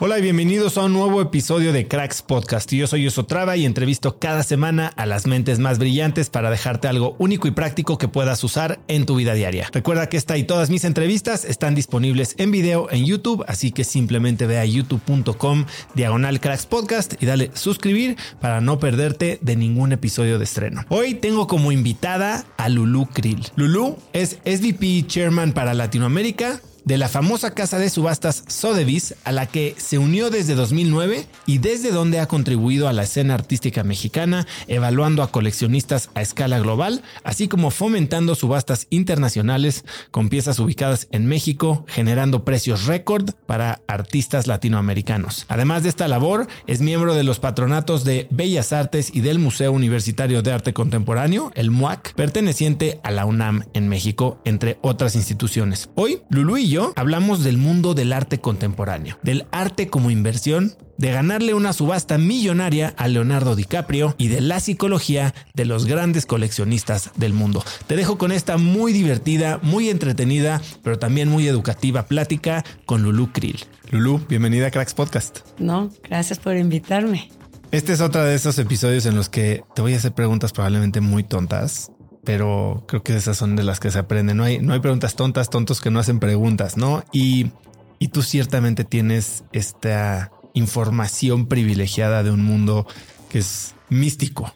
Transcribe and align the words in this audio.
Hola 0.00 0.18
y 0.18 0.22
bienvenidos 0.22 0.76
a 0.76 0.86
un 0.86 0.92
nuevo 0.92 1.22
episodio 1.22 1.72
de 1.72 1.86
Cracks 1.86 2.20
Podcast. 2.20 2.72
Yo 2.72 2.88
soy 2.88 3.06
Osotrava 3.06 3.56
y 3.56 3.64
entrevisto 3.64 4.18
cada 4.18 4.42
semana 4.42 4.88
a 4.96 5.06
las 5.06 5.28
mentes 5.28 5.60
más 5.60 5.78
brillantes 5.78 6.30
para 6.30 6.50
dejarte 6.50 6.88
algo 6.88 7.14
único 7.20 7.46
y 7.46 7.52
práctico 7.52 7.96
que 7.96 8.08
puedas 8.08 8.42
usar 8.42 8.80
en 8.88 9.06
tu 9.06 9.14
vida 9.14 9.34
diaria. 9.34 9.70
Recuerda 9.72 10.08
que 10.08 10.16
esta 10.16 10.36
y 10.36 10.42
todas 10.42 10.68
mis 10.68 10.82
entrevistas 10.82 11.44
están 11.44 11.76
disponibles 11.76 12.34
en 12.38 12.50
video 12.50 12.90
en 12.90 13.06
YouTube, 13.06 13.44
así 13.46 13.70
que 13.70 13.84
simplemente 13.84 14.48
ve 14.48 14.58
a 14.58 14.64
youtube.com 14.64 15.64
diagonal 15.94 16.40
Cracks 16.40 16.66
Podcast 16.66 17.22
y 17.22 17.26
dale 17.26 17.52
suscribir 17.54 18.16
para 18.40 18.60
no 18.60 18.80
perderte 18.80 19.38
de 19.42 19.54
ningún 19.54 19.92
episodio 19.92 20.40
de 20.40 20.44
estreno. 20.44 20.84
Hoy 20.88 21.14
tengo 21.14 21.46
como 21.46 21.70
invitada 21.70 22.44
a 22.56 22.68
Lulu 22.68 23.06
Krill. 23.06 23.46
Lulu 23.54 23.96
es 24.12 24.40
SVP 24.44 25.06
Chairman 25.06 25.52
para 25.52 25.72
Latinoamérica 25.72 26.60
de 26.84 26.98
la 26.98 27.08
famosa 27.08 27.52
casa 27.52 27.78
de 27.78 27.88
subastas 27.88 28.44
Sotheby's, 28.46 29.14
a 29.24 29.32
la 29.32 29.46
que 29.46 29.74
se 29.78 29.98
unió 29.98 30.30
desde 30.30 30.54
2009 30.54 31.26
y 31.46 31.58
desde 31.58 31.90
donde 31.90 32.20
ha 32.20 32.28
contribuido 32.28 32.88
a 32.88 32.92
la 32.92 33.04
escena 33.04 33.34
artística 33.34 33.82
mexicana, 33.84 34.46
evaluando 34.68 35.22
a 35.22 35.30
coleccionistas 35.30 36.10
a 36.14 36.22
escala 36.22 36.58
global, 36.58 37.02
así 37.22 37.48
como 37.48 37.70
fomentando 37.70 38.34
subastas 38.34 38.86
internacionales 38.90 39.84
con 40.10 40.28
piezas 40.28 40.58
ubicadas 40.58 41.08
en 41.10 41.26
México, 41.26 41.84
generando 41.88 42.44
precios 42.44 42.84
récord 42.84 43.30
para 43.46 43.80
artistas 43.86 44.46
latinoamericanos. 44.46 45.46
Además 45.48 45.82
de 45.82 45.88
esta 45.88 46.08
labor, 46.08 46.46
es 46.66 46.80
miembro 46.80 47.14
de 47.14 47.24
los 47.24 47.40
patronatos 47.40 48.04
de 48.04 48.28
Bellas 48.30 48.72
Artes 48.72 49.10
y 49.14 49.20
del 49.20 49.38
Museo 49.38 49.72
Universitario 49.72 50.42
de 50.42 50.52
Arte 50.52 50.74
Contemporáneo, 50.74 51.50
el 51.54 51.70
MUAC, 51.70 52.14
perteneciente 52.14 53.00
a 53.02 53.10
la 53.10 53.24
UNAM 53.24 53.64
en 53.72 53.88
México, 53.88 54.40
entre 54.44 54.78
otras 54.82 55.16
instituciones. 55.16 55.88
Hoy, 55.94 56.20
Lulu 56.28 56.58
y 56.58 56.73
hablamos 56.96 57.44
del 57.44 57.58
mundo 57.58 57.94
del 57.94 58.12
arte 58.12 58.40
contemporáneo, 58.40 59.18
del 59.22 59.46
arte 59.52 59.88
como 59.88 60.10
inversión, 60.10 60.74
de 60.98 61.10
ganarle 61.10 61.54
una 61.54 61.72
subasta 61.72 62.18
millonaria 62.18 62.94
a 62.96 63.08
Leonardo 63.08 63.56
DiCaprio 63.56 64.14
y 64.18 64.28
de 64.28 64.40
la 64.40 64.60
psicología 64.60 65.34
de 65.54 65.64
los 65.64 65.86
grandes 65.86 66.26
coleccionistas 66.26 67.10
del 67.16 67.32
mundo. 67.32 67.64
Te 67.86 67.96
dejo 67.96 68.18
con 68.18 68.32
esta 68.32 68.56
muy 68.56 68.92
divertida, 68.92 69.58
muy 69.62 69.90
entretenida, 69.90 70.60
pero 70.82 70.98
también 70.98 71.28
muy 71.28 71.46
educativa 71.48 72.04
plática 72.04 72.64
con 72.86 73.02
Lulu 73.02 73.32
Krill. 73.32 73.64
Lulu, 73.90 74.24
bienvenida 74.28 74.68
a 74.68 74.70
Cracks 74.70 74.94
Podcast. 74.94 75.40
No, 75.58 75.90
gracias 76.08 76.38
por 76.38 76.56
invitarme. 76.56 77.30
Este 77.70 77.92
es 77.92 78.00
otro 78.00 78.22
de 78.22 78.36
esos 78.36 78.56
episodios 78.58 79.04
en 79.06 79.16
los 79.16 79.28
que 79.28 79.64
te 79.74 79.82
voy 79.82 79.94
a 79.94 79.96
hacer 79.96 80.12
preguntas 80.12 80.52
probablemente 80.52 81.00
muy 81.00 81.24
tontas 81.24 81.90
pero 82.24 82.84
creo 82.88 83.02
que 83.02 83.16
esas 83.16 83.36
son 83.36 83.56
de 83.56 83.62
las 83.62 83.80
que 83.80 83.90
se 83.90 83.98
aprenden. 83.98 84.36
No 84.36 84.44
hay, 84.44 84.58
no 84.58 84.72
hay 84.72 84.80
preguntas 84.80 85.16
tontas, 85.16 85.50
tontos 85.50 85.80
que 85.80 85.90
no 85.90 86.00
hacen 86.00 86.20
preguntas, 86.20 86.76
¿no? 86.76 87.04
Y, 87.12 87.50
y 87.98 88.08
tú 88.08 88.22
ciertamente 88.22 88.84
tienes 88.84 89.44
esta 89.52 90.32
información 90.54 91.46
privilegiada 91.46 92.22
de 92.22 92.30
un 92.30 92.44
mundo 92.44 92.86
que 93.28 93.38
es 93.40 93.74
místico. 93.88 94.54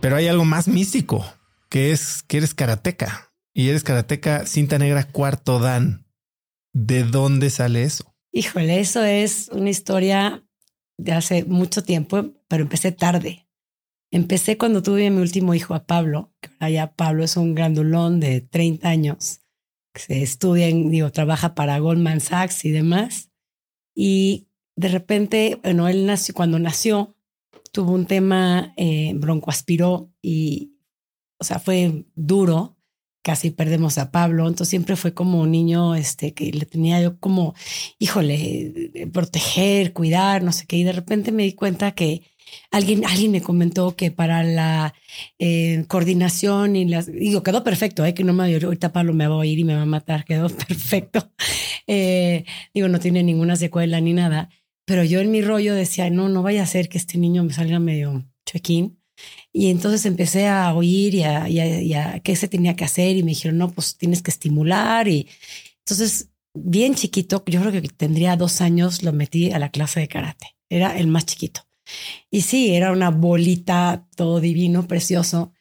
Pero 0.00 0.16
hay 0.16 0.28
algo 0.28 0.44
más 0.44 0.68
místico, 0.68 1.24
que 1.68 1.92
es 1.92 2.22
que 2.24 2.38
eres 2.38 2.54
karateca. 2.54 3.32
Y 3.54 3.68
eres 3.68 3.84
karateca 3.84 4.46
cinta 4.46 4.78
negra 4.78 5.04
cuarto 5.04 5.58
dan. 5.58 6.06
¿De 6.72 7.04
dónde 7.04 7.50
sale 7.50 7.82
eso? 7.82 8.14
Híjole, 8.32 8.80
eso 8.80 9.04
es 9.04 9.50
una 9.52 9.68
historia 9.68 10.42
de 10.96 11.12
hace 11.12 11.44
mucho 11.44 11.84
tiempo, 11.84 12.32
pero 12.48 12.62
empecé 12.62 12.92
tarde. 12.92 13.41
Empecé 14.12 14.58
cuando 14.58 14.82
tuve 14.82 15.10
mi 15.10 15.22
último 15.22 15.54
hijo, 15.54 15.74
a 15.74 15.86
Pablo, 15.86 16.34
que 16.42 16.50
ahora 16.60 16.70
ya 16.70 16.92
Pablo 16.94 17.24
es 17.24 17.38
un 17.38 17.54
grandulón 17.54 18.20
de 18.20 18.42
30 18.42 18.86
años, 18.86 19.40
que 19.94 20.02
se 20.02 20.22
estudia, 20.22 20.66
digo, 20.66 21.10
trabaja 21.10 21.54
para 21.54 21.78
Goldman 21.78 22.20
Sachs 22.20 22.66
y 22.66 22.70
demás. 22.70 23.30
Y 23.94 24.48
de 24.76 24.88
repente, 24.88 25.58
bueno, 25.62 25.88
él 25.88 26.04
nació, 26.04 26.34
cuando 26.34 26.58
nació, 26.58 27.16
tuvo 27.72 27.92
un 27.92 28.04
tema, 28.04 28.74
eh, 28.76 29.12
broncoaspiró 29.14 30.12
y, 30.20 30.74
o 31.38 31.44
sea, 31.44 31.58
fue 31.58 32.04
duro. 32.14 32.76
Casi 33.24 33.50
perdemos 33.50 33.98
a 33.98 34.10
Pablo, 34.10 34.42
entonces 34.48 34.68
siempre 34.68 34.96
fue 34.96 35.14
como 35.14 35.40
un 35.40 35.52
niño 35.52 35.94
este, 35.94 36.34
que 36.34 36.50
le 36.52 36.66
tenía 36.66 37.00
yo 37.00 37.20
como, 37.20 37.54
híjole, 38.00 39.08
proteger, 39.12 39.92
cuidar, 39.92 40.42
no 40.42 40.52
sé 40.52 40.66
qué. 40.66 40.76
Y 40.76 40.84
de 40.84 40.92
repente 40.92 41.30
me 41.30 41.44
di 41.44 41.52
cuenta 41.52 41.92
que 41.92 42.31
Alguien, 42.70 43.04
alguien 43.04 43.32
me 43.32 43.42
comentó 43.42 43.96
que 43.96 44.10
para 44.10 44.42
la 44.42 44.94
eh, 45.38 45.84
coordinación 45.88 46.76
y 46.76 46.86
las, 46.86 47.10
digo, 47.10 47.42
quedó 47.42 47.64
perfecto, 47.64 48.04
¿eh? 48.04 48.14
que 48.14 48.24
no 48.24 48.32
me, 48.32 48.54
ahorita 48.54 48.92
Pablo 48.92 49.12
me 49.12 49.26
va 49.26 49.42
a 49.42 49.46
ir 49.46 49.58
y 49.58 49.64
me 49.64 49.74
va 49.74 49.82
a 49.82 49.86
matar, 49.86 50.24
quedó 50.26 50.48
perfecto. 50.48 51.32
Eh, 51.86 52.44
digo, 52.74 52.88
no 52.88 53.00
tiene 53.00 53.22
ninguna 53.22 53.56
secuela 53.56 54.00
ni 54.00 54.12
nada, 54.12 54.50
pero 54.84 55.04
yo 55.04 55.20
en 55.20 55.30
mi 55.30 55.42
rollo 55.42 55.74
decía, 55.74 56.10
no, 56.10 56.28
no 56.28 56.42
vaya 56.42 56.62
a 56.62 56.66
ser 56.66 56.88
que 56.88 56.98
este 56.98 57.18
niño 57.18 57.44
me 57.44 57.52
salga 57.52 57.78
medio 57.78 58.24
check-in. 58.46 58.98
Y 59.52 59.70
entonces 59.70 60.06
empecé 60.06 60.48
a 60.48 60.74
oír 60.74 61.14
y 61.14 61.22
a, 61.22 61.48
y, 61.48 61.94
a, 61.94 62.20
qué 62.20 62.34
se 62.36 62.48
tenía 62.48 62.74
que 62.74 62.84
hacer 62.84 63.16
y 63.16 63.22
me 63.22 63.30
dijeron, 63.30 63.58
no, 63.58 63.70
pues 63.70 63.96
tienes 63.96 64.22
que 64.22 64.30
estimular. 64.30 65.06
Y 65.08 65.28
entonces, 65.80 66.30
bien 66.54 66.94
chiquito, 66.94 67.44
yo 67.46 67.60
creo 67.60 67.72
que 67.72 67.82
tendría 67.82 68.36
dos 68.36 68.60
años, 68.60 69.02
lo 69.02 69.12
metí 69.12 69.52
a 69.52 69.58
la 69.58 69.70
clase 69.70 70.00
de 70.00 70.08
karate. 70.08 70.56
Era 70.68 70.98
el 70.98 71.06
más 71.06 71.26
chiquito. 71.26 71.66
Y 72.30 72.42
sí, 72.42 72.74
era 72.74 72.92
una 72.92 73.10
bolita, 73.10 74.06
todo 74.16 74.40
divino, 74.40 74.86
precioso. 74.86 75.52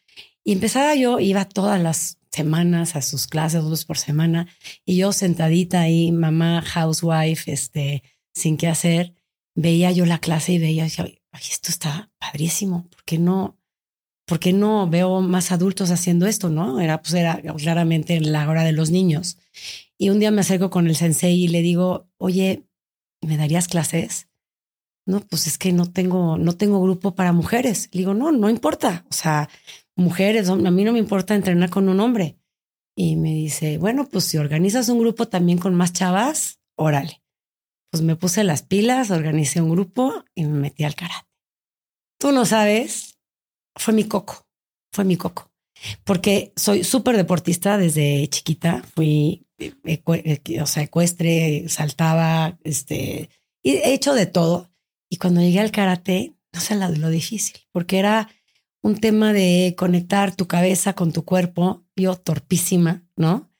Y 0.44 0.54
empezaba 0.54 0.96
yo, 0.96 1.20
iba 1.20 1.46
todas 1.46 1.82
las 1.82 2.18
semanas 2.32 2.96
a 2.96 3.02
sus 3.02 3.28
clases, 3.28 3.64
dos 3.64 3.86
por 3.86 3.98
semana, 3.98 4.48
y 4.86 4.98
yo 4.98 5.12
sentadita 5.12 5.82
ahí, 5.82 6.12
mamá, 6.12 6.62
housewife, 6.62 7.52
este, 7.52 8.04
sin 8.34 8.58
qué 8.58 8.68
hacer, 8.68 9.14
veía 9.54 9.92
yo 9.92 10.06
la 10.06 10.20
clase 10.20 10.54
y 10.54 10.60
veía, 10.60 10.88
Ay, 11.32 11.44
esto 11.50 11.70
está 11.70 12.12
padrísimo. 12.20 12.88
¿Por 12.90 13.04
qué 13.06 13.18
no? 13.18 13.58
¿Por 14.26 14.40
qué 14.40 14.54
no 14.54 14.88
veo 14.90 15.22
más 15.22 15.52
adultos 15.52 15.92
haciendo 15.92 16.26
esto? 16.26 16.50
No 16.50 16.80
era, 16.80 17.02
pues 17.02 17.14
era 17.14 17.42
claramente 17.58 18.20
la 18.22 18.48
hora 18.48 18.64
de 18.64 18.72
los 18.72 18.92
niños. 18.92 19.38
Y 19.98 20.10
un 20.10 20.20
día 20.20 20.32
me 20.32 20.42
acerco 20.42 20.70
con 20.70 20.88
el 20.88 20.96
sensei 20.96 21.44
y 21.44 21.48
le 21.48 21.62
digo, 21.62 22.10
oye, 22.18 22.64
¿me 23.22 23.38
darías 23.38 23.68
clases? 23.68 24.28
No, 25.06 25.20
pues 25.22 25.48
es 25.48 25.58
que 25.58 25.72
no 25.72 25.92
tengo, 25.92 26.38
no 26.38 26.56
tengo 26.56 26.82
grupo 26.82 27.16
para 27.16 27.34
mujeres. 27.34 27.90
Le 27.92 28.00
digo, 28.00 28.14
no, 28.14 28.32
no 28.32 28.50
importa. 28.50 29.06
O 29.10 29.14
sea, 29.14 29.50
mujeres, 29.96 30.50
a 30.50 30.56
mí 30.56 30.84
no 30.84 30.94
me 30.94 31.00
importa 31.00 31.36
entrenar 31.36 31.70
con 31.70 31.90
un 31.90 32.00
hombre. 32.00 32.38
Y 32.96 33.16
me 33.16 33.34
dice, 33.34 33.78
bueno, 33.78 34.08
pues 34.10 34.26
si 34.26 34.38
organizas 34.38 34.90
un 34.90 35.00
grupo 35.00 35.28
también 35.28 35.58
con 35.58 35.76
más 35.76 35.94
chavas, 35.94 36.60
órale. 36.76 37.24
Pues 37.90 38.04
me 38.04 38.16
puse 38.16 38.44
las 38.44 38.64
pilas, 38.64 39.12
organicé 39.12 39.62
un 39.62 39.72
grupo 39.72 40.24
y 40.36 40.46
me 40.46 40.60
metí 40.60 40.84
al 40.84 40.96
karate. 40.96 41.28
Tú 42.20 42.32
no 42.32 42.46
sabes, 42.46 43.20
fue 43.76 43.94
mi 43.94 44.06
coco, 44.06 44.48
fue 44.92 45.04
mi 45.04 45.18
coco. 45.18 45.52
Porque 46.04 46.54
soy 46.56 46.84
súper 46.84 47.18
deportista 47.18 47.78
desde 47.78 48.28
chiquita. 48.30 48.84
Fui, 48.94 49.48
o 50.62 50.66
sea, 50.68 50.84
ecuestre, 50.84 51.68
saltaba, 51.68 52.60
este, 52.64 53.30
he 53.64 53.94
hecho 53.94 54.14
de 54.14 54.26
todo. 54.26 54.71
Y 55.12 55.18
cuando 55.18 55.42
llegué 55.42 55.60
al 55.60 55.72
karate, 55.72 56.36
no 56.54 56.62
sé 56.62 56.76
lo 56.78 57.10
difícil, 57.10 57.58
porque 57.74 58.00
era 58.00 58.30
un 58.82 58.96
tema 58.96 59.34
de 59.34 59.76
conectar 59.78 60.34
tu 60.34 60.48
cabeza 60.48 60.94
con 60.94 61.12
tu 61.12 61.26
cuerpo, 61.26 61.84
yo 61.98 62.16
torpísima, 62.16 63.04
¿no? 63.18 63.52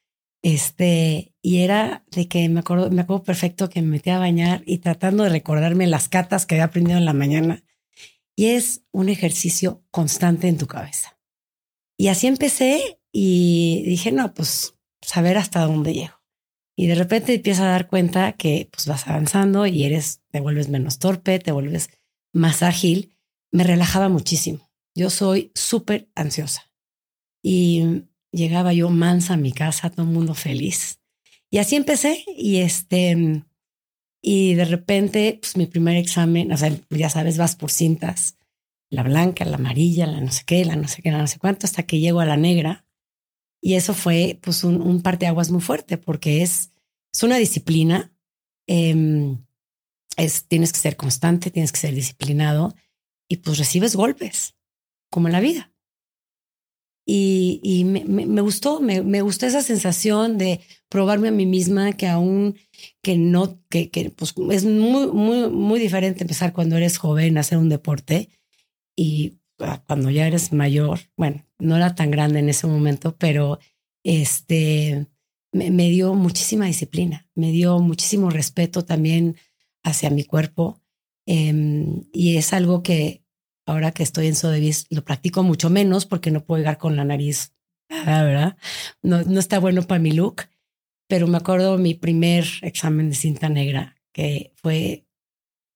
Este, 0.44 1.36
y 1.42 1.58
era 1.60 2.06
de 2.10 2.30
que 2.30 2.48
me 2.48 2.62
acuerdo, 2.62 2.90
me 2.90 3.02
acuerdo 3.02 3.24
perfecto 3.24 3.70
que 3.70 3.82
me 3.82 3.90
metí 3.90 4.12
a 4.12 4.18
bañar 4.18 4.64
y 4.66 4.78
tratando 4.78 5.24
de 5.24 5.30
recordarme 5.30 5.88
las 5.88 6.08
catas 6.08 6.46
que 6.46 6.56
había 6.56 6.64
aprendido 6.64 6.98
en 6.98 7.06
la 7.06 7.14
mañana. 7.14 7.66
Y 8.34 8.46
es 8.48 8.84
un 8.92 9.10
ejercicio 9.10 9.84
constante 9.92 10.48
en 10.48 10.58
tu 10.58 10.68
cabeza. 10.68 11.20
Y 11.98 12.08
así 12.08 12.28
empecé 12.28 13.02
y 13.12 13.84
dije, 13.86 14.14
no, 14.14 14.34
pues 14.34 14.78
saber 15.02 15.38
hasta 15.38 15.66
dónde 15.66 15.94
llego. 15.94 16.22
Y 16.78 16.88
de 16.88 16.96
repente 16.96 17.36
empiezas 17.36 17.66
a 17.66 17.72
dar 17.72 17.88
cuenta 17.88 18.32
que 18.32 18.70
pues 18.72 18.88
vas 18.88 19.06
avanzando 19.06 19.68
y 19.68 19.84
eres, 19.84 20.21
te 20.32 20.40
vuelves 20.40 20.70
menos 20.70 21.00
torpe, 21.00 21.40
te 21.40 21.52
vuelves 21.52 21.90
más 22.34 22.64
ágil. 22.64 23.18
Me 23.52 23.64
relajaba 23.64 24.10
muchísimo. 24.10 24.72
Yo 24.96 25.10
soy 25.10 25.52
súper 25.56 26.10
ansiosa 26.16 26.72
y 27.44 28.04
llegaba 28.32 28.74
yo 28.74 28.90
mansa 28.90 29.34
a 29.34 29.38
mi 29.38 29.52
casa, 29.52 29.90
todo 29.90 30.06
el 30.06 30.12
mundo 30.12 30.34
feliz. 30.34 31.00
Y 31.50 31.58
así 31.58 31.76
empecé 31.76 32.24
y 32.28 32.58
este, 32.58 33.44
y 34.22 34.54
de 34.54 34.66
repente, 34.66 35.38
pues 35.42 35.58
mi 35.58 35.66
primer 35.66 35.98
examen, 35.98 36.52
o 36.52 36.58
sea, 36.58 36.72
ya 36.90 37.10
sabes, 37.10 37.38
vas 37.38 37.56
por 37.56 37.72
cintas, 37.72 38.38
la 38.90 39.04
blanca, 39.04 39.46
la 39.46 39.56
amarilla, 39.56 40.06
la 40.06 40.22
no 40.22 40.32
sé 40.32 40.44
qué, 40.46 40.64
la 40.64 40.76
no 40.76 40.88
sé 40.88 41.02
qué, 41.02 41.12
la 41.12 41.18
no 41.18 41.28
sé 41.28 41.40
cuánto, 41.40 41.66
hasta 41.66 41.84
que 41.84 42.00
llego 42.00 42.20
a 42.20 42.26
la 42.26 42.38
negra. 42.38 42.86
Y 43.62 43.76
eso 43.76 43.94
fue 43.94 44.40
pues 44.42 44.64
un, 44.64 44.82
un 44.82 45.02
parteaguas 45.02 45.52
muy 45.52 45.62
fuerte 45.62 45.98
porque 45.98 46.42
es, 46.42 46.72
es 47.14 47.24
una 47.24 47.38
disciplina, 47.38 48.14
em, 48.68 49.46
es, 50.18 50.46
tienes 50.48 50.74
que 50.74 50.80
ser 50.80 50.96
constante, 50.98 51.52
tienes 51.52 51.72
que 51.72 51.80
ser 51.80 51.94
disciplinado 51.94 52.76
y 53.30 53.38
pues 53.38 53.58
recibes 53.58 53.96
golpes 53.96 54.56
como 55.10 55.28
en 55.28 55.34
la 55.34 55.40
vida. 55.40 55.72
Y, 57.06 57.60
y 57.64 57.84
me, 57.84 58.06
me, 58.06 58.42
gustó, 58.42 58.80
me, 58.80 59.02
me, 59.02 59.22
gustó 59.22 59.48
esa 59.48 59.64
sensación 59.64 60.38
de 60.38 60.62
probarme 60.88 61.30
a 61.30 61.32
mí 61.32 61.46
misma 61.46 61.94
que 61.94 62.08
aún 62.08 62.58
que 63.02 63.18
no, 63.18 63.60
que, 63.70 63.90
que 63.90 64.12
pues 64.12 64.36
es 64.52 64.66
muy, 64.66 65.08
muy, 65.08 65.50
muy 65.50 65.80
diferente 65.80 66.24
empezar 66.24 66.54
cuando 66.54 66.78
eres 66.78 66.98
joven 67.00 67.38
a 67.38 67.42
hacer 67.42 67.58
un 67.58 67.70
deporte 67.70 68.30
y 68.96 69.40
ah, 69.60 69.84
cuando 69.88 70.12
ya 70.12 70.28
eres 70.28 70.54
mayor, 70.54 71.00
bueno, 71.18 71.44
no 71.60 71.76
era 71.76 71.96
tan 71.96 72.12
grande 72.12 72.40
en 72.40 72.50
ese 72.50 72.68
momento, 72.68 73.16
pero 73.18 73.60
este 74.04 75.08
me, 75.52 75.72
me 75.72 75.90
dio 75.90 76.14
muchísima 76.14 76.68
disciplina, 76.68 77.28
me 77.34 77.52
dio 77.52 77.80
muchísimo 77.80 78.30
respeto 78.30 78.86
también 78.86 79.38
hacia 79.84 80.10
mi 80.10 80.24
cuerpo. 80.24 80.82
Eh, 81.26 82.04
y 82.12 82.38
es 82.38 82.54
algo 82.54 82.84
que, 82.84 83.24
ahora 83.66 83.92
que 83.92 84.04
estoy 84.04 84.28
en 84.28 84.36
Sodevis, 84.36 84.86
lo 84.90 85.04
practico 85.04 85.44
mucho 85.44 85.70
menos 85.70 86.06
porque 86.06 86.32
no 86.32 86.44
puedo 86.44 86.60
llegar 86.60 86.78
con 86.78 86.96
la 86.96 87.06
nariz, 87.06 87.54
¿verdad? 87.90 88.58
No, 89.02 89.22
no 89.24 89.40
está 89.40 89.60
bueno 89.60 89.84
para 89.84 90.00
mi 90.00 90.12
look, 90.12 90.44
pero 91.08 91.28
me 91.28 91.38
acuerdo 91.38 91.78
mi 91.78 91.94
primer 91.94 92.46
examen 92.62 93.10
de 93.10 93.16
cinta 93.16 93.50
negra, 93.50 93.98
que 94.14 94.54
fue 94.56 95.06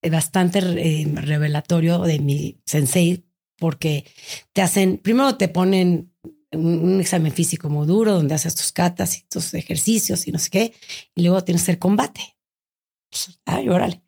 bastante 0.09 0.59
eh, 0.59 1.07
revelatorio 1.13 1.99
de 1.99 2.19
mi 2.19 2.61
sensei, 2.65 3.25
porque 3.57 4.05
te 4.53 4.61
hacen, 4.61 4.97
primero 4.97 5.37
te 5.37 5.47
ponen 5.47 6.13
un, 6.51 6.99
examen 6.99 7.31
físico 7.31 7.69
muy 7.69 7.87
duro, 7.87 8.13
donde 8.13 8.35
haces 8.35 8.55
tus 8.55 8.71
catas 8.71 9.17
y 9.17 9.23
tus 9.23 9.53
ejercicios 9.53 10.27
y 10.27 10.31
no 10.31 10.39
sé 10.39 10.49
qué, 10.49 10.73
y 11.15 11.23
luego 11.23 11.43
tienes 11.43 11.63
hacer 11.63 11.79
combate. 11.79 12.34
Ay, 13.45 13.69
órale. 13.69 14.01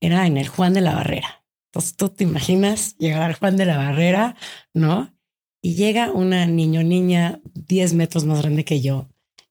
Era 0.00 0.26
en 0.26 0.36
el 0.36 0.48
Juan 0.48 0.74
de 0.74 0.80
la 0.80 0.94
Barrera. 0.94 1.44
Entonces 1.66 1.96
tú 1.96 2.08
te 2.08 2.24
imaginas 2.24 2.96
llegar 2.98 3.38
Juan 3.38 3.56
de 3.56 3.64
la 3.64 3.76
Barrera, 3.76 4.36
¿no? 4.72 5.14
Y 5.62 5.74
llega 5.74 6.12
una 6.12 6.46
niño 6.46 6.82
niña 6.82 7.40
10 7.54 7.94
metros 7.94 8.24
más 8.24 8.42
grande 8.42 8.64
que 8.64 8.80
yo 8.80 9.08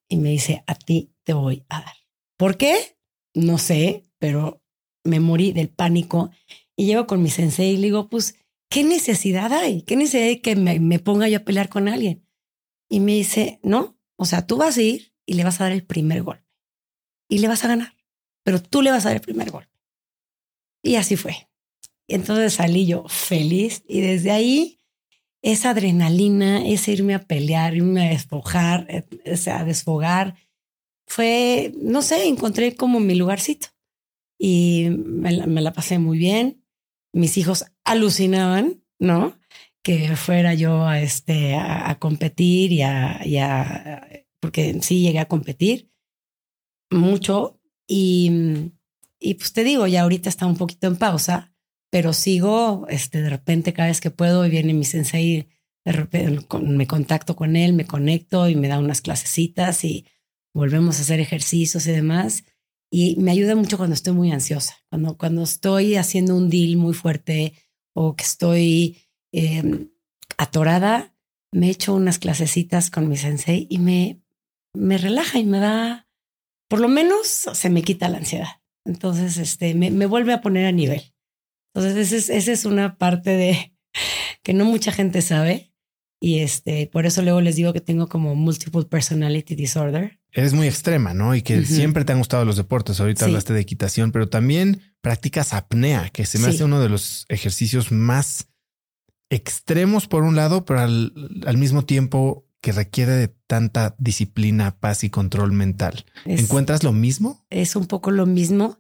y 0.07 0.17
me 0.17 0.29
dice, 0.29 0.63
a 0.67 0.75
ti 0.75 1.11
te 1.23 1.33
voy 1.33 1.65
a 1.69 1.81
dar. 1.81 1.95
¿Por 2.37 2.57
qué? 2.57 2.97
No 3.33 3.57
sé, 3.57 4.03
pero 4.19 4.61
me 5.03 5.19
morí 5.19 5.51
del 5.53 5.69
pánico 5.69 6.31
y 6.75 6.85
llego 6.85 7.07
con 7.07 7.21
mi 7.21 7.29
sensei 7.29 7.71
y 7.71 7.77
le 7.77 7.83
digo, 7.83 8.09
pues, 8.09 8.35
¿qué 8.69 8.83
necesidad 8.83 9.51
hay? 9.51 9.81
¿Qué 9.81 9.95
necesidad 9.95 10.27
hay 10.27 10.39
que 10.39 10.55
me, 10.55 10.79
me 10.79 10.99
ponga 10.99 11.27
yo 11.27 11.39
a 11.39 11.43
pelear 11.43 11.67
con 11.67 11.87
alguien? 11.87 12.27
Y 12.89 12.99
me 12.99 13.13
dice, 13.13 13.59
no, 13.63 13.97
o 14.17 14.25
sea, 14.25 14.45
tú 14.45 14.57
vas 14.57 14.77
a 14.77 14.81
ir 14.81 15.13
y 15.25 15.33
le 15.33 15.43
vas 15.43 15.59
a 15.59 15.65
dar 15.65 15.73
el 15.73 15.83
primer 15.83 16.21
golpe 16.21 16.43
y 17.27 17.39
le 17.39 17.47
vas 17.47 17.65
a 17.65 17.69
ganar, 17.69 17.95
pero 18.43 18.61
tú 18.61 18.81
le 18.81 18.91
vas 18.91 19.05
a 19.05 19.09
dar 19.09 19.17
el 19.17 19.21
primer 19.21 19.51
golpe. 19.51 19.71
Y 20.83 20.95
así 20.95 21.15
fue. 21.15 21.49
Entonces 22.07 22.53
salí 22.53 22.85
yo 22.85 23.05
feliz 23.07 23.83
y 23.87 24.01
desde 24.01 24.31
ahí 24.31 24.79
esa 25.41 25.71
adrenalina, 25.71 26.65
ese 26.65 26.91
irme 26.93 27.15
a 27.15 27.25
pelear, 27.25 27.75
irme 27.75 28.07
a 28.07 28.09
desfogar, 28.11 28.87
a 29.47 29.63
desfogar, 29.63 30.35
fue, 31.05 31.73
no 31.77 32.01
sé, 32.01 32.27
encontré 32.27 32.75
como 32.75 32.99
mi 32.99 33.15
lugarcito 33.15 33.67
y 34.39 34.89
me 34.89 35.61
la, 35.61 35.73
pasé 35.73 35.99
muy 35.99 36.17
bien. 36.17 36.63
Mis 37.13 37.37
hijos 37.37 37.65
alucinaban, 37.83 38.83
¿no? 38.99 39.37
Que 39.83 40.15
fuera 40.15 40.53
yo 40.53 40.85
a, 40.85 41.01
este, 41.01 41.55
a, 41.55 41.97
competir 41.99 42.71
y 42.71 42.81
a, 42.81 43.21
y 43.25 43.37
a, 43.37 44.07
porque 44.39 44.79
sí 44.81 45.01
llegué 45.01 45.19
a 45.19 45.27
competir 45.27 45.91
mucho 46.89 47.59
y, 47.87 48.71
y 49.19 49.33
pues 49.35 49.53
te 49.53 49.63
digo, 49.63 49.87
ya 49.87 50.01
ahorita 50.03 50.29
está 50.29 50.45
un 50.45 50.57
poquito 50.57 50.87
en 50.87 50.97
pausa 50.97 51.53
pero 51.93 52.11
sigo, 52.11 52.87
este, 52.89 53.21
de 53.21 53.29
repente 53.29 53.71
cada 53.71 53.89
vez 53.89 54.01
que 54.01 54.09
puedo 54.09 54.41
viene 54.49 54.73
mi 54.73 54.83
sensei, 54.83 55.47
de 55.85 55.91
repente 55.91 56.43
me 56.59 56.87
contacto 56.87 57.35
con 57.35 57.55
él, 57.55 57.73
me 57.73 57.85
conecto 57.85 58.49
y 58.49 58.55
me 58.55 58.67
da 58.67 58.79
unas 58.79 59.01
clasecitas 59.01 59.83
y 59.83 60.07
volvemos 60.55 60.97
a 60.97 61.01
hacer 61.03 61.19
ejercicios 61.19 61.85
y 61.85 61.91
demás. 61.91 62.45
Y 62.89 63.17
me 63.17 63.29
ayuda 63.29 63.55
mucho 63.55 63.77
cuando 63.77 63.93
estoy 63.93 64.13
muy 64.13 64.31
ansiosa, 64.31 64.75
cuando, 64.89 65.19
cuando 65.19 65.43
estoy 65.43 65.95
haciendo 65.95 66.35
un 66.35 66.49
deal 66.49 66.77
muy 66.77 66.95
fuerte 66.95 67.53
o 67.93 68.15
que 68.15 68.23
estoy 68.23 68.97
em, 69.31 69.91
atorada, 70.39 71.15
me 71.51 71.69
echo 71.69 71.93
unas 71.93 72.17
clasecitas 72.17 72.89
con 72.89 73.07
mi 73.07 73.17
sensei 73.17 73.67
y 73.69 73.77
me, 73.77 74.19
me 74.73 74.97
relaja 74.97 75.37
y 75.37 75.45
me 75.45 75.59
da, 75.59 76.02
por 76.67 76.79
lo 76.79 76.87
menos 76.87 77.27
se 77.27 77.69
me 77.69 77.81
quita 77.83 78.09
la 78.09 78.17
ansiedad. 78.17 78.61
Entonces, 78.85 79.37
este, 79.37 79.73
me, 79.75 79.91
me 79.91 80.05
vuelve 80.05 80.33
a 80.33 80.41
poner 80.41 80.65
a 80.65 80.71
nivel. 80.71 81.13
Entonces, 81.73 82.29
esa 82.29 82.51
es, 82.51 82.65
una 82.65 82.97
parte 82.97 83.31
de 83.31 83.75
que 84.43 84.53
no 84.53 84.65
mucha 84.65 84.91
gente 84.91 85.21
sabe. 85.21 85.71
Y 86.21 86.39
este, 86.39 86.87
por 86.87 87.05
eso 87.05 87.21
luego 87.21 87.41
les 87.41 87.57
digo 87.57 87.73
que 87.73 87.81
tengo 87.81 88.07
como 88.07 88.33
multiple 88.33 88.85
personality 88.85 89.55
disorder. 89.55 90.21
Eres 90.31 90.53
muy 90.53 90.67
extrema, 90.67 91.13
¿no? 91.13 91.35
Y 91.35 91.41
que 91.41 91.65
siempre 91.65 92.05
te 92.05 92.13
han 92.13 92.19
gustado 92.19 92.45
los 92.45 92.55
deportes. 92.55 92.99
Ahorita 92.99 93.25
hablaste 93.25 93.51
de 93.51 93.59
equitación, 93.59 94.13
pero 94.13 94.29
también 94.29 94.81
practicas 95.01 95.53
apnea, 95.53 96.09
que 96.09 96.25
se 96.25 96.39
me 96.39 96.47
hace 96.47 96.63
uno 96.63 96.79
de 96.79 96.87
los 96.87 97.25
ejercicios 97.27 97.91
más 97.91 98.47
extremos 99.29 100.07
por 100.07 100.23
un 100.23 100.35
lado, 100.37 100.63
pero 100.63 100.79
al, 100.79 101.13
al, 101.45 101.57
mismo 101.57 101.85
tiempo 101.85 102.47
que 102.63 102.71
requiere 102.71 103.11
de 103.11 103.27
tanta 103.27 103.93
disciplina, 103.99 104.79
paz 104.79 105.03
y 105.03 105.09
control 105.09 105.51
mental. 105.51 106.05
¿Encuentras 106.23 106.81
lo 106.81 106.93
mismo? 106.93 107.45
Es 107.49 107.75
un 107.75 107.87
poco 107.87 108.09
lo 108.09 108.25
mismo 108.25 108.79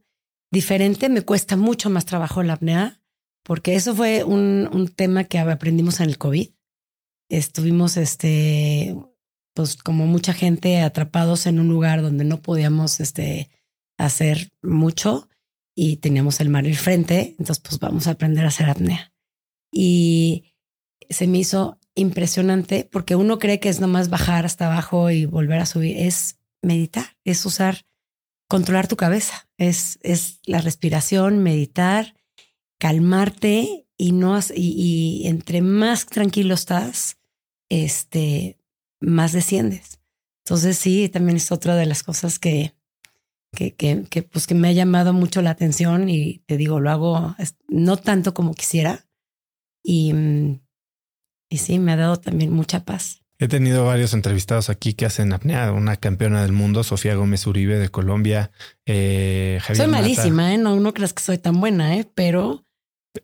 diferente, 0.51 1.09
me 1.09 1.23
cuesta 1.23 1.57
mucho 1.57 1.89
más 1.89 2.05
trabajo 2.05 2.41
la 2.43 2.53
apnea, 2.53 3.01
porque 3.43 3.75
eso 3.75 3.93
fue 3.93 4.23
un, 4.23 4.69
un 4.71 4.87
tema 4.87 5.25
que 5.25 5.37
aprendimos 5.37 5.99
en 5.99 6.07
el 6.07 6.17
COVID. 6.17 6.51
Estuvimos, 7.27 7.97
este, 7.97 8.95
pues 9.53 9.75
como 9.75 10.07
mucha 10.07 10.31
gente 10.31 10.79
atrapados 10.79 11.45
en 11.45 11.59
un 11.59 11.67
lugar 11.67 12.01
donde 12.01 12.23
no 12.23 12.41
podíamos 12.41 13.01
este, 13.01 13.49
hacer 13.97 14.53
mucho 14.61 15.27
y 15.75 15.97
teníamos 15.97 16.39
el 16.39 16.47
mar 16.47 16.65
enfrente, 16.65 17.35
entonces 17.37 17.59
pues 17.59 17.79
vamos 17.79 18.07
a 18.07 18.11
aprender 18.11 18.45
a 18.45 18.47
hacer 18.47 18.69
apnea. 18.69 19.13
Y 19.73 20.53
se 21.09 21.27
me 21.27 21.39
hizo 21.39 21.81
impresionante 21.95 22.87
porque 22.91 23.15
uno 23.15 23.39
cree 23.39 23.59
que 23.59 23.69
es 23.69 23.79
nomás 23.79 24.09
bajar 24.09 24.45
hasta 24.45 24.67
abajo 24.67 25.11
y 25.11 25.25
volver 25.25 25.59
a 25.59 25.65
subir, 25.65 25.97
es 25.97 26.39
meditar, 26.61 27.17
es 27.23 27.45
usar, 27.45 27.85
controlar 28.47 28.87
tu 28.87 28.95
cabeza, 28.95 29.47
es, 29.57 29.99
es 30.01 30.39
la 30.45 30.61
respiración, 30.61 31.39
meditar, 31.39 32.15
calmarte 32.79 33.87
y 33.97 34.11
no 34.11 34.39
y, 34.55 35.23
entre 35.25 35.61
más 35.61 36.05
tranquilo 36.05 36.55
estás, 36.55 37.17
este, 37.69 38.57
más 38.99 39.31
desciendes. 39.31 39.99
Entonces 40.45 40.77
sí, 40.77 41.09
también 41.09 41.37
es 41.37 41.51
otra 41.51 41.75
de 41.75 41.85
las 41.85 42.03
cosas 42.03 42.39
que, 42.39 42.73
que, 43.55 43.75
que, 43.75 44.03
que, 44.09 44.23
pues 44.23 44.47
que 44.47 44.55
me 44.55 44.69
ha 44.69 44.73
llamado 44.73 45.13
mucho 45.13 45.41
la 45.41 45.51
atención 45.51 46.09
y 46.09 46.39
te 46.39 46.57
digo, 46.57 46.79
lo 46.79 46.89
hago 46.89 47.35
no 47.67 47.97
tanto 47.97 48.33
como 48.33 48.53
quisiera 48.53 49.07
y, 49.83 50.13
y 51.53 51.57
sí, 51.57 51.77
me 51.77 51.91
ha 51.91 51.95
dado 51.95 52.15
también 52.15 52.51
mucha 52.51 52.83
paz. 52.83 53.21
He 53.37 53.47
tenido 53.47 53.85
varios 53.85 54.15
entrevistados 54.15 54.71
aquí 54.71 54.95
que 54.95 55.05
hacen 55.05 55.31
apnea, 55.33 55.71
una 55.71 55.97
campeona 55.97 56.41
del 56.41 56.51
mundo, 56.51 56.83
Sofía 56.83 57.13
Gómez 57.13 57.45
Uribe 57.45 57.77
de 57.77 57.89
Colombia. 57.89 58.49
Eh, 58.87 59.59
soy 59.71 59.85
malísima, 59.85 60.51
¿eh? 60.51 60.57
No, 60.57 60.75
no 60.79 60.95
creas 60.95 61.13
que 61.13 61.21
soy 61.21 61.37
tan 61.37 61.59
buena, 61.59 61.95
¿eh? 61.95 62.09
Pero... 62.15 62.65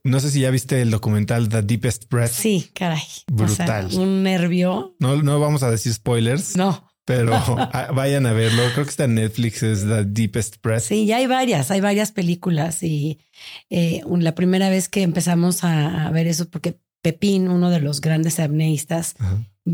No 0.03 0.19
sé 0.19 0.29
si 0.29 0.41
ya 0.41 0.51
viste 0.51 0.79
el 0.83 0.91
documental 0.91 1.49
The 1.49 1.63
Deepest 1.63 2.07
Breath. 2.07 2.29
Sí, 2.29 2.69
caray. 2.75 3.01
Brutal. 3.31 3.89
un 3.95 4.21
nervio. 4.21 4.95
No, 4.99 5.19
no 5.23 5.39
vamos 5.39 5.63
a 5.63 5.71
decir 5.71 5.91
spoilers. 5.91 6.55
No 6.55 6.87
pero 7.09 7.33
ah, 7.73 7.89
vayan 7.91 8.27
a 8.27 8.33
verlo. 8.33 8.61
Creo 8.73 8.85
que 8.85 8.91
está 8.91 9.05
en 9.05 9.15
Netflix, 9.15 9.63
es 9.63 9.81
The 9.81 10.05
Deepest 10.05 10.61
Breath. 10.61 10.83
Sí, 10.83 11.07
ya 11.07 11.17
hay 11.17 11.25
varias, 11.25 11.71
hay 11.71 11.81
varias 11.81 12.11
películas 12.11 12.83
y 12.83 13.17
eh, 13.71 14.03
la 14.07 14.35
primera 14.35 14.69
vez 14.69 14.89
que 14.89 15.01
empezamos 15.01 15.63
a, 15.63 16.07
ver 16.11 16.27
eso, 16.27 16.47
porque 16.51 16.79
Pepín, 17.01 17.47
uno 17.47 17.69
de 17.69 17.79
los 17.79 18.01
grandes 18.01 18.39
apneístas, 18.39 19.15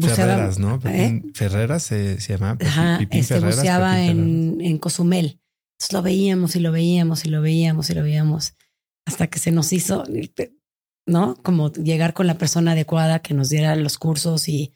Ferreras, 0.01 0.59
¿no? 0.59 0.79
¿eh? 0.85 1.23
Ferreras 1.33 1.83
se, 1.83 2.17
llama. 2.17 2.57
Ajá, 2.61 2.99
este, 3.11 3.39
buceaba 3.39 4.03
en, 4.03 4.59
en 4.59 4.77
Cozumel. 4.77 5.39
Entonces 5.73 5.93
lo 5.93 6.01
veíamos 6.01 6.55
y 6.55 6.59
lo 6.59 6.71
veíamos 6.71 7.25
y 7.25 7.29
lo 7.29 7.41
veíamos 7.41 7.89
y 7.89 7.93
lo 7.93 8.03
veíamos 8.03 8.53
hasta 9.05 9.27
que 9.27 9.39
se 9.39 9.51
nos 9.51 9.71
hizo, 9.71 10.03
¿no? 11.05 11.35
Como 11.43 11.71
llegar 11.71 12.13
con 12.13 12.27
la 12.27 12.37
persona 12.37 12.71
adecuada 12.71 13.19
que 13.19 13.33
nos 13.33 13.49
diera 13.49 13.75
los 13.75 13.97
cursos 13.97 14.49
y 14.49 14.73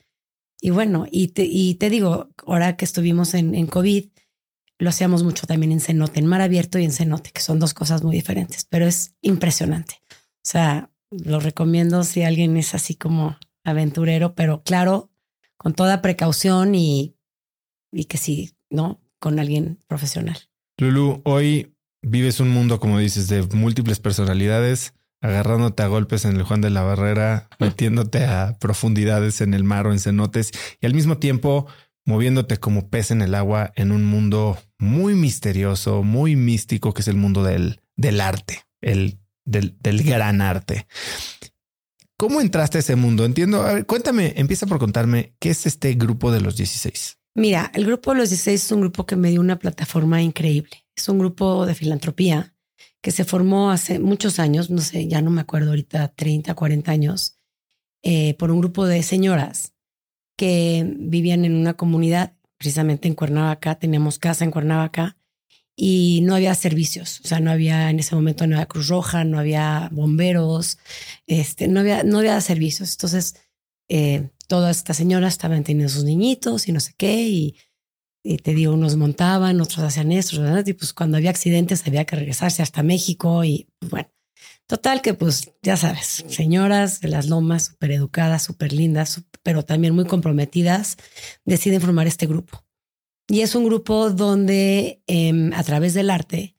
y 0.62 0.72
bueno, 0.72 1.06
y 1.10 1.30
te, 1.30 1.46
y 1.46 1.76
te 1.76 1.90
digo, 1.90 2.30
ahora 2.46 2.76
que 2.76 2.86
estuvimos 2.86 3.34
en, 3.34 3.56
en 3.56 3.68
COVID, 3.68 4.10
lo 4.78 4.90
hacíamos 4.90 5.24
mucho 5.24 5.48
también 5.48 5.72
en 5.72 5.80
cenote, 5.80 6.20
en 6.20 6.26
mar 6.26 6.42
abierto 6.42 6.80
y 6.80 6.86
en 6.86 6.92
cenote, 6.92 7.32
que 7.32 7.42
son 7.42 7.60
dos 7.60 7.74
cosas 7.74 8.04
muy 8.04 8.16
diferentes, 8.16 8.66
pero 8.70 8.86
es 8.86 9.16
impresionante. 9.22 10.02
O 10.12 10.50
sea, 10.50 10.89
lo 11.12 11.40
recomiendo 11.40 12.04
si 12.04 12.24
alguien 12.24 12.58
es 12.58 12.76
así 12.76 12.96
como 12.96 13.38
aventurero, 13.64 14.36
pero 14.36 14.64
claro, 14.64 15.10
con 15.58 15.74
toda 15.74 16.02
precaución 16.02 16.76
y, 16.76 17.16
y 17.92 18.06
que 18.06 18.18
sí, 18.18 18.56
¿no? 18.70 19.02
Con 19.20 19.40
alguien 19.40 19.80
profesional. 19.88 20.38
Lulu, 20.78 21.22
hoy 21.26 21.76
vives 22.02 22.40
un 22.40 22.50
mundo, 22.50 22.80
como 22.80 23.00
dices, 23.00 23.28
de 23.28 23.44
múltiples 23.44 24.00
personalidades 24.00 24.94
agarrándote 25.22 25.84
a 25.84 25.88
golpes 25.88 26.26
en 26.26 26.38
el 26.38 26.44
Juan 26.44 26.62
de 26.62 26.70
la 26.70 26.82
Barrera, 26.82 27.50
metiéndote 27.60 28.26
a 28.26 28.58
profundidades 28.60 29.42
en 29.42 29.54
el 29.54 29.64
mar 29.64 29.88
o 29.88 29.92
en 29.92 30.00
cenotes 30.00 30.52
y 30.80 30.86
al 30.86 30.94
mismo 30.94 31.18
tiempo 31.18 31.68
moviéndote 32.06 32.58
como 32.58 32.90
pez 32.90 33.12
en 33.12 33.22
el 33.22 33.36
agua 33.36 33.72
en 33.76 33.92
un 33.92 34.04
mundo 34.04 34.58
muy 34.80 35.14
misterioso, 35.14 36.02
muy 36.02 36.36
místico, 36.36 36.94
que 36.94 37.02
es 37.02 37.08
el 37.08 37.18
mundo 37.18 37.44
del, 37.44 37.82
del 37.96 38.22
arte, 38.22 38.64
el 38.82 39.20
del, 39.50 40.04
gran 40.04 40.42
arte. 40.42 40.88
¿Cómo 42.18 42.42
entraste 42.42 42.78
a 42.78 42.82
ese 42.82 42.96
mundo? 42.96 43.26
Entiendo. 43.26 43.62
A 43.64 43.74
ver, 43.74 43.86
cuéntame, 43.86 44.34
empieza 44.36 44.68
por 44.68 44.80
contarme 44.80 45.36
qué 45.40 45.52
es 45.52 45.66
este 45.66 45.94
grupo 45.94 46.32
de 46.32 46.42
los 46.42 46.58
16. 46.58 47.18
Mira, 47.36 47.72
el 47.74 47.86
grupo 47.86 48.12
de 48.12 48.18
los 48.18 48.30
16 48.30 48.66
es 48.66 48.72
un 48.72 48.82
grupo 48.82 49.06
que 49.06 49.16
me 49.16 49.30
dio 49.30 49.40
una 49.40 49.60
plataforma 49.60 50.22
increíble. 50.22 50.86
Es 50.96 51.08
un 51.08 51.20
grupo 51.20 51.66
de 51.66 51.76
filantropía 51.76 52.54
que 53.02 53.12
se 53.12 53.24
formó 53.24 53.72
hace 53.72 54.00
muchos 54.00 54.40
años, 54.40 54.70
no 54.70 54.82
sé, 54.82 55.08
ya 55.08 55.22
no 55.22 55.32
me 55.32 55.42
acuerdo 55.42 55.70
ahorita, 55.70 56.10
30, 56.10 56.54
40 56.54 56.92
años, 56.92 57.38
eh, 58.04 58.34
por 58.34 58.52
un 58.52 58.60
grupo 58.60 58.86
de 58.86 59.04
señoras 59.04 59.74
que 60.36 60.86
vivían 60.98 61.46
en 61.46 61.56
una 61.56 61.76
comunidad, 61.76 62.34
precisamente 62.58 63.08
en 63.08 63.16
Cuernavaca, 63.16 63.76
teníamos 63.76 64.20
casa 64.20 64.44
en 64.44 64.52
Cuernavaca 64.52 65.19
y 65.82 66.20
no 66.24 66.36
había 66.36 66.54
servicios, 66.56 67.22
o 67.24 67.28
sea, 67.30 67.40
no 67.40 67.52
había 67.52 67.90
en 67.90 68.00
ese 68.00 68.14
momento 68.14 68.46
no 68.46 68.56
había 68.56 68.66
Cruz 68.66 68.90
Roja, 68.90 69.24
no 69.24 69.40
había 69.40 69.88
bomberos, 69.94 70.78
este, 71.26 71.70
no 71.70 71.80
había, 71.80 72.04
no 72.04 72.20
había 72.20 72.42
servicios. 72.42 72.92
Entonces, 72.92 73.36
eh, 73.88 74.30
todas 74.48 74.76
estas 74.76 74.98
señoras 74.98 75.34
estaban 75.34 75.64
teniendo 75.64 75.92
sus 75.92 76.04
niñitos 76.04 76.68
y 76.68 76.74
no 76.74 76.82
sé 76.82 76.94
qué, 76.98 77.30
y 77.30 77.56
y 78.24 78.38
te 78.38 78.54
digo, 78.54 78.74
unos 78.74 78.98
montaban, 78.98 79.62
otros 79.62 79.80
hacían 79.80 80.12
esto, 80.12 80.36
y 80.66 80.74
pues 80.74 80.92
cuando 80.94 81.16
había 81.16 81.30
accidentes 81.30 81.88
había 81.88 82.04
que 82.06 82.18
regresarse 82.18 82.62
hasta 82.62 82.84
México 82.84 83.46
y 83.46 83.70
pues, 83.80 83.92
bueno, 83.92 84.10
total 84.68 85.02
que 85.02 85.14
pues 85.14 85.54
ya 85.64 85.78
sabes, 85.78 86.26
señoras 86.28 87.00
de 87.00 87.08
las 87.08 87.28
lomas, 87.28 87.66
súper 87.68 87.92
educadas, 87.92 88.44
súper 88.44 88.74
lindas, 88.74 89.24
pero 89.44 89.64
también 89.64 89.96
muy 89.96 90.06
comprometidas, 90.06 90.98
deciden 91.46 91.80
formar 91.80 92.08
este 92.08 92.28
grupo. 92.28 92.66
Y 93.30 93.42
es 93.42 93.56
un 93.56 93.64
grupo 93.64 94.10
donde 94.10 95.02
em, 95.08 95.54
a 95.54 95.64
través 95.64 95.94
del 95.94 96.10
arte 96.10 96.56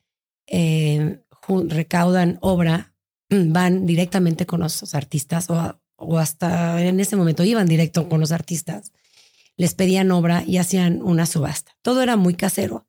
em, 0.46 1.20
recaudan 1.66 2.38
obra, 2.40 2.94
van 3.28 3.86
directamente 3.86 4.46
con 4.46 4.60
los 4.60 4.94
artistas 4.94 5.50
o, 5.50 5.80
o 5.96 6.18
hasta 6.18 6.82
en 6.82 7.00
ese 7.00 7.16
momento 7.16 7.44
iban 7.44 7.66
directo 7.66 8.08
con 8.08 8.20
los 8.20 8.32
artistas 8.32 8.92
les 9.60 9.74
pedían 9.74 10.10
obra 10.10 10.42
y 10.46 10.56
hacían 10.56 11.02
una 11.02 11.26
subasta. 11.26 11.76
Todo 11.82 12.02
era 12.02 12.16
muy 12.16 12.32
casero 12.32 12.88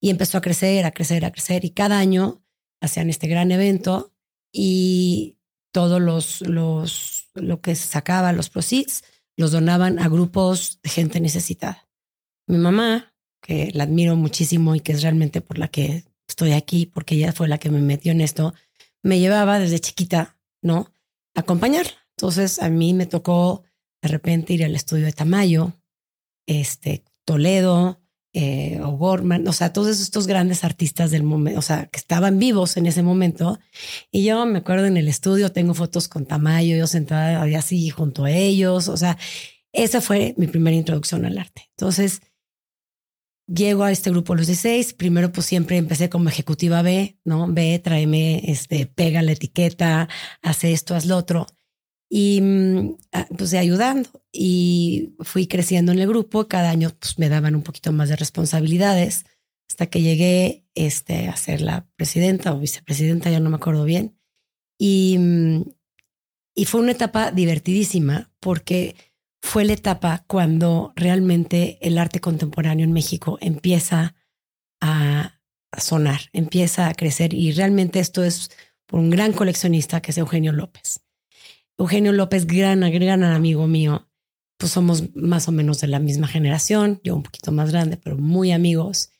y 0.00 0.10
empezó 0.10 0.38
a 0.38 0.42
crecer, 0.42 0.86
a 0.86 0.92
crecer, 0.92 1.24
a 1.24 1.32
crecer 1.32 1.64
y 1.64 1.70
cada 1.70 1.98
año 1.98 2.40
hacían 2.80 3.10
este 3.10 3.26
gran 3.26 3.50
evento 3.50 4.14
y 4.52 5.38
todos 5.72 6.00
los, 6.00 6.40
los, 6.42 7.30
lo 7.34 7.60
que 7.60 7.74
sacaba, 7.74 8.32
los 8.32 8.48
proceeds, 8.48 9.02
los 9.36 9.50
donaban 9.50 9.98
a 9.98 10.08
grupos 10.08 10.78
de 10.84 10.90
gente 10.90 11.20
necesitada. 11.20 11.88
Mi 12.46 12.58
mamá, 12.58 13.12
que 13.44 13.70
la 13.74 13.84
admiro 13.84 14.16
muchísimo 14.16 14.74
y 14.74 14.80
que 14.80 14.92
es 14.92 15.02
realmente 15.02 15.42
por 15.42 15.58
la 15.58 15.68
que 15.68 16.04
estoy 16.26 16.52
aquí, 16.52 16.86
porque 16.86 17.14
ella 17.14 17.32
fue 17.32 17.46
la 17.46 17.58
que 17.58 17.70
me 17.70 17.80
metió 17.80 18.10
en 18.10 18.22
esto, 18.22 18.54
me 19.02 19.20
llevaba 19.20 19.58
desde 19.58 19.80
chiquita, 19.80 20.38
¿no? 20.62 20.90
A 21.34 21.40
acompañarla. 21.40 21.92
Entonces 22.16 22.58
a 22.58 22.70
mí 22.70 22.94
me 22.94 23.04
tocó 23.04 23.62
de 24.00 24.08
repente 24.08 24.54
ir 24.54 24.64
al 24.64 24.74
estudio 24.74 25.04
de 25.04 25.12
Tamayo, 25.12 25.74
este, 26.46 27.04
Toledo, 27.26 28.00
eh, 28.32 28.80
O'Gorman, 28.82 29.46
o 29.46 29.52
sea, 29.52 29.74
todos 29.74 30.00
estos 30.00 30.26
grandes 30.26 30.64
artistas 30.64 31.10
del 31.10 31.22
momento, 31.22 31.58
o 31.58 31.62
sea, 31.62 31.86
que 31.86 31.98
estaban 31.98 32.38
vivos 32.38 32.78
en 32.78 32.86
ese 32.86 33.02
momento. 33.02 33.58
Y 34.10 34.24
yo 34.24 34.46
me 34.46 34.60
acuerdo 34.60 34.86
en 34.86 34.96
el 34.96 35.08
estudio, 35.08 35.52
tengo 35.52 35.74
fotos 35.74 36.08
con 36.08 36.24
Tamayo, 36.24 36.76
yo 36.76 36.86
sentada 36.86 37.42
así 37.58 37.90
junto 37.90 38.24
a 38.24 38.30
ellos, 38.30 38.88
o 38.88 38.96
sea, 38.96 39.18
esa 39.72 40.00
fue 40.00 40.34
mi 40.38 40.46
primera 40.46 40.76
introducción 40.76 41.26
al 41.26 41.36
arte. 41.36 41.68
Entonces, 41.76 42.22
llego 43.46 43.84
a 43.84 43.92
este 43.92 44.10
grupo 44.10 44.34
los 44.34 44.46
16, 44.46 44.94
primero 44.94 45.32
pues 45.32 45.46
siempre 45.46 45.76
empecé 45.76 46.08
como 46.08 46.28
ejecutiva 46.28 46.82
B, 46.82 47.18
¿no? 47.24 47.46
B, 47.48 47.78
tráeme, 47.78 48.42
este, 48.50 48.86
pega 48.86 49.22
la 49.22 49.32
etiqueta, 49.32 50.08
hace 50.42 50.72
esto, 50.72 50.94
haz 50.94 51.06
lo 51.06 51.16
otro 51.16 51.46
y 52.16 52.40
mm, 52.40 52.96
ah, 53.12 53.26
pues 53.36 53.54
ayudando 53.54 54.08
y 54.30 55.14
fui 55.20 55.48
creciendo 55.48 55.90
en 55.90 55.98
el 55.98 56.06
grupo. 56.06 56.46
Cada 56.46 56.70
año 56.70 56.90
pues, 56.98 57.18
me 57.18 57.28
daban 57.28 57.56
un 57.56 57.62
poquito 57.62 57.90
más 57.90 58.08
de 58.08 58.14
responsabilidades 58.14 59.24
hasta 59.68 59.86
que 59.86 60.00
llegué 60.00 60.64
este, 60.76 61.26
a 61.26 61.36
ser 61.36 61.60
la 61.60 61.88
presidenta 61.96 62.52
o 62.52 62.60
vicepresidenta, 62.60 63.30
ya 63.30 63.40
no 63.40 63.50
me 63.50 63.56
acuerdo 63.56 63.84
bien. 63.84 64.16
Y, 64.78 65.16
mm, 65.18 65.62
y 66.54 66.64
fue 66.66 66.82
una 66.82 66.92
etapa 66.92 67.32
divertidísima 67.32 68.30
porque 68.38 68.94
fue 69.44 69.66
la 69.66 69.74
etapa 69.74 70.24
cuando 70.26 70.94
realmente 70.96 71.78
el 71.82 71.98
arte 71.98 72.18
contemporáneo 72.18 72.82
en 72.82 72.94
México 72.94 73.36
empieza 73.42 74.14
a, 74.80 75.38
sonar, 75.76 76.22
empieza 76.32 76.88
a 76.88 76.94
crecer 76.94 77.34
y 77.34 77.52
realmente 77.52 78.00
esto 78.00 78.24
es 78.24 78.50
por 78.86 79.00
un 79.00 79.10
gran 79.10 79.34
coleccionista 79.34 80.00
que 80.00 80.12
es 80.12 80.18
Eugenio 80.18 80.52
López. 80.52 81.02
Eugenio 81.76 82.12
López, 82.12 82.46
gran, 82.46 82.80
gran 82.90 83.22
amigo 83.22 83.66
mío, 83.66 84.08
pues 84.56 84.72
somos 84.72 85.14
más 85.14 85.46
o 85.46 85.52
menos 85.52 85.78
de 85.82 85.88
la 85.88 85.98
misma 85.98 86.26
generación, 86.26 87.00
yo 87.04 87.14
un 87.14 87.22
poquito 87.22 87.52
más 87.52 87.70
grande, 87.70 87.98
pero 87.98 88.16
muy 88.16 88.50
amigos. 88.50 89.10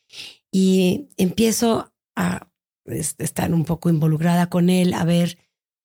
Y 0.51 1.07
empiezo 1.17 1.93
a 2.15 2.49
estar 2.87 3.53
un 3.53 3.63
poco 3.63 3.89
involucrada 3.89 4.49
con 4.49 4.71
él, 4.71 4.95
a 4.95 5.05
ver 5.05 5.37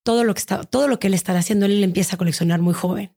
todo 0.03 0.25
lo 0.25 0.33
que 0.33 0.41
está, 0.41 0.65
todo 0.65 0.89
lo 0.89 0.99
que 0.99 1.09
él 1.09 1.15
está 1.15 1.37
haciendo. 1.37 1.67
Él 1.67 1.85
empieza 1.85 2.15
a 2.15 2.19
coleccionar 2.19 2.61
muy 2.61 2.73
joven. 2.73 3.15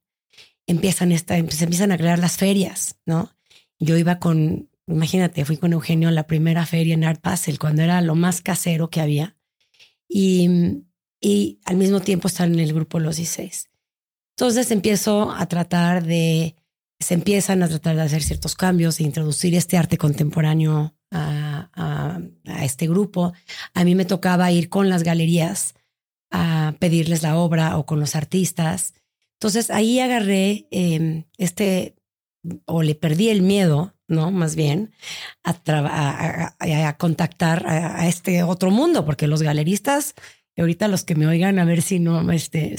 Empiezan 0.68 1.12
esta, 1.12 1.36
se 1.50 1.64
empiezan 1.64 1.92
a 1.92 1.98
crear 1.98 2.20
las 2.20 2.38
ferias, 2.38 2.98
¿no? 3.06 3.32
Yo 3.80 3.98
iba 3.98 4.20
con, 4.20 4.70
imagínate, 4.88 5.46
fui 5.46 5.58
con 5.58 5.74
Eugenio 5.74 6.10
a 6.10 6.12
la 6.12 6.28
primera 6.28 6.66
feria 6.66 6.94
en 6.94 7.04
Art 7.04 7.22
Basel 7.22 7.60
cuando 7.60 7.82
era 7.82 8.02
lo 8.02 8.16
más 8.16 8.42
casero 8.42 8.90
que 8.90 9.02
había 9.02 9.36
y, 10.08 10.84
y 11.20 11.60
al 11.66 11.76
mismo 11.76 12.00
tiempo 12.00 12.28
estar 12.28 12.48
en 12.48 12.60
el 12.60 12.74
grupo 12.74 13.00
Los 13.00 13.18
16. 13.18 13.70
Entonces 14.38 14.72
empiezo 14.72 15.32
a 15.32 15.46
tratar 15.48 16.04
de, 16.04 16.56
se 17.00 17.14
empiezan 17.14 17.62
a 17.62 17.68
tratar 17.68 17.96
de 17.96 18.02
hacer 18.02 18.24
ciertos 18.24 18.56
cambios, 18.56 18.98
de 18.98 19.04
introducir 19.04 19.54
este 19.56 19.78
arte 19.78 19.98
contemporáneo 19.98 20.96
a, 21.12 21.70
a, 21.74 22.64
este 22.64 22.88
grupo. 22.88 23.34
A 23.74 23.84
mí 23.84 23.94
me 23.94 24.06
tocaba 24.06 24.52
ir 24.52 24.70
con 24.70 24.90
las 24.90 25.04
galerías 25.04 25.76
a 26.32 26.76
pedirles 26.80 27.22
la 27.22 27.38
obra 27.38 27.78
o 27.78 27.86
con 27.86 28.00
los 28.00 28.16
artistas. 28.16 28.96
Entonces 29.44 29.72
ahí 29.72 30.00
agarré 30.00 30.70
eh, 30.72 31.26
este, 31.38 31.98
o 32.64 32.82
le 32.82 32.96
perdí 32.96 33.28
el 33.28 33.42
miedo, 33.42 33.94
¿no? 34.08 34.32
Más 34.32 34.56
bien, 34.56 34.94
a, 35.44 36.98
contactar 36.98 37.68
a, 37.68 38.08
este 38.08 38.44
otro 38.44 38.72
mundo, 38.72 39.04
porque 39.04 39.28
los 39.28 39.42
galeristas 39.42 40.16
ahorita 40.58 40.88
los 40.88 41.04
que 41.04 41.16
me 41.16 41.28
oigan 41.28 41.60
a 41.60 41.66
ver 41.66 41.82
si 41.82 42.00
no, 42.00 42.32
este, 42.32 42.78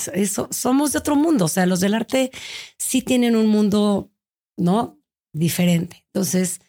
somos 0.52 0.92
de 0.92 1.00
otro 1.00 1.16
mundo. 1.16 1.44
O 1.44 1.49
sea, 1.49 1.66
los 1.66 1.80
del 1.80 1.92
arte 1.92 2.30
sí 2.78 3.02
tienen 3.02 3.37
un 3.37 3.49
mundo, 3.49 4.11
¿no? 4.56 4.99
Diferente. 5.35 6.06
Entonces, 6.14 6.62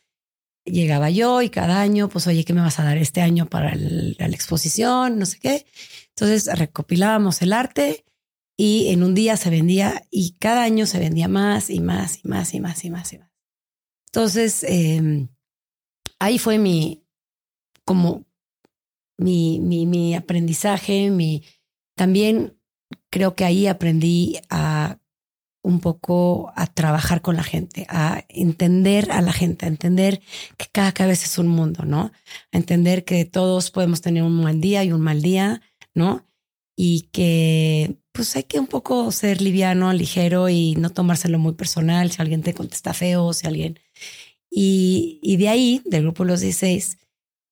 llegaba 0.65 1.09
yo 1.09 1.41
y 1.41 1.49
cada 1.49 1.79
año, 1.79 2.09
pues, 2.09 2.27
oye, 2.27 2.43
¿qué 2.43 2.51
me 2.51 2.59
vas 2.59 2.81
a 2.81 2.83
dar 2.83 2.97
este 2.97 3.21
año 3.21 3.45
para 3.45 3.73
la 3.75 4.27
exposición? 4.27 5.19
No 5.19 5.25
sé 5.25 5.39
qué. 5.39 5.65
Entonces, 6.09 6.53
recopilábamos 6.53 7.41
el 7.41 7.53
arte 7.53 8.03
y 8.57 8.89
en 8.89 9.03
un 9.03 9.15
día 9.15 9.37
se 9.37 9.49
vendía 9.49 10.05
y 10.11 10.33
cada 10.39 10.63
año 10.63 10.85
se 10.85 10.99
vendía 10.99 11.27
más 11.27 11.69
y 11.69 11.79
más 11.79 12.19
y 12.23 12.27
más 12.27 12.53
y 12.53 12.59
más 12.59 12.85
y 12.85 12.89
más 12.89 13.13
y 13.13 13.17
más. 13.19 13.29
Entonces, 14.07 14.63
em, 14.67 15.27
ahí 16.19 16.39
fue 16.39 16.57
mi, 16.57 17.03
como 17.83 18.25
mi, 19.17 19.59
mi, 19.59 19.85
mi 19.85 20.15
aprendizaje, 20.15 21.09
mi, 21.11 21.43
también 21.95 22.57
creo 23.09 23.35
que 23.35 23.45
ahí 23.45 23.67
aprendí 23.67 24.39
a 24.49 24.99
un 25.61 25.79
poco 25.79 26.53
a 26.55 26.67
trabajar 26.67 27.21
con 27.21 27.35
la 27.35 27.43
gente, 27.43 27.87
a 27.89 28.23
entender 28.29 29.11
a 29.11 29.21
la 29.21 29.33
gente, 29.33 29.65
a 29.65 29.69
entender 29.69 30.21
que 30.57 30.67
cada 30.71 30.91
cabeza 30.91 31.25
es 31.25 31.37
un 31.39 31.47
mundo, 31.47 31.85
¿no? 31.85 32.11
A 32.51 32.57
entender 32.57 33.03
que 33.03 33.25
todos 33.25 33.71
podemos 33.71 34.01
tener 34.01 34.21
un 34.23 34.39
buen 34.41 34.61
día 34.61 34.83
y 34.83 34.91
un 34.91 35.01
mal 35.01 35.23
día, 35.23 35.61
¿no? 35.95 36.24
Y 36.75 37.09
que 37.11 37.97
pues 38.11 38.35
hay 38.35 38.43
que 38.43 38.59
un 38.59 38.67
poco 38.67 39.11
ser 39.11 39.41
liviano, 39.41 39.91
ligero 39.93 40.49
y 40.49 40.75
no 40.75 40.89
tomárselo 40.89 41.39
muy 41.39 41.53
personal 41.53 42.11
si 42.11 42.21
alguien 42.21 42.41
te 42.41 42.53
contesta 42.53 42.93
feo, 42.93 43.33
si 43.33 43.47
alguien... 43.47 43.79
Y, 44.49 45.19
y 45.21 45.35
de 45.37 45.49
ahí, 45.49 45.81
del 45.85 46.03
grupo 46.03 46.23
Los 46.23 46.39
16, 46.39 46.97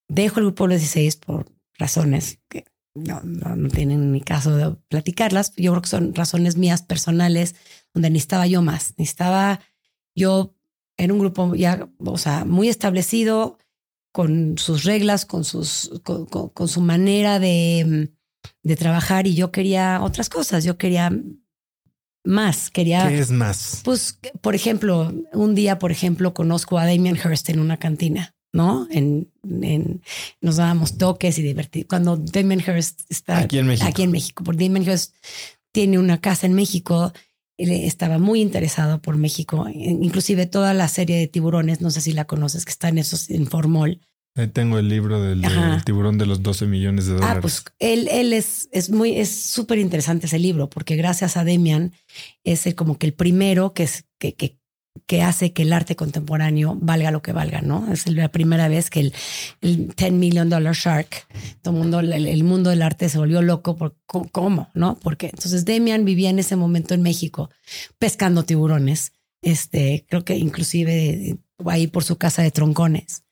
dejo 0.07 0.39
el 0.39 0.45
grupo 0.45 0.67
Los 0.67 0.79
16 0.79 1.17
por 1.17 1.51
razones 1.77 2.39
que 2.47 2.65
no, 2.95 3.21
no, 3.21 3.67
tienen 3.69 4.11
ni 4.11 4.21
caso 4.21 4.55
de 4.55 4.71
platicarlas. 4.87 5.53
Yo 5.55 5.71
creo 5.71 5.81
que 5.81 5.89
son 5.89 6.15
razones 6.15 6.57
mías 6.57 6.81
personales 6.83 7.55
donde 7.93 8.09
necesitaba 8.09 8.47
yo 8.47 8.61
más. 8.61 8.93
Necesitaba 8.97 9.59
yo 10.15 10.55
en 10.97 11.11
un 11.11 11.19
grupo 11.19 11.55
ya, 11.55 11.89
o 11.97 12.17
sea, 12.17 12.45
muy 12.45 12.69
establecido, 12.69 13.57
con 14.13 14.59
sus 14.59 14.83
reglas, 14.83 15.25
con, 15.25 15.43
sus, 15.43 15.91
con, 16.03 16.27
con, 16.27 16.67
su 16.67 16.81
manera 16.81 17.39
de, 17.39 18.11
de, 18.63 18.75
trabajar 18.75 19.27
y 19.27 19.35
yo 19.35 19.51
quería 19.51 20.01
otras 20.01 20.29
cosas. 20.29 20.63
Yo 20.63 20.77
quería 20.77 21.11
más, 22.23 22.69
quería... 22.69 23.07
¿Qué 23.07 23.19
es 23.19 23.31
más? 23.31 23.81
Pues, 23.83 24.19
por 24.41 24.55
ejemplo, 24.55 25.13
un 25.33 25.55
día, 25.55 25.79
por 25.79 25.91
ejemplo, 25.91 26.33
conozco 26.33 26.77
a 26.77 26.85
Damien 26.85 27.17
Hirst 27.17 27.49
en 27.49 27.59
una 27.59 27.77
cantina 27.77 28.35
¿no? 28.53 28.87
En, 28.91 29.31
en, 29.43 30.01
nos 30.39 30.57
dábamos 30.57 30.97
toques 30.97 31.37
y 31.39 31.41
divertir. 31.41 31.87
Cuando 31.87 32.15
Damien 32.17 32.63
Hirst 32.65 33.01
está 33.09 33.39
aquí 33.39 33.57
en 33.57 33.67
México, 33.67 33.87
aquí 33.87 34.03
en 34.03 34.11
México 34.11 34.43
porque 34.43 34.65
Damien 34.65 34.83
Hirst 34.83 35.15
tiene 35.71 35.97
una 35.97 36.21
casa 36.21 36.45
en 36.45 36.53
México, 36.53 37.11
estaba 37.57 38.19
muy 38.19 38.41
interesado 38.41 39.01
por 39.01 39.17
México, 39.17 39.67
inclusive 39.73 40.45
toda 40.45 40.73
la 40.73 40.87
serie 40.87 41.17
de 41.17 41.27
tiburones, 41.27 41.81
no 41.81 41.89
sé 41.89 42.01
si 42.01 42.13
la 42.13 42.25
conoces, 42.25 42.63
que 42.63 42.71
está 42.71 42.89
en 42.89 42.99
esos 42.99 43.29
en 43.29 43.47
Formol. 43.47 43.99
Ahí 44.35 44.47
tengo 44.47 44.79
el 44.79 44.89
libro 44.89 45.21
del, 45.21 45.41
del, 45.41 45.83
tiburón 45.83 46.17
de 46.17 46.25
los 46.25 46.41
12 46.41 46.65
millones 46.65 47.05
de 47.05 47.13
dólares. 47.13 47.37
Ah, 47.37 47.41
pues 47.41 47.65
él, 47.79 48.07
él 48.11 48.33
es, 48.33 48.67
es 48.71 48.89
muy, 48.89 49.19
es 49.19 49.29
súper 49.29 49.77
interesante 49.77 50.25
ese 50.25 50.39
libro, 50.39 50.69
porque 50.69 50.95
gracias 50.95 51.37
a 51.37 51.43
Demian 51.43 51.93
es 52.43 52.65
el, 52.65 52.73
como 52.73 52.97
que 52.97 53.05
el 53.05 53.13
primero 53.13 53.73
que, 53.73 53.83
es, 53.83 54.05
que, 54.17 54.33
que 54.33 54.57
que 55.07 55.21
hace 55.21 55.53
que 55.53 55.63
el 55.63 55.73
arte 55.73 55.95
contemporáneo 55.95 56.77
valga 56.79 57.11
lo 57.11 57.21
que 57.21 57.31
valga, 57.31 57.61
¿no? 57.61 57.91
Es 57.91 58.07
la 58.07 58.29
primera 58.29 58.67
vez 58.67 58.89
que 58.89 58.99
el, 58.99 59.13
el 59.61 59.87
10 59.95 60.11
million 60.13 60.49
dollar 60.49 60.75
shark, 60.75 61.27
todo 61.61 61.73
el 61.73 61.79
mundo, 61.79 61.99
el, 61.99 62.43
mundo 62.43 62.69
del 62.69 62.81
arte 62.81 63.09
se 63.09 63.17
volvió 63.17 63.41
loco 63.41 63.75
por 63.75 63.97
cómo, 64.05 64.69
¿no? 64.73 64.97
Porque 65.01 65.27
entonces 65.27 65.65
Demian 65.65 66.05
vivía 66.05 66.29
en 66.29 66.39
ese 66.39 66.55
momento 66.55 66.93
en 66.93 67.01
México 67.01 67.49
pescando 67.97 68.43
tiburones, 68.45 69.13
este, 69.41 70.05
creo 70.07 70.23
que 70.23 70.37
inclusive 70.37 71.37
ahí 71.65 71.87
por 71.87 72.03
su 72.03 72.17
casa 72.17 72.43
de 72.43 72.51
troncones. 72.51 73.23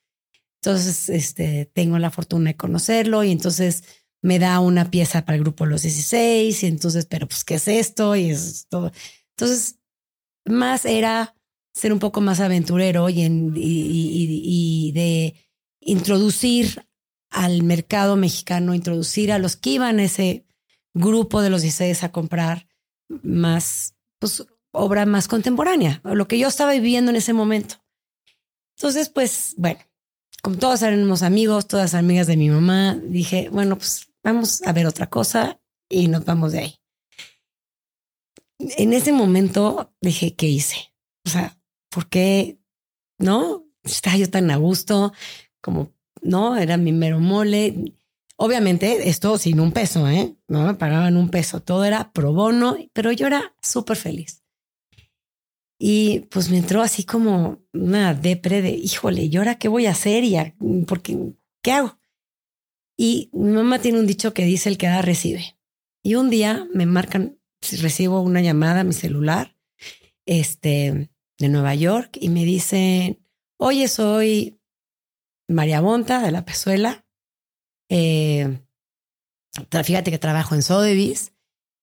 Entonces, 0.63 1.09
este, 1.09 1.65
tengo 1.73 1.97
la 1.97 2.11
fortuna 2.11 2.51
de 2.51 2.55
conocerlo 2.55 3.23
y 3.23 3.31
entonces 3.31 3.83
me 4.21 4.37
da 4.37 4.59
una 4.59 4.91
pieza 4.91 5.25
para 5.25 5.35
el 5.35 5.41
grupo 5.41 5.65
Los 5.65 5.81
16 5.81 6.61
y 6.63 6.67
entonces, 6.67 7.07
pero 7.07 7.27
pues, 7.27 7.43
¿qué 7.43 7.55
es 7.55 7.67
esto? 7.67 8.15
Y 8.15 8.29
es 8.29 8.67
todo. 8.69 8.91
Entonces, 9.31 9.79
más 10.45 10.85
era 10.85 11.35
ser 11.73 11.91
un 11.91 11.97
poco 11.99 12.21
más 12.21 12.39
aventurero 12.41 13.09
y, 13.09 13.23
y, 13.23 14.91
de 14.91 15.35
introducir 15.79 16.85
al 17.31 17.63
mercado 17.63 18.15
mexicano, 18.15 18.75
introducir 18.75 19.31
a 19.31 19.39
los 19.39 19.55
que 19.55 19.71
iban 19.71 19.99
a 19.99 20.03
ese 20.03 20.45
grupo 20.93 21.41
de 21.41 21.49
los 21.49 21.63
16 21.63 22.03
a 22.03 22.11
comprar 22.11 22.67
más, 23.23 23.95
pues, 24.19 24.45
obra 24.71 25.07
más 25.07 25.27
contemporánea, 25.27 26.01
lo 26.03 26.27
que 26.27 26.37
yo 26.37 26.47
estaba 26.49 26.73
viviendo 26.73 27.09
en 27.09 27.17
ese 27.17 27.33
momento. 27.33 27.75
Entonces, 28.75 29.09
pues, 29.09 29.55
bueno, 29.57 29.79
como 30.41 30.57
todos 30.57 30.81
éramos 30.81 31.23
amigos, 31.23 31.67
todas 31.67 31.93
amigas 31.93 32.27
de 32.27 32.37
mi 32.37 32.49
mamá, 32.49 32.95
dije, 32.95 33.49
bueno, 33.51 33.77
pues 33.77 34.11
vamos 34.23 34.61
a 34.63 34.73
ver 34.73 34.87
otra 34.87 35.09
cosa 35.09 35.59
y 35.89 36.07
nos 36.07 36.25
vamos 36.25 36.51
de 36.51 36.59
ahí. 36.59 36.75
En 38.59 38.93
ese 38.93 39.11
momento 39.11 39.93
dije, 40.01 40.35
¿qué 40.35 40.47
hice? 40.47 40.93
O 41.25 41.29
sea, 41.29 41.57
¿por 41.89 42.09
qué 42.09 42.59
no? 43.17 43.65
Estaba 43.83 44.17
yo 44.17 44.29
tan 44.29 44.51
a 44.51 44.57
gusto 44.57 45.13
como, 45.61 45.91
no, 46.21 46.57
era 46.57 46.77
mi 46.77 46.91
mero 46.91 47.19
mole. 47.19 47.95
Obviamente, 48.35 49.09
esto 49.09 49.37
sin 49.37 49.59
un 49.59 49.71
peso, 49.71 50.07
¿eh? 50.07 50.35
No 50.47 50.65
me 50.65 50.73
pagaban 50.73 51.17
un 51.17 51.29
peso, 51.29 51.61
todo 51.61 51.85
era 51.85 52.11
pro 52.11 52.33
bono, 52.33 52.77
pero 52.93 53.11
yo 53.11 53.27
era 53.27 53.55
súper 53.61 53.97
feliz. 53.97 54.40
Y 55.83 56.27
pues 56.29 56.51
me 56.51 56.59
entró 56.59 56.83
así 56.83 57.05
como 57.05 57.57
una 57.73 58.13
depre 58.13 58.61
de, 58.61 58.69
híjole, 58.69 59.23
¿y 59.23 59.35
ahora 59.35 59.57
qué 59.57 59.67
voy 59.67 59.87
a 59.87 59.91
hacer? 59.91 60.23
¿Y 60.23 60.37
porque, 60.85 61.33
qué 61.63 61.71
hago? 61.71 61.97
Y 62.95 63.31
mi 63.33 63.53
mamá 63.53 63.79
tiene 63.79 63.99
un 63.99 64.05
dicho 64.05 64.31
que 64.31 64.45
dice 64.45 64.69
el 64.69 64.77
que 64.77 64.85
da 64.85 65.01
recibe. 65.01 65.57
Y 66.03 66.13
un 66.13 66.29
día 66.29 66.67
me 66.71 66.85
marcan, 66.85 67.39
recibo 67.79 68.21
una 68.21 68.41
llamada 68.41 68.81
a 68.81 68.83
mi 68.83 68.93
celular, 68.93 69.57
este, 70.27 71.09
de 71.39 71.49
Nueva 71.49 71.73
York 71.73 72.15
y 72.21 72.29
me 72.29 72.45
dicen, 72.45 73.25
oye, 73.57 73.87
soy 73.87 74.61
María 75.47 75.81
Bonta 75.81 76.21
de 76.21 76.31
La 76.31 76.45
Pezuela. 76.45 77.07
Eh, 77.89 78.59
fíjate 79.83 80.11
que 80.11 80.19
trabajo 80.19 80.53
en 80.53 80.61
Sotheby's 80.61 81.33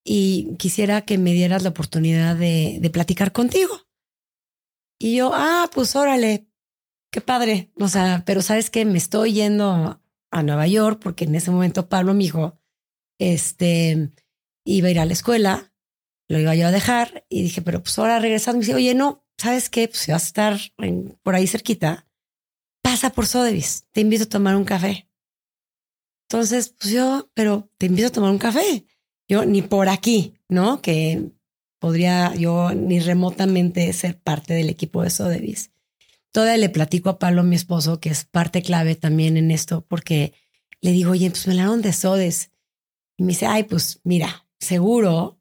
y 0.05 0.55
quisiera 0.57 1.01
que 1.01 1.19
me 1.19 1.33
dieras 1.33 1.65
la 1.65 1.71
oportunidad 1.71 2.37
de 2.37 2.91
platicar 2.93 3.33
contigo. 3.33 3.88
Y 4.99 5.17
yo, 5.17 5.31
ah, 5.33 5.71
pues 5.73 5.95
órale, 5.97 6.49
qué 7.11 7.21
padre. 7.21 7.71
O 7.77 7.89
sea, 7.89 8.23
pero 8.27 8.43
sabes 8.43 8.71
que 8.71 8.85
me 8.85 8.99
estoy 8.99 9.33
yendo 9.33 10.03
a 10.31 10.43
Nueva 10.43 10.67
York 10.67 11.01
porque 11.03 11.25
en 11.25 11.35
ese 11.35 11.51
momento 11.51 11.89
Pablo, 11.89 12.15
mi 12.15 12.27
hijo, 12.27 12.59
este, 13.19 14.11
iba 14.65 14.89
a 14.89 14.91
ir 14.91 15.01
a 15.01 15.07
la 15.07 15.13
escuela, 15.13 15.73
lo 16.29 16.39
iba 16.39 16.55
yo 16.55 16.67
a 16.67 16.73
dejar 16.73 17.25
y 17.29 17.43
dije, 17.43 17.63
pero 17.63 17.83
pues 17.83 17.99
ahora 17.99 18.19
regresando, 18.19 18.59
me 18.59 18.65
dice, 18.65 18.75
oye, 18.75 18.95
no, 18.95 19.25
¿sabes 19.39 19.71
qué? 19.71 19.89
Pues 19.89 20.01
si 20.01 20.13
vas 20.13 20.25
a 20.25 20.27
estar 20.27 20.59
por 21.23 21.35
ahí 21.35 21.47
cerquita, 21.47 22.07
pasa 22.83 23.11
por 23.11 23.27
Sotheby's, 23.27 23.87
te 23.93 24.01
invito 24.01 24.25
a 24.25 24.29
tomar 24.29 24.57
un 24.57 24.65
café. 24.65 25.09
Entonces, 26.29 26.75
pues 26.79 26.93
yo, 26.93 27.31
pero 27.35 27.71
te 27.79 27.87
invito 27.87 28.09
a 28.09 28.13
tomar 28.13 28.31
un 28.31 28.39
café. 28.39 28.85
Yo 29.29 29.47
ni 29.47 29.63
por 29.63 29.89
aquí, 29.89 30.35
¿no? 30.49 30.83
Que 30.83 31.31
podría 31.79 32.35
yo 32.35 32.75
ni 32.75 33.01
remotamente 33.01 33.93
ser 33.93 34.19
parte 34.19 34.55
del 34.55 34.69
equipo 34.69 35.03
de 35.03 35.11
Sotheby's. 35.11 35.71
Todavía 36.33 36.59
le 36.59 36.69
platico 36.69 37.11
a 37.11 37.19
Pablo, 37.19 37.43
mi 37.43 37.57
esposo, 37.57 38.01
que 38.01 38.11
es 38.11 38.25
parte 38.25 38.63
clave 38.63 38.95
también 38.95 39.37
en 39.37 39.51
esto, 39.51 39.85
porque 39.87 40.33
le 40.81 40.93
digo, 40.93 41.13
oye, 41.13 41.31
pues 41.31 41.47
me 41.47 41.55
la 41.55 41.75
de 41.77 41.93
Sotheby's. 41.93 42.51
Y 43.17 43.23
me 43.25 43.29
dice, 43.29 43.47
ay, 43.47 43.65
pues 43.65 44.01
mira, 44.05 44.47
seguro 44.61 45.41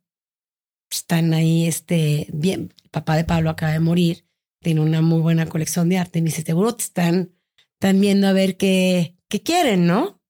están 0.90 1.34
ahí, 1.34 1.68
este, 1.68 2.28
bien, 2.34 2.74
papá 2.92 3.16
de 3.16 3.24
Pablo 3.26 3.50
acaba 3.50 3.74
de 3.74 3.80
morir, 3.80 4.26
tiene 4.62 4.82
una 4.82 5.02
muy 5.02 5.20
buena 5.22 5.48
colección 5.48 5.90
de 5.90 5.98
arte. 5.98 6.22
Me 6.22 6.30
dice, 6.30 6.42
seguro 6.44 6.76
te 6.76 6.84
están, 6.84 7.34
están 7.74 8.00
viendo 8.00 8.28
a 8.28 8.34
ver 8.34 8.58
qué, 8.58 9.16
qué 9.28 9.42
quieren, 9.44 9.86
¿no? 9.86 10.22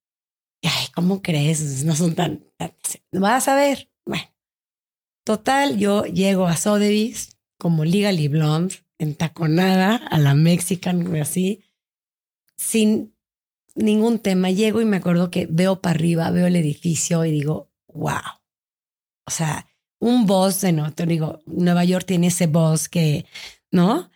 Y, 0.62 0.68
ay, 0.68 0.88
¿cómo 0.94 1.22
crees? 1.22 1.84
No 1.86 1.96
son 1.96 2.16
tan, 2.16 2.44
tan- 2.58 2.74
vas 3.12 3.48
a 3.48 3.56
ver. 3.56 3.90
Total, 5.28 5.78
yo 5.78 6.06
llego 6.06 6.48
a 6.48 6.56
Sotheby's 6.56 7.36
como 7.60 7.84
Legally 7.84 8.30
Blonde, 8.30 8.76
entaconada 8.98 9.98
a 9.98 10.18
la 10.20 10.36
Mexican, 10.36 11.14
así, 11.18 11.66
sin 12.56 13.14
ningún 13.76 14.20
tema. 14.20 14.52
Llego 14.52 14.80
y 14.80 14.86
me 14.86 14.96
acuerdo 14.96 15.30
que 15.30 15.46
veo 15.50 15.82
para 15.82 15.96
arriba, 15.96 16.32
veo 16.32 16.48
el 16.48 16.56
edificio 16.56 17.26
y 17.26 17.32
digo, 17.32 17.70
wow. 17.94 18.40
O 19.26 19.30
sea, 19.30 19.68
un 20.00 20.28
boss 20.28 20.62
de 20.62 20.72
no, 20.72 20.92
digo, 20.92 21.42
Nueva 21.46 21.84
York 21.84 22.06
tiene 22.06 22.28
ese 22.28 22.48
boss 22.48 22.88
que, 22.88 23.26
¿no? 23.70 24.10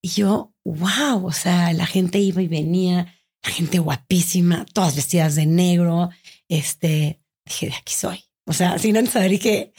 Y 0.00 0.10
yo, 0.10 0.54
wow, 0.64 1.26
o 1.26 1.32
sea, 1.32 1.72
la 1.72 1.86
gente 1.86 2.20
iba 2.20 2.40
y 2.40 2.46
venía, 2.46 3.12
la 3.42 3.50
gente 3.50 3.80
guapísima, 3.80 4.64
todas 4.72 4.94
vestidas 4.94 5.34
de 5.34 5.46
negro. 5.46 6.10
Este, 6.46 7.20
dije, 7.44 7.66
de 7.66 7.74
aquí 7.74 7.94
soy. 7.94 8.26
O 8.46 8.52
sea, 8.52 8.78
sin 8.78 8.96
antes 8.96 9.14
saber 9.14 9.40
que 9.40 9.72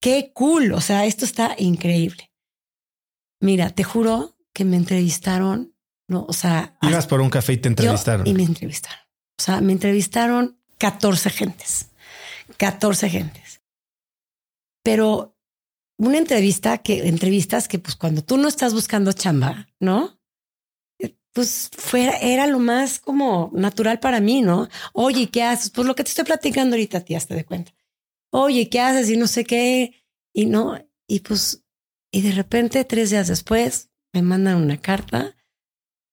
qué 0.00 0.32
cool. 0.34 0.72
O 0.72 0.80
sea, 0.80 1.04
esto 1.04 1.24
está 1.24 1.54
increíble. 1.58 2.30
Mira, 3.40 3.70
te 3.70 3.84
juro 3.84 4.36
que 4.52 4.64
me 4.64 4.76
entrevistaron, 4.76 5.74
no, 6.08 6.24
o 6.28 6.32
sea, 6.32 6.76
Ibas 6.82 7.06
por 7.06 7.20
un 7.20 7.30
café 7.30 7.52
y 7.54 7.56
te 7.58 7.68
entrevistaron. 7.68 8.26
y 8.26 8.32
me 8.32 8.44
entrevistaron. 8.44 9.00
O 9.38 9.42
sea, 9.42 9.60
me 9.60 9.72
entrevistaron 9.72 10.58
14 10.78 11.30
gentes. 11.30 11.90
14 12.56 13.10
gentes. 13.10 13.60
Pero 14.82 15.36
una 15.98 16.18
entrevista 16.18 16.78
que, 16.78 17.06
entrevistas 17.08 17.68
que 17.68 17.78
pues 17.78 17.96
cuando 17.96 18.22
tú 18.22 18.36
no 18.38 18.48
estás 18.48 18.72
buscando 18.72 19.12
chamba, 19.12 19.68
¿no? 19.80 20.18
Eh, 20.98 21.16
Pues 21.32 21.70
fuera, 21.76 22.16
era 22.18 22.46
lo 22.46 22.58
más 22.58 22.98
como 23.00 23.50
natural 23.52 23.98
para 24.00 24.20
mí, 24.20 24.42
¿no? 24.42 24.68
Oye, 24.92 25.28
¿qué 25.28 25.42
haces? 25.42 25.70
Pues 25.70 25.86
lo 25.86 25.94
que 25.94 26.04
te 26.04 26.10
estoy 26.10 26.24
platicando 26.24 26.76
ahorita, 26.76 27.00
tía, 27.00 27.20
te 27.20 27.34
de 27.34 27.44
cuenta. 27.44 27.72
Oye, 28.38 28.68
¿qué 28.68 28.80
haces? 28.80 29.08
Y 29.08 29.16
no 29.16 29.28
sé 29.28 29.44
qué. 29.44 29.94
Y 30.34 30.44
no, 30.44 30.78
y 31.06 31.20
pues, 31.20 31.64
y 32.12 32.20
de 32.20 32.32
repente, 32.32 32.84
tres 32.84 33.08
días 33.08 33.28
después, 33.28 33.88
me 34.12 34.20
mandan 34.20 34.56
una 34.56 34.78
carta 34.78 35.34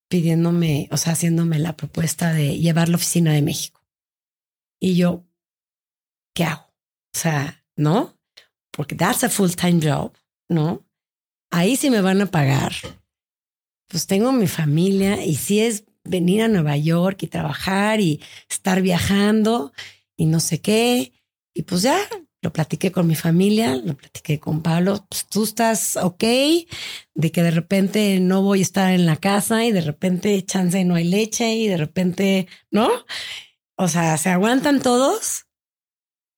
pidiéndome, 0.10 0.88
o 0.90 0.96
sea, 0.96 1.14
haciéndome 1.14 1.60
la 1.60 1.76
propuesta 1.76 2.32
de 2.32 2.60
llevar 2.60 2.88
la 2.88 2.96
oficina 2.96 3.34
de 3.34 3.42
México. 3.42 3.86
Y 4.80 4.96
yo, 4.96 5.26
¿qué 6.34 6.46
hago? 6.46 6.74
O 7.14 7.20
sea, 7.20 7.66
¿no? 7.76 8.18
Porque 8.72 8.96
that's 8.96 9.26
a 9.26 9.30
full-time 9.30 9.82
job, 9.82 10.14
¿no? 10.48 10.88
Ahí 11.52 11.76
sí 11.76 11.90
me 11.90 12.00
van 12.00 12.22
a 12.22 12.28
pagar. 12.28 12.72
Pues 13.90 14.08
tengo 14.08 14.32
mi 14.32 14.48
familia 14.48 15.26
y 15.26 15.36
si 15.36 15.60
es 15.60 15.84
venir 16.06 16.44
a 16.44 16.48
Nueva 16.48 16.78
York 16.78 17.22
y 17.24 17.28
trabajar 17.28 18.00
y 18.00 18.22
estar 18.50 18.82
viajando 18.82 19.74
y 20.16 20.26
no 20.26 20.40
sé 20.40 20.62
qué. 20.62 21.12
Y 21.54 21.64
pues 21.64 21.84
ya 21.84 21.98
lo 22.44 22.52
platiqué 22.52 22.92
con 22.92 23.08
mi 23.08 23.16
familia, 23.16 23.76
lo 23.76 23.96
platiqué 23.96 24.40
con 24.40 24.62
Pablo. 24.62 25.06
Pues 25.10 25.26
tú 25.28 25.44
estás 25.46 25.96
ok 25.96 26.24
de 27.16 27.32
que 27.32 27.42
de 27.42 27.52
repente 27.52 28.20
no 28.20 28.42
voy 28.42 28.60
a 28.60 28.64
estar 28.64 28.94
en 28.94 29.06
la 29.06 29.16
casa 29.16 29.64
y 29.64 29.72
de 29.72 29.82
repente 29.82 30.44
chance 30.46 30.84
no 30.84 30.96
hay 30.96 31.06
leche 31.06 31.54
y 31.54 31.68
de 31.70 31.78
repente, 31.78 32.48
¿no? 32.70 32.90
O 33.78 33.88
sea, 33.88 34.18
se 34.18 34.30
aguantan 34.30 34.82
todos. 34.82 35.46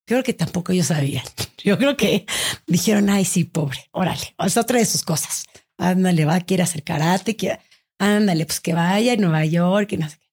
Yo 0.08 0.18
creo 0.18 0.24
que 0.24 0.34
tampoco 0.34 0.72
ellos 0.72 0.88
sabían. 0.88 1.26
Yo 1.64 1.80
creo 1.80 1.98
que 1.98 2.28
dijeron, 2.68 3.10
ay, 3.10 3.26
sí, 3.26 3.44
pobre, 3.44 3.90
órale, 3.92 4.36
es 4.38 4.58
otra 4.58 4.78
de 4.78 4.86
sus 4.86 5.02
cosas. 5.04 5.46
Ándale, 5.78 6.26
va, 6.26 6.40
quiere 6.42 6.62
hacer 6.62 6.84
karate, 6.84 7.36
quiere, 7.36 7.60
ándale, 7.98 8.46
pues 8.46 8.60
que 8.60 8.74
vaya 8.76 9.14
a 9.14 9.18
Nueva 9.18 9.44
York 9.46 9.92
y 9.94 9.98
no 9.98 10.08
sé 10.08 10.18
qué. 10.20 10.30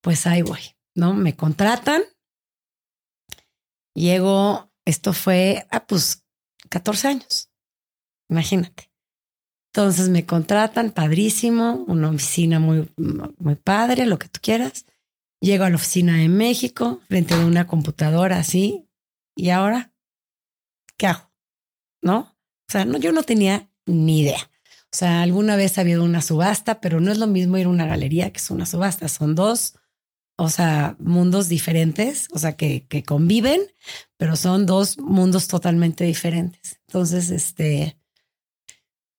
Pues 0.00 0.26
ahí 0.28 0.42
voy, 0.42 0.60
¿no? 0.94 1.14
Me 1.14 1.34
contratan. 1.34 2.02
Llego, 3.94 4.70
esto 4.84 5.12
fue, 5.12 5.66
ah, 5.70 5.86
pues 5.86 6.24
14 6.68 7.08
años. 7.08 7.50
Imagínate. 8.28 8.90
Entonces 9.74 10.08
me 10.10 10.26
contratan, 10.26 10.90
padrísimo, 10.90 11.84
una 11.88 12.10
oficina 12.10 12.58
muy, 12.58 12.90
muy 13.38 13.54
padre, 13.54 14.06
lo 14.06 14.18
que 14.18 14.28
tú 14.28 14.40
quieras. 14.42 14.86
Llego 15.40 15.64
a 15.64 15.70
la 15.70 15.76
oficina 15.76 16.18
de 16.18 16.28
México, 16.28 17.00
frente 17.08 17.34
a 17.34 17.44
una 17.44 17.66
computadora 17.66 18.38
así, 18.38 18.88
y 19.34 19.50
ahora, 19.50 19.92
¿qué 20.96 21.06
hago? 21.06 21.32
¿No? 22.02 22.18
O 22.68 22.72
sea, 22.72 22.84
no, 22.84 22.98
yo 22.98 23.12
no 23.12 23.22
tenía 23.22 23.70
ni 23.86 24.20
idea. 24.20 24.50
O 24.92 24.96
sea, 24.96 25.22
alguna 25.22 25.56
vez 25.56 25.78
ha 25.78 25.80
habido 25.80 26.04
una 26.04 26.20
subasta, 26.20 26.80
pero 26.80 27.00
no 27.00 27.10
es 27.10 27.16
lo 27.16 27.26
mismo 27.26 27.56
ir 27.56 27.64
a 27.66 27.70
una 27.70 27.86
galería 27.86 28.30
que 28.30 28.38
es 28.38 28.50
una 28.50 28.66
subasta. 28.66 29.08
Son 29.08 29.34
dos, 29.34 29.74
o 30.42 30.48
sea, 30.48 30.96
mundos 30.98 31.48
diferentes, 31.48 32.26
o 32.32 32.38
sea, 32.40 32.56
que, 32.56 32.84
que 32.88 33.04
conviven, 33.04 33.60
pero 34.16 34.34
son 34.34 34.66
dos 34.66 34.98
mundos 34.98 35.46
totalmente 35.46 36.02
diferentes. 36.02 36.80
Entonces, 36.88 37.30
este, 37.30 37.96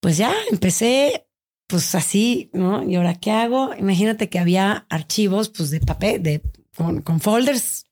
pues 0.01 0.17
ya 0.17 0.33
empecé, 0.51 1.25
pues 1.65 1.95
así, 1.95 2.49
¿no? 2.51 2.83
¿Y 2.83 2.95
ahora 2.95 3.15
qué 3.15 3.31
hago? 3.31 3.73
Imagínate 3.73 4.27
que 4.27 4.37
había 4.37 4.85
archivos, 4.89 5.47
pues 5.47 5.69
de 5.69 5.79
papel, 5.79 6.21
de, 6.21 6.41
con, 6.75 7.21
folders 7.21 7.85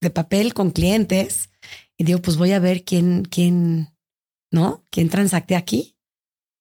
de 0.00 0.10
papel 0.10 0.54
con 0.54 0.70
clientes. 0.70 1.50
Y 1.96 2.04
digo, 2.04 2.22
pues 2.22 2.36
voy 2.36 2.52
a 2.52 2.60
ver 2.60 2.84
quién, 2.84 3.24
quién, 3.24 3.96
¿no? 4.52 4.84
¿Quién 4.92 5.08
transacte 5.08 5.56
aquí? 5.56 5.96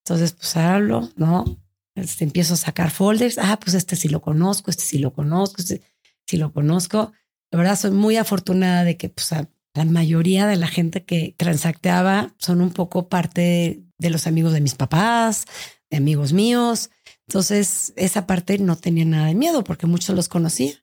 Entonces, 0.03 0.31
pues 0.31 0.57
hablo, 0.57 1.07
¿no? 1.17 1.61
Este, 1.93 2.23
empiezo 2.23 2.55
a 2.55 2.57
sacar 2.57 2.89
folders. 2.89 3.37
Ah, 3.37 3.59
pues 3.63 3.75
este 3.75 3.95
sí 3.95 4.09
lo 4.09 4.21
conozco, 4.21 4.71
este 4.71 4.85
sí 4.85 4.97
lo 4.97 5.13
conozco, 5.13 5.61
este 5.61 5.83
sí 6.25 6.37
lo 6.37 6.51
conozco. 6.51 7.13
La 7.51 7.59
verdad, 7.59 7.77
soy 7.77 7.91
muy 7.91 8.17
afortunada 8.17 8.83
de 8.83 8.97
que 8.97 9.09
pues, 9.09 9.31
la 9.31 9.85
mayoría 9.85 10.47
de 10.47 10.55
la 10.55 10.67
gente 10.67 11.03
que 11.03 11.35
transacteaba 11.37 12.33
son 12.37 12.61
un 12.61 12.71
poco 12.71 13.09
parte 13.09 13.41
de, 13.41 13.83
de 13.97 14.09
los 14.09 14.27
amigos 14.27 14.53
de 14.53 14.61
mis 14.61 14.75
papás, 14.75 15.45
de 15.89 15.97
amigos 15.97 16.33
míos. 16.33 16.89
Entonces, 17.27 17.93
esa 17.95 18.27
parte 18.27 18.57
no 18.57 18.75
tenía 18.75 19.05
nada 19.05 19.27
de 19.27 19.35
miedo 19.35 19.63
porque 19.63 19.87
muchos 19.87 20.15
los 20.15 20.29
conocía. 20.29 20.73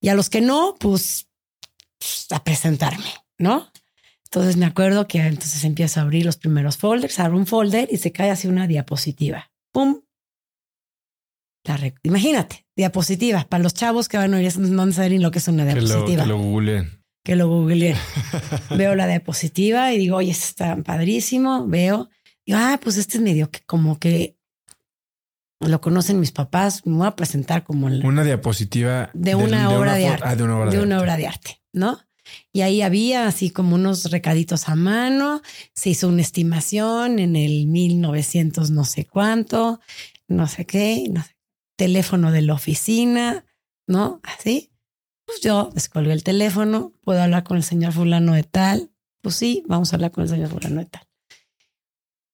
Y 0.00 0.08
a 0.08 0.14
los 0.14 0.30
que 0.30 0.40
no, 0.40 0.74
pues, 0.78 1.28
pues 1.98 2.26
a 2.30 2.44
presentarme, 2.44 3.12
¿no? 3.38 3.70
Entonces 4.24 4.56
me 4.56 4.66
acuerdo 4.66 5.06
que 5.06 5.18
entonces 5.20 5.64
empiezo 5.64 6.00
a 6.00 6.02
abrir 6.02 6.26
los 6.26 6.36
primeros 6.36 6.76
folders, 6.76 7.18
abro 7.20 7.38
un 7.38 7.46
folder 7.46 7.88
y 7.90 7.96
se 7.98 8.12
cae 8.12 8.30
así 8.30 8.48
una 8.48 8.66
diapositiva. 8.66 9.50
¡Pum! 9.72 10.02
La 11.66 11.92
Imagínate, 12.02 12.66
diapositiva. 12.76 13.46
Para 13.48 13.62
los 13.62 13.74
chavos 13.74 14.08
que 14.08 14.16
van 14.16 14.32
a 14.34 14.36
oír, 14.36 14.56
no 14.58 14.92
saben 14.92 15.22
lo 15.22 15.30
que 15.30 15.38
es 15.38 15.48
una 15.48 15.66
Que 15.66 15.80
lo, 15.80 15.86
diapositiva. 15.86 16.22
que 16.22 16.28
lo 16.28 16.38
googleen. 16.38 17.02
Que 17.24 17.36
lo 17.36 17.48
googleé. 17.48 17.96
veo 18.76 18.94
la 18.94 19.06
diapositiva 19.08 19.92
y 19.92 19.98
digo, 19.98 20.16
oye, 20.16 20.30
está 20.30 20.76
padrísimo. 20.76 21.66
Veo, 21.66 22.08
digo, 22.46 22.58
ah, 22.60 22.78
pues 22.82 22.96
este 22.98 23.16
es 23.16 23.22
medio 23.22 23.50
que 23.50 23.60
como 23.66 23.98
que 23.98 24.36
lo 25.60 25.80
conocen 25.80 26.20
mis 26.20 26.32
papás. 26.32 26.86
Me 26.86 26.96
voy 26.98 27.06
a 27.06 27.16
presentar 27.16 27.64
como 27.64 27.88
la, 27.88 28.06
Una 28.06 28.22
diapositiva 28.22 29.10
De 29.12 29.34
una 29.34 29.70
obra 29.70 29.94
de 29.94 30.08
arte. 30.08 30.24
Ah, 30.26 30.36
de 30.36 30.44
una 30.44 30.56
obra 30.58 30.70
de 30.70 30.76
de, 30.76 30.82
una 30.82 30.96
arte. 30.96 31.02
obra 31.04 31.16
de 31.16 31.26
arte, 31.26 31.62
¿no? 31.72 31.98
Y 32.52 32.62
ahí 32.62 32.82
había 32.82 33.26
así 33.26 33.50
como 33.50 33.76
unos 33.76 34.10
recaditos 34.10 34.68
a 34.68 34.74
mano, 34.74 35.42
se 35.74 35.90
hizo 35.90 36.08
una 36.08 36.22
estimación 36.22 37.18
en 37.20 37.36
el 37.36 37.68
1900 37.68 38.70
no 38.72 38.84
sé 38.84 39.04
cuánto, 39.06 39.80
no 40.26 40.48
sé 40.48 40.66
qué, 40.66 41.04
no 41.08 41.22
sé, 41.22 41.35
teléfono 41.76 42.32
de 42.32 42.42
la 42.42 42.54
oficina, 42.54 43.44
¿no? 43.86 44.20
Así. 44.22 44.72
Pues 45.26 45.40
yo 45.40 45.70
descolgué 45.74 46.12
el 46.12 46.22
teléfono, 46.22 46.92
puedo 47.02 47.20
hablar 47.20 47.44
con 47.44 47.56
el 47.56 47.64
señor 47.64 47.92
fulano 47.92 48.34
de 48.34 48.44
tal. 48.44 48.90
Pues 49.22 49.34
sí, 49.34 49.64
vamos 49.66 49.92
a 49.92 49.96
hablar 49.96 50.12
con 50.12 50.22
el 50.22 50.30
señor 50.30 50.50
fulano 50.50 50.80
de 50.80 50.86
tal. 50.86 51.06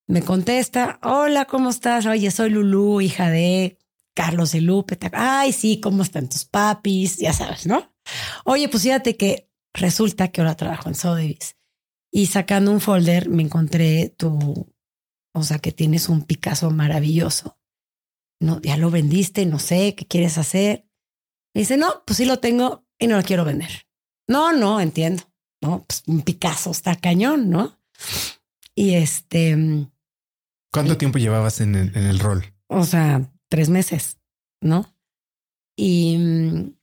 Me 0.06 0.22
contesta, 0.22 0.98
hola, 1.02 1.46
¿cómo 1.46 1.70
estás? 1.70 2.04
Oye, 2.06 2.30
soy 2.30 2.50
Lulú, 2.50 3.00
hija 3.00 3.30
de 3.30 3.78
Carlos 4.14 4.54
y 4.54 4.60
Lupe. 4.60 4.98
Ay, 5.12 5.52
sí, 5.52 5.80
¿cómo 5.80 6.02
están 6.02 6.28
tus 6.28 6.44
papis? 6.44 7.16
Ya 7.16 7.32
sabes, 7.32 7.66
¿no? 7.66 7.94
Oye, 8.44 8.68
pues 8.68 8.82
fíjate 8.82 9.16
que 9.16 9.50
resulta 9.72 10.28
que 10.28 10.40
ahora 10.40 10.56
trabajo 10.56 10.88
en 10.88 10.94
Sotheby's 10.94 11.56
y 12.10 12.26
sacando 12.26 12.70
un 12.70 12.80
folder 12.80 13.30
me 13.30 13.42
encontré 13.42 14.10
tu, 14.10 14.70
o 15.32 15.42
sea, 15.42 15.58
que 15.58 15.72
tienes 15.72 16.08
un 16.10 16.22
Picasso 16.22 16.70
maravilloso. 16.70 17.58
No, 18.42 18.60
ya 18.60 18.76
lo 18.76 18.90
vendiste, 18.90 19.46
no 19.46 19.58
sé, 19.58 19.94
¿qué 19.94 20.06
quieres 20.06 20.36
hacer? 20.38 20.86
Me 21.54 21.60
dice, 21.60 21.76
no, 21.76 22.02
pues 22.06 22.16
sí 22.16 22.24
lo 22.24 22.38
tengo 22.38 22.84
y 22.98 23.06
no 23.06 23.16
lo 23.16 23.22
quiero 23.22 23.44
vender. 23.44 23.86
No, 24.28 24.52
no, 24.52 24.80
entiendo. 24.80 25.22
No, 25.60 25.84
pues 25.86 26.02
un 26.06 26.22
Picasso 26.22 26.70
está 26.70 26.96
cañón, 26.96 27.50
¿no? 27.50 27.78
Y 28.74 28.94
este, 28.94 29.56
¿Cuánto 30.72 30.96
tiempo 30.96 31.18
llevabas 31.18 31.60
en 31.60 31.74
el, 31.74 31.96
en 31.96 32.04
el 32.04 32.18
rol? 32.18 32.52
o 32.72 32.84
sea, 32.84 33.30
tres 33.48 33.68
meses, 33.68 34.18
¿no? 34.62 34.96
Y 35.76 36.16
mm, 36.18 36.74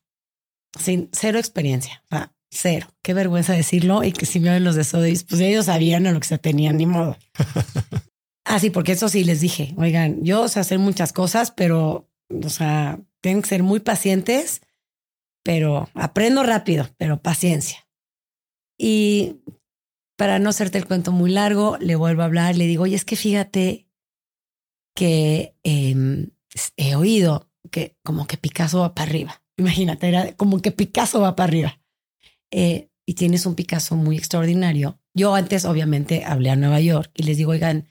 sin 0.80 1.10
cero 1.12 1.40
experiencia, 1.40 2.04
o 2.06 2.16
sea, 2.16 2.34
cero. 2.52 2.88
Qué 3.02 3.14
vergüenza 3.14 3.54
decirlo 3.54 4.04
y 4.04 4.12
que 4.12 4.26
si 4.26 4.40
me 4.40 4.52
ven 4.52 4.64
los 4.64 4.76
de 4.76 4.84
Sotheby's, 4.84 5.24
pues 5.24 5.42
ellos 5.42 5.66
sabían 5.66 6.06
a 6.08 6.12
lo 6.12 6.20
que 6.20 6.28
se 6.28 6.38
tenían, 6.38 6.78
ni 6.78 6.86
modo. 6.86 7.18
Ah, 8.52 8.58
sí, 8.58 8.72
porque 8.72 8.94
eso 8.94 9.08
sí 9.10 9.24
les 9.24 9.42
dije, 9.42 9.76
oigan, 9.78 10.24
yo 10.24 10.48
sé 10.48 10.60
hacer 10.60 10.80
muchas 10.80 11.14
cosas, 11.14 11.52
pero, 11.52 12.10
o 12.30 12.50
sea, 12.50 13.00
tienen 13.22 13.44
que 13.44 13.48
ser 13.48 13.62
muy 13.62 13.80
pacientes, 13.80 14.62
pero 15.44 15.88
aprendo 15.94 16.42
rápido, 16.42 16.90
pero 16.98 17.22
paciencia. 17.22 17.88
Y 18.76 19.36
para 20.18 20.40
no 20.40 20.50
hacerte 20.50 20.80
el 20.80 20.88
cuento 20.88 21.12
muy 21.12 21.30
largo, 21.30 21.78
le 21.80 21.96
vuelvo 21.96 22.24
a 22.24 22.26
hablar, 22.26 22.56
le 22.56 22.66
digo, 22.66 22.86
oye, 22.86 22.96
es 22.96 23.06
que 23.06 23.16
fíjate 23.16 23.88
que 24.96 25.56
em, 25.62 26.32
he 26.76 26.96
oído 26.96 27.52
que 27.70 27.98
como 28.04 28.26
que 28.26 28.38
Picasso 28.38 28.80
va 28.80 28.96
para 28.96 29.12
arriba. 29.12 29.44
Imagínate, 29.58 30.08
era 30.08 30.34
como 30.34 30.60
que 30.60 30.72
Picasso 30.72 31.22
va 31.22 31.36
para 31.36 31.50
arriba. 31.50 31.82
Eh, 32.50 32.90
y 33.06 33.14
tienes 33.14 33.46
un 33.46 33.54
Picasso 33.54 33.96
muy 33.96 34.18
extraordinario. 34.18 35.00
Yo 35.14 35.36
antes, 35.36 35.66
obviamente, 35.66 36.26
hablé 36.26 36.50
a 36.50 36.56
Nueva 36.56 36.80
York 36.80 37.12
y 37.14 37.24
les 37.24 37.38
digo, 37.38 37.52
oigan, 37.52 37.88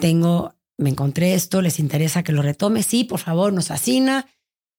tengo, 0.00 0.54
me 0.76 0.90
encontré 0.90 1.34
esto, 1.34 1.62
¿les 1.62 1.78
interesa 1.78 2.22
que 2.22 2.32
lo 2.32 2.42
retome? 2.42 2.82
Sí, 2.82 3.04
por 3.04 3.20
favor, 3.20 3.52
nos 3.52 3.68
fascina. 3.68 4.26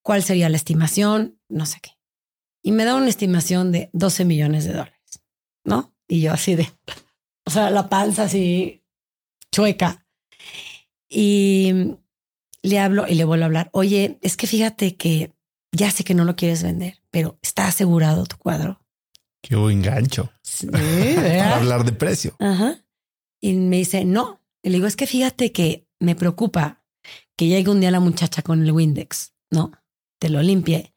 ¿Cuál 0.01 0.23
sería 0.23 0.49
la 0.49 0.57
estimación? 0.57 1.39
No 1.49 1.65
sé 1.65 1.79
qué. 1.81 1.91
Y 2.63 2.71
me 2.71 2.85
da 2.85 2.95
una 2.95 3.07
estimación 3.07 3.71
de 3.71 3.89
12 3.93 4.25
millones 4.25 4.65
de 4.65 4.71
dólares, 4.71 5.21
¿no? 5.63 5.93
Y 6.07 6.21
yo 6.21 6.33
así 6.33 6.55
de, 6.55 6.69
o 7.45 7.51
sea, 7.51 7.69
la 7.69 7.89
panza 7.89 8.23
así 8.23 8.83
chueca. 9.51 10.05
Y 11.09 11.95
le 12.61 12.79
hablo 12.79 13.07
y 13.07 13.15
le 13.15 13.25
vuelvo 13.25 13.43
a 13.43 13.47
hablar. 13.47 13.69
Oye, 13.73 14.19
es 14.21 14.37
que 14.37 14.47
fíjate 14.47 14.95
que 14.95 15.33
ya 15.71 15.91
sé 15.91 16.03
que 16.03 16.13
no 16.13 16.25
lo 16.25 16.35
quieres 16.35 16.63
vender, 16.63 17.01
pero 17.11 17.37
está 17.41 17.67
asegurado 17.67 18.25
tu 18.25 18.37
cuadro. 18.37 18.81
Qué 19.41 19.55
buen 19.55 19.81
gancho. 19.81 20.31
Para 20.71 21.55
hablar 21.55 21.83
de 21.85 21.93
precio. 21.93 22.35
Ajá. 22.39 22.83
Y 23.41 23.53
me 23.53 23.77
dice, 23.77 24.05
no. 24.05 24.38
Y 24.63 24.69
le 24.69 24.75
digo, 24.75 24.87
es 24.87 24.95
que 24.95 25.07
fíjate 25.07 25.51
que 25.51 25.87
me 25.99 26.15
preocupa 26.15 26.83
que 27.37 27.47
llegue 27.47 27.71
un 27.71 27.79
día 27.79 27.91
la 27.91 27.99
muchacha 27.99 28.41
con 28.41 28.63
el 28.63 28.71
Windex, 28.71 29.33
¿no? 29.51 29.71
Te 30.19 30.29
lo 30.29 30.41
limpie 30.41 30.93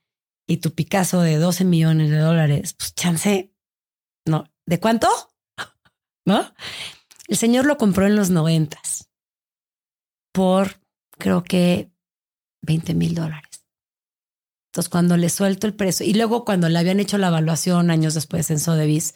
y 0.47 0.59
tu 0.59 0.75
Picasso 0.75 1.21
de 1.21 1.37
12 1.37 1.65
millones 1.65 2.11
de 2.11 2.19
dólares, 2.19 2.75
pues 2.75 2.95
chance, 2.95 3.55
¿no? 4.27 4.51
¿De 4.67 4.81
cuánto? 4.81 5.09
¿No? 6.27 6.53
El 7.29 7.37
señor 7.37 7.67
lo 7.67 7.77
compró 7.77 8.07
en 8.07 8.17
los 8.17 8.31
noventas 8.31 9.09
por 10.33 10.81
creo 11.19 11.45
que 11.45 11.93
20 12.63 12.95
mil 12.95 13.15
dólares. 13.15 13.65
Entonces, 14.73 14.89
cuando 14.89 15.19
le 15.19 15.29
suelto 15.29 15.67
el 15.67 15.75
precio, 15.75 16.07
y 16.07 16.15
luego 16.15 16.47
cuando 16.47 16.69
le 16.71 16.79
habían 16.79 16.99
hecho 16.99 17.19
la 17.19 17.29
evaluación 17.29 17.91
años 17.91 18.15
después 18.15 18.51
en 18.51 18.59
Sotheby's, 18.59 19.15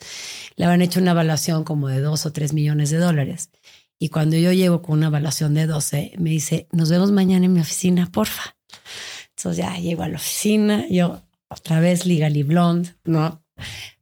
le 0.57 0.67
habían 0.67 0.83
hecho 0.83 1.01
una 1.01 1.13
evaluación 1.13 1.65
como 1.65 1.89
de 1.89 2.01
dos 2.01 2.27
o 2.27 2.33
tres 2.33 2.53
millones 2.53 2.91
de 2.91 2.99
dólares. 2.99 3.51
Y 3.99 4.11
cuando 4.11 4.37
yo 4.37 4.53
llego 4.53 4.83
con 4.83 4.99
una 4.99 5.07
evaluación 5.07 5.55
de 5.55 5.67
12, 5.67 6.13
me 6.19 6.31
dice, 6.31 6.69
nos 6.73 6.91
vemos 6.91 7.13
mañana 7.13 7.47
en 7.47 7.53
mi 7.53 7.61
oficina, 7.61 8.11
porfa. 8.11 8.57
Entonces 9.31 9.65
ya 9.65 9.77
llego 9.79 10.03
a 10.03 10.09
la 10.09 10.17
oficina, 10.17 10.87
yo 10.89 11.23
otra 11.49 11.81
vez 11.81 12.07
Legally 12.07 12.43
Blonde, 12.43 12.95
¿no? 13.05 13.45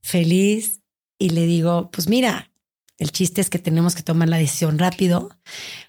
Feliz. 0.02 0.80
Y 1.18 1.30
le 1.30 1.46
digo, 1.46 1.90
pues 1.90 2.08
mira, 2.08 2.50
el 2.98 3.12
chiste 3.12 3.40
es 3.40 3.50
que 3.50 3.58
tenemos 3.58 3.94
que 3.94 4.02
tomar 4.02 4.28
la 4.28 4.38
decisión 4.38 4.78
rápido. 4.78 5.30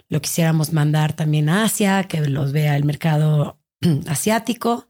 Lo 0.07 0.21
quisiéramos 0.21 0.71
mandar 0.73 1.13
también 1.13 1.49
a 1.49 1.63
Asia, 1.63 2.03
que 2.03 2.21
los 2.27 2.51
vea 2.51 2.75
el 2.75 2.83
mercado 2.83 3.59
asiático 4.07 4.89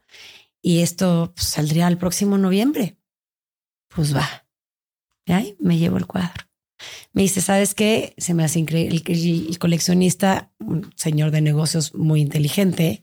y 0.62 0.82
esto 0.82 1.32
pues, 1.36 1.48
saldría 1.48 1.88
el 1.88 1.98
próximo 1.98 2.38
noviembre. 2.38 2.98
Pues 3.88 4.16
va. 4.16 4.48
Y 5.26 5.32
ahí 5.32 5.56
me 5.60 5.78
llevo 5.78 5.98
el 5.98 6.08
cuadro. 6.08 6.46
Me 7.14 7.22
dice, 7.22 7.42
¿sabes 7.42 7.74
qué? 7.74 8.14
Se 8.18 8.34
me 8.34 8.44
hace 8.44 8.60
increíble. 8.60 9.02
El, 9.06 9.60
coleccionista, 9.60 10.52
un 10.60 10.92
señor 10.96 11.32
de 11.32 11.42
negocios 11.42 11.94
muy 11.96 12.22
inteligente, 12.22 13.02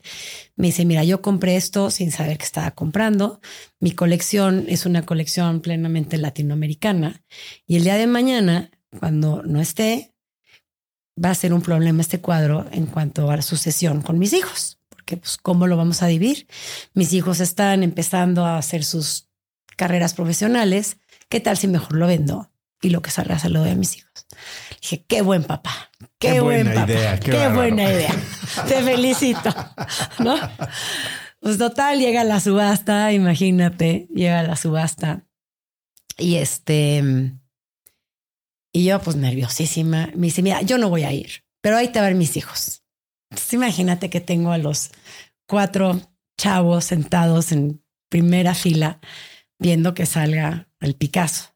me 0.55 0.67
dice, 0.67 0.85
mira, 0.85 1.03
yo 1.03 1.21
compré 1.21 1.55
esto 1.55 1.89
sin 1.89 2.11
saber 2.11 2.37
que 2.37 2.45
estaba 2.45 2.71
comprando. 2.71 3.41
Mi 3.79 3.91
colección 3.91 4.65
es 4.67 4.85
una 4.85 5.03
colección 5.05 5.61
plenamente 5.61 6.17
latinoamericana. 6.17 7.23
Y 7.65 7.77
el 7.77 7.83
día 7.83 7.95
de 7.95 8.07
mañana, 8.07 8.71
cuando 8.99 9.43
no 9.43 9.61
esté, 9.61 10.13
va 11.23 11.31
a 11.31 11.35
ser 11.35 11.53
un 11.53 11.61
problema 11.61 12.01
este 12.01 12.19
cuadro 12.19 12.65
en 12.71 12.85
cuanto 12.85 13.29
a 13.29 13.35
la 13.35 13.41
sucesión 13.41 14.01
con 14.01 14.19
mis 14.19 14.33
hijos 14.33 14.79
porque 15.03 15.17
pues 15.17 15.37
cómo 15.37 15.67
lo 15.67 15.75
vamos 15.75 16.01
a 16.01 16.07
dividir. 16.07 16.47
Mis 16.93 17.11
hijos 17.11 17.41
están 17.41 17.83
empezando 17.83 18.45
a 18.45 18.57
hacer 18.57 18.85
sus 18.85 19.27
carreras 19.75 20.13
profesionales. 20.13 20.97
¿Qué 21.27 21.41
tal 21.41 21.57
si 21.57 21.67
mejor 21.67 21.95
lo 21.95 22.07
vendo 22.07 22.52
y 22.83 22.89
lo 22.89 23.01
que 23.01 23.09
salga 23.09 23.39
se 23.39 23.49
lo 23.49 23.61
doy 23.61 23.71
a 23.71 23.75
mis 23.75 23.97
hijos? 23.97 24.27
Dije, 24.81 25.05
qué 25.07 25.21
buen 25.21 25.43
papá, 25.43 25.91
qué, 26.19 26.41
buen 26.41 26.67
papá, 26.67 26.91
idea, 26.91 27.19
qué, 27.19 27.47
buena 27.47 27.83
idea. 27.83 28.13
Te 28.67 28.83
felicito, 28.83 29.49
¿no? 30.19 30.35
Pues 31.39 31.57
total, 31.57 31.99
llega 31.99 32.23
la 32.23 32.39
subasta, 32.39 33.11
imagínate, 33.11 34.07
llega 34.13 34.43
la 34.43 34.55
subasta 34.55 35.25
y 36.17 36.35
este, 36.35 37.33
y 38.71 38.85
yo 38.85 38.99
pues 39.01 39.15
nerviosísima, 39.15 40.09
me 40.15 40.27
dice, 40.27 40.41
mira, 40.41 40.61
yo 40.61 40.77
no 40.77 40.89
voy 40.89 41.03
a 41.03 41.11
ir, 41.11 41.43
pero 41.61 41.77
ahí 41.77 41.89
te 41.89 42.01
van 42.01 42.17
mis 42.17 42.37
hijos. 42.37 42.83
Entonces 43.29 43.53
imagínate 43.53 44.09
que 44.09 44.21
tengo 44.21 44.51
a 44.51 44.57
los 44.57 44.91
cuatro 45.47 45.99
chavos 46.37 46.85
sentados 46.85 47.51
en 47.51 47.83
primera 48.09 48.53
fila 48.53 48.99
viendo 49.59 49.93
que 49.93 50.05
salga 50.05 50.69
el 50.79 50.95
Picasso. 50.95 51.52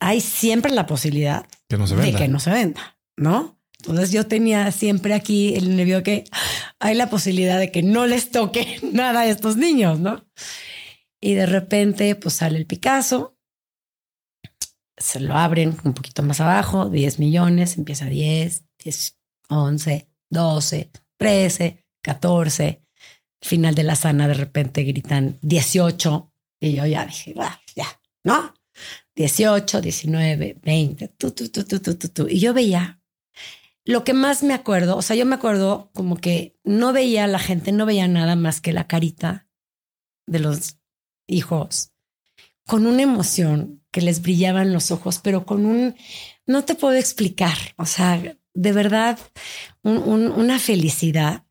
Hay 0.00 0.20
siempre 0.20 0.72
la 0.72 0.86
posibilidad 0.86 1.46
de 1.68 2.14
que 2.14 2.28
no 2.28 2.40
se 2.40 2.50
venda, 2.50 2.98
¿no? 3.16 3.60
Entonces 3.80 4.12
yo 4.12 4.26
tenía 4.26 4.70
siempre 4.72 5.14
aquí 5.14 5.54
el 5.54 5.76
nervio 5.76 6.02
que 6.02 6.24
hay 6.78 6.94
la 6.94 7.08
posibilidad 7.08 7.58
de 7.58 7.70
que 7.70 7.82
no 7.82 8.06
les 8.06 8.30
toque 8.30 8.78
nada 8.92 9.20
a 9.20 9.26
estos 9.26 9.56
niños, 9.56 10.00
¿no? 10.00 10.26
Y 11.20 11.34
de 11.34 11.46
repente 11.46 12.14
pues 12.14 12.34
sale 12.34 12.58
el 12.58 12.66
Picasso, 12.66 13.36
se 15.00 15.20
lo 15.20 15.34
abren 15.34 15.76
un 15.84 15.94
poquito 15.94 16.22
más 16.22 16.40
abajo, 16.40 16.88
10 16.90 17.18
millones, 17.18 17.76
empieza 17.76 18.06
10, 18.06 18.64
10, 18.84 19.18
11, 19.48 20.08
12, 20.30 20.90
13, 21.16 21.84
14. 22.02 22.82
Final 23.42 23.74
de 23.74 23.82
la 23.82 23.96
sana 23.96 24.28
de 24.28 24.34
repente 24.34 24.82
gritan 24.82 25.38
18 25.40 26.32
y 26.60 26.74
yo 26.74 26.84
ya 26.84 27.06
dije, 27.06 27.34
ya, 27.74 27.86
¿no? 28.22 28.52
18, 29.16 29.80
19, 29.80 30.58
20, 30.62 31.08
tú, 31.08 31.30
tú, 31.32 31.48
tú, 31.48 31.64
tú, 31.64 31.80
tú, 31.80 32.08
tú, 32.08 32.28
Y 32.28 32.40
yo 32.40 32.54
veía 32.54 33.00
lo 33.84 34.04
que 34.04 34.12
más 34.12 34.42
me 34.42 34.54
acuerdo, 34.54 34.96
o 34.96 35.02
sea, 35.02 35.16
yo 35.16 35.26
me 35.26 35.34
acuerdo 35.34 35.90
como 35.94 36.16
que 36.16 36.56
no 36.64 36.92
veía 36.92 37.24
a 37.24 37.28
la 37.28 37.38
gente, 37.38 37.72
no 37.72 37.86
veía 37.86 38.06
nada 38.08 38.36
más 38.36 38.60
que 38.60 38.72
la 38.72 38.86
carita 38.86 39.48
de 40.26 40.38
los 40.38 40.78
hijos 41.26 41.92
con 42.66 42.86
una 42.86 43.02
emoción 43.02 43.82
que 43.90 44.00
les 44.00 44.22
brillaban 44.22 44.72
los 44.72 44.92
ojos, 44.92 45.18
pero 45.18 45.44
con 45.44 45.66
un, 45.66 45.96
no 46.46 46.64
te 46.64 46.76
puedo 46.76 46.94
explicar, 46.94 47.56
o 47.76 47.86
sea, 47.86 48.22
de 48.54 48.72
verdad 48.72 49.18
una 49.82 50.58
felicidad. 50.58 51.44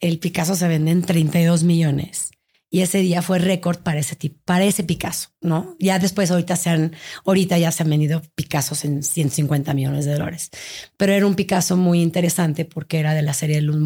El 0.00 0.18
Picasso 0.18 0.54
se 0.56 0.68
vende 0.68 0.90
en 0.90 1.02
32 1.02 1.62
millones 1.62 2.33
y 2.74 2.80
ese 2.80 2.98
día 2.98 3.22
fue 3.22 3.38
récord 3.38 3.78
para 3.78 4.00
ese 4.00 4.16
tipo, 4.16 4.40
para 4.44 4.64
ese 4.64 4.82
Picasso, 4.82 5.28
¿no? 5.40 5.76
Ya 5.78 6.00
después 6.00 6.32
ahorita 6.32 6.56
se 6.56 6.70
han, 6.70 6.96
ahorita 7.24 7.56
ya 7.56 7.70
se 7.70 7.84
han 7.84 7.90
vendido 7.90 8.20
Picassos 8.34 8.84
en 8.84 9.04
150 9.04 9.72
millones 9.74 10.06
de 10.06 10.14
dólares, 10.14 10.50
pero 10.96 11.12
era 11.12 11.24
un 11.24 11.36
Picasso 11.36 11.76
muy 11.76 12.02
interesante 12.02 12.64
porque 12.64 12.98
era 12.98 13.14
de 13.14 13.22
la 13.22 13.32
serie 13.32 13.54
de 13.54 13.62
los 13.62 13.76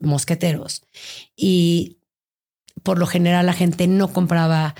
mosqueteros 0.00 0.82
y 1.34 2.00
por 2.82 2.98
lo 2.98 3.06
general 3.06 3.46
la 3.46 3.54
gente 3.54 3.86
no 3.86 4.12
compraba 4.12 4.74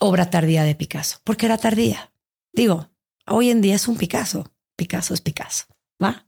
obra 0.00 0.30
tardía 0.30 0.64
de 0.64 0.74
Picasso 0.74 1.18
porque 1.24 1.44
era 1.44 1.58
tardía. 1.58 2.14
Digo, 2.54 2.88
hoy 3.26 3.50
en 3.50 3.60
día 3.60 3.74
es 3.74 3.86
un 3.86 3.98
Picasso, 3.98 4.50
Picasso 4.76 5.12
es 5.12 5.20
Picasso. 5.20 5.66
¿va? 6.02 6.26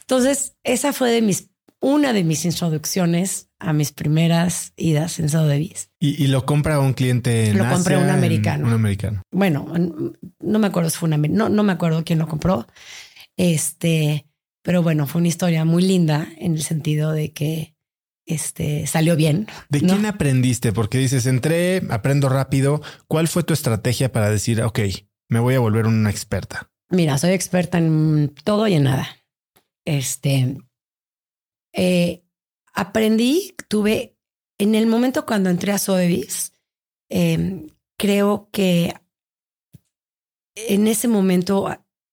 Entonces, 0.00 0.56
esa 0.64 0.94
fue 0.94 1.10
de 1.10 1.20
mis, 1.20 1.50
una 1.80 2.14
de 2.14 2.24
mis 2.24 2.46
introducciones 2.46 3.45
a 3.58 3.72
mis 3.72 3.92
primeras 3.92 4.72
idas 4.76 5.18
en 5.18 5.28
Sotheby's. 5.28 5.90
¿Y, 5.98 6.22
y 6.22 6.26
lo 6.26 6.44
compra 6.44 6.78
un 6.80 6.92
cliente 6.92 7.52
Lo 7.54 7.68
compré 7.68 7.96
un 7.96 8.10
americano. 8.10 8.66
Un 8.66 8.74
americano. 8.74 9.22
Bueno, 9.30 9.72
no 10.40 10.58
me 10.58 10.66
acuerdo 10.66 10.90
si 10.90 10.98
fue 10.98 11.08
un 11.08 11.22
no, 11.32 11.48
no 11.48 11.62
me 11.62 11.72
acuerdo 11.72 12.04
quién 12.04 12.18
lo 12.18 12.28
compró. 12.28 12.66
Este, 13.36 14.26
pero 14.62 14.82
bueno, 14.82 15.06
fue 15.06 15.20
una 15.20 15.28
historia 15.28 15.64
muy 15.64 15.82
linda 15.82 16.28
en 16.38 16.54
el 16.54 16.62
sentido 16.62 17.12
de 17.12 17.32
que 17.32 17.74
este 18.26 18.86
salió 18.86 19.16
bien. 19.16 19.46
¿De 19.68 19.80
quién 19.80 20.04
aprendiste? 20.04 20.72
Porque 20.72 20.98
dices, 20.98 21.26
entré, 21.26 21.82
aprendo 21.90 22.28
rápido. 22.28 22.82
¿Cuál 23.06 23.28
fue 23.28 23.44
tu 23.44 23.54
estrategia 23.54 24.10
para 24.10 24.30
decir, 24.30 24.62
ok, 24.62 24.80
me 25.28 25.40
voy 25.40 25.54
a 25.54 25.60
volver 25.60 25.86
una 25.86 26.10
experta? 26.10 26.70
Mira, 26.90 27.18
soy 27.18 27.30
experta 27.30 27.78
en 27.78 28.34
todo 28.44 28.66
y 28.66 28.74
en 28.74 28.84
nada. 28.84 29.08
Este, 29.84 30.56
eh, 31.72 32.25
aprendí, 32.76 33.54
tuve, 33.68 34.16
en 34.58 34.76
el 34.76 34.86
momento 34.86 35.26
cuando 35.26 35.50
entré 35.50 35.72
a 35.72 35.78
Sotheby's, 35.78 36.52
em, 37.10 37.68
creo 37.98 38.48
que 38.52 38.94
en 40.54 40.86
ese 40.86 41.08
momento 41.08 41.68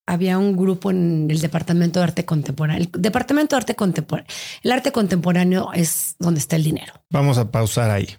había 0.07 0.37
un 0.37 0.57
grupo 0.57 0.89
en 0.89 1.29
el 1.29 1.39
Departamento 1.39 1.99
de 1.99 2.05
Arte 2.05 2.25
Contemporáneo. 2.25 2.89
El 2.93 3.01
Departamento 3.01 3.55
de 3.55 3.57
Arte 3.57 3.75
Contemporáneo. 3.75 4.27
El 4.63 4.71
arte 4.71 4.91
contemporáneo 4.91 5.71
es 5.73 6.15
donde 6.19 6.39
está 6.39 6.55
el 6.55 6.63
dinero. 6.63 6.93
Vamos 7.09 7.37
a 7.37 7.51
pausar 7.51 7.91
ahí, 7.91 8.17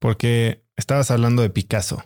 porque 0.00 0.64
estabas 0.76 1.10
hablando 1.10 1.42
de 1.42 1.50
Picasso 1.50 2.02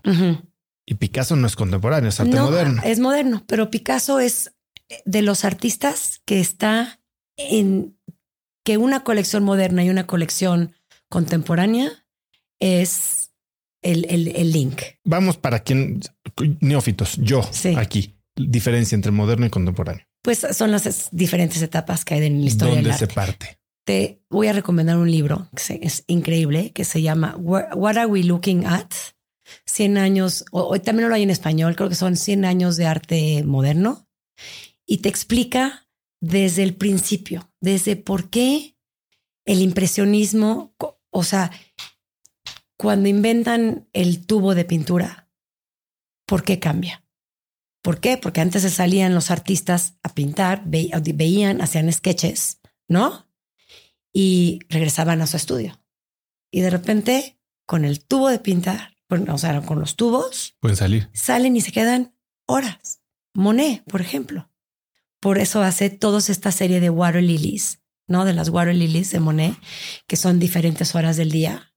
y 0.86 0.94
Picasso 0.94 1.34
no 1.36 1.46
es 1.46 1.56
contemporáneo, 1.56 2.08
es 2.10 2.20
arte 2.20 2.38
moderno. 2.40 2.82
Es 2.84 3.00
moderno, 3.00 3.44
pero 3.46 3.70
Picasso 3.70 4.20
es 4.20 4.54
de 5.04 5.22
los 5.22 5.44
artistas 5.44 6.20
que 6.24 6.40
está 6.40 7.00
en 7.36 7.95
que 8.66 8.79
una 8.79 9.05
colección 9.05 9.44
moderna 9.44 9.85
y 9.85 9.90
una 9.90 10.09
colección 10.09 10.74
contemporánea 11.09 12.05
es 12.59 13.31
el, 13.81 14.05
el, 14.11 14.50
link. 14.50 14.83
Vamos 15.05 15.37
para 15.37 15.61
quien 15.61 16.00
neófitos, 16.59 17.16
yo 17.18 17.48
aquí, 17.76 18.18
diferencia 18.35 18.96
entre 18.96 19.12
moderno 19.12 19.46
y 19.46 19.50
contemporáneo. 19.50 20.05
Pues 20.20 20.44
son 20.50 20.72
las 20.72 21.11
diferentes 21.12 21.62
etapas 21.62 22.05
que 22.05 22.14
hay 22.14 22.26
en 22.26 22.40
la 22.40 22.46
historia. 22.46 22.74
¿Dónde 22.74 22.92
se 22.94 23.07
parte? 23.07 23.61
Te 23.85 24.20
voy 24.29 24.48
a 24.48 24.52
recomendar 24.52 24.96
un 24.96 25.12
libro 25.12 25.48
que 25.55 25.79
es 25.83 26.02
increíble 26.09 26.72
que 26.72 26.85
se 26.85 27.02
llama 27.02 27.37
What 27.37 27.96
Are 27.96 28.07
We 28.07 28.24
Looking 28.24 28.66
At? 28.66 28.90
100 29.66 29.96
años, 29.96 30.44
o, 30.50 30.76
también 30.81 31.09
lo 31.09 31.14
hay 31.14 31.22
en 31.22 31.31
español, 31.31 31.76
creo 31.76 31.88
que 31.88 31.94
son 31.94 32.16
100 32.16 32.44
años 32.44 32.76
de 32.76 32.87
arte 32.87 33.44
moderno, 33.44 34.09
y 34.85 34.98
te 34.98 35.09
explica 35.09 35.86
desde 36.20 36.62
el 36.62 36.74
principio, 36.74 37.52
desde 37.61 37.96
por 37.96 38.31
qué 38.31 38.76
el 39.44 39.61
impresionismo, 39.61 40.74
o 41.11 41.24
sea, 41.24 41.50
cuando 42.76 43.09
inventan 43.09 43.88
el 43.92 44.26
tubo 44.26 44.55
de 44.55 44.64
pintura, 44.64 45.31
¿por 46.26 46.42
qué 46.42 46.59
cambia? 46.59 47.05
¿Por 47.83 48.00
qué? 48.00 48.16
Porque 48.16 48.40
antes 48.40 48.62
se 48.62 48.70
salían 48.70 49.14
los 49.14 49.31
artistas 49.31 49.94
a 50.02 50.12
pintar, 50.12 50.64
veían, 50.66 51.61
hacían 51.61 51.92
sketches, 51.92 52.61
¿no? 52.88 53.31
Y 54.12 54.61
regresaban 54.68 55.22
a 55.22 55.26
su 55.26 55.37
estudio. 55.37 55.81
Y 56.50 56.62
de 56.62 56.70
repente, 56.70 57.38
con 57.64 57.85
el 57.85 58.05
tubo 58.05 58.29
de 58.29 58.40
pintar, 58.40 58.96
o 59.09 59.38
sea, 59.38 59.61
con 59.62 59.79
los 59.79 59.94
tubos, 59.94 60.57
pueden 60.59 60.76
salir. 60.76 61.11
Salen 61.12 61.57
y 61.57 61.61
se 61.61 61.70
quedan 61.70 62.16
horas. 62.46 63.02
Monet, 63.35 63.85
por 63.85 64.00
ejemplo. 64.00 64.50
Por 65.26 65.38
eso 65.38 65.60
hace 65.60 65.90
toda 65.90 66.20
esta 66.20 66.52
serie 66.52 66.78
de 66.78 66.88
water 66.88 67.20
lilies, 67.20 67.80
¿no? 68.06 68.24
De 68.24 68.32
las 68.32 68.48
water 68.48 68.72
lilies 68.72 69.10
de 69.10 69.18
Monet, 69.18 69.56
que 70.06 70.14
son 70.14 70.38
diferentes 70.38 70.94
horas 70.94 71.16
del 71.16 71.32
día, 71.32 71.74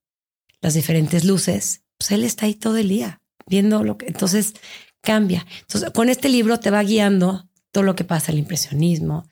las 0.60 0.74
diferentes 0.74 1.24
luces. 1.24 1.82
Pues 1.98 2.12
él 2.12 2.22
está 2.22 2.46
ahí 2.46 2.54
todo 2.54 2.76
el 2.76 2.88
día 2.88 3.20
viendo 3.48 3.82
lo 3.82 3.98
que. 3.98 4.06
Entonces, 4.06 4.54
cambia. 5.00 5.44
Entonces, 5.62 5.90
con 5.90 6.08
este 6.08 6.28
libro 6.28 6.60
te 6.60 6.70
va 6.70 6.80
guiando 6.84 7.50
todo 7.72 7.82
lo 7.82 7.96
que 7.96 8.04
pasa, 8.04 8.30
el 8.30 8.38
impresionismo, 8.38 9.24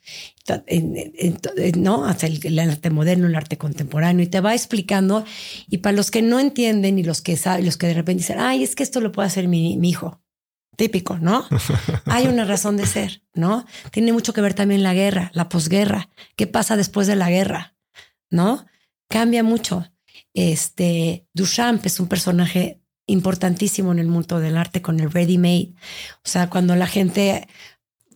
¿no? 1.77 2.05
Hasta 2.05 2.27
el, 2.27 2.59
arte 2.59 2.91
moderno, 2.91 3.29
el 3.29 3.37
arte 3.37 3.57
contemporáneo, 3.57 4.25
y 4.25 4.29
te 4.29 4.41
va 4.41 4.53
explicando. 4.53 5.25
Y 5.69 5.79
para 5.79 5.97
los 5.97 6.11
que 6.11 6.23
no 6.23 6.41
entienden 6.41 6.99
y 6.99 7.05
los 7.05 7.23
que 7.23 7.37
saben, 7.37 7.65
los 7.65 7.77
que 7.77 7.87
de 7.87 7.95
repente 7.95 8.23
dicen, 8.23 8.41
ay, 8.41 8.65
es 8.65 8.75
que 8.75 8.83
esto 8.83 9.01
lo 9.01 9.13
puede 9.13 9.29
hacer 9.29 9.47
mi 9.47 9.79
hijo. 9.89 10.21
Típico, 10.79 11.19
¿no? 11.19 11.45
Hay 12.05 12.29
una 12.29 12.45
razón 12.45 12.77
de 12.77 12.87
ser, 12.87 13.25
¿no? 13.35 13.67
Tiene 13.91 14.13
mucho 14.13 14.33
que 14.33 14.41
ver 14.41 14.55
también 14.55 14.85
la 14.85 14.95
guerra, 14.95 15.33
la 15.35 15.49
posguerra. 15.49 16.09
¿Qué 16.37 16.47
pasa 16.47 16.77
después 16.77 17.09
de 17.09 17.17
la 17.17 17.29
guerra? 17.31 17.75
¿No? 18.31 18.65
Cambia 19.09 19.43
mucho. 19.43 19.91
Este 20.35 21.27
Duchamp 21.35 21.85
es 21.85 21.99
un 21.99 22.07
personaje 22.07 22.81
importantísimo 23.07 23.91
en 23.91 23.99
el 23.99 24.07
mundo 24.07 24.39
del 24.39 24.57
arte 24.57 24.81
con 24.81 25.01
el 25.01 25.11
ready 25.11 25.37
made. 25.37 25.75
O 26.19 26.29
sea, 26.29 26.49
cuando 26.49 26.77
la 26.77 26.87
gente, 26.87 27.49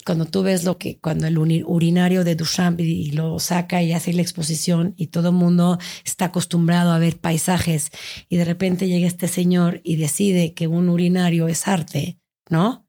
cuando 0.06 0.26
tú 0.26 0.44
ves 0.44 0.62
lo 0.62 0.78
que, 0.78 1.00
cuando 1.00 1.26
el 1.26 1.38
urinario 1.38 2.22
de 2.22 2.36
Duchamp 2.36 2.78
y, 2.78 3.10
lo 3.10 3.40
saca 3.40 3.82
y 3.82 3.92
hace 3.92 4.12
la 4.12 4.22
exposición 4.22 4.94
y 4.96 5.08
todo 5.08 5.30
el 5.30 5.34
mundo 5.34 5.80
está 6.04 6.26
acostumbrado 6.26 6.92
a 6.92 7.00
ver 7.00 7.18
paisajes 7.18 7.90
y 8.28 8.36
de 8.36 8.44
repente 8.44 8.86
llega 8.86 9.08
este 9.08 9.26
señor 9.26 9.80
y 9.82 9.96
decide 9.96 10.54
que 10.54 10.68
un 10.68 10.88
urinario 10.88 11.48
es 11.48 11.66
arte, 11.66 12.21
¿no? 12.52 12.86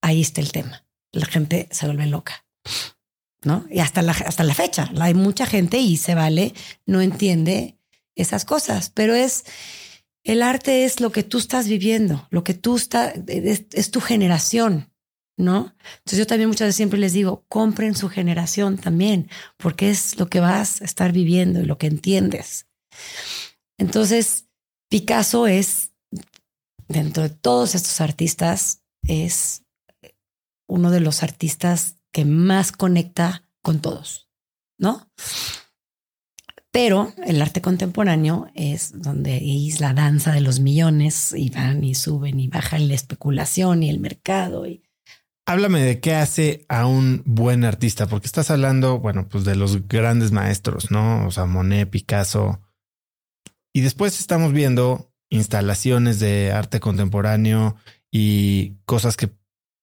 Ahí 0.00 0.22
está 0.22 0.40
el 0.40 0.50
tema. 0.50 0.84
La 1.12 1.26
gente 1.26 1.68
se 1.70 1.86
vuelve 1.86 2.06
loca. 2.06 2.46
¿No? 3.44 3.66
Y 3.70 3.80
hasta 3.80 4.02
la, 4.02 4.12
hasta 4.12 4.44
la 4.44 4.54
fecha, 4.54 4.90
hay 5.00 5.14
mucha 5.14 5.46
gente 5.46 5.78
y 5.78 5.96
se 5.96 6.14
vale, 6.14 6.54
no 6.86 7.00
entiende 7.00 7.76
esas 8.14 8.44
cosas, 8.44 8.90
pero 8.90 9.16
es, 9.16 9.44
el 10.22 10.42
arte 10.42 10.84
es 10.84 11.00
lo 11.00 11.10
que 11.10 11.24
tú 11.24 11.38
estás 11.38 11.66
viviendo, 11.66 12.28
lo 12.30 12.44
que 12.44 12.54
tú 12.54 12.76
estás, 12.76 13.14
es, 13.26 13.90
tu 13.90 14.00
generación, 14.00 14.92
¿no? 15.36 15.74
Entonces 15.98 16.20
yo 16.20 16.26
también 16.28 16.48
muchas 16.48 16.66
veces 16.66 16.76
siempre 16.76 17.00
les 17.00 17.14
digo, 17.14 17.44
compren 17.48 17.96
su 17.96 18.08
generación 18.08 18.78
también, 18.78 19.28
porque 19.56 19.90
es 19.90 20.20
lo 20.20 20.28
que 20.28 20.38
vas 20.38 20.80
a 20.80 20.84
estar 20.84 21.10
viviendo 21.10 21.60
y 21.60 21.64
lo 21.64 21.78
que 21.78 21.88
entiendes. 21.88 22.68
Entonces, 23.76 24.46
Picasso 24.88 25.48
es, 25.48 25.91
dentro 26.92 27.22
de 27.22 27.30
todos 27.30 27.74
estos 27.74 28.00
artistas, 28.00 28.82
es 29.02 29.64
uno 30.66 30.90
de 30.90 31.00
los 31.00 31.22
artistas 31.22 31.96
que 32.12 32.24
más 32.24 32.72
conecta 32.72 33.48
con 33.62 33.80
todos, 33.80 34.28
¿no? 34.78 35.10
Pero 36.70 37.12
el 37.26 37.42
arte 37.42 37.60
contemporáneo 37.60 38.50
es 38.54 38.92
donde 39.02 39.36
es 39.36 39.80
la 39.80 39.92
danza 39.92 40.32
de 40.32 40.40
los 40.40 40.60
millones 40.60 41.34
y 41.36 41.50
van 41.50 41.84
y 41.84 41.94
suben 41.94 42.40
y 42.40 42.48
bajan 42.48 42.88
la 42.88 42.94
especulación 42.94 43.82
y 43.82 43.90
el 43.90 44.00
mercado. 44.00 44.66
Y... 44.66 44.82
Háblame 45.44 45.82
de 45.82 46.00
qué 46.00 46.14
hace 46.14 46.64
a 46.70 46.86
un 46.86 47.22
buen 47.26 47.64
artista, 47.64 48.06
porque 48.06 48.26
estás 48.26 48.50
hablando, 48.50 49.00
bueno, 49.00 49.28
pues 49.28 49.44
de 49.44 49.54
los 49.54 49.86
grandes 49.86 50.32
maestros, 50.32 50.90
¿no? 50.90 51.26
O 51.26 51.30
sea, 51.30 51.44
Monet, 51.44 51.90
Picasso. 51.90 52.62
Y 53.74 53.82
después 53.82 54.18
estamos 54.18 54.52
viendo 54.52 55.11
instalaciones 55.32 56.20
de 56.20 56.52
arte 56.52 56.78
contemporáneo 56.78 57.76
y 58.10 58.74
cosas 58.84 59.16
que 59.16 59.30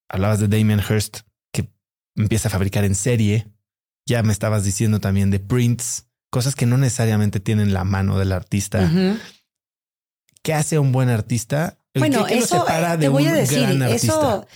hablabas 0.08 0.40
de 0.40 0.48
Damien 0.48 0.80
Hirst, 0.80 1.22
que 1.52 1.70
empieza 2.16 2.48
a 2.48 2.52
fabricar 2.52 2.86
en 2.86 2.96
serie. 2.96 3.48
Ya 4.06 4.24
me 4.24 4.32
estabas 4.32 4.64
diciendo 4.64 5.00
también 5.00 5.32
de 5.32 5.40
prints 5.40 6.06
cosas 6.30 6.56
que 6.56 6.68
no 6.68 6.78
necesariamente 6.78 7.40
tienen 7.40 7.74
la 7.74 7.84
mano 7.84 8.20
del 8.20 8.32
artista. 8.32 8.92
¿Qué 10.44 10.54
hace 10.54 10.78
un 10.78 10.92
buen 10.92 11.10
artista? 11.10 11.80
bueno, 11.96 12.28
eso 12.28 12.66
te 13.00 13.10
voy 13.10 13.26
a 13.26 13.34
decir, 13.34 13.68
eso 13.90 14.48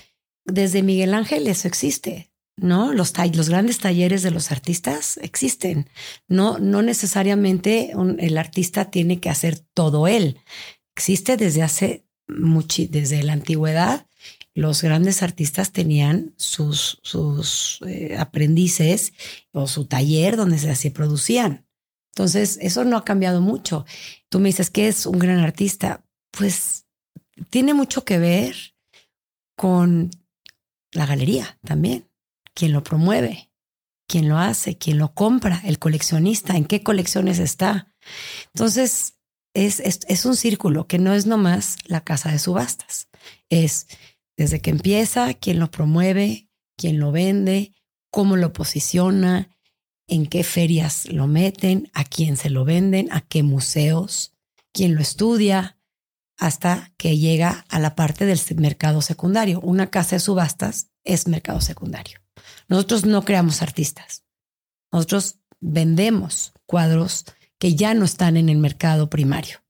desde 0.45 0.83
Miguel 0.83 1.13
Ángel 1.13 1.47
eso 1.47 1.67
existe. 1.67 2.29
¿no? 2.55 2.93
Los, 2.93 3.13
los 3.33 3.49
grandes 3.49 3.79
talleres 3.79 4.21
de 4.21 4.31
los 4.31 4.51
artistas 4.51 5.17
existen. 5.23 5.89
No, 6.27 6.59
no 6.59 6.81
necesariamente 6.81 7.93
el 8.19 8.37
artista 8.37 8.91
tiene 8.91 9.19
que 9.19 9.29
hacer 9.29 9.57
todo 9.57 10.07
él. 10.07 10.39
Existe 10.95 11.37
desde 11.37 11.63
hace 11.63 12.05
mucho, 12.27 12.83
desde 12.89 13.23
la 13.23 13.33
antigüedad. 13.33 14.07
Los 14.55 14.83
grandes 14.83 15.23
artistas 15.23 15.71
tenían 15.71 16.33
sus, 16.37 16.99
sus 17.01 17.79
eh, 17.87 18.15
aprendices 18.17 19.13
o 19.51 19.67
su 19.67 19.85
taller 19.85 20.37
donde 20.37 20.59
se, 20.59 20.75
se 20.75 20.91
producían. 20.91 21.65
Entonces, 22.11 22.59
eso 22.61 22.83
no 22.83 22.97
ha 22.97 23.03
cambiado 23.03 23.41
mucho. 23.41 23.85
Tú 24.29 24.39
me 24.39 24.49
dices 24.49 24.69
que 24.69 24.87
es 24.87 25.07
un 25.07 25.17
gran 25.17 25.39
artista. 25.39 26.05
Pues 26.29 26.85
tiene 27.49 27.73
mucho 27.73 28.05
que 28.05 28.19
ver 28.19 28.55
con 29.55 30.11
la 30.91 31.07
galería 31.07 31.57
también. 31.63 32.07
Quien 32.53 32.71
lo 32.71 32.83
promueve, 32.83 33.49
quién 34.07 34.29
lo 34.29 34.37
hace, 34.37 34.77
quién 34.77 34.99
lo 34.99 35.15
compra, 35.15 35.61
el 35.65 35.79
coleccionista, 35.79 36.55
en 36.55 36.65
qué 36.65 36.83
colecciones 36.83 37.39
está. 37.39 37.95
Entonces, 38.53 39.15
es, 39.53 39.79
es, 39.79 39.99
es 40.07 40.25
un 40.25 40.35
círculo 40.35 40.87
que 40.87 40.99
no 40.99 41.13
es 41.13 41.25
nomás 41.25 41.77
la 41.85 42.01
casa 42.01 42.31
de 42.31 42.39
subastas. 42.39 43.07
Es 43.49 43.87
desde 44.35 44.61
que 44.61 44.71
empieza, 44.71 45.33
quién 45.33 45.59
lo 45.59 45.69
promueve, 45.69 46.49
quién 46.77 46.99
lo 46.99 47.11
vende, 47.11 47.73
cómo 48.09 48.35
lo 48.35 48.53
posiciona, 48.53 49.49
en 50.07 50.25
qué 50.25 50.43
ferias 50.43 51.07
lo 51.09 51.27
meten, 51.27 51.89
a 51.93 52.03
quién 52.03 52.37
se 52.37 52.49
lo 52.49 52.65
venden, 52.65 53.11
a 53.11 53.21
qué 53.21 53.43
museos, 53.43 54.33
quién 54.71 54.95
lo 54.95 55.01
estudia, 55.01 55.77
hasta 56.37 56.91
que 56.97 57.17
llega 57.17 57.65
a 57.69 57.79
la 57.79 57.95
parte 57.95 58.25
del 58.25 58.39
mercado 58.57 59.01
secundario. 59.01 59.59
Una 59.61 59.89
casa 59.89 60.15
de 60.15 60.19
subastas 60.19 60.89
es 61.03 61.27
mercado 61.27 61.61
secundario. 61.61 62.19
Nosotros 62.67 63.05
no 63.05 63.23
creamos 63.23 63.61
artistas. 63.61 64.23
Nosotros 64.91 65.39
vendemos 65.59 66.53
cuadros 66.65 67.25
que 67.63 67.75
ya 67.75 67.93
no 67.93 68.03
están 68.03 68.35
en 68.35 68.49
el 68.49 68.57
mercado 68.57 69.09
primario. 69.09 69.63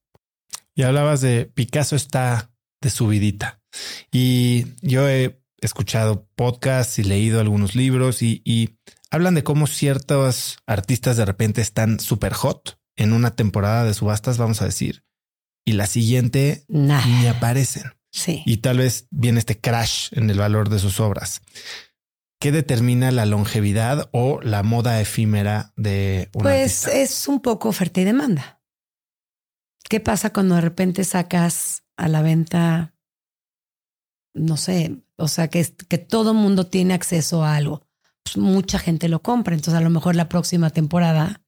Y 0.74 0.82
hablabas 0.82 1.20
de 1.20 1.46
Picasso 1.46 1.94
está 1.94 2.50
de 2.80 2.90
subidita. 2.90 3.62
Y 4.10 4.64
yo 4.82 5.08
he 5.08 5.40
escuchado 5.60 6.28
podcasts 6.34 6.98
y 6.98 7.04
leído 7.04 7.38
algunos 7.38 7.76
libros 7.76 8.20
y, 8.20 8.42
y 8.44 8.80
hablan 9.12 9.36
de 9.36 9.44
cómo 9.44 9.68
ciertos 9.68 10.58
artistas 10.66 11.16
de 11.16 11.24
repente 11.24 11.60
están 11.60 12.00
súper 12.00 12.32
hot 12.32 12.80
en 12.96 13.12
una 13.12 13.36
temporada 13.36 13.84
de 13.84 13.94
subastas, 13.94 14.38
vamos 14.38 14.60
a 14.60 14.64
decir, 14.64 15.04
y 15.64 15.74
la 15.74 15.86
siguiente 15.86 16.64
ni 16.66 17.28
aparecen. 17.28 17.92
Sí. 18.10 18.42
Y 18.44 18.56
tal 18.56 18.78
vez 18.78 19.06
viene 19.12 19.38
este 19.38 19.60
crash 19.60 20.08
en 20.10 20.28
el 20.30 20.38
valor 20.38 20.68
de 20.68 20.80
sus 20.80 20.98
obras. 20.98 21.42
¿Qué 22.40 22.52
determina 22.52 23.10
la 23.10 23.26
longevidad 23.26 24.08
o 24.12 24.40
la 24.42 24.62
moda 24.62 25.00
efímera 25.00 25.72
de 25.76 26.28
un 26.34 26.42
pues 26.42 26.86
es 26.86 27.26
un 27.26 27.40
poco 27.40 27.68
oferta 27.68 28.00
y 28.00 28.04
demanda. 28.04 28.60
¿qué 29.88 30.00
pasa 30.00 30.32
cuando 30.32 30.56
de 30.56 30.60
repente 30.60 31.04
sacas 31.04 31.84
a 31.96 32.08
la 32.08 32.22
venta, 32.22 32.94
no 34.34 34.56
sé, 34.56 35.04
o 35.16 35.28
sea, 35.28 35.48
que, 35.48 35.64
que 35.88 35.98
todo 35.98 36.34
mundo 36.34 36.66
tiene 36.66 36.94
acceso 36.94 37.44
a 37.44 37.54
algo? 37.54 37.86
Pues 38.24 38.36
mucha 38.36 38.78
gente 38.78 39.08
lo 39.08 39.22
compra, 39.22 39.54
entonces 39.54 39.78
a 39.78 39.84
lo 39.84 39.90
mejor 39.90 40.16
la 40.16 40.28
próxima 40.28 40.70
temporada, 40.70 41.42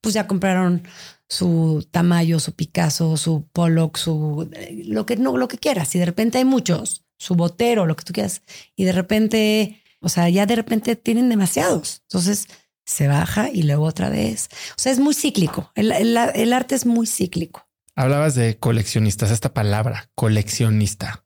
pues 0.00 0.14
ya 0.14 0.26
compraron 0.26 0.82
su 1.28 1.86
Tamayo, 1.90 2.40
su 2.40 2.54
Picasso, 2.54 3.16
su 3.16 3.48
Pollock, 3.52 3.96
su 3.96 4.50
lo 4.84 5.06
que 5.06 5.16
no, 5.16 5.36
lo 5.36 5.48
que 5.48 5.58
quieras. 5.58 5.94
Y 5.94 5.98
de 5.98 6.06
repente 6.06 6.38
hay 6.38 6.44
muchos, 6.44 7.04
su 7.18 7.34
Botero, 7.34 7.86
lo 7.86 7.96
que 7.96 8.04
tú 8.04 8.12
quieras. 8.12 8.42
Y 8.76 8.84
de 8.84 8.92
repente, 8.92 9.81
o 10.02 10.08
sea, 10.08 10.28
ya 10.28 10.46
de 10.46 10.56
repente 10.56 10.96
tienen 10.96 11.28
demasiados. 11.28 12.02
Entonces 12.08 12.48
se 12.84 13.08
baja 13.08 13.48
y 13.50 13.62
luego 13.62 13.84
otra 13.84 14.10
vez. 14.10 14.48
O 14.72 14.80
sea, 14.80 14.92
es 14.92 14.98
muy 14.98 15.14
cíclico. 15.14 15.70
El, 15.74 15.92
el 15.92 16.52
arte 16.52 16.74
es 16.74 16.84
muy 16.84 17.06
cíclico. 17.06 17.68
Hablabas 17.94 18.34
de 18.34 18.58
coleccionistas, 18.58 19.30
esta 19.30 19.52
palabra, 19.54 20.10
coleccionista. 20.14 21.24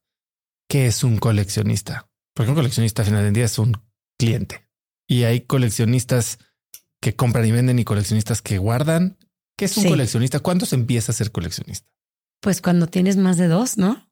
¿Qué 0.68 0.86
es 0.86 1.04
un 1.04 1.16
coleccionista? 1.18 2.10
Porque 2.34 2.50
un 2.50 2.56
coleccionista 2.56 3.02
al 3.02 3.06
final 3.06 3.24
del 3.24 3.32
día 3.32 3.44
es 3.44 3.58
un 3.58 3.80
cliente. 4.18 4.68
Y 5.08 5.22
hay 5.22 5.42
coleccionistas 5.42 6.38
que 7.00 7.14
compran 7.14 7.46
y 7.46 7.52
venden 7.52 7.78
y 7.78 7.84
coleccionistas 7.84 8.42
que 8.42 8.58
guardan. 8.58 9.16
¿Qué 9.56 9.66
es 9.66 9.76
un 9.76 9.88
coleccionista? 9.88 10.40
¿Cuándo 10.40 10.66
se 10.66 10.74
empieza 10.74 11.12
a 11.12 11.14
ser 11.14 11.30
coleccionista? 11.30 11.88
Pues 12.40 12.60
cuando 12.60 12.88
tienes 12.88 13.16
más 13.16 13.38
de 13.38 13.48
dos, 13.48 13.78
¿no? 13.78 14.05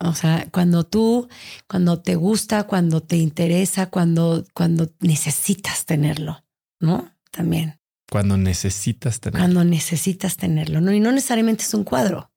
O 0.00 0.14
sea, 0.14 0.46
cuando 0.52 0.84
tú, 0.84 1.28
cuando 1.66 2.00
te 2.00 2.14
gusta, 2.14 2.64
cuando 2.64 3.02
te 3.02 3.16
interesa, 3.16 3.86
cuando, 3.86 4.44
cuando 4.54 4.90
necesitas 5.00 5.86
tenerlo, 5.86 6.44
¿no? 6.78 7.10
También. 7.32 7.80
Cuando 8.10 8.36
necesitas 8.36 9.20
tenerlo. 9.20 9.44
Cuando 9.44 9.64
necesitas 9.64 10.36
tenerlo, 10.36 10.80
¿no? 10.80 10.92
Y 10.92 11.00
no 11.00 11.10
necesariamente 11.10 11.64
es 11.64 11.74
un 11.74 11.84
cuadro. 11.84 12.30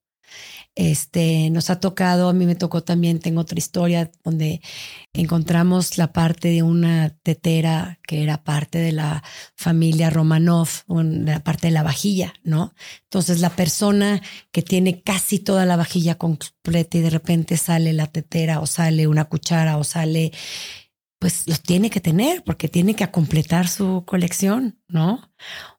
Este, 0.74 1.50
nos 1.50 1.68
ha 1.68 1.80
tocado, 1.80 2.30
a 2.30 2.32
mí 2.32 2.46
me 2.46 2.54
tocó 2.54 2.82
también, 2.82 3.20
tengo 3.20 3.42
otra 3.42 3.58
historia 3.58 4.10
donde 4.24 4.62
encontramos 5.12 5.98
la 5.98 6.14
parte 6.14 6.48
de 6.48 6.62
una 6.62 7.10
tetera 7.22 8.00
que 8.06 8.22
era 8.22 8.42
parte 8.42 8.78
de 8.78 8.92
la 8.92 9.22
familia 9.54 10.08
Romanov, 10.08 10.68
la 10.88 11.44
parte 11.44 11.66
de 11.66 11.72
la 11.72 11.82
vajilla, 11.82 12.32
¿no? 12.42 12.74
Entonces 13.04 13.40
la 13.40 13.50
persona 13.50 14.22
que 14.50 14.62
tiene 14.62 15.02
casi 15.02 15.38
toda 15.38 15.66
la 15.66 15.76
vajilla 15.76 16.14
completa 16.16 16.96
y 16.96 17.02
de 17.02 17.10
repente 17.10 17.58
sale 17.58 17.92
la 17.92 18.06
tetera 18.06 18.60
o 18.60 18.66
sale 18.66 19.06
una 19.06 19.26
cuchara 19.26 19.76
o 19.76 19.84
sale 19.84 20.32
pues 21.18 21.46
los 21.46 21.60
tiene 21.60 21.90
que 21.90 22.00
tener 22.00 22.42
porque 22.44 22.68
tiene 22.68 22.96
que 22.96 23.08
completar 23.10 23.68
su 23.68 24.04
colección, 24.06 24.80
¿no? 24.88 25.30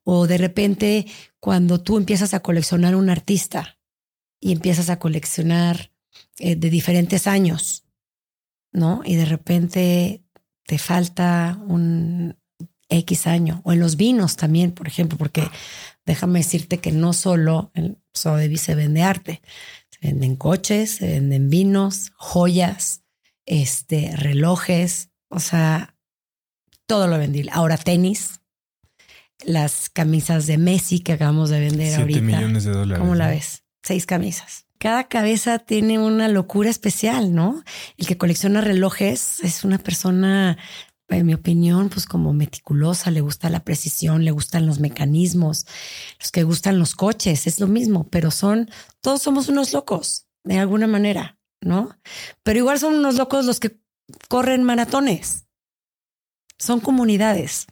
O 0.04 0.28
de 0.28 0.38
repente 0.38 1.08
cuando 1.40 1.82
tú 1.82 1.98
empiezas 1.98 2.34
a 2.36 2.42
coleccionar 2.42 2.96
un 2.96 3.10
artista 3.10 3.80
y 4.44 4.52
empiezas 4.52 4.90
a 4.90 5.00
coleccionar 5.00 5.92
eh, 6.38 6.58
de 6.58 6.70
diferentes 6.70 7.28
años, 7.28 7.86
¿no? 8.74 9.02
Y 9.06 9.16
de 9.16 9.24
repente 9.24 10.22
te 10.66 10.78
falta 10.78 11.58
un 11.66 12.36
X 12.90 13.26
año. 13.26 13.62
O 13.64 13.72
en 13.72 13.80
los 13.80 13.96
vinos 13.96 14.36
también, 14.36 14.74
por 14.74 14.88
ejemplo, 14.88 15.18
porque 15.18 15.48
déjame 16.06 16.40
decirte 16.40 16.80
que 16.80 16.92
no 16.92 17.14
solo 17.14 17.72
en 17.74 17.98
Sotheby's 18.14 18.60
se 18.60 18.76
vende 18.76 19.02
arte, 19.02 19.42
se 19.90 20.10
venden 20.10 20.36
coches, 20.36 20.92
se 20.92 21.08
venden 21.08 21.50
vinos, 21.50 22.12
joyas, 22.18 23.02
este, 23.46 24.14
relojes, 24.18 25.10
o 25.30 25.40
sea, 25.40 25.96
todo 26.86 27.08
lo 27.08 27.18
vendí. 27.18 27.48
Ahora 27.50 27.78
tenis, 27.78 28.42
las 29.46 29.90
camisas 29.90 30.48
de 30.48 30.58
Messi 30.58 31.00
que 31.00 31.14
acabamos 31.14 31.50
de 31.50 31.62
vender 31.62 31.88
Siete 31.88 32.02
ahorita. 32.02 32.22
millones 32.22 32.66
de 32.66 32.72
dólares. 32.72 33.00
¿Cómo 33.00 33.16
la 33.16 33.30
ves? 33.30 33.63
Seis 33.84 34.06
camisas. 34.06 34.66
Cada 34.78 35.06
cabeza 35.06 35.60
tiene 35.60 36.00
una 36.00 36.28
locura 36.28 36.70
especial, 36.70 37.34
¿no? 37.34 37.64
El 37.98 38.08
que 38.08 38.18
colecciona 38.18 38.62
relojes 38.62 39.42
es 39.44 39.64
una 39.64 39.78
persona, 39.78 40.58
en 41.10 41.26
mi 41.26 41.34
opinión, 41.34 41.90
pues 41.90 42.06
como 42.06 42.34
meticulosa, 42.34 43.12
le 43.12 43.22
gusta 43.22 43.50
la 43.50 43.64
precisión, 43.64 44.26
le 44.26 44.32
gustan 44.32 44.66
los 44.66 44.80
mecanismos, 44.80 45.66
los 46.20 46.32
que 46.32 46.44
gustan 46.44 46.80
los 46.80 46.96
coches, 46.96 47.46
es 47.48 47.60
lo 47.60 47.68
mismo, 47.68 48.08
pero 48.10 48.32
son, 48.32 48.70
todos 49.02 49.22
somos 49.22 49.48
unos 49.50 49.74
locos, 49.74 50.28
de 50.44 50.60
alguna 50.60 50.88
manera, 50.88 51.38
¿no? 51.62 51.98
Pero 52.44 52.60
igual 52.60 52.80
son 52.80 52.96
unos 52.96 53.16
locos 53.16 53.46
los 53.46 53.60
que 53.60 53.80
corren 54.28 54.64
maratones. 54.64 55.46
Son 56.58 56.80
comunidades 56.80 57.68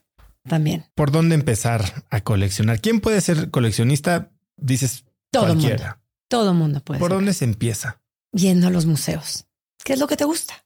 también. 0.48 0.86
¿Por 0.96 1.12
dónde 1.12 1.36
empezar 1.36 2.06
a 2.10 2.22
coleccionar? 2.22 2.82
¿Quién 2.82 3.00
puede 3.00 3.22
ser 3.22 3.52
coleccionista? 3.52 4.32
Dices 4.58 5.06
todo 5.32 5.48
cualquiera. 5.48 5.86
Mundo. 5.86 6.01
Todo 6.32 6.56
mundo 6.56 6.80
puede. 6.80 7.00
¿Por 7.00 7.12
dónde 7.12 7.34
se 7.34 7.46
empieza? 7.46 8.02
Yendo 8.32 8.68
a 8.68 8.70
los 8.72 8.86
museos. 8.88 9.46
¿Qué 9.84 9.94
es 9.94 10.00
lo 10.00 10.08
que 10.08 10.18
te 10.18 10.24
gusta? 10.24 10.66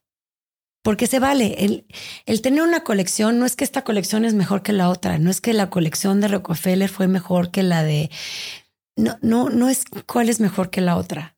Porque 0.82 1.06
se 1.06 1.18
vale. 1.18 1.64
El, 1.64 1.86
el 2.24 2.40
tener 2.40 2.62
una 2.62 2.84
colección 2.84 3.38
no 3.38 3.44
es 3.44 3.56
que 3.56 3.64
esta 3.64 3.82
colección 3.82 4.24
es 4.24 4.32
mejor 4.32 4.62
que 4.62 4.72
la 4.72 4.88
otra. 4.88 5.18
No 5.18 5.30
es 5.30 5.40
que 5.40 5.52
la 5.52 5.68
colección 5.68 6.20
de 6.20 6.28
Rockefeller 6.28 6.88
fue 6.88 7.08
mejor 7.08 7.50
que 7.50 7.62
la 7.62 7.82
de. 7.82 8.10
No, 8.96 9.18
no, 9.20 9.50
no 9.50 9.68
es 9.68 9.84
cuál 10.06 10.28
es 10.28 10.40
mejor 10.40 10.70
que 10.70 10.80
la 10.80 10.96
otra. 10.96 11.36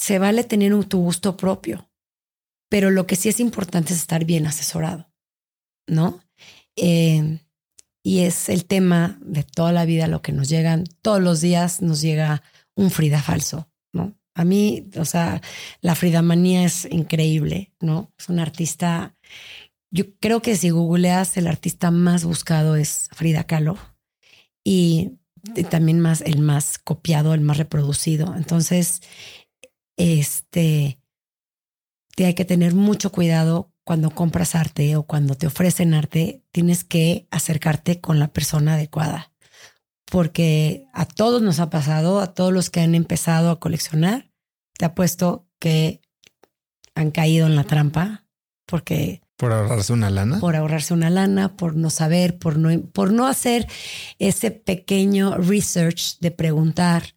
Se 0.00 0.18
vale 0.18 0.44
tener 0.44 0.72
un, 0.72 0.84
tu 0.84 1.00
gusto 1.00 1.36
propio 1.36 1.86
pero 2.68 2.90
lo 2.90 3.06
que 3.06 3.16
sí 3.16 3.28
es 3.28 3.40
importante 3.40 3.92
es 3.92 4.00
estar 4.00 4.24
bien 4.24 4.46
asesorado, 4.46 5.10
¿no? 5.86 6.20
Eh, 6.76 7.40
y 8.02 8.20
es 8.20 8.48
el 8.48 8.66
tema 8.66 9.18
de 9.20 9.42
toda 9.42 9.72
la 9.72 9.84
vida, 9.84 10.06
lo 10.06 10.22
que 10.22 10.32
nos 10.32 10.48
llegan, 10.48 10.84
todos 11.02 11.20
los 11.20 11.40
días 11.40 11.82
nos 11.82 12.00
llega 12.00 12.42
un 12.76 12.90
Frida 12.90 13.20
falso, 13.20 13.68
¿no? 13.92 14.16
A 14.34 14.44
mí, 14.44 14.88
o 14.96 15.04
sea, 15.04 15.40
la 15.80 15.94
Frida 15.94 16.22
manía 16.22 16.64
es 16.64 16.86
increíble, 16.90 17.72
¿no? 17.80 18.12
Es 18.18 18.28
un 18.28 18.38
artista, 18.38 19.16
yo 19.90 20.14
creo 20.20 20.42
que 20.42 20.56
si 20.56 20.70
googleas, 20.70 21.36
el 21.36 21.46
artista 21.46 21.90
más 21.90 22.24
buscado 22.24 22.76
es 22.76 23.08
Frida 23.12 23.44
Kahlo 23.44 23.78
y 24.62 25.12
también 25.70 26.00
más, 26.00 26.20
el 26.20 26.38
más 26.38 26.78
copiado, 26.78 27.32
el 27.32 27.40
más 27.40 27.56
reproducido. 27.56 28.34
Entonces, 28.36 29.00
este, 29.96 30.98
hay 32.18 32.34
que 32.34 32.44
tener 32.44 32.74
mucho 32.74 33.12
cuidado 33.12 33.72
cuando 33.84 34.10
compras 34.10 34.54
arte 34.54 34.96
o 34.96 35.04
cuando 35.04 35.36
te 35.36 35.46
ofrecen 35.46 35.94
arte, 35.94 36.42
tienes 36.50 36.82
que 36.82 37.28
acercarte 37.30 38.00
con 38.00 38.18
la 38.18 38.28
persona 38.28 38.74
adecuada. 38.74 39.32
Porque 40.10 40.86
a 40.92 41.04
todos 41.04 41.42
nos 41.42 41.58
ha 41.60 41.68
pasado, 41.70 42.20
a 42.20 42.34
todos 42.34 42.52
los 42.52 42.70
que 42.70 42.80
han 42.80 42.94
empezado 42.94 43.50
a 43.50 43.58
coleccionar, 43.58 44.30
te 44.78 44.84
apuesto 44.84 45.48
que 45.58 46.00
han 46.94 47.10
caído 47.10 47.46
en 47.46 47.56
la 47.56 47.64
trampa 47.64 48.24
porque... 48.66 49.22
Por 49.36 49.52
ahorrarse 49.52 49.92
una 49.92 50.08
lana. 50.08 50.40
Por 50.40 50.56
ahorrarse 50.56 50.94
una 50.94 51.10
lana, 51.10 51.56
por 51.56 51.76
no 51.76 51.90
saber, 51.90 52.38
por 52.38 52.56
no, 52.56 52.80
por 52.86 53.12
no 53.12 53.26
hacer 53.26 53.66
ese 54.18 54.50
pequeño 54.50 55.36
research 55.36 56.18
de 56.20 56.30
preguntar, 56.30 57.16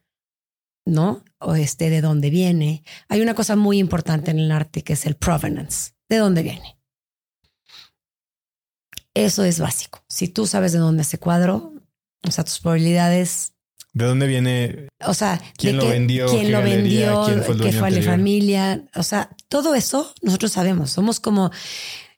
¿no? 0.85 1.23
o 1.39 1.55
este, 1.55 1.89
de 1.89 2.01
dónde 2.01 2.29
viene. 2.29 2.83
Hay 3.07 3.21
una 3.21 3.33
cosa 3.33 3.55
muy 3.55 3.79
importante 3.79 4.31
en 4.31 4.39
el 4.39 4.51
arte 4.51 4.83
que 4.83 4.93
es 4.93 5.05
el 5.05 5.15
provenance, 5.15 5.93
de 6.09 6.17
dónde 6.17 6.43
viene. 6.43 6.77
Eso 9.13 9.43
es 9.43 9.59
básico. 9.59 10.03
Si 10.07 10.27
tú 10.27 10.45
sabes 10.45 10.71
de 10.71 10.79
dónde 10.79 11.01
ese 11.01 11.17
cuadro, 11.17 11.73
o 12.27 12.31
sea, 12.31 12.43
tus 12.43 12.59
probabilidades. 12.59 13.53
¿De 13.93 14.05
dónde 14.05 14.27
viene? 14.27 14.87
O 15.05 15.13
sea, 15.13 15.41
quién 15.57 15.77
lo 15.77 15.87
vendió, 15.87 16.27
quién 16.27 16.51
lo 16.51 16.61
vendió, 16.61 17.25
quién 17.25 17.43
fue 17.43 17.55
el 17.55 17.61
qué 17.61 17.71
fue 17.71 17.91
la 17.91 18.01
familia. 18.01 18.83
O 18.95 19.03
sea, 19.03 19.35
todo 19.47 19.75
eso 19.75 20.13
nosotros 20.21 20.51
sabemos. 20.51 20.91
Somos 20.91 21.19
como 21.19 21.51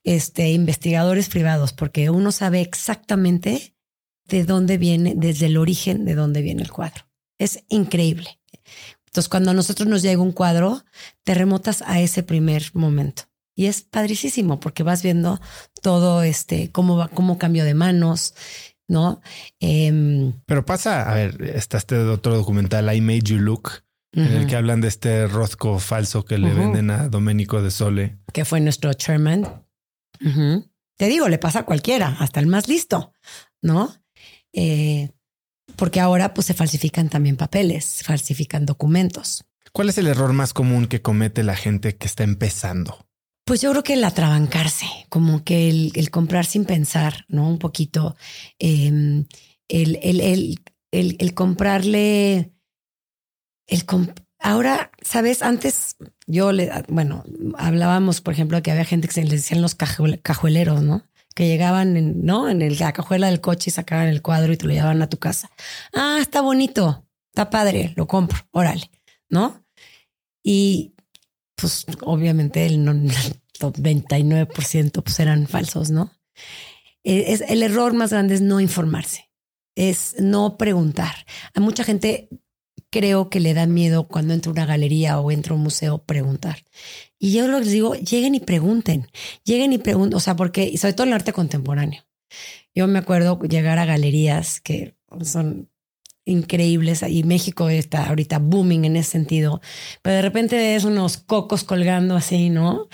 este 0.03 0.51
investigadores 0.51 1.29
privados 1.29 1.73
porque 1.73 2.09
uno 2.09 2.31
sabe 2.31 2.61
exactamente 2.61 3.75
de 4.25 4.43
dónde 4.43 4.77
viene, 4.77 5.13
desde 5.15 5.45
el 5.47 5.57
origen 5.57 6.05
de 6.05 6.15
dónde 6.15 6.41
viene 6.41 6.63
el 6.63 6.71
cuadro. 6.71 7.05
Es 7.37 7.63
increíble. 7.69 8.39
Entonces, 9.07 9.29
cuando 9.29 9.51
a 9.51 9.53
nosotros 9.53 9.89
nos 9.89 10.01
llega 10.01 10.21
un 10.21 10.31
cuadro, 10.31 10.85
te 11.23 11.33
remotas 11.33 11.81
a 11.81 11.99
ese 11.99 12.23
primer 12.23 12.71
momento. 12.73 13.23
Y 13.55 13.65
es 13.65 13.81
padricísimo 13.81 14.61
porque 14.61 14.83
vas 14.83 15.03
viendo 15.03 15.41
todo 15.81 16.23
este, 16.23 16.71
cómo 16.71 16.95
va, 16.95 17.09
cómo 17.09 17.37
cambio 17.37 17.65
de 17.65 17.73
manos, 17.73 18.33
¿no? 18.91 19.21
Eh, 19.61 20.33
Pero 20.45 20.65
pasa, 20.65 21.09
a 21.09 21.15
ver, 21.15 21.41
está 21.55 21.77
este 21.77 21.97
otro 21.97 22.35
documental, 22.35 22.93
I 22.93 22.99
Made 22.99 23.21
You 23.21 23.39
Look, 23.39 23.69
uh 24.13 24.19
-huh. 24.19 24.25
en 24.27 24.33
el 24.33 24.47
que 24.47 24.57
hablan 24.57 24.81
de 24.81 24.89
este 24.89 25.27
Rothko 25.27 25.79
falso 25.79 26.25
que 26.25 26.37
le 26.37 26.47
uh 26.47 26.51
-huh. 26.51 26.59
venden 26.59 26.91
a 26.91 27.07
Domenico 27.07 27.61
de 27.61 27.71
Sole. 27.71 28.17
Que 28.33 28.43
fue 28.43 28.59
nuestro 28.59 28.93
chairman. 28.93 29.45
Uh 30.19 30.27
-huh. 30.27 30.69
Te 30.97 31.07
digo, 31.07 31.29
le 31.29 31.37
pasa 31.37 31.59
a 31.59 31.65
cualquiera, 31.65 32.17
hasta 32.19 32.41
el 32.41 32.47
más 32.47 32.67
listo, 32.67 33.13
¿no? 33.61 33.95
Eh, 34.53 35.09
porque 35.77 36.01
ahora 36.01 36.33
pues 36.33 36.47
se 36.47 36.53
falsifican 36.53 37.07
también 37.07 37.37
papeles, 37.37 37.85
se 37.85 38.03
falsifican 38.03 38.65
documentos. 38.65 39.45
¿Cuál 39.71 39.87
es 39.89 39.97
el 39.97 40.07
error 40.07 40.33
más 40.33 40.51
común 40.51 40.87
que 40.87 41.01
comete 41.01 41.43
la 41.43 41.55
gente 41.55 41.95
que 41.95 42.07
está 42.07 42.23
empezando? 42.23 43.07
Pues 43.51 43.59
yo 43.59 43.71
creo 43.71 43.83
que 43.83 43.95
el 43.95 44.03
atrabancarse, 44.05 44.85
como 45.09 45.43
que 45.43 45.67
el, 45.67 46.09
comprar 46.09 46.45
sin 46.45 46.63
pensar, 46.63 47.25
¿no? 47.27 47.49
Un 47.49 47.59
poquito. 47.59 48.15
Eh, 48.59 49.25
el, 49.67 49.99
el, 50.01 50.61
el, 50.93 51.33
comprarle 51.33 52.53
el 53.67 53.83
ahora, 54.39 54.89
sabes, 55.01 55.41
antes 55.41 55.97
yo 56.27 56.53
le, 56.53 56.71
bueno, 56.87 57.25
hablábamos, 57.57 58.21
por 58.21 58.33
ejemplo, 58.33 58.63
que 58.63 58.71
había 58.71 58.85
gente 58.85 59.09
que 59.09 59.15
se 59.15 59.23
les 59.23 59.31
decían 59.31 59.61
los 59.61 59.75
cajueleros, 59.75 60.81
¿no? 60.81 61.03
Que 61.35 61.49
llegaban, 61.49 61.97
en, 61.97 62.23
¿no? 62.23 62.47
En 62.47 62.61
el, 62.61 62.79
la 62.79 62.93
cajuela 62.93 63.27
del 63.27 63.41
coche 63.41 63.69
y 63.69 63.73
sacaban 63.73 64.07
el 64.07 64.21
cuadro 64.21 64.53
y 64.53 64.57
te 64.57 64.65
lo 64.65 64.71
llevaban 64.71 65.01
a 65.01 65.09
tu 65.09 65.17
casa. 65.17 65.51
Ah, 65.93 66.19
está 66.21 66.39
bonito, 66.39 67.05
está 67.33 67.49
padre, 67.49 67.91
lo 67.97 68.07
compro, 68.07 68.47
órale, 68.51 68.89
¿no? 69.27 69.61
Y 70.41 70.93
pues 71.61 71.85
obviamente 72.01 72.65
el, 72.65 73.11
99% 73.61 75.03
pues 75.03 75.19
eran 75.19 75.47
falsos, 75.47 75.89
¿no? 75.91 76.11
E, 77.03 77.33
es, 77.33 77.41
el 77.41 77.63
error 77.63 77.93
más 77.93 78.11
grande 78.11 78.35
es 78.35 78.41
no 78.41 78.59
informarse, 78.59 79.29
es 79.75 80.15
no 80.19 80.57
preguntar. 80.57 81.25
A 81.53 81.59
mucha 81.59 81.83
gente 81.83 82.29
creo 82.91 83.29
que 83.29 83.39
le 83.39 83.53
da 83.53 83.65
miedo 83.65 84.07
cuando 84.07 84.33
entra 84.33 84.49
a 84.49 84.53
una 84.53 84.65
galería 84.65 85.19
o 85.19 85.31
entra 85.31 85.53
a 85.53 85.55
un 85.55 85.63
museo 85.63 86.03
preguntar. 86.03 86.63
Y 87.17 87.33
yo 87.33 87.47
les 87.47 87.71
digo, 87.71 87.95
lleguen 87.95 88.35
y 88.35 88.39
pregunten, 88.39 89.09
lleguen 89.43 89.73
y 89.73 89.77
pregunten, 89.77 90.17
o 90.17 90.19
sea, 90.19 90.35
porque, 90.35 90.77
sobre 90.77 90.93
todo 90.93 91.03
en 91.03 91.09
el 91.09 91.15
arte 91.15 91.33
contemporáneo. 91.33 92.03
Yo 92.75 92.87
me 92.87 92.99
acuerdo 92.99 93.39
llegar 93.41 93.79
a 93.79 93.85
galerías 93.85 94.61
que 94.61 94.95
son 95.23 95.69
increíbles 96.25 97.03
y 97.03 97.23
México 97.23 97.69
está 97.69 98.07
ahorita 98.07 98.39
booming 98.39 98.85
en 98.85 98.95
ese 98.95 99.11
sentido, 99.11 99.61
pero 100.01 100.17
de 100.17 100.21
repente 100.21 100.55
ves 100.55 100.83
unos 100.85 101.17
cocos 101.17 101.63
colgando 101.63 102.15
así, 102.15 102.49
¿no? 102.49 102.87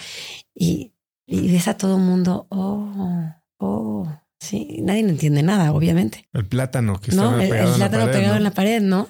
Y, 0.57 0.93
y 1.27 1.51
ves 1.51 1.67
a 1.67 1.77
todo 1.77 1.99
mundo, 1.99 2.47
oh, 2.49 3.31
oh, 3.57 4.21
sí, 4.39 4.79
nadie 4.81 5.01
entiende 5.01 5.43
nada, 5.43 5.71
obviamente. 5.71 6.27
El 6.33 6.47
plátano 6.47 6.99
que 6.99 7.11
está 7.11 7.23
¿No? 7.23 7.37
pegado, 7.37 7.69
el, 7.69 7.75
plátano 7.75 8.03
en, 8.03 8.09
la 8.09 8.09
pared, 8.09 8.11
pegado 8.11 8.33
¿no? 8.33 8.37
en 8.37 8.43
la 8.43 8.51
pared, 8.51 8.81
¿no? 8.81 9.09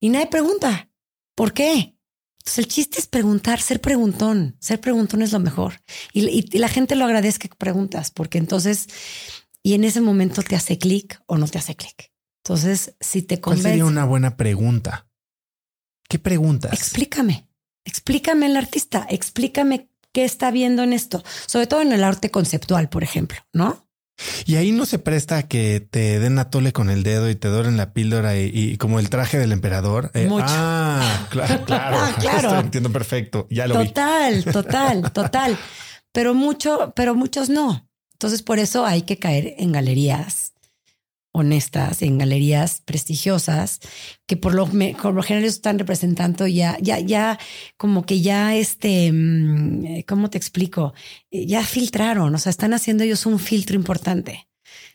Y 0.00 0.08
nadie 0.10 0.26
pregunta, 0.26 0.90
¿por 1.34 1.52
qué? 1.52 1.96
Entonces 2.40 2.58
el 2.58 2.68
chiste 2.68 2.98
es 2.98 3.06
preguntar, 3.06 3.60
ser 3.60 3.80
preguntón, 3.80 4.56
ser 4.58 4.80
preguntón 4.80 5.22
es 5.22 5.32
lo 5.32 5.38
mejor. 5.38 5.80
Y, 6.12 6.28
y, 6.28 6.48
y 6.50 6.58
la 6.58 6.68
gente 6.68 6.96
lo 6.96 7.04
agradece 7.04 7.38
que 7.38 7.48
preguntas, 7.48 8.10
porque 8.10 8.38
entonces, 8.38 8.88
y 9.62 9.74
en 9.74 9.84
ese 9.84 10.00
momento 10.00 10.42
te 10.42 10.56
hace 10.56 10.76
clic 10.76 11.22
o 11.26 11.38
no 11.38 11.46
te 11.46 11.58
hace 11.58 11.76
clic. 11.76 12.12
Entonces, 12.44 12.96
si 13.00 13.22
te 13.22 13.40
¿Cuál 13.40 13.56
convence, 13.56 13.68
sería 13.68 13.84
una 13.84 14.04
buena 14.04 14.36
pregunta? 14.36 15.08
¿Qué 16.08 16.18
preguntas? 16.18 16.72
explícame, 16.72 17.48
explícame 17.84 18.46
el 18.46 18.56
artista, 18.56 19.06
explícame 19.08 19.91
qué 20.12 20.24
está 20.24 20.50
viendo 20.50 20.82
en 20.82 20.92
esto, 20.92 21.22
sobre 21.46 21.66
todo 21.66 21.82
en 21.82 21.92
el 21.92 22.04
arte 22.04 22.30
conceptual, 22.30 22.88
por 22.88 23.02
ejemplo, 23.02 23.38
¿no? 23.52 23.88
Y 24.46 24.56
ahí 24.56 24.72
no 24.72 24.86
se 24.86 24.98
presta 24.98 25.38
a 25.38 25.42
que 25.44 25.80
te 25.80 26.20
den 26.20 26.38
a 26.38 26.50
tole 26.50 26.72
con 26.72 26.90
el 26.90 27.02
dedo 27.02 27.28
y 27.28 27.34
te 27.34 27.48
doren 27.48 27.76
la 27.76 27.92
píldora 27.92 28.36
y, 28.36 28.50
y 28.54 28.76
como 28.76 28.98
el 29.00 29.10
traje 29.10 29.38
del 29.38 29.52
emperador. 29.52 30.10
Eh, 30.14 30.26
Mucho. 30.28 30.44
Ah, 30.48 31.26
claro, 31.30 31.64
claro. 31.66 31.96
Ah, 31.98 32.14
claro. 32.18 32.48
Esto 32.48 32.60
entiendo 32.60 32.92
perfecto. 32.92 33.46
Ya 33.50 33.66
lo 33.66 33.78
vi. 33.78 33.88
Total, 33.88 34.44
total, 34.52 35.12
total. 35.12 35.58
Pero 36.12 36.34
mucho, 36.34 36.92
pero 36.94 37.14
muchos 37.14 37.48
no. 37.48 37.88
Entonces, 38.12 38.42
por 38.42 38.58
eso 38.58 38.86
hay 38.86 39.02
que 39.02 39.18
caer 39.18 39.54
en 39.58 39.72
galerías 39.72 40.51
honestas, 41.32 42.02
en 42.02 42.18
galerías 42.18 42.82
prestigiosas, 42.84 43.80
que 44.26 44.36
por 44.36 44.54
lo, 44.54 44.66
por 44.66 45.14
lo 45.14 45.22
general 45.22 45.48
están 45.48 45.78
representando 45.78 46.46
ya, 46.46 46.76
ya, 46.80 47.00
ya, 47.00 47.38
como 47.76 48.04
que 48.04 48.20
ya 48.20 48.54
este, 48.54 49.10
mm, 49.10 49.86
eh, 49.86 50.04
¿cómo 50.06 50.30
te 50.30 50.38
explico? 50.38 50.92
Eh, 51.30 51.46
Ya 51.46 51.64
filtraron, 51.64 52.34
o 52.34 52.38
sea, 52.38 52.50
están 52.50 52.74
haciendo 52.74 53.04
ellos 53.04 53.26
un 53.26 53.38
filtro 53.38 53.76
importante. 53.76 54.46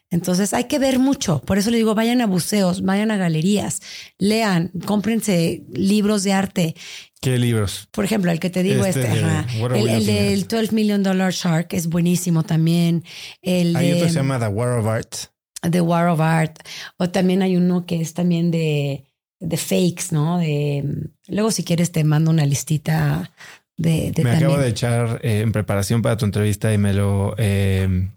Entonces 0.09 0.53
hay 0.53 0.65
que 0.65 0.79
ver 0.79 0.99
mucho. 0.99 1.41
Por 1.41 1.57
eso 1.57 1.69
le 1.69 1.77
digo, 1.77 1.93
vayan 1.93 2.21
a 2.21 2.27
buceos, 2.27 2.81
vayan 2.81 3.11
a 3.11 3.17
galerías, 3.17 3.81
lean, 4.17 4.71
cómprense 4.85 5.65
libros 5.73 6.23
de 6.23 6.31
arte. 6.31 6.75
¿Qué 7.19 7.37
libros? 7.37 7.89
Por 7.91 8.05
ejemplo, 8.05 8.31
el 8.31 8.39
que 8.39 8.49
te 8.49 8.63
digo, 8.63 8.85
Este 8.85 9.01
este, 9.01 9.19
ajá. 9.19 9.45
El, 9.75 9.89
el 9.89 10.05
del 10.05 10.47
12 10.47 10.73
Million 10.73 11.03
Dollar 11.03 11.33
Shark 11.33 11.73
es 11.73 11.87
buenísimo 11.87 12.43
también. 12.43 13.03
El 13.41 13.75
Hay 13.75 13.87
de 13.87 13.93
otro 13.95 14.05
que 14.05 14.13
se 14.13 14.19
llama 14.19 14.39
The 14.39 14.47
War 14.47 14.79
of 14.79 14.85
Art. 14.85 15.15
The 15.61 15.81
War 15.81 16.07
of 16.07 16.19
Art. 16.19 16.59
O 16.97 17.09
también 17.09 17.41
hay 17.41 17.55
uno 17.57 17.85
que 17.85 18.01
es 18.01 18.13
también 18.13 18.51
de, 18.51 19.03
de 19.39 19.57
fakes, 19.57 20.05
¿no? 20.11 20.37
De 20.39 21.09
luego, 21.27 21.51
si 21.51 21.63
quieres, 21.63 21.91
te 21.91 22.03
mando 22.03 22.31
una 22.31 22.45
listita 22.45 23.31
de, 23.77 24.11
de 24.11 24.23
Me 24.23 24.31
también. 24.31 24.35
acabo 24.37 24.57
de 24.57 24.69
echar 24.69 25.19
eh, 25.23 25.41
en 25.41 25.51
preparación 25.51 26.01
para 26.01 26.17
tu 26.17 26.25
entrevista 26.25 26.73
y 26.73 26.77
me 26.77 26.93
lo 26.93 27.35
eh, 27.37 28.09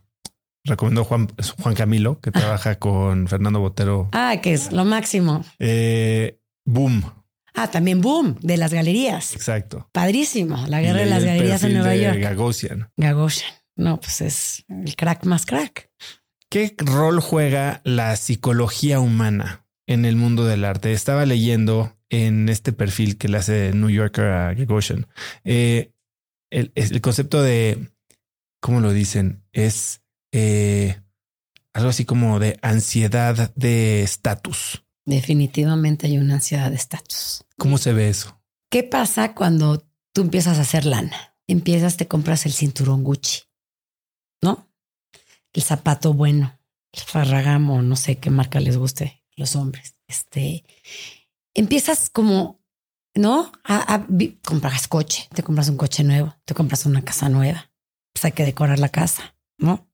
recomendó 0.65 1.05
Juan, 1.05 1.29
Juan 1.63 1.75
Camilo, 1.75 2.21
que 2.21 2.31
trabaja 2.31 2.79
con 2.79 3.29
Fernando 3.29 3.61
Botero. 3.61 4.09
Ah, 4.13 4.37
que 4.43 4.53
es 4.53 4.73
lo 4.73 4.85
máximo. 4.85 5.45
Eh, 5.59 6.39
boom. 6.65 7.05
Ah, 7.53 7.69
también 7.69 8.01
Boom, 8.01 8.37
de 8.41 8.57
las 8.57 8.73
galerías. 8.73 9.35
Exacto. 9.35 9.89
Padrísimo. 9.93 10.67
La 10.69 10.81
guerra 10.81 11.01
de 11.01 11.07
las 11.07 11.25
galerías 11.25 11.63
en 11.65 11.73
Nueva 11.75 11.89
de 11.91 12.03
York. 12.03 12.19
Gagosian. 12.21 12.91
Gagosian. 12.97 13.51
No, 13.75 13.99
pues 13.99 14.21
es 14.21 14.65
el 14.69 14.95
crack 14.95 15.25
más 15.25 15.47
crack. 15.47 15.91
¿Qué 16.51 16.75
rol 16.79 17.21
juega 17.21 17.81
la 17.85 18.17
psicología 18.17 18.99
humana 18.99 19.65
en 19.87 20.05
el 20.05 20.17
mundo 20.17 20.45
del 20.45 20.65
arte? 20.65 20.93
Estaba 20.93 21.25
leyendo 21.25 21.97
en 22.09 22.49
este 22.49 22.73
perfil 22.73 23.19
que 23.19 23.29
le 23.29 23.39
hace 23.39 23.73
New 23.73 23.89
Yorker 23.89 24.25
a 24.25 24.55
Gagosian. 24.55 25.07
eh, 25.45 25.93
el 26.51 27.01
concepto 27.01 27.41
de, 27.41 27.93
¿cómo 28.61 28.81
lo 28.81 28.93
dicen? 28.93 29.45
Es 29.53 30.03
eh, 30.33 31.01
algo 31.73 31.91
así 31.91 32.05
como 32.05 32.41
de 32.41 32.59
ansiedad 32.63 33.55
de 33.55 34.03
estatus. 34.03 34.85
Definitivamente 35.07 36.09
hay 36.09 36.19
una 36.19 36.35
ansiedad 36.35 36.71
de 36.71 36.77
estatus. 36.77 37.45
¿Cómo 37.57 37.79
se 37.79 37.93
ve 37.93 38.09
eso? 38.09 38.43
¿Qué 38.71 38.83
pasa 38.83 39.35
cuando 39.35 39.87
tú 40.13 40.23
empiezas 40.23 40.59
a 40.59 40.63
hacer 40.63 40.85
lana? 40.85 41.37
Empiezas, 41.47 41.97
te 41.97 42.09
compras 42.09 42.45
el 42.47 42.53
cinturón 42.53 43.05
Gucci, 43.05 43.43
¿no? 44.43 44.70
El 45.53 45.63
zapato 45.63 46.13
bueno, 46.13 46.59
el 46.93 47.03
Ferragamo, 47.03 47.83
no 47.83 47.97
sé 47.97 48.19
qué 48.19 48.31
marca 48.31 48.61
les 48.61 48.77
guste 48.77 49.25
los 49.37 49.57
hombres. 49.57 49.97
Este, 50.07 50.65
empiezas 51.55 52.11
como, 52.11 52.61
¿no? 53.15 53.51
A, 53.65 53.95
a 53.95 54.07
compras 54.45 54.89
coche, 54.89 55.29
te 55.35 55.43
compras 55.43 55.69
un 55.69 55.77
coche 55.77 56.05
nuevo, 56.05 56.37
te 56.45 56.55
compras 56.55 56.87
una 56.87 57.03
casa 57.03 57.29
nueva. 57.29 57.73
Pues 58.13 58.25
hay 58.25 58.33
que 58.33 58.45
decorar 58.45 58.79
la 58.79 58.89
casa, 58.89 59.37
¿no? 59.59 59.89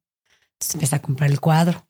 Entonces 0.52 0.74
empiezas 0.74 0.98
a 0.98 1.02
comprar 1.02 1.30
el 1.30 1.40
cuadro, 1.40 1.88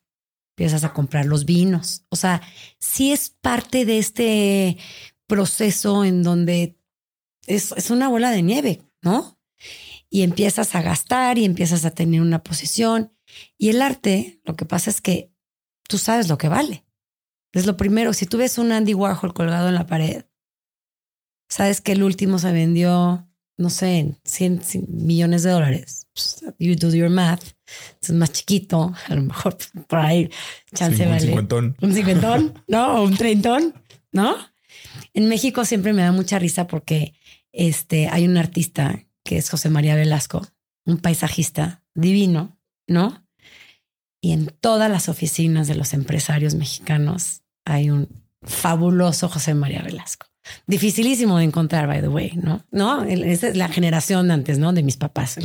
empiezas 0.57 0.85
a 0.85 0.93
comprar 0.93 1.27
los 1.27 1.45
vinos. 1.45 2.05
O 2.09 2.17
sea, 2.17 2.43
sí 2.79 3.13
es 3.13 3.31
parte 3.31 3.85
de 3.85 3.99
este 3.99 4.79
proceso 5.27 6.05
en 6.05 6.23
donde 6.23 6.79
es, 7.47 7.73
es 7.73 7.91
una 7.91 8.09
bola 8.09 8.31
de 8.31 8.43
nieve, 8.43 8.83
¿no? 9.03 9.39
Y 10.11 10.23
empiezas 10.23 10.75
a 10.75 10.83
gastar 10.83 11.39
y 11.39 11.45
empiezas 11.45 11.85
a 11.85 11.93
tener 11.93 12.21
una 12.21 12.43
posición. 12.43 13.16
Y 13.59 13.71
el 13.71 13.83
arte, 13.83 14.41
lo 14.45 14.57
que 14.57 14.65
pasa 14.65 14.91
es 14.91 15.01
que 15.01 15.31
tú 15.89 15.99
sabes 15.99 16.29
lo 16.29 16.39
que 16.39 16.49
vale. 16.49 16.85
Es 17.53 17.67
lo 17.67 17.77
primero. 17.77 18.13
Si 18.13 18.27
tú 18.27 18.39
ves 18.39 18.59
un 18.59 18.73
Andy 18.73 18.95
Warhol 18.95 19.33
colgado 19.33 19.69
en 19.69 19.75
la 19.75 19.87
pared, 19.87 20.25
sabes 21.49 21.81
que 21.81 21.93
el 21.93 22.03
último 22.03 22.39
se 22.39 22.53
vendió, 22.53 23.29
no 23.57 23.71
sé, 23.71 23.99
en 23.99 24.19
100, 24.25 24.63
millones 24.89 25.43
de 25.43 25.51
dólares. 25.51 26.07
Pues, 26.13 26.45
You 26.59 26.77
do 26.77 26.91
your 26.91 27.11
math. 27.11 27.43
Es 28.01 28.11
más 28.13 28.33
chiquito, 28.33 28.95
a 29.09 29.15
lo 29.15 29.23
mejor 29.23 29.57
por 29.89 29.99
ahí 29.99 30.31
chance 30.75 31.03
Un 31.03 31.11
vale 31.11 31.27
cincuentón. 31.27 31.77
un 31.81 31.93
cincuentón, 31.93 32.63
¿no? 32.69 33.01
O 33.01 33.05
un 33.05 33.17
treintón, 33.17 33.75
¿no? 34.13 34.37
En 35.15 35.29
México 35.29 35.65
siempre 35.65 35.93
me 35.93 36.03
da 36.03 36.13
mucha 36.13 36.39
risa 36.39 36.67
porque 36.67 37.15
este, 37.53 38.09
hay 38.09 38.27
un 38.27 38.37
artista 38.37 39.03
que 39.25 39.39
es 39.39 39.51
José 39.51 39.71
María 39.71 39.97
Velasco, 39.97 40.47
un 40.85 40.99
paisajista 40.99 41.83
divino, 41.95 42.59
¿no? 42.87 43.26
Y 44.27 44.33
en 44.33 44.47
todas 44.61 44.91
las 44.91 45.09
oficinas 45.09 45.69
de 45.69 45.77
los 45.77 45.95
empresarios 45.95 46.57
mexicanos 46.57 47.43
hay 47.65 47.91
un 47.91 48.09
fabuloso 48.43 49.29
José 49.29 49.55
María 49.55 49.83
Velasco. 49.83 50.27
Dificilísimo 50.67 51.39
de 51.39 51.45
encontrar, 51.45 51.87
by 51.87 52.01
the 52.01 52.09
way, 52.09 52.33
¿no? 52.35 52.65
No, 52.73 53.05
esa 53.05 53.47
es 53.47 53.57
la 53.57 53.69
generación 53.69 54.33
antes, 54.33 54.59
¿no? 54.59 54.73
De 54.73 54.83
mis 54.83 54.97
papás. 54.97 55.37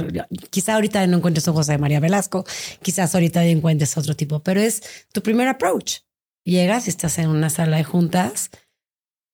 Quizá 0.49 0.73
ahorita 0.73 1.05
no 1.05 1.17
encuentres 1.17 1.47
un 1.47 1.53
José 1.53 1.77
María 1.77 1.99
Velasco, 1.99 2.43
quizás 2.81 3.13
ahorita 3.13 3.45
encuentres 3.45 3.95
otro 3.99 4.15
tipo, 4.15 4.39
pero 4.39 4.59
es 4.59 4.81
tu 5.13 5.21
primer 5.21 5.47
approach. 5.47 5.97
Llegas 6.43 6.87
y 6.87 6.89
estás 6.89 7.19
en 7.19 7.29
una 7.29 7.51
sala 7.51 7.77
de 7.77 7.83
juntas 7.83 8.49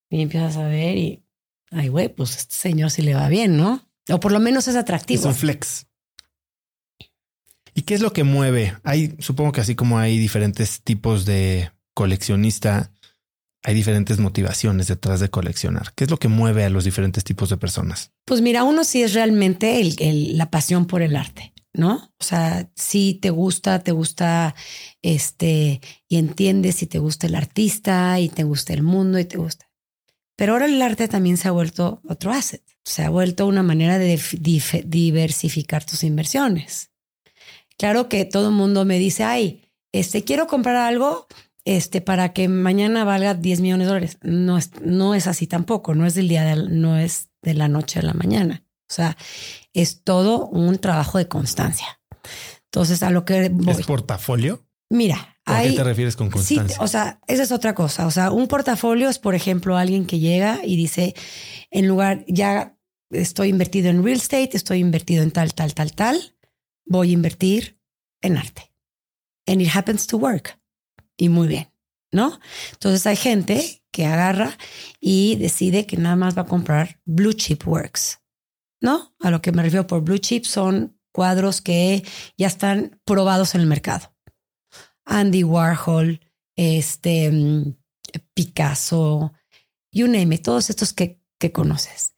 y 0.10 0.22
empiezas 0.24 0.58
a 0.58 0.68
ver 0.68 0.98
y, 0.98 1.24
ay, 1.72 1.88
güey, 1.88 2.10
pues 2.10 2.36
este 2.36 2.54
señor 2.56 2.92
sí 2.92 3.02
le 3.02 3.16
va 3.16 3.30
bien, 3.30 3.56
¿no? 3.56 3.90
O 4.10 4.20
por 4.20 4.34
lo 4.34 4.42
menos 4.42 4.68
es 4.68 4.76
Es 4.76 4.82
atractivo. 4.82 5.30
un 5.30 5.36
flex. 5.36 5.86
¿Y 7.78 7.84
qué 7.84 7.94
es 7.94 8.02
lo 8.02 8.12
que 8.12 8.24
mueve? 8.24 8.76
Hay, 8.84 9.14
supongo 9.20 9.52
que 9.52 9.62
así 9.62 9.76
como 9.76 10.00
hay 10.00 10.18
diferentes 10.18 10.82
tipos 10.82 11.26
de 11.26 11.70
coleccionista, 11.94 12.92
hay 13.64 13.76
diferentes 13.76 14.18
motivaciones 14.18 14.88
detrás 14.88 15.20
de 15.20 15.30
coleccionar. 15.30 15.94
¿Qué 15.94 16.06
es 16.06 16.10
lo 16.10 16.18
que 16.18 16.28
mueve 16.28 16.64
a 16.64 16.72
los 16.72 16.86
diferentes 16.86 17.24
tipos 17.24 17.52
de 17.52 17.58
personas? 17.58 18.14
Pues 18.26 18.42
mira, 18.42 18.64
uno 18.64 18.84
sí 18.84 19.04
es 19.04 19.14
realmente 19.14 19.80
la 20.34 20.50
pasión 20.50 20.88
por 20.88 21.04
el 21.04 21.16
arte, 21.16 21.54
¿no? 21.72 22.12
O 22.20 22.24
sea, 22.24 22.68
si 22.76 23.14
te 23.14 23.30
gusta, 23.30 23.84
te 23.84 23.92
gusta 23.92 24.56
este 25.04 25.80
y 26.10 26.18
entiendes 26.18 26.78
si 26.78 26.88
te 26.88 26.98
gusta 26.98 27.28
el 27.28 27.36
artista 27.36 28.20
y 28.20 28.30
te 28.30 28.44
gusta 28.44 28.74
el 28.74 28.82
mundo 28.82 29.20
y 29.20 29.26
te 29.26 29.38
gusta. 29.38 29.70
Pero 30.36 30.54
ahora 30.54 30.66
el 30.66 30.82
arte 30.82 31.08
también 31.08 31.38
se 31.38 31.48
ha 31.48 31.52
vuelto 31.52 32.02
otro 32.10 32.32
asset. 32.32 32.64
Se 32.84 33.04
ha 33.04 33.12
vuelto 33.12 33.46
una 33.46 33.62
manera 33.62 34.00
de 34.00 34.20
diversificar 34.84 35.86
tus 35.86 36.04
inversiones. 36.04 36.90
Claro 37.78 38.10
que 38.10 38.26
todo 38.26 38.50
el 38.50 38.56
mundo 38.56 38.86
me 38.86 39.00
dice, 39.00 39.24
ay, 39.24 39.64
este, 39.92 40.24
quiero 40.24 40.48
comprar 40.48 40.76
algo 40.76 41.28
este, 41.66 42.02
para 42.02 42.34
que 42.34 42.48
mañana 42.48 43.04
valga 43.04 43.34
10 43.34 43.60
millones 43.62 43.86
de 43.86 43.90
dólares. 43.90 44.18
No 44.22 44.58
es, 44.58 44.72
no 44.82 45.16
es 45.16 45.28
así 45.28 45.48
tampoco, 45.48 45.96
no 45.96 46.06
es 46.06 46.16
del 46.16 46.28
día, 46.28 46.44
de, 46.44 46.70
no 46.70 46.98
es 46.98 47.30
de 47.42 47.54
la 47.54 47.68
noche 47.68 48.00
a 48.00 48.04
la 48.04 48.14
mañana. 48.14 48.64
O 48.90 48.94
sea, 48.94 49.18
es 49.74 50.04
todo 50.04 50.48
un 50.48 50.78
trabajo 50.80 51.18
de 51.18 51.28
constancia. 51.28 52.00
Entonces, 52.66 53.04
a 53.04 53.10
lo 53.10 53.26
que 53.26 53.52
¿Es 53.68 53.86
portafolio? 53.86 54.66
Mira, 54.90 55.38
¿a 55.46 55.62
qué 55.64 55.74
te 55.74 55.84
refieres 55.84 56.16
con 56.16 56.30
constancia? 56.30 56.78
Sí, 56.78 56.82
o 56.82 56.88
sea, 56.88 57.20
esa 57.28 57.44
es 57.44 57.52
otra 57.52 57.76
cosa. 57.76 58.08
O 58.08 58.12
sea, 58.12 58.32
un 58.32 58.48
portafolio 58.48 59.10
es, 59.10 59.20
por 59.20 59.36
ejemplo, 59.36 59.78
alguien 59.78 60.06
que 60.06 60.20
llega 60.20 60.62
y 60.64 60.78
dice, 60.78 61.16
en 61.70 61.88
lugar, 61.88 62.24
ya 62.28 62.78
estoy 63.10 63.50
invertido 63.50 63.90
en 63.90 64.04
real 64.04 64.18
estate, 64.18 64.52
estoy 64.54 64.80
invertido 64.80 65.24
en 65.24 65.32
tal, 65.32 65.54
tal, 65.54 65.74
tal, 65.74 65.94
tal, 65.94 66.37
voy 66.88 67.12
a 67.12 67.14
invertir 67.14 67.80
en 68.22 68.38
arte. 68.38 68.72
And 69.46 69.62
it 69.62 69.70
happens 69.74 70.08
to 70.08 70.18
work. 70.18 70.60
Y 71.18 71.30
muy 71.30 71.48
bien, 71.48 71.72
¿no? 72.12 72.40
Entonces 72.74 73.06
hay 73.08 73.16
gente 73.16 73.84
que 73.92 74.06
agarra 74.06 74.58
y 75.00 75.36
decide 75.38 75.86
que 75.86 75.98
nada 75.98 76.16
más 76.16 76.38
va 76.38 76.44
a 76.44 76.48
comprar 76.48 77.02
blue 77.06 77.34
chip 77.34 77.68
works, 77.68 78.22
¿no? 78.82 79.16
A 79.20 79.32
lo 79.32 79.42
que 79.42 79.52
me 79.52 79.64
refiero 79.64 79.88
por 79.88 80.02
blue 80.02 80.20
chip 80.20 80.46
son 80.46 81.00
cuadros 81.12 81.62
que 81.62 82.04
ya 82.38 82.48
están 82.48 83.02
probados 83.06 83.56
en 83.56 83.62
el 83.62 83.68
mercado. 83.68 84.14
Andy 85.06 85.44
Warhol, 85.44 86.20
este, 86.56 87.32
mm, 87.32 87.76
Picasso, 88.34 89.34
you 89.92 90.08
name 90.08 90.36
it, 90.36 90.44
todos 90.44 90.70
estos 90.70 90.94
que, 90.94 91.20
que 91.40 91.52
conoces. 91.52 92.17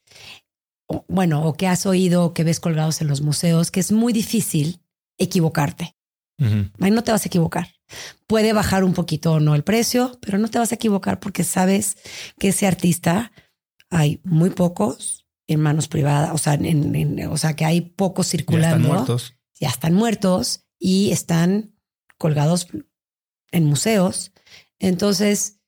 Bueno, 1.08 1.46
o 1.46 1.54
que 1.54 1.68
has 1.68 1.86
oído 1.86 2.26
o 2.26 2.34
que 2.34 2.44
ves 2.44 2.60
colgados 2.60 3.02
en 3.02 3.08
los 3.08 3.22
museos, 3.22 3.72
que 3.72 3.80
es 3.80 3.92
muy 3.92 4.14
difícil 4.14 4.82
equivocarte. 5.18 5.96
Ahí 6.80 6.92
no 6.92 7.04
te 7.04 7.12
vas 7.12 7.26
a 7.26 7.28
equivocar. 7.28 7.68
Puede 8.26 8.54
bajar 8.54 8.86
un 8.86 8.94
poquito 8.94 9.34
o 9.34 9.40
no 9.42 9.56
el 9.56 9.64
precio, 9.66 10.18
pero 10.22 10.38
no 10.38 10.48
te 10.48 10.58
vas 10.58 10.72
a 10.72 10.76
equivocar 10.76 11.20
porque 11.20 11.44
sabes 11.44 11.98
que 12.40 12.50
ese 12.50 12.66
artista 12.66 13.34
hay 13.90 14.22
muy 14.24 14.52
pocos 14.52 15.28
en 15.48 15.60
manos 15.60 15.90
privadas, 15.90 16.32
o 16.34 16.38
sea, 16.38 16.54
en, 16.54 17.28
o 17.28 17.38
sea 17.38 17.56
que 17.58 17.66
hay 17.66 17.82
pocos 17.82 18.30
circulando. 18.30 18.78
Ya 18.78 18.78
están 18.78 18.96
muertos. 18.96 19.34
Ya 19.60 19.68
están 19.68 19.94
muertos 19.94 20.66
y 20.80 21.12
están 21.12 21.76
colgados 22.18 22.68
en 23.52 23.66
museos. 23.66 24.32
Entonces, 24.80 25.59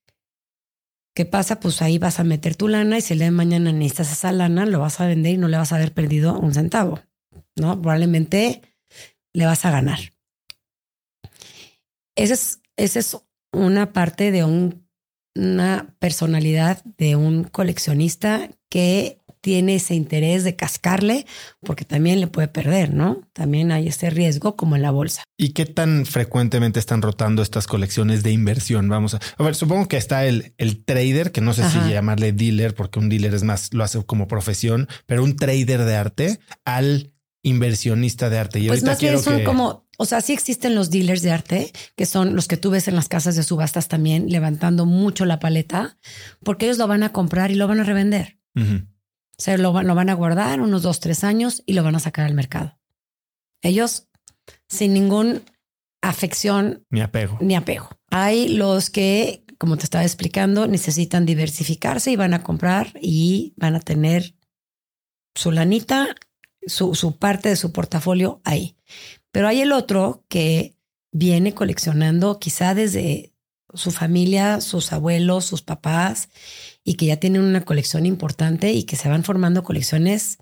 ¿qué 1.13 1.25
pasa? 1.25 1.59
Pues 1.59 1.81
ahí 1.81 1.97
vas 1.97 2.19
a 2.19 2.23
meter 2.23 2.55
tu 2.55 2.67
lana 2.67 2.97
y 2.97 3.01
si 3.01 3.13
el 3.13 3.19
día 3.19 3.27
de 3.27 3.31
mañana 3.31 3.71
necesitas 3.71 4.11
esa 4.11 4.31
lana, 4.31 4.65
lo 4.65 4.79
vas 4.79 4.99
a 4.99 5.07
vender 5.07 5.33
y 5.33 5.37
no 5.37 5.47
le 5.47 5.57
vas 5.57 5.71
a 5.71 5.75
haber 5.75 5.93
perdido 5.93 6.37
un 6.39 6.53
centavo, 6.53 6.99
¿no? 7.55 7.81
Probablemente 7.81 8.61
le 9.33 9.45
vas 9.45 9.65
a 9.65 9.71
ganar. 9.71 9.99
Esa 12.15 12.33
es, 12.33 12.61
esa 12.77 12.99
es 12.99 13.17
una 13.53 13.93
parte 13.93 14.31
de 14.31 14.43
un, 14.43 14.87
una 15.35 15.95
personalidad 15.99 16.83
de 16.83 17.15
un 17.15 17.43
coleccionista 17.45 18.49
que 18.69 19.20
tiene 19.41 19.75
ese 19.75 19.95
interés 19.95 20.43
de 20.43 20.55
cascarle 20.55 21.25
porque 21.61 21.83
también 21.83 22.19
le 22.19 22.27
puede 22.27 22.47
perder, 22.47 22.93
¿no? 22.93 23.27
También 23.33 23.71
hay 23.71 23.87
ese 23.87 24.09
riesgo 24.09 24.55
como 24.55 24.75
en 24.75 24.83
la 24.83 24.91
bolsa. 24.91 25.23
¿Y 25.37 25.49
qué 25.49 25.65
tan 25.65 26.05
frecuentemente 26.05 26.79
están 26.79 27.01
rotando 27.01 27.41
estas 27.41 27.67
colecciones 27.67 28.23
de 28.23 28.31
inversión? 28.31 28.87
Vamos 28.87 29.15
a, 29.15 29.19
a 29.37 29.43
ver, 29.43 29.55
supongo 29.55 29.87
que 29.87 29.97
está 29.97 30.25
el, 30.25 30.53
el 30.57 30.85
trader, 30.85 31.31
que 31.31 31.41
no 31.41 31.53
sé 31.53 31.69
si 31.69 31.79
llamarle 31.89 32.31
dealer, 32.31 32.75
porque 32.75 32.99
un 32.99 33.09
dealer 33.09 33.33
es 33.33 33.43
más, 33.43 33.73
lo 33.73 33.83
hace 33.83 34.03
como 34.05 34.27
profesión, 34.27 34.87
pero 35.07 35.23
un 35.23 35.35
trader 35.35 35.83
de 35.83 35.95
arte 35.95 36.39
al 36.63 37.11
inversionista 37.43 38.29
de 38.29 38.37
arte. 38.37 38.59
Y 38.59 38.67
pues 38.67 38.83
más 38.83 38.99
bien 38.99 39.19
son 39.19 39.43
como, 39.43 39.87
o 39.97 40.05
sea, 40.05 40.21
sí 40.21 40.33
existen 40.33 40.75
los 40.75 40.89
dealers 40.91 41.21
de 41.21 41.31
arte, 41.31 41.71
que 41.95 42.05
son 42.05 42.35
los 42.35 42.47
que 42.47 42.57
tú 42.57 42.69
ves 42.69 42.87
en 42.87 42.95
las 42.95 43.07
casas 43.07 43.35
de 43.35 43.43
subastas 43.43 43.87
también, 43.87 44.29
levantando 44.29 44.85
mucho 44.85 45.25
la 45.25 45.39
paleta, 45.39 45.97
porque 46.43 46.65
ellos 46.65 46.77
lo 46.77 46.87
van 46.87 47.03
a 47.03 47.11
comprar 47.11 47.51
y 47.51 47.55
lo 47.55 47.67
van 47.67 47.79
a 47.79 47.83
revender. 47.83 48.37
O 48.55 48.90
sea, 49.41 49.57
lo, 49.57 49.81
lo 49.81 49.95
van 49.95 50.09
a 50.09 50.13
guardar 50.13 50.61
unos 50.61 50.81
dos, 50.81 50.99
tres 50.99 51.23
años 51.23 51.63
y 51.65 51.73
lo 51.73 51.83
van 51.83 51.95
a 51.95 51.99
sacar 51.99 52.25
al 52.25 52.33
mercado. 52.33 52.77
Ellos, 53.61 54.07
sin 54.67 54.93
ningún 54.93 55.43
afección. 56.01 56.85
Ni 56.89 57.01
apego. 57.01 57.37
Ni 57.41 57.55
apego. 57.55 57.89
Hay 58.09 58.49
los 58.49 58.89
que, 58.89 59.45
como 59.57 59.77
te 59.77 59.83
estaba 59.83 60.03
explicando, 60.03 60.67
necesitan 60.67 61.25
diversificarse 61.25 62.11
y 62.11 62.15
van 62.15 62.33
a 62.33 62.43
comprar 62.43 62.93
y 63.01 63.53
van 63.57 63.75
a 63.75 63.79
tener 63.79 64.35
su 65.35 65.51
lanita 65.51 66.15
su, 66.65 67.17
parte 67.17 67.49
de 67.49 67.55
su 67.55 67.71
portafolio 67.71 68.41
ahí. 68.43 68.75
Pero 69.31 69.47
hay 69.47 69.61
el 69.61 69.71
otro 69.71 70.25
que 70.27 70.75
viene 71.11 71.53
coleccionando 71.53 72.39
quizá 72.39 72.73
desde 72.73 73.30
su 73.73 73.91
familia, 73.91 74.61
sus 74.61 74.91
abuelos, 74.91 75.45
sus 75.45 75.61
papás, 75.61 76.29
y 76.83 76.95
que 76.95 77.05
ya 77.07 77.17
tienen 77.17 77.41
una 77.41 77.63
colección 77.65 78.05
importante 78.05 78.71
y 78.71 78.83
que 78.83 78.95
se 78.95 79.09
van 79.09 79.23
formando 79.23 79.63
colecciones 79.63 80.37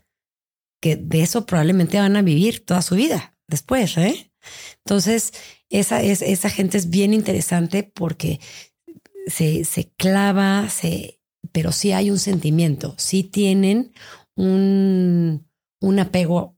que 0.82 0.96
de 0.96 1.22
eso 1.22 1.46
probablemente 1.46 2.00
van 2.00 2.16
a 2.16 2.22
vivir 2.22 2.66
toda 2.66 2.82
su 2.82 2.96
vida 2.96 3.36
después. 3.48 3.98
¿eh? 3.98 4.32
Entonces, 4.86 5.34
esa, 5.70 6.02
es, 6.02 6.22
esa 6.22 6.50
gente 6.50 6.78
es 6.78 6.90
bien 6.90 7.14
interesante 7.14 7.84
porque 7.84 8.40
se, 9.28 9.66
se 9.66 9.92
clava, 9.98 10.70
se, 10.70 11.20
pero 11.52 11.72
sí 11.72 11.92
hay 11.92 12.12
un 12.12 12.20
sentimiento, 12.20 12.96
sí 12.98 13.24
tienen 13.24 13.94
un, 14.36 15.48
un 15.82 16.00
apego, 16.00 16.58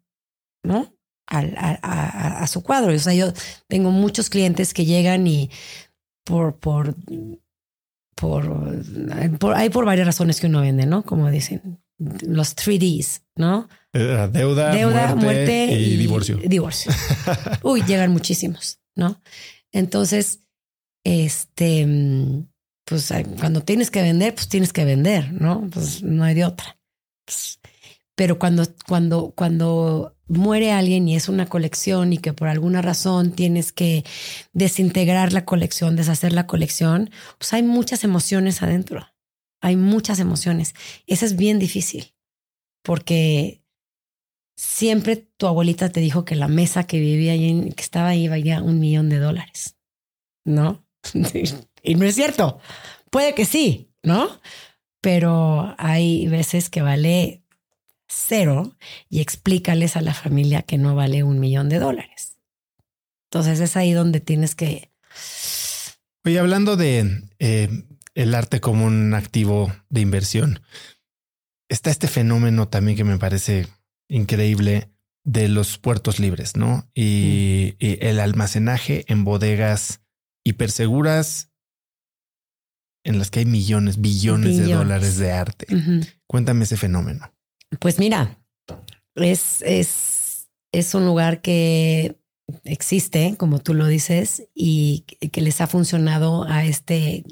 ¿no? 0.64 0.96
Al, 1.28 1.56
a, 1.58 2.46
su 2.48 2.62
cuadro. 2.62 2.94
O 2.94 3.00
sea, 3.00 3.14
yo 3.14 3.32
tengo 3.68 3.90
muchos 3.90 4.30
clientes 4.30 4.74
que 4.74 4.84
llegan 4.84 5.28
y 5.28 5.50
por, 6.32 6.56
por, 6.56 6.96
por, 8.16 9.54
hay 9.54 9.70
por 9.70 9.86
varias 9.86 10.08
razones 10.08 10.40
que 10.40 10.48
uno 10.48 10.62
vende, 10.62 10.86
¿no? 10.86 11.04
Como 11.04 11.30
dicen, 11.30 11.84
los 11.98 12.56
3Ds, 12.56 13.24
¿no? 13.36 13.68
Eh, 13.92 14.30
deuda, 14.32 14.72
deuda 14.72 15.16
muerte, 15.16 15.74
y, 15.74 15.98
divorcio. 15.98 16.38
Divorcio. 16.38 16.92
Uy, 17.64 17.84
llegan 17.84 18.12
muchísimos, 18.12 18.80
¿no? 18.96 19.22
Entonces, 19.74 20.40
este, 21.04 21.86
pues 22.86 23.12
cuando 23.38 23.62
tienes 23.62 23.92
que 23.92 24.02
vender, 24.02 24.34
pues 24.34 24.48
tienes 24.48 24.72
que 24.72 24.86
vender, 24.86 25.34
¿no? 25.34 25.70
Pues 25.70 26.02
no 26.02 26.24
hay 26.24 26.34
de 26.34 26.46
otra. 26.46 26.80
Pues, 27.26 27.60
pero 28.16 28.40
cuando, 28.40 28.66
cuando, 28.88 29.34
cuando 29.36 30.16
muere 30.32 30.72
alguien 30.72 31.08
y 31.08 31.16
es 31.16 31.30
una 31.30 31.48
colección 31.48 32.14
y 32.14 32.18
que 32.18 32.34
por 32.34 32.48
alguna 32.48 32.82
razón 32.82 33.32
tienes 33.32 33.72
que 33.72 34.06
desintegrar 34.54 35.34
la 35.34 35.46
colección, 35.46 35.96
deshacer 35.96 36.34
la 36.34 36.48
colección, 36.48 37.12
pues 37.38 37.54
hay 37.54 37.64
muchas 37.64 38.04
emociones 38.04 38.62
adentro. 38.62 39.08
Hay 39.62 39.76
muchas 39.76 40.20
emociones. 40.20 40.74
Eso 41.06 41.26
es 41.26 41.36
bien 41.36 41.60
difícil 41.60 42.16
porque 42.84 43.64
siempre 44.56 45.18
tu 45.18 45.48
abuelita 45.48 45.90
te 45.90 46.00
dijo 46.00 46.26
que 46.26 46.36
la 46.36 46.48
mesa 46.48 46.86
que 46.86 47.00
vivía 47.00 47.34
ahí, 47.34 47.72
que 47.76 47.84
estaba 47.84 48.10
ahí, 48.10 48.28
valía 48.28 48.62
un 48.62 48.80
millón 48.80 49.10
de 49.10 49.20
dólares. 49.20 49.78
¿No? 50.46 50.86
y 51.84 51.96
no 51.96 52.06
es 52.06 52.16
cierto. 52.16 52.60
Puede 53.10 53.36
que 53.36 53.46
sí, 53.46 53.92
¿no? 54.02 54.30
Pero 55.02 55.76
hay 55.78 56.28
veces 56.28 56.70
que 56.70 56.82
vale 56.82 57.44
cero 58.12 58.76
y 59.10 59.22
explícales 59.22 59.96
a 59.96 60.02
la 60.02 60.14
familia 60.14 60.64
que 60.64 60.78
no 60.78 60.96
vale 60.96 61.24
un 61.24 61.40
millón 61.40 61.70
de 61.70 61.80
dólares. 61.80 62.38
Entonces 63.30 63.60
es 63.62 63.78
ahí 63.78 63.94
donde 63.94 64.20
tienes 64.20 64.56
que... 64.56 64.92
Oye, 66.26 66.38
hablando 66.38 66.76
de 66.76 67.24
eh, 67.40 67.70
el 68.14 68.36
arte 68.36 68.60
como 68.60 68.86
un 68.86 69.14
activo 69.14 69.74
de 69.90 70.02
inversión, 70.02 70.60
está 71.70 71.90
este 71.90 72.08
fenómeno 72.08 72.68
también 72.68 72.98
que 72.98 73.04
me 73.06 73.18
parece 73.18 73.68
increíble 74.10 74.90
de 75.24 75.48
los 75.48 75.78
puertos 75.78 76.20
libres, 76.20 76.58
¿no? 76.58 76.90
Y, 76.94 77.76
mm. 77.80 77.86
el 78.02 78.20
almacenaje 78.20 79.06
en 79.08 79.24
bodegas 79.24 80.02
hiperseguras 80.44 81.50
en 83.04 83.18
las 83.18 83.32
que 83.32 83.40
hay 83.40 83.46
millones, 83.46 84.02
billones, 84.02 84.58
de 84.58 84.74
dólares 84.74 85.18
de 85.18 85.32
arte. 85.32 85.68
Cuéntame 86.28 86.66
ese 86.66 86.78
fenómeno. 86.78 87.32
Pues 87.80 88.00
mira, 88.00 88.38
es, 89.16 89.62
es, 89.62 90.50
es 90.72 90.94
un 90.94 91.06
lugar 91.06 91.42
que 91.42 92.18
existe, 92.64 93.36
como 93.38 93.60
tú 93.60 93.74
lo 93.74 93.88
dices, 93.88 94.48
y 94.54 95.02
que 95.32 95.42
les 95.42 95.62
ha 95.62 95.68
funcionado 95.68 96.44
a 96.44 96.66
este 96.66 97.24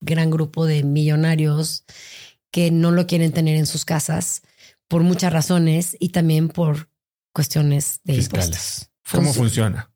gran 0.00 0.30
grupo 0.30 0.66
de 0.66 0.82
millonarios 0.82 1.84
que 2.50 2.70
no 2.70 2.90
lo 2.90 3.06
quieren 3.06 3.32
tener 3.32 3.56
en 3.56 3.66
sus 3.66 3.84
casas 3.84 4.42
por 4.88 5.02
muchas 5.02 5.32
razones 5.32 5.96
y 5.98 6.10
también 6.10 6.48
por 6.48 6.90
cuestiones 7.32 8.00
de 8.04 8.14
fiscales. 8.14 8.90
¿Cómo 9.10 9.32
funciona? 9.32 9.90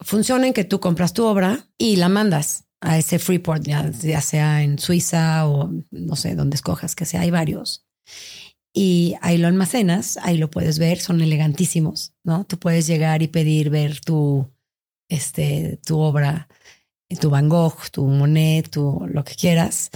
Funciona 0.00 0.46
en 0.46 0.52
que 0.52 0.64
tú 0.64 0.80
compras 0.80 1.12
tu 1.12 1.24
obra 1.24 1.68
y 1.78 1.96
la 1.96 2.08
mandas 2.08 2.64
a 2.80 2.98
ese 2.98 3.18
Freeport, 3.18 3.62
ya, 3.64 3.90
ya 3.90 4.20
sea 4.20 4.62
en 4.62 4.78
Suiza 4.78 5.46
o 5.46 5.70
no 5.90 6.16
sé, 6.16 6.34
donde 6.34 6.56
escojas 6.56 6.94
que 6.94 7.06
sea, 7.06 7.22
hay 7.22 7.30
varios. 7.30 7.86
Y 8.76 9.14
ahí 9.20 9.38
lo 9.38 9.46
almacenas, 9.46 10.18
ahí 10.22 10.36
lo 10.36 10.50
puedes 10.50 10.80
ver, 10.80 10.98
son 10.98 11.22
elegantísimos, 11.22 12.12
¿no? 12.24 12.44
Tú 12.44 12.58
puedes 12.58 12.88
llegar 12.88 13.22
y 13.22 13.28
pedir 13.28 13.70
ver 13.70 14.00
tu, 14.00 14.50
este, 15.08 15.78
tu 15.86 16.00
obra, 16.00 16.48
tu 17.20 17.30
Van 17.30 17.48
Gogh, 17.48 17.88
tu 17.92 18.04
Monet, 18.04 18.68
tu 18.68 19.06
lo 19.06 19.22
que 19.22 19.36
quieras, 19.36 19.90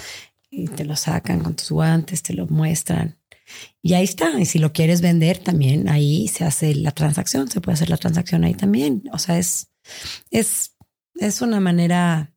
y 0.48 0.68
te 0.68 0.84
lo 0.84 0.94
sacan 0.94 1.40
con 1.40 1.56
tus 1.56 1.72
guantes, 1.72 2.22
te 2.22 2.34
lo 2.34 2.46
muestran. 2.46 3.18
Y 3.82 3.94
ahí 3.94 4.04
está. 4.04 4.38
Y 4.38 4.46
si 4.46 4.60
lo 4.60 4.72
quieres 4.72 5.00
vender 5.00 5.38
también, 5.38 5.88
ahí 5.88 6.28
se 6.28 6.44
hace 6.44 6.74
la 6.76 6.92
transacción, 6.92 7.50
se 7.50 7.60
puede 7.60 7.74
hacer 7.74 7.90
la 7.90 7.96
transacción 7.96 8.44
ahí 8.44 8.54
también. 8.54 9.02
O 9.12 9.18
sea, 9.18 9.38
es, 9.38 9.72
es, 10.30 10.76
es 11.16 11.42
una 11.42 11.58
manera 11.58 12.32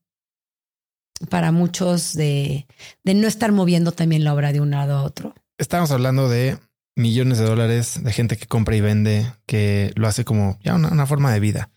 para 1.29 1.51
muchos 1.51 2.13
de, 2.13 2.65
de 3.03 3.13
no 3.13 3.27
estar 3.27 3.51
moviendo 3.51 3.91
también 3.91 4.23
la 4.23 4.33
obra 4.33 4.51
de 4.53 4.61
un 4.61 4.71
lado 4.71 4.97
a 4.97 5.03
otro. 5.03 5.35
Estamos 5.61 5.91
hablando 5.91 6.27
de 6.27 6.57
millones 6.95 7.37
de 7.37 7.45
dólares 7.45 8.03
de 8.03 8.11
gente 8.11 8.35
que 8.35 8.47
compra 8.47 8.75
y 8.75 8.81
vende, 8.81 9.31
que 9.45 9.91
lo 9.95 10.07
hace 10.07 10.25
como 10.25 10.57
ya 10.63 10.73
una, 10.73 10.87
una 10.87 11.05
forma 11.05 11.31
de 11.31 11.39
vida. 11.39 11.69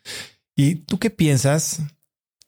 ¿Y 0.56 0.76
tú 0.76 0.98
qué 0.98 1.10
piensas? 1.10 1.82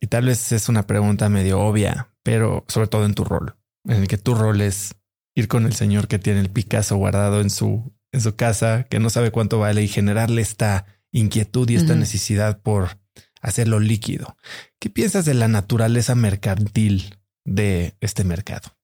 Y 0.01 0.07
tal 0.07 0.25
vez 0.25 0.51
es 0.53 0.71
una 0.71 0.87
pregunta 0.87 1.29
medio 1.29 1.61
obvia, 1.61 2.09
pero 2.23 2.65
sobre 2.69 2.87
todo 2.87 3.05
en 3.05 3.13
tu 3.13 3.23
rol, 3.25 3.55
en 3.85 3.97
el 4.01 4.09
que 4.09 4.17
tu 4.17 4.35
rol 4.35 4.63
es 4.63 4.95
ir 5.35 5.47
con 5.47 5.67
el 5.67 5.75
señor 5.75 6.09
que 6.09 6.19
tiene 6.19 6.41
el 6.41 6.49
Picasso 6.49 6.97
guardado 6.97 7.43
en 7.43 7.51
su, 7.51 7.93
en 8.13 8.23
su 8.23 8.35
casa, 8.35 8.85
que 8.85 8.99
no 8.99 9.11
sabe 9.11 9.31
cuánto 9.31 9.59
vale 9.59 9.83
y 9.83 9.89
generarle 9.89 10.41
esta 10.41 10.87
inquietud 11.13 11.69
y 11.69 11.77
esta 11.77 11.97
necesidad 11.97 12.63
por 12.63 12.99
hacerlo 13.43 13.79
líquido. 13.79 14.39
¿Qué 14.81 14.89
piensas 14.89 15.27
de 15.27 15.35
la 15.35 15.49
naturaleza 15.49 16.15
mercantil 16.15 17.19
de 17.45 17.95
este 18.01 18.25
mercado? 18.25 18.75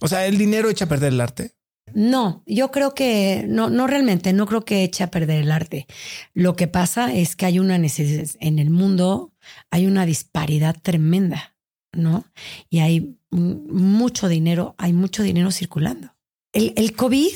O 0.00 0.06
sea, 0.06 0.26
¿el 0.26 0.38
dinero 0.38 0.70
echa 0.70 0.84
a 0.84 0.88
perder 0.88 1.12
el 1.12 1.20
arte? 1.20 1.57
No, 1.94 2.42
yo 2.46 2.70
creo 2.70 2.94
que 2.94 3.44
no, 3.48 3.70
no 3.70 3.86
realmente, 3.86 4.32
no 4.32 4.46
creo 4.46 4.64
que 4.64 4.84
eche 4.84 5.04
a 5.04 5.10
perder 5.10 5.42
el 5.42 5.50
arte. 5.50 5.86
Lo 6.34 6.56
que 6.56 6.68
pasa 6.68 7.12
es 7.12 7.36
que 7.36 7.46
hay 7.46 7.58
una 7.58 7.78
necesidad 7.78 8.28
en 8.40 8.58
el 8.58 8.70
mundo, 8.70 9.32
hay 9.70 9.86
una 9.86 10.06
disparidad 10.06 10.76
tremenda, 10.80 11.56
¿no? 11.92 12.24
Y 12.70 12.80
hay 12.80 13.18
mucho 13.30 14.28
dinero, 14.28 14.74
hay 14.78 14.92
mucho 14.92 15.22
dinero 15.22 15.50
circulando. 15.50 16.14
El, 16.52 16.94
COVID 16.94 17.32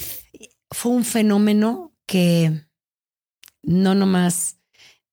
fue 0.71 0.93
un 0.93 1.05
fenómeno 1.05 1.95
que 2.07 2.67
no 3.63 3.95
nomás 3.95 4.59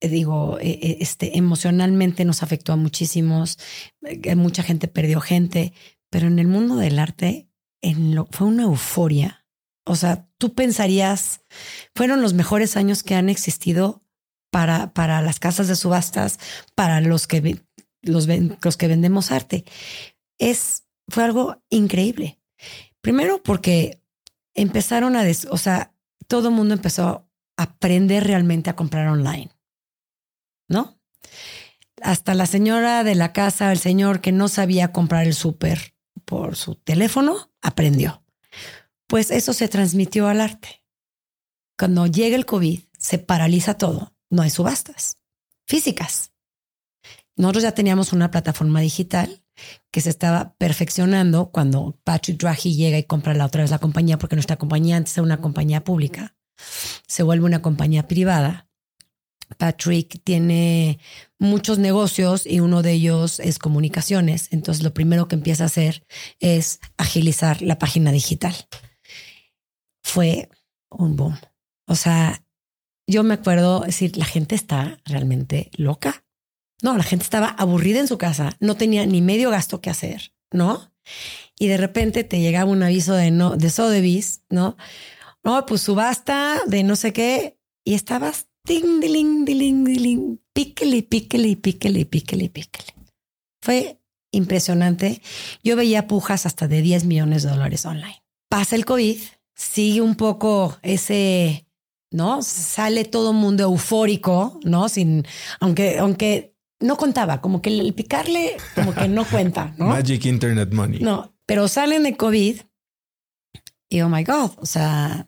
eh, 0.02 0.08
digo, 0.08 0.58
eh, 0.60 0.80
eh, 0.82 0.98
este, 1.02 1.38
emocionalmente 1.38 2.24
nos 2.24 2.42
afectó 2.42 2.72
a 2.72 2.78
muchísimos, 2.78 3.60
mucha 4.38 4.64
gente 4.64 4.88
perdió 4.88 5.20
gente, 5.20 5.74
pero 6.10 6.28
en 6.28 6.40
el 6.40 6.48
mundo 6.48 6.78
del 6.78 7.00
arte 7.00 7.49
en 7.82 8.16
lo, 8.16 8.28
fue 8.32 8.48
una 8.48 8.64
euforia. 8.64 9.46
O 9.86 9.96
sea, 9.96 10.28
tú 10.38 10.54
pensarías, 10.54 11.42
fueron 11.96 12.22
los 12.22 12.34
mejores 12.34 12.78
años 12.78 13.04
que 13.04 13.16
han 13.16 13.30
existido 13.30 14.04
para, 14.52 14.94
para 14.94 15.22
las 15.22 15.40
casas 15.40 15.68
de 15.68 15.76
subastas, 15.76 16.40
para 16.76 17.02
los 17.02 17.28
que, 17.28 17.62
los, 18.02 18.28
los 18.62 18.78
que 18.78 18.88
vendemos 18.88 19.32
arte. 19.32 19.66
Es, 20.38 20.86
fue 21.08 21.24
algo 21.24 21.64
increíble. 21.70 22.40
Primero 23.02 23.42
porque 23.42 24.04
empezaron 24.54 25.16
a, 25.16 25.24
o 25.50 25.58
sea, 25.58 25.96
todo 26.28 26.50
el 26.50 26.56
mundo 26.56 26.74
empezó 26.74 27.04
a 27.58 27.64
aprender 27.64 28.26
realmente 28.26 28.70
a 28.70 28.76
comprar 28.76 29.08
online. 29.08 29.50
¿no? 30.70 31.02
Hasta 32.02 32.34
la 32.34 32.46
señora 32.46 33.04
de 33.04 33.16
la 33.16 33.34
casa, 33.34 33.72
el 33.74 33.80
señor 33.80 34.22
que 34.22 34.32
no 34.32 34.48
sabía 34.48 34.94
comprar 34.94 35.26
el 35.26 35.34
súper 35.34 35.94
por 36.30 36.56
su 36.56 36.76
teléfono, 36.76 37.52
aprendió. 37.60 38.24
Pues 39.08 39.32
eso 39.32 39.52
se 39.52 39.68
transmitió 39.68 40.28
al 40.28 40.42
arte. 40.42 40.84
Cuando 41.76 42.06
llega 42.06 42.36
el 42.36 42.46
COVID, 42.46 42.82
se 43.00 43.18
paraliza 43.18 43.80
todo. 43.80 44.14
No 44.30 44.44
hay 44.44 44.52
subastas 44.52 45.18
físicas. 45.66 46.32
Nosotros 47.36 47.64
ya 47.64 47.72
teníamos 47.72 48.14
una 48.14 48.30
plataforma 48.30 48.80
digital 48.80 49.44
que 49.90 50.02
se 50.02 50.12
estaba 50.12 50.54
perfeccionando 50.60 51.50
cuando 51.50 52.00
Patrick 52.04 52.40
Drahi 52.40 52.76
llega 52.76 53.00
y 53.00 53.06
compra 53.06 53.34
la 53.34 53.48
otra 53.48 53.64
vez 53.64 53.72
la 53.72 53.80
compañía, 53.80 54.20
porque 54.20 54.36
nuestra 54.36 54.58
compañía 54.58 54.98
antes 54.98 55.18
era 55.18 55.24
una 55.24 55.42
compañía 55.42 55.84
pública, 55.84 56.36
se 57.08 57.24
vuelve 57.24 57.46
una 57.46 57.64
compañía 57.64 58.08
privada 58.08 58.69
Patrick 59.58 60.22
tiene 60.24 61.00
muchos 61.38 61.80
negocios 61.80 62.46
y 62.46 62.60
uno 62.60 62.82
de 62.82 62.94
ellos 62.94 63.40
es 63.40 63.60
comunicaciones. 63.60 64.48
Entonces 64.52 64.84
lo 64.84 64.94
primero 64.94 65.28
que 65.28 65.36
empieza 65.36 65.64
a 65.64 65.68
hacer 65.68 66.06
es 66.40 66.80
agilizar 66.98 67.62
la 67.62 67.80
página 67.80 68.12
digital. 68.12 68.56
Fue 70.04 70.50
un 70.90 71.16
boom. 71.16 71.38
O 71.88 71.96
sea, 71.96 72.44
yo 73.08 73.24
me 73.24 73.34
acuerdo 73.34 73.82
decir, 73.82 74.18
la 74.18 74.26
gente 74.26 74.56
está 74.56 75.00
realmente 75.06 75.72
loca. 75.76 76.24
No, 76.82 76.96
la 76.96 77.04
gente 77.04 77.24
estaba 77.24 77.48
aburrida 77.48 78.00
en 78.00 78.08
su 78.08 78.18
casa, 78.18 78.56
no 78.60 78.76
tenía 78.76 79.06
ni 79.06 79.22
medio 79.22 79.50
gasto 79.50 79.82
que 79.82 79.90
hacer, 79.90 80.34
¿no? 80.52 80.94
Y 81.58 81.68
de 81.68 81.76
repente 81.76 82.24
te 82.24 82.40
llegaba 82.40 82.72
un 82.72 82.84
aviso 82.84 83.16
de 83.16 83.32
no, 83.32 83.58
de 83.58 83.70
Sotheby's, 83.70 84.44
¿no? 84.50 84.78
No, 85.44 85.66
pues 85.66 85.82
subasta 85.82 86.62
de 86.68 86.84
no 86.84 86.96
sé 86.96 87.12
qué, 87.12 87.60
y 87.84 87.96
estabas 87.96 88.49
ding, 88.70 89.00
diling, 89.02 89.46
diling, 89.46 89.84
diling, 89.84 90.40
píquele, 90.54 91.02
píquele, 91.02 91.56
píquele, 91.58 92.06
píquele, 92.06 92.50
píquele. 92.50 92.94
Fue 93.62 94.00
impresionante. 94.32 95.22
Yo 95.64 95.76
veía 95.76 96.08
pujas 96.08 96.46
hasta 96.46 96.68
de 96.68 96.82
10 96.82 97.06
millones 97.06 97.44
de 97.44 97.50
dólares 97.50 97.86
online. 97.86 98.24
Pasa 98.48 98.76
el 98.76 98.86
COVID, 98.86 99.18
sigue 99.56 100.02
un 100.02 100.16
poco 100.16 100.78
ese, 100.84 101.68
¿no? 102.12 102.44
Sale 102.44 103.06
todo 103.06 103.34
mundo 103.34 103.64
eufórico, 103.64 104.60
¿no? 104.64 104.88
Sin, 104.88 105.26
aunque, 105.60 105.98
aunque 105.98 106.56
no 106.80 106.96
contaba, 106.96 107.42
como 107.42 107.62
que 107.62 107.72
el 107.72 107.94
picarle, 107.96 108.56
como 108.76 108.94
que 108.94 109.08
no 109.08 109.26
cuenta, 109.26 109.74
¿no? 109.78 109.86
Magic 109.98 110.26
Internet 110.26 110.72
Money. 110.72 111.00
No, 111.00 111.34
pero 111.48 111.68
salen 111.68 112.04
de 112.04 112.16
COVID 112.16 112.62
y 113.90 114.02
oh 114.02 114.10
my 114.10 114.24
God, 114.24 114.52
o 114.58 114.66
sea, 114.68 115.28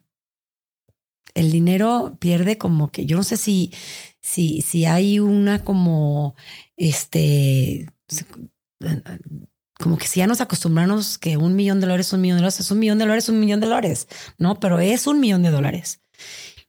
el 1.34 1.51
dinero 1.51 2.17
pierde 2.19 2.57
como 2.57 2.91
que 2.91 3.05
yo 3.05 3.17
no 3.17 3.23
sé 3.23 3.38
si, 3.38 3.73
si, 4.21 4.61
si 4.61 4.86
hay 4.86 5.19
una 5.19 5.63
como 5.63 6.36
este 6.77 7.88
como 9.82 9.97
que 9.97 10.07
si 10.07 10.19
ya 10.19 10.27
nos 10.27 10.41
acostumbramos 10.41 11.17
que 11.17 11.38
un 11.38 11.55
millón 11.55 11.79
de 11.79 11.88
dólares 11.88 12.07
es 12.07 12.13
un 12.13 12.21
millón 12.21 12.38
de 12.38 12.41
dólares, 12.41 12.59
es 12.59 12.71
un 12.71 12.79
millón 12.79 12.99
de 12.99 13.05
dólares, 13.05 13.29
un 13.29 13.39
millón 13.39 13.59
de 13.59 13.67
dólares, 13.67 14.07
no, 14.38 14.59
pero 14.59 14.79
es 14.79 15.07
un 15.07 15.19
millón 15.19 15.43
de 15.43 15.51
dólares. 15.51 16.01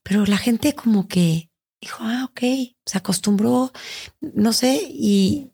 Pero 0.02 0.24
la 0.26 0.38
gente 0.38 0.74
como 0.74 1.06
que 1.06 1.50
dijo, 1.80 1.98
ah, 2.00 2.28
ok, 2.30 2.40
se 2.84 2.98
acostumbró, 2.98 3.72
no 4.20 4.52
sé, 4.52 4.80
y 4.88 5.52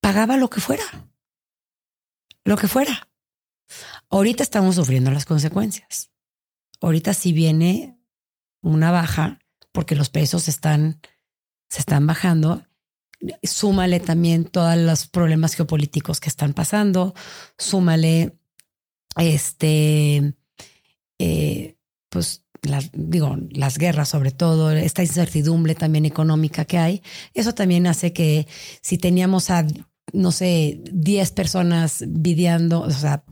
pagaba 0.00 0.36
lo 0.36 0.48
que 0.48 0.60
fuera, 0.60 0.84
lo 2.44 2.56
que 2.56 2.68
fuera. 2.68 3.08
Ahorita 4.08 4.42
estamos 4.42 4.76
sufriendo 4.76 5.10
las 5.10 5.26
consecuencias. 5.26 6.10
Ahorita 6.80 7.14
sí 7.14 7.32
viene 7.32 7.98
una 8.62 8.90
baja 8.90 9.38
porque 9.72 9.94
los 9.94 10.10
pesos 10.10 10.48
están, 10.48 11.00
se 11.68 11.80
están 11.80 12.06
bajando. 12.06 12.64
Súmale 13.42 14.00
también 14.00 14.44
todos 14.44 14.76
los 14.76 15.06
problemas 15.06 15.54
geopolíticos 15.54 16.20
que 16.20 16.28
están 16.28 16.54
pasando. 16.54 17.14
Súmale 17.56 18.38
este, 19.16 20.34
eh, 21.18 21.76
pues 22.08 22.44
las, 22.62 22.90
digo, 22.92 23.36
las 23.50 23.78
guerras 23.78 24.08
sobre 24.08 24.30
todo, 24.30 24.70
esta 24.70 25.02
incertidumbre 25.02 25.74
también 25.74 26.04
económica 26.06 26.64
que 26.64 26.78
hay, 26.78 27.02
eso 27.34 27.54
también 27.54 27.86
hace 27.86 28.12
que 28.12 28.46
si 28.80 28.98
teníamos 28.98 29.50
a, 29.50 29.66
no 30.12 30.32
sé, 30.32 30.80
10 30.92 31.32
personas 31.32 32.04
videando, 32.06 32.80
o 32.80 32.90
sea, 32.90 33.24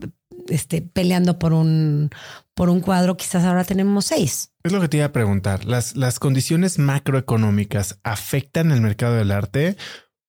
este, 0.49 0.83
peleando 0.83 1.39
por 1.39 1.53
un, 1.53 2.11
por 2.55 2.71
un 2.71 2.81
cuadro, 2.81 3.17
quizás 3.17 3.45
ahora 3.45 3.65
tenemos 3.65 4.07
seis. 4.07 4.53
Es 4.63 4.73
lo 4.73 4.81
que 4.81 4.89
te 4.89 4.99
iba 4.99 5.07
a 5.07 5.13
preguntar. 5.13 5.65
¿Las, 5.65 5.97
las 5.97 6.19
condiciones 6.19 6.79
macroeconómicas 6.79 7.99
afectan 8.03 8.73
el 8.73 8.81
mercado 8.81 9.15
del 9.15 9.31
arte 9.31 9.77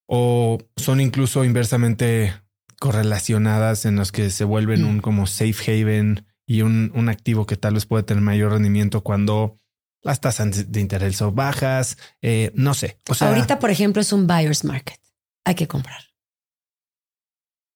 o 0.08 0.58
son 0.76 1.02
incluso 1.02 1.44
inversamente 1.44 2.34
correlacionadas 2.80 3.86
en 3.86 3.96
los 3.96 4.12
que 4.12 4.30
se 4.30 4.44
vuelven 4.44 4.84
mm. 4.84 4.88
un 4.88 5.00
como 5.00 5.28
safe 5.28 5.82
haven 5.82 6.26
y 6.46 6.62
un, 6.62 6.92
un, 6.96 7.10
activo 7.10 7.46
que 7.46 7.58
tal 7.58 7.74
vez 7.74 7.86
puede 7.86 8.04
tener 8.04 8.22
mayor 8.22 8.52
rendimiento 8.52 9.02
cuando 9.04 9.60
las 10.02 10.22
tasas 10.22 10.72
de 10.72 10.80
interés 10.80 11.18
son 11.18 11.36
bajas? 11.36 11.98
Eh, 12.22 12.52
no 12.56 12.74
sé. 12.74 13.00
O 13.10 13.14
sea, 13.14 13.30
ahorita, 13.30 13.60
por 13.60 13.70
ejemplo, 13.70 14.02
es 14.02 14.14
un 14.14 14.28
buyer's 14.28 14.64
market. 14.64 15.00
Hay 15.44 15.56
que 15.56 15.68
comprar. 15.68 16.02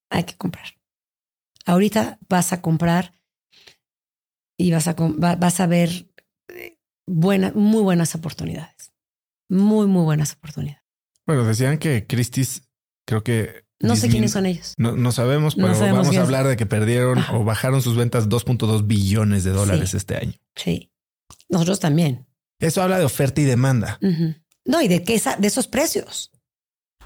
Hay 0.09 0.23
que 0.23 0.35
comprar. 0.37 0.80
Ahorita 1.65 2.19
vas 2.27 2.53
a 2.53 2.61
comprar 2.61 3.13
y 4.57 4.71
vas 4.71 4.87
a, 4.87 4.95
vas 4.97 5.59
a 5.59 5.67
ver 5.67 6.07
eh, 6.49 6.77
buenas, 7.07 7.55
muy 7.55 7.81
buenas 7.83 8.15
oportunidades. 8.15 8.91
Muy, 9.49 9.87
muy 9.87 10.03
buenas 10.03 10.33
oportunidades. 10.33 10.81
Bueno, 11.25 11.43
decían 11.45 11.77
que 11.77 12.05
Christie's 12.07 12.63
Creo 13.05 13.23
que 13.23 13.65
No 13.79 13.95
sé 13.95 14.09
quiénes 14.09 14.31
son 14.31 14.45
ellos. 14.45 14.73
No, 14.77 14.95
no 14.95 15.11
sabemos, 15.11 15.57
No 15.57 15.65
pero 15.65 15.77
sabemos 15.77 16.07
vamos 16.07 16.17
a 16.17 16.21
hablar 16.21 16.47
de 16.47 16.55
que 16.55 16.65
perdieron 16.65 17.17
Ajá. 17.17 17.35
o 17.35 17.43
bajaron 17.43 17.81
sus 17.81 17.95
ventas 17.97 18.29
2.2 18.29 18.87
billones 18.87 19.43
de 19.43 19.51
dólares 19.51 19.89
Sí. 19.91 19.97
este 19.97 20.15
año. 20.17 20.33
Sí. 20.55 20.91
Nosotros 21.49 21.79
también. 21.79 22.27
Eso 22.59 22.81
habla 22.81 22.99
de 22.99 23.05
oferta 23.05 23.41
y 23.41 23.43
demanda. 23.45 23.99
No, 24.65 24.81
y 24.81 24.87
de 24.87 25.03
que 25.03 25.15
esa, 25.15 25.35
de 25.35 25.47
esos 25.47 25.67
precios. 25.67 26.31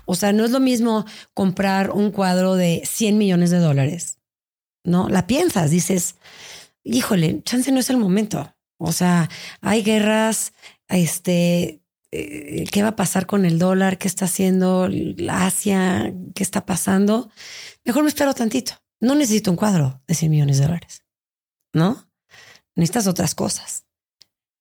O 0.05 0.15
sea, 0.15 0.33
no 0.33 0.43
es 0.45 0.51
lo 0.51 0.59
mismo 0.59 1.05
comprar 1.33 1.91
un 1.91 2.11
cuadro 2.11 2.55
de 2.55 2.83
100 2.85 3.17
millones 3.17 3.49
de 3.51 3.57
dólares. 3.59 4.19
No, 4.85 5.09
la 5.09 5.27
piensas, 5.27 5.71
dices, 5.71 6.15
híjole, 6.83 7.41
chance 7.43 7.71
no 7.71 7.79
es 7.79 7.89
el 7.89 7.97
momento. 7.97 8.55
O 8.77 8.91
sea, 8.91 9.29
hay 9.61 9.83
guerras, 9.83 10.53
este, 10.87 11.81
eh, 12.11 12.65
¿qué 12.71 12.81
va 12.81 12.89
a 12.89 12.95
pasar 12.95 13.25
con 13.25 13.45
el 13.45 13.59
dólar? 13.59 13.97
¿Qué 13.97 14.07
está 14.07 14.25
haciendo 14.25 14.89
Asia? 15.29 16.13
¿Qué 16.33 16.43
está 16.43 16.65
pasando? 16.65 17.29
Mejor 17.83 18.03
me 18.03 18.09
espero 18.09 18.33
tantito. 18.33 18.73
No 18.99 19.15
necesito 19.15 19.51
un 19.51 19.57
cuadro 19.57 20.01
de 20.07 20.15
100 20.15 20.31
millones 20.31 20.57
de 20.57 20.65
dólares. 20.65 21.03
¿No? 21.73 22.09
Necesitas 22.75 23.07
otras 23.07 23.35
cosas. 23.35 23.85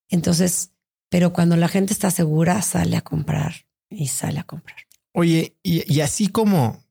Entonces, 0.09 0.73
pero 1.09 1.33
cuando 1.33 1.57
la 1.57 1.69
gente 1.69 1.93
está 1.93 2.11
segura, 2.11 2.61
sale 2.63 2.97
a 2.97 3.03
comprar 3.03 3.67
y 3.89 4.09
sale 4.09 4.41
a 4.41 4.45
comprar. 4.45 4.79
Oye, 5.13 5.57
y, 5.63 5.93
y 5.93 6.01
así 6.01 6.29
como 6.29 6.84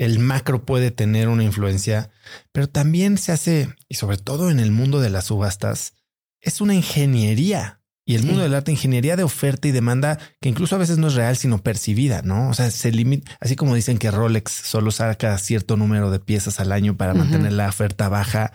el 0.00 0.18
macro 0.18 0.64
puede 0.64 0.90
tener 0.90 1.28
una 1.28 1.44
influencia, 1.44 2.10
pero 2.52 2.68
también 2.70 3.18
se 3.18 3.32
hace, 3.32 3.68
y 3.86 3.96
sobre 3.96 4.16
todo 4.16 4.50
en 4.50 4.58
el 4.58 4.70
mundo 4.70 4.98
de 5.00 5.10
las 5.10 5.26
subastas, 5.26 5.92
es 6.40 6.62
una 6.62 6.74
ingeniería. 6.74 7.82
Y 8.06 8.14
el 8.14 8.22
Sí. 8.22 8.28
mundo 8.28 8.42
del 8.42 8.54
arte, 8.54 8.72
ingeniería 8.72 9.14
de 9.14 9.22
oferta 9.24 9.68
y 9.68 9.72
demanda, 9.72 10.18
que 10.40 10.48
incluso 10.48 10.74
a 10.74 10.78
veces 10.78 10.96
no 10.96 11.08
es 11.08 11.14
real, 11.14 11.36
sino 11.36 11.62
percibida, 11.62 12.22
¿no? 12.22 12.48
O 12.48 12.54
sea, 12.54 12.70
se 12.70 12.90
limita, 12.92 13.30
así 13.40 13.56
como 13.56 13.74
dicen 13.74 13.98
que 13.98 14.10
Rolex 14.10 14.50
solo 14.50 14.90
saca 14.90 15.36
cierto 15.36 15.76
número 15.76 16.10
de 16.10 16.18
piezas 16.18 16.60
al 16.60 16.72
año 16.72 16.96
para 16.96 17.12
mantener 17.12 17.52
la 17.52 17.68
oferta 17.68 18.08
baja. 18.08 18.52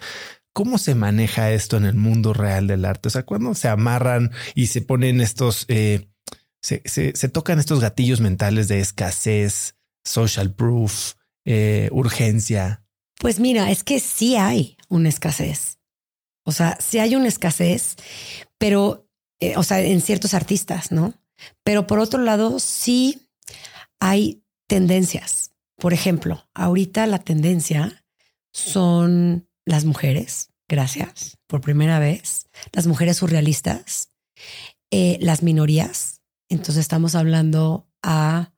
¿Cómo 0.52 0.80
se 0.80 0.96
maneja 0.96 1.52
esto 1.52 1.78
en 1.78 1.86
el 1.86 1.94
mundo 1.96 2.34
real 2.34 2.66
del 2.66 2.86
arte? 2.86 3.08
O 3.08 3.12
sea, 3.12 3.24
cuando 3.24 3.54
se 3.54 3.68
amarran 3.68 4.32
y 4.56 4.66
se 4.68 4.82
ponen 4.82 5.22
estos, 5.22 5.66
eh, 5.68 6.08
se, 6.62 6.82
se- 6.86 7.16
se 7.16 7.30
tocan 7.30 7.60
estos 7.60 7.80
gatillos 7.82 8.20
mentales 8.20 8.68
de 8.68 8.80
escasez, 8.80 9.76
social 10.04 10.54
proof, 10.54 11.14
eh, 11.46 11.90
urgencia. 11.92 12.84
Pues 13.20 13.40
mira, 13.40 13.72
es 13.72 13.84
que 13.84 14.00
sí 14.00 14.36
hay 14.36 14.78
una 14.90 15.10
escasez. 15.10 15.80
O 16.44 16.52
sea, 16.52 16.78
sí 16.80 17.00
hay 17.00 17.16
una 17.16 17.28
escasez, 17.28 17.96
pero, 18.58 19.08
eh, 19.40 19.58
o 19.58 19.64
sea, 19.64 19.82
en 19.82 20.02
ciertos 20.02 20.34
artistas, 20.34 20.92
¿no? 20.92 21.14
Pero 21.64 21.88
por 21.88 22.00
otro 22.00 22.22
lado, 22.22 22.60
sí 22.60 23.30
hay 24.00 24.44
tendencias. 24.68 25.52
Por 25.78 25.94
ejemplo, 25.94 26.48
ahorita 26.54 27.08
la 27.08 27.20
tendencia 27.20 28.06
son 28.54 29.50
las 29.66 29.86
mujeres, 29.86 30.52
gracias, 30.70 31.38
por 31.48 31.62
primera 31.62 32.00
vez, 32.00 32.48
las 32.72 32.88
mujeres 32.88 33.18
surrealistas, 33.18 34.10
eh, 34.92 35.18
las 35.20 35.44
minorías. 35.44 36.22
Entonces 36.50 36.78
estamos 36.78 37.16
hablando 37.16 37.90
a 38.02 38.54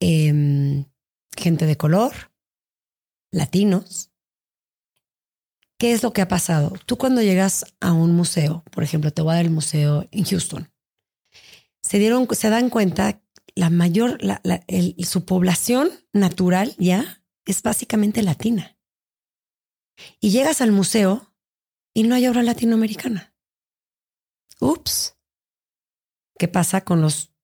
em, 0.00 0.84
gente 1.36 1.66
de 1.66 1.76
color, 1.76 2.12
latinos. 3.30 4.10
¿Qué 5.78 5.92
es 5.92 6.02
lo 6.02 6.12
que 6.12 6.22
ha 6.22 6.28
pasado? 6.28 6.72
Tú 6.86 6.96
cuando 6.96 7.22
llegas 7.22 7.64
a 7.80 7.92
un 7.92 8.12
museo, 8.12 8.62
por 8.70 8.84
ejemplo, 8.84 9.10
te 9.10 9.22
voy 9.22 9.32
a 9.32 9.36
dar 9.36 9.44
el 9.44 9.50
museo 9.50 10.06
en 10.12 10.24
Houston, 10.24 10.72
se 11.82 11.98
dieron, 11.98 12.28
se 12.32 12.50
dan 12.50 12.70
cuenta 12.70 13.20
la 13.54 13.68
mayor, 13.68 14.22
la- 14.22 14.40
la- 14.44 14.62
el- 14.68 14.94
su 15.04 15.24
población 15.26 15.90
natural 16.12 16.74
ya 16.78 17.24
es 17.44 17.62
básicamente 17.62 18.22
latina. 18.22 18.78
Y 20.20 20.30
llegas 20.30 20.60
al 20.60 20.72
museo 20.72 21.34
y 21.92 22.04
no 22.04 22.14
hay 22.14 22.26
obra 22.26 22.42
latinoamericana. 22.42 23.34
Ups. 24.60 25.18
¿Qué 26.38 26.48
pasa 26.48 26.82
con 26.82 27.00
los, 27.02 27.34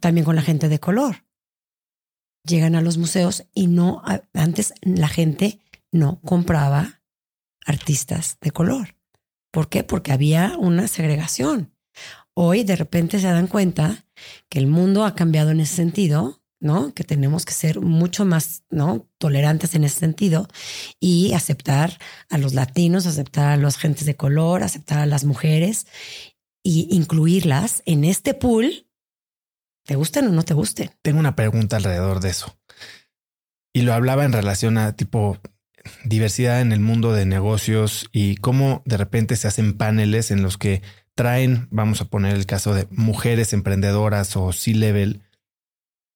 también 0.00 0.24
con 0.24 0.36
la 0.36 0.42
gente 0.42 0.68
de 0.68 0.78
color? 0.78 1.24
Llegan 2.44 2.74
a 2.74 2.80
los 2.82 2.98
museos 2.98 3.44
y 3.54 3.68
no, 3.68 4.02
antes 4.34 4.74
la 4.82 5.08
gente 5.08 5.60
no 5.92 6.20
compraba 6.22 7.02
artistas 7.64 8.38
de 8.40 8.50
color. 8.50 8.96
¿Por 9.52 9.68
qué? 9.68 9.84
Porque 9.84 10.12
había 10.12 10.56
una 10.58 10.88
segregación. 10.88 11.72
Hoy 12.34 12.64
de 12.64 12.76
repente 12.76 13.20
se 13.20 13.26
dan 13.26 13.46
cuenta 13.46 14.06
que 14.48 14.58
el 14.58 14.66
mundo 14.66 15.04
ha 15.04 15.14
cambiado 15.14 15.50
en 15.50 15.60
ese 15.60 15.76
sentido, 15.76 16.42
¿no? 16.58 16.94
Que 16.94 17.04
tenemos 17.04 17.44
que 17.44 17.52
ser 17.52 17.80
mucho 17.80 18.24
más, 18.24 18.64
¿no? 18.70 19.06
Tolerantes 19.18 19.74
en 19.74 19.84
ese 19.84 20.00
sentido 20.00 20.48
y 20.98 21.34
aceptar 21.34 21.98
a 22.30 22.38
los 22.38 22.54
latinos, 22.54 23.06
aceptar 23.06 23.50
a 23.50 23.56
los 23.56 23.76
gentes 23.76 24.06
de 24.06 24.16
color, 24.16 24.62
aceptar 24.62 24.98
a 25.00 25.06
las 25.06 25.24
mujeres 25.24 25.86
y 26.62 26.88
incluirlas 26.90 27.82
en 27.84 28.04
este 28.04 28.32
pool, 28.32 28.86
te 29.84 29.96
gusten 29.96 30.26
o 30.26 30.30
no 30.30 30.42
te 30.42 30.54
gusten. 30.54 30.90
Tengo 31.02 31.18
una 31.18 31.36
pregunta 31.36 31.76
alrededor 31.76 32.20
de 32.20 32.30
eso. 32.30 32.58
Y 33.72 33.82
lo 33.82 33.94
hablaba 33.94 34.24
en 34.24 34.32
relación 34.32 34.78
a 34.78 34.94
tipo 34.96 35.38
diversidad 36.04 36.60
en 36.60 36.72
el 36.72 36.80
mundo 36.80 37.12
de 37.12 37.26
negocios 37.26 38.08
y 38.12 38.36
cómo 38.36 38.82
de 38.84 38.96
repente 38.96 39.36
se 39.36 39.48
hacen 39.48 39.76
paneles 39.76 40.30
en 40.30 40.42
los 40.42 40.58
que 40.58 40.82
traen, 41.14 41.68
vamos 41.70 42.00
a 42.00 42.06
poner 42.06 42.36
el 42.36 42.46
caso 42.46 42.74
de 42.74 42.86
mujeres 42.90 43.52
emprendedoras 43.52 44.36
o 44.36 44.52
C-level, 44.52 45.22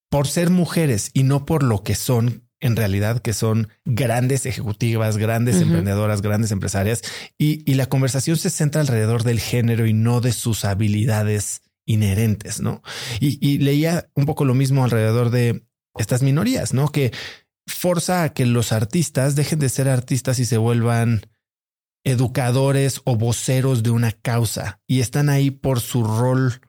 por 0.08 0.28
ser 0.28 0.50
mujeres 0.50 1.10
y 1.12 1.24
no 1.24 1.44
por 1.44 1.62
lo 1.62 1.82
que 1.82 1.94
son 1.94 2.44
en 2.60 2.74
realidad, 2.74 3.20
que 3.20 3.34
son 3.34 3.68
grandes 3.84 4.46
ejecutivas, 4.46 5.18
grandes 5.18 5.60
emprendedoras, 5.60 6.22
grandes 6.22 6.52
empresarias, 6.52 7.02
y, 7.36 7.70
y 7.70 7.74
la 7.74 7.86
conversación 7.86 8.38
se 8.38 8.48
centra 8.48 8.80
alrededor 8.80 9.24
del 9.24 9.40
género 9.40 9.86
y 9.86 9.92
no 9.92 10.22
de 10.22 10.32
sus 10.32 10.64
habilidades 10.64 11.60
inherentes, 11.86 12.60
¿no? 12.60 12.82
Y, 13.20 13.38
y 13.46 13.58
leía 13.58 14.10
un 14.14 14.26
poco 14.26 14.44
lo 14.44 14.54
mismo 14.54 14.84
alrededor 14.84 15.30
de 15.30 15.64
estas 15.96 16.22
minorías, 16.22 16.74
¿no? 16.74 16.88
Que 16.88 17.12
forza 17.66 18.22
a 18.22 18.32
que 18.32 18.44
los 18.46 18.72
artistas 18.72 19.34
dejen 19.34 19.58
de 19.58 19.68
ser 19.68 19.88
artistas 19.88 20.38
y 20.38 20.44
se 20.44 20.58
vuelvan 20.58 21.22
educadores 22.04 23.00
o 23.04 23.16
voceros 23.16 23.82
de 23.82 23.90
una 23.90 24.12
causa 24.12 24.80
y 24.86 25.00
están 25.00 25.28
ahí 25.28 25.50
por 25.50 25.80
su 25.80 26.04
rol 26.04 26.60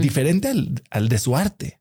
diferente 0.00 0.48
al, 0.48 0.82
al 0.90 1.08
de 1.08 1.18
su 1.18 1.36
arte. 1.36 1.80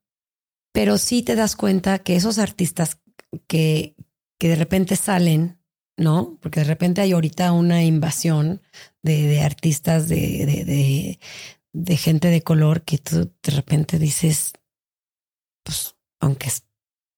Pero 0.71 0.99
sí 0.99 1.23
te 1.23 1.35
das 1.35 1.55
cuenta 1.55 1.99
que 1.99 2.15
esos 2.15 2.37
artistas 2.37 2.99
que, 3.47 3.95
que 4.37 4.49
de 4.49 4.55
repente 4.55 4.95
salen, 4.95 5.57
¿no? 5.97 6.37
Porque 6.41 6.59
de 6.59 6.65
repente 6.65 7.01
hay 7.01 7.13
ahorita 7.13 7.53
una 7.53 7.83
invasión 7.83 8.61
de, 9.01 9.23
de 9.23 9.41
artistas, 9.41 10.07
de, 10.07 10.45
de, 10.45 11.19
de, 11.77 11.97
gente 11.97 12.29
de 12.29 12.41
color 12.41 12.83
que 12.83 12.97
tú 12.97 13.31
de 13.43 13.51
repente 13.51 13.99
dices, 13.99 14.53
pues, 15.63 15.95
aunque, 16.19 16.51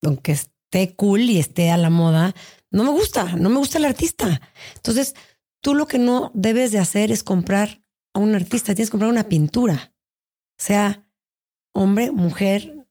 aunque 0.03 0.33
esté 0.33 0.95
cool 0.95 1.21
y 1.21 1.39
esté 1.39 1.71
a 1.71 1.77
la 1.77 1.89
moda, 1.89 2.35
no 2.71 2.83
me 2.83 2.91
gusta, 2.91 3.35
no 3.35 3.49
me 3.49 3.57
gusta 3.57 3.77
el 3.77 3.85
artista. 3.85 4.41
Entonces, 4.75 5.15
tú 5.61 5.73
lo 5.73 5.87
que 5.87 5.97
no 5.97 6.31
debes 6.33 6.71
de 6.71 6.79
hacer 6.79 7.11
es 7.11 7.23
comprar 7.23 7.81
a 8.13 8.19
un 8.19 8.35
artista, 8.35 8.75
tienes 8.75 8.89
que 8.89 8.93
comprar 8.93 9.11
una 9.11 9.29
pintura, 9.29 9.93
sea 10.57 11.05
hombre, 11.73 12.11
mujer, 12.11 12.87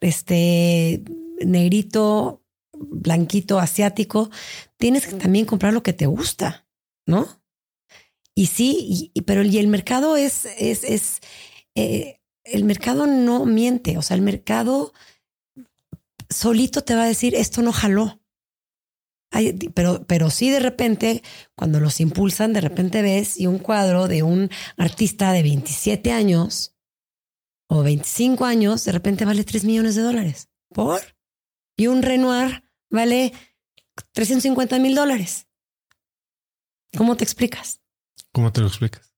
este 0.00 1.04
negrito, 1.44 2.42
blanquito, 2.72 3.58
asiático, 3.58 4.30
tienes 4.78 5.06
que 5.06 5.16
también 5.16 5.44
comprar 5.44 5.74
lo 5.74 5.82
que 5.82 5.92
te 5.92 6.06
gusta, 6.06 6.66
¿no? 7.06 7.39
Y 8.40 8.46
sí, 8.46 9.12
pero 9.26 9.42
y 9.42 9.58
el 9.58 9.68
mercado 9.68 10.16
es, 10.16 10.46
es, 10.56 10.82
es 10.84 11.20
eh, 11.74 12.22
el 12.44 12.64
mercado 12.64 13.06
no 13.06 13.44
miente, 13.44 13.98
o 13.98 14.02
sea, 14.02 14.16
el 14.16 14.22
mercado 14.22 14.94
solito 16.30 16.82
te 16.82 16.94
va 16.94 17.02
a 17.02 17.06
decir 17.06 17.34
esto 17.34 17.60
no 17.60 17.70
jaló. 17.70 18.18
Pero, 19.74 20.06
pero 20.06 20.30
sí 20.30 20.48
de 20.48 20.58
repente, 20.58 21.22
cuando 21.54 21.80
los 21.80 22.00
impulsan, 22.00 22.54
de 22.54 22.62
repente 22.62 23.02
ves 23.02 23.38
y 23.38 23.46
un 23.46 23.58
cuadro 23.58 24.08
de 24.08 24.22
un 24.22 24.48
artista 24.78 25.32
de 25.32 25.42
27 25.42 26.10
años 26.10 26.74
o 27.68 27.82
25 27.82 28.46
años, 28.46 28.86
de 28.86 28.92
repente 28.92 29.26
vale 29.26 29.44
3 29.44 29.64
millones 29.64 29.96
de 29.96 30.02
dólares. 30.02 30.48
¿Por? 30.70 31.02
Y 31.76 31.88
un 31.88 32.00
Renoir 32.00 32.64
vale 32.88 33.34
350 34.12 34.78
mil 34.78 34.94
dólares. 34.94 35.46
¿Cómo 36.96 37.18
te 37.18 37.24
explicas? 37.24 37.80
¿Cómo 38.32 38.52
te 38.52 38.60
lo 38.60 38.66
explicas? 38.66 39.14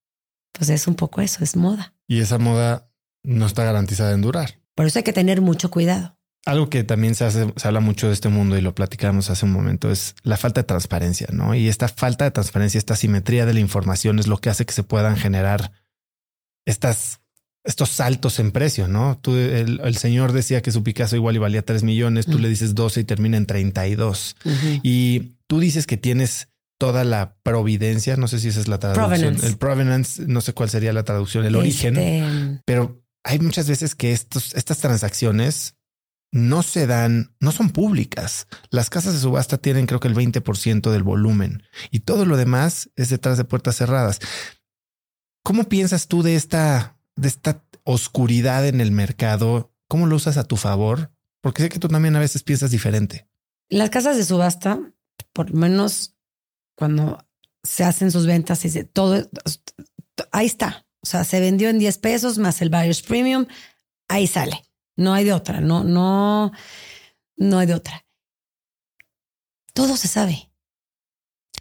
Pues 0.52 0.70
es 0.70 0.86
un 0.86 0.94
poco 0.94 1.20
eso, 1.20 1.42
es 1.42 1.56
moda. 1.56 1.94
Y 2.06 2.20
esa 2.20 2.38
moda 2.38 2.90
no 3.22 3.46
está 3.46 3.64
garantizada 3.64 4.12
en 4.12 4.22
durar. 4.22 4.60
Por 4.74 4.86
eso 4.86 4.98
hay 4.98 5.02
que 5.02 5.12
tener 5.12 5.40
mucho 5.40 5.70
cuidado. 5.70 6.16
Algo 6.44 6.68
que 6.68 6.82
también 6.82 7.14
se, 7.14 7.24
hace, 7.24 7.52
se 7.56 7.68
habla 7.68 7.80
mucho 7.80 8.08
de 8.08 8.14
este 8.14 8.28
mundo 8.28 8.58
y 8.58 8.60
lo 8.60 8.74
platicamos 8.74 9.30
hace 9.30 9.46
un 9.46 9.52
momento 9.52 9.90
es 9.90 10.16
la 10.22 10.36
falta 10.36 10.62
de 10.62 10.66
transparencia, 10.66 11.28
¿no? 11.30 11.54
Y 11.54 11.68
esta 11.68 11.88
falta 11.88 12.24
de 12.24 12.32
transparencia, 12.32 12.78
esta 12.78 12.96
simetría 12.96 13.46
de 13.46 13.54
la 13.54 13.60
información 13.60 14.18
es 14.18 14.26
lo 14.26 14.38
que 14.38 14.50
hace 14.50 14.66
que 14.66 14.72
se 14.72 14.82
puedan 14.82 15.16
generar 15.16 15.72
estas 16.66 17.20
estos 17.64 17.90
saltos 17.90 18.40
en 18.40 18.50
precio, 18.50 18.88
¿no? 18.88 19.18
Tú, 19.18 19.36
el, 19.36 19.80
el, 19.84 19.96
señor 19.96 20.32
decía 20.32 20.62
que 20.62 20.72
su 20.72 20.82
Picasso 20.82 21.14
igual 21.14 21.36
y 21.36 21.38
valía 21.38 21.64
3 21.64 21.84
millones, 21.84 22.26
tú 22.26 22.38
le 22.38 22.48
dices 22.48 22.74
12 22.74 23.00
y 23.00 23.04
termina 23.04 23.36
en 23.36 23.46
32. 23.46 24.36
Y 24.82 25.36
tú 25.46 25.60
dices 25.60 25.86
que 25.86 25.96
tienes 25.96 26.48
toda 26.82 27.04
la 27.04 27.36
providencia, 27.44 28.16
no 28.16 28.26
sé 28.26 28.40
si 28.40 28.48
esa 28.48 28.58
es 28.58 28.66
la 28.66 28.80
traducción, 28.80 29.36
el 29.40 29.56
provenance, 29.56 30.26
no 30.26 30.40
sé 30.40 30.52
cuál 30.52 30.68
sería 30.68 30.92
la 30.92 31.04
traducción, 31.04 31.44
el 31.44 31.54
origen, 31.54 31.96
este, 31.96 32.60
pero 32.66 33.04
hay 33.22 33.38
muchas 33.38 33.68
veces 33.68 33.94
que 33.94 34.10
estos, 34.10 34.52
estas 34.54 34.78
transacciones 34.78 35.76
no 36.32 36.64
se 36.64 36.88
dan, 36.88 37.36
no 37.38 37.52
son 37.52 37.70
públicas. 37.70 38.48
Las 38.70 38.90
casas 38.90 39.14
de 39.14 39.20
subasta 39.20 39.58
tienen 39.58 39.86
creo 39.86 40.00
que 40.00 40.08
el 40.08 40.16
20% 40.16 40.90
del 40.90 41.04
volumen 41.04 41.62
y 41.92 42.00
todo 42.00 42.24
lo 42.24 42.36
demás 42.36 42.90
es 42.96 43.10
detrás 43.10 43.38
de 43.38 43.44
puertas 43.44 43.76
cerradas. 43.76 44.18
¿Cómo 45.44 45.68
piensas 45.68 46.08
tú 46.08 46.24
de 46.24 46.34
esta, 46.34 46.98
de 47.14 47.28
esta 47.28 47.64
oscuridad 47.84 48.66
en 48.66 48.80
el 48.80 48.90
mercado? 48.90 49.72
¿Cómo 49.86 50.08
lo 50.08 50.16
usas 50.16 50.36
a 50.36 50.48
tu 50.48 50.56
favor? 50.56 51.12
Porque 51.42 51.62
sé 51.62 51.68
que 51.68 51.78
tú 51.78 51.86
también 51.86 52.16
a 52.16 52.20
veces 52.20 52.42
piensas 52.42 52.72
diferente. 52.72 53.28
Las 53.68 53.90
casas 53.90 54.16
de 54.16 54.24
subasta, 54.24 54.80
por 55.32 55.50
lo 55.50 55.58
menos 55.58 56.16
cuando 56.74 57.24
se 57.62 57.84
hacen 57.84 58.10
sus 58.10 58.26
ventas, 58.26 58.64
y 58.64 58.84
todo 58.84 59.28
ahí 60.30 60.46
está. 60.46 60.86
O 61.02 61.06
sea, 61.06 61.24
se 61.24 61.40
vendió 61.40 61.68
en 61.68 61.78
10 61.78 61.98
pesos 61.98 62.38
más 62.38 62.62
el 62.62 62.70
buyer's 62.70 63.02
premium, 63.02 63.46
ahí 64.08 64.26
sale. 64.26 64.64
No 64.96 65.14
hay 65.14 65.24
de 65.24 65.32
otra, 65.32 65.60
no, 65.60 65.84
no, 65.84 66.52
no 67.36 67.58
hay 67.58 67.66
de 67.66 67.74
otra. 67.74 68.04
Todo 69.72 69.96
se 69.96 70.08
sabe. 70.08 70.50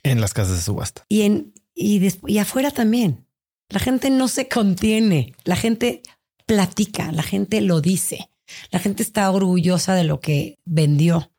En 0.03 0.19
las 0.21 0.33
casas 0.33 0.57
de 0.57 0.61
subasta. 0.61 1.05
Y 1.07 1.21
en 1.21 1.53
y, 1.73 2.01
y 2.27 2.37
afuera 2.37 2.71
también. 2.71 3.25
La 3.69 3.79
gente 3.79 4.09
no 4.09 4.27
se 4.27 4.49
contiene, 4.49 5.33
la 5.45 5.55
gente 5.55 6.03
platica, 6.45 7.11
la 7.13 7.23
gente 7.23 7.61
lo 7.61 7.79
dice, 7.79 8.29
la 8.69 8.79
gente 8.79 9.01
está 9.01 9.31
orgullosa 9.31 9.95
de 9.95 10.03
lo 10.03 10.19
que 10.19 10.59
vendió. 10.65 11.31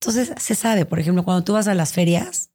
Entonces 0.00 0.32
se 0.38 0.54
sabe, 0.54 0.86
por 0.86 0.98
ejemplo, 0.98 1.24
cuando 1.24 1.44
tú 1.44 1.52
vas 1.52 1.68
a 1.68 1.74
las 1.74 1.92
ferias, 1.92 2.50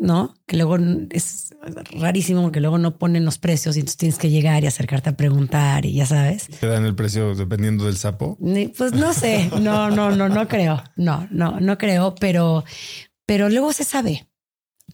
¿no? 0.00 0.34
Que 0.46 0.56
luego 0.56 0.78
es 1.10 1.54
rarísimo 1.92 2.42
porque 2.42 2.60
luego 2.60 2.78
no 2.78 2.98
ponen 2.98 3.26
los 3.26 3.38
precios 3.38 3.76
y 3.76 3.80
entonces 3.80 3.98
tienes 3.98 4.18
que 4.18 4.30
llegar 4.30 4.64
y 4.64 4.66
acercarte 4.66 5.10
a 5.10 5.16
preguntar 5.16 5.84
y 5.84 5.92
ya 5.92 6.06
sabes. 6.06 6.48
¿Te 6.58 6.66
dan 6.66 6.86
el 6.86 6.94
precio 6.94 7.34
dependiendo 7.34 7.84
del 7.84 7.98
sapo? 7.98 8.38
Pues 8.78 8.94
no 8.94 9.12
sé, 9.12 9.50
no, 9.60 9.90
no, 9.90 10.10
no, 10.16 10.28
no 10.30 10.48
creo, 10.48 10.82
no, 10.96 11.28
no, 11.30 11.60
no 11.60 11.76
creo, 11.76 12.14
pero, 12.14 12.64
pero 13.26 13.50
luego 13.50 13.74
se 13.74 13.84
sabe, 13.84 14.26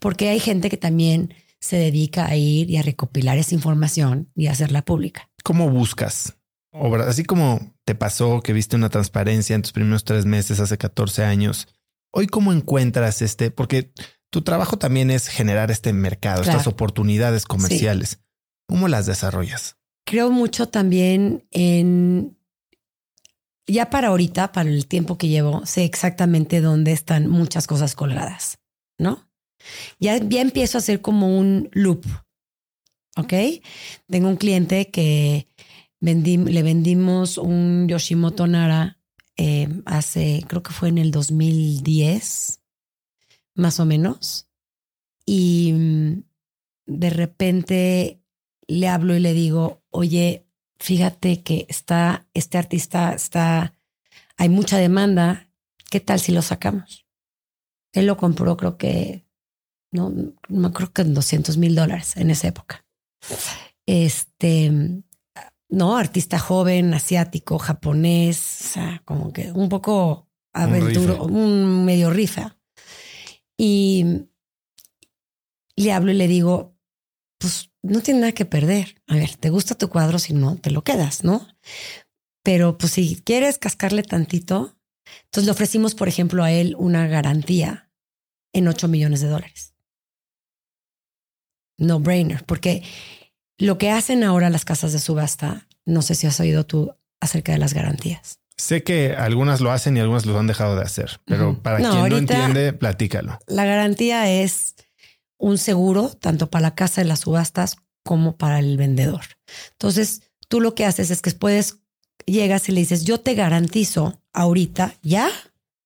porque 0.01 0.29
hay 0.29 0.41
gente 0.41 0.69
que 0.69 0.77
también 0.77 1.33
se 1.61 1.77
dedica 1.77 2.27
a 2.27 2.35
ir 2.35 2.69
y 2.69 2.77
a 2.77 2.83
recopilar 2.83 3.39
esa 3.39 3.55
información 3.55 4.29
y 4.35 4.49
hacerla 4.49 4.85
pública. 4.85 5.31
¿Cómo 5.45 5.71
buscas 5.71 6.37
obras? 6.73 7.07
Así 7.07 7.25
como 7.25 7.75
te 7.85 7.95
pasó 7.95 8.43
que 8.43 8.53
viste 8.53 8.75
una 8.75 8.91
transparencia 8.91 9.55
en 9.55 9.63
tus 9.63 9.73
primeros 9.73 10.03
tres 10.03 10.27
meses 10.27 10.59
hace 10.59 10.77
14 10.77 11.25
años. 11.25 11.69
Hoy, 12.11 12.27
¿cómo 12.27 12.53
encuentras 12.53 13.23
este? 13.23 13.51
Porque 13.51 13.93
tu 14.31 14.43
trabajo 14.43 14.79
también 14.79 15.11
es 15.11 15.29
generar 15.29 15.71
este 15.71 15.93
mercado, 15.93 16.43
estas 16.43 16.67
oportunidades 16.67 17.45
comerciales. 17.45 18.21
¿Cómo 18.69 18.89
las 18.89 19.07
desarrollas? 19.07 19.77
Creo 20.05 20.31
mucho 20.31 20.69
también 20.69 21.47
en 21.51 22.37
ya 23.67 23.91
para 23.91 24.09
ahorita, 24.09 24.53
para 24.53 24.71
el 24.71 24.87
tiempo 24.87 25.19
que 25.19 25.29
llevo, 25.29 25.67
sé 25.67 25.85
exactamente 25.85 26.61
dónde 26.61 26.93
están 26.93 27.29
muchas 27.29 27.67
cosas 27.67 27.95
colgadas, 27.95 28.59
¿no? 28.99 29.29
Ya, 29.99 30.19
ya 30.19 30.41
empiezo 30.41 30.79
a 30.79 30.81
hacer 30.81 31.01
como 31.01 31.37
un 31.37 31.69
loop. 31.73 32.05
¿Ok? 33.17 33.33
Tengo 34.09 34.29
un 34.29 34.37
cliente 34.37 34.91
que 34.91 35.49
le 36.01 36.63
vendimos 36.63 37.39
un 37.39 37.89
Yoshimoto 37.89 38.47
Nara 38.47 39.01
eh, 39.37 39.69
hace, 39.87 40.45
creo 40.47 40.63
que 40.63 40.73
fue 40.73 40.89
en 40.91 40.99
el 40.99 41.11
2010, 41.11 42.61
más 43.57 43.81
o 43.81 43.85
menos. 43.85 44.49
Y 45.25 45.73
mm, 45.73 46.23
de 46.87 47.11
repente 47.11 48.23
le 48.69 48.89
hablo 48.89 49.17
y 49.17 49.21
le 49.21 49.33
digo, 49.33 49.83
oye, 49.91 50.47
fíjate 50.79 51.43
que 51.43 51.67
está, 51.69 52.27
este 52.35 52.59
artista 52.59 53.13
está, 53.13 53.75
hay 54.37 54.49
mucha 54.49 54.79
demanda, 54.79 55.49
¿qué 55.91 56.01
tal 56.01 56.21
si 56.21 56.33
lo 56.33 56.43
sacamos? 56.43 57.07
Él 57.93 58.07
lo 58.07 58.17
compró 58.17 58.57
creo 58.57 58.77
que 58.77 59.27
no, 59.91 60.13
no 60.49 60.73
creo 60.73 60.93
que 60.93 61.03
en 61.03 61.15
200 61.15 61.57
mil 61.57 61.75
dólares 61.75 62.17
en 62.17 62.31
esa 62.31 62.49
época. 62.49 62.85
Este, 63.87 64.71
no, 65.69 65.97
artista 65.97 66.39
joven, 66.39 66.95
asiático, 66.95 67.59
japonés, 67.59 68.61
o 68.61 68.69
sea, 68.69 69.03
como 69.05 69.33
que 69.33 69.53
un 69.53 69.69
poco 69.69 70.29
aventuro, 70.53 71.25
un, 71.25 71.85
medio 71.85 72.11
rifa. 72.11 72.56
Y 73.59 74.29
le 75.77 75.93
hablo 75.93 76.11
y 76.13 76.15
le 76.15 76.29
digo, 76.29 76.77
pues 77.39 77.71
no 77.83 78.01
tiene 78.01 78.21
nada 78.21 78.33
que 78.33 78.45
perder. 78.45 79.03
A 79.07 79.15
ver, 79.15 79.37
te 79.37 79.51
gusta 79.51 79.75
tu 79.75 79.89
cuadro, 79.89 80.19
si 80.19 80.33
no, 80.35 80.57
te 80.57 80.71
lo 80.71 80.83
quedas, 80.83 81.25
¿no? 81.25 81.47
Pero 82.43 82.79
pues 82.79 82.93
si 82.93 83.23
quieres 83.23 83.59
cascarle 83.59 84.03
tantito, 84.03 84.79
entonces 85.25 85.47
le 85.47 85.53
ofrecimos, 85.53 85.95
por 85.95 86.09
ejemplo, 86.09 86.45
a 86.45 86.53
él 86.53 86.75
una 86.79 87.07
garantía 87.07 87.91
en 88.53 88.69
8 88.69 88.89
millones 88.89 89.21
de 89.21 89.29
dólares 89.29 89.77
no 91.79 92.01
brainer, 92.01 92.45
porque 92.45 92.83
lo 93.59 93.79
que 93.79 93.91
hacen 93.91 94.25
ahora 94.25 94.51
las 94.51 94.65
casas 94.65 94.93
de 94.93 94.99
subasta, 94.99 95.69
no 95.85 96.03
sé 96.03 96.15
si 96.15 96.27
has 96.27 96.41
oído 96.41 96.65
tú 96.65 96.95
acerca 97.21 97.53
de 97.53 97.59
las 97.59 97.75
garantías. 97.75 98.41
Sé 98.57 98.83
que 98.83 99.15
algunas 99.15 99.61
lo 99.61 99.71
hacen 99.71 99.97
y 99.97 100.01
algunas 100.01 100.25
lo 100.25 100.39
han 100.39 100.47
dejado 100.47 100.77
de 100.77 100.83
hacer, 100.83 101.21
pero 101.27 101.63
para 101.63 101.79
quien 101.79 102.09
no 102.09 102.17
entiende, 102.17 102.73
platícalo. 102.73 103.39
La 103.47 103.67
garantía 103.67 104.31
es 104.31 104.75
un 105.39 105.59
seguro 105.59 106.09
tanto 106.09 106.49
para 106.49 106.63
la 106.63 106.75
casa 106.75 107.03
de 107.03 107.07
las 107.07 107.21
subastas 107.21 107.77
como 108.03 108.37
para 108.37 108.59
el 108.59 108.79
vendedor. 108.79 109.25
Entonces, 109.73 110.23
tú 110.49 110.61
lo 110.61 110.75
que 110.75 110.87
haces 110.87 111.11
es 111.11 111.21
que 111.21 111.31
puedes, 111.33 111.81
llegas 112.25 112.69
y 112.69 112.73
le 112.73 112.81
dices, 112.81 113.05
yo 113.05 113.21
te 113.21 113.35
garantizo 113.35 114.23
ahorita 114.33 114.95
ya 115.03 115.29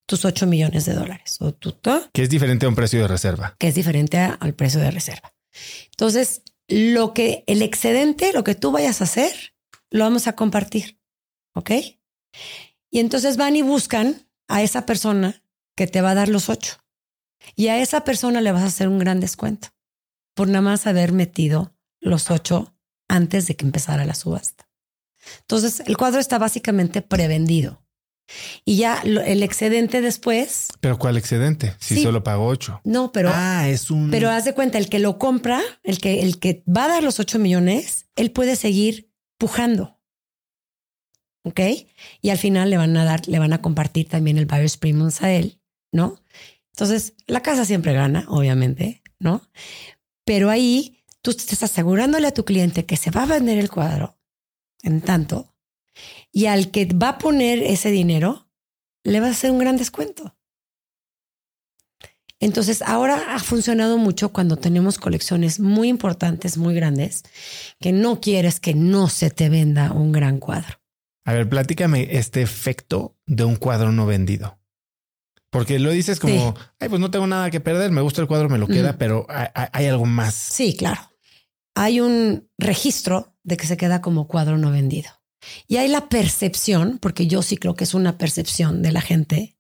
tus 0.07 0.25
8 0.25 0.47
millones 0.47 0.85
de 0.85 0.95
dólares. 0.95 1.39
O 1.41 1.53
tú, 1.53 1.77
que 2.13 2.23
es 2.23 2.31
diferente 2.31 2.67
a 2.67 2.69
un 2.69 2.75
precio 2.75 3.01
de 3.01 3.09
reserva. 3.09 3.57
Que 3.59 3.69
es 3.69 3.75
diferente 3.75 4.19
al 4.19 4.55
precio 4.55 4.81
de 4.81 4.91
reserva. 4.91 5.35
Entonces, 5.91 6.43
lo 6.69 7.15
que 7.15 7.43
el 7.47 7.63
excedente, 7.63 8.33
lo 8.33 8.45
que 8.45 8.55
tú 8.55 8.71
vayas 8.71 9.01
a 9.01 9.05
hacer, 9.05 9.55
lo 9.91 10.05
vamos 10.05 10.29
a 10.29 10.35
compartir. 10.35 11.01
¿Ok? 11.55 11.71
Y 12.91 13.01
entonces 13.01 13.37
van 13.37 13.57
y 13.57 13.63
buscan 13.63 14.27
a 14.49 14.63
esa 14.63 14.87
persona 14.87 15.43
que 15.77 15.87
te 15.87 16.01
va 16.01 16.11
a 16.11 16.15
dar 16.15 16.29
los 16.29 16.49
ocho. 16.49 16.77
Y 17.57 17.69
a 17.69 17.79
esa 17.79 18.05
persona 18.05 18.41
le 18.41 18.53
vas 18.53 18.63
a 18.63 18.67
hacer 18.67 18.89
un 18.89 18.99
gran 18.99 19.21
descuento 19.21 19.69
por 20.35 20.49
nada 20.49 20.63
más 20.63 20.87
haber 20.87 21.13
metido 21.13 21.75
los 22.01 22.31
ocho 22.31 22.75
antes 23.09 23.47
de 23.47 23.57
que 23.57 23.65
empezara 23.65 24.05
la 24.05 24.15
subasta. 24.15 24.69
Entonces, 25.41 25.81
el 25.87 25.97
cuadro 25.97 26.21
está 26.21 26.39
básicamente 26.39 27.03
prevendido. 27.03 27.85
Y 28.65 28.77
ya 28.77 29.01
el 29.03 29.43
excedente 29.43 30.01
después. 30.01 30.69
Pero 30.81 30.99
¿cuál 30.99 31.17
excedente? 31.17 31.75
Si 31.81 32.03
solo 32.03 32.23
pagó 32.23 32.47
ocho. 32.47 32.81
No, 32.85 33.11
pero. 33.13 33.31
Ah, 33.33 33.69
es 33.69 33.91
un. 33.91 34.11
Pero 34.11 34.31
haz 34.31 34.45
de 34.45 34.55
cuenta, 34.55 34.79
el 34.79 34.89
que 34.89 35.01
lo 35.01 35.19
compra, 35.19 35.61
el 35.83 35.99
que, 35.99 36.23
el 36.23 36.39
que 36.39 36.63
va 36.67 36.85
a 36.85 36.89
dar 36.89 37.03
los 37.03 37.19
ocho 37.19 37.39
millones, 37.39 38.07
él 38.17 38.31
puede 38.31 38.57
seguir 38.57 39.11
pujando. 39.37 40.00
¿Ok? 41.43 41.61
Y 42.21 42.31
al 42.31 42.39
final 42.39 42.71
le 42.71 42.77
van 42.77 42.97
a 42.97 43.05
dar, 43.05 43.27
le 43.27 43.39
van 43.39 43.53
a 43.53 43.63
compartir 43.63 44.09
también 44.09 44.39
el 44.39 44.47
buyer's 44.47 44.77
premiums 44.77 45.23
a 45.23 45.33
él, 45.33 45.61
¿no? 45.93 46.21
Entonces, 46.73 47.15
la 47.27 47.43
casa 47.43 47.65
siempre 47.65 47.93
gana, 47.93 48.25
obviamente, 48.29 49.03
¿no? 49.19 49.43
Pero 50.25 50.51
ahí 50.51 51.03
tú 51.23 51.31
estás 51.31 51.63
asegurándole 51.63 52.27
a 52.27 52.35
tu 52.35 52.45
cliente 52.45 52.87
que 52.87 52.97
se 52.97 53.11
va 53.11 53.23
a 53.23 53.27
vender 53.27 53.59
el 53.59 53.71
cuadro 53.71 54.19
en 54.83 55.01
tanto 55.01 55.55
y 56.33 56.47
al 56.47 56.71
que 56.71 56.87
va 56.87 57.11
a 57.11 57.19
poner 57.19 57.63
ese 57.63 57.91
dinero, 57.91 58.49
le 59.05 59.21
va 59.21 59.29
a 59.29 59.31
hacer 59.31 59.51
un 59.51 59.59
gran 59.59 59.77
descuento. 59.77 60.37
Entonces, 62.39 62.81
ahora 62.81 63.35
ha 63.35 63.39
funcionado 63.39 63.99
mucho 63.99 64.33
cuando 64.33 64.57
tenemos 64.57 64.99
colecciones 64.99 65.61
muy 65.61 65.89
importantes, 65.89 66.57
muy 66.57 66.75
grandes, 66.75 67.23
que 67.81 67.93
no 67.93 68.21
quieres 68.21 68.61
que 68.61 68.73
no 68.75 69.09
se 69.09 69.31
te 69.31 69.51
venda 69.51 69.93
un 69.93 70.11
gran 70.11 70.39
cuadro. 70.39 70.80
A 71.25 71.33
ver, 71.33 71.49
platícame 71.49 72.09
este 72.17 72.43
efecto 72.43 73.17
de 73.27 73.45
un 73.45 73.57
cuadro 73.57 73.93
no 73.93 74.07
vendido. 74.07 74.61
Porque 75.51 75.81
lo 75.81 75.91
dices 75.91 76.21
como, 76.21 76.55
ay, 76.79 76.89
pues 76.89 77.01
no 77.01 77.11
tengo 77.11 77.27
nada 77.27 77.51
que 77.51 77.61
perder, 77.61 77.91
me 77.91 78.01
gusta 78.01 78.23
el 78.23 78.29
cuadro, 78.29 78.49
me 78.49 78.59
lo 78.59 78.69
queda, 78.69 78.99
pero 78.99 79.27
hay, 79.29 79.87
algo 79.87 80.07
más. 80.07 80.35
Sí, 80.35 80.77
claro. 80.77 81.01
Hay 81.75 82.01
un 82.01 82.49
registro 82.57 83.37
de 83.43 83.57
que 83.57 83.67
se 83.67 83.77
queda 83.77 84.01
como 84.01 84.29
cuadro 84.29 84.59
no 84.59 84.71
vendido. 84.71 85.11
Y 85.67 85.79
hay 85.79 85.89
la 85.89 86.09
percepción, 86.09 86.99
porque 86.99 87.27
yo 87.27 87.43
sí 87.43 87.57
creo 87.57 87.75
que 87.75 87.85
es 87.85 87.95
una 87.95 88.17
percepción 88.17 88.81
de 88.83 88.93
la 88.93 89.01
gente, 89.01 89.57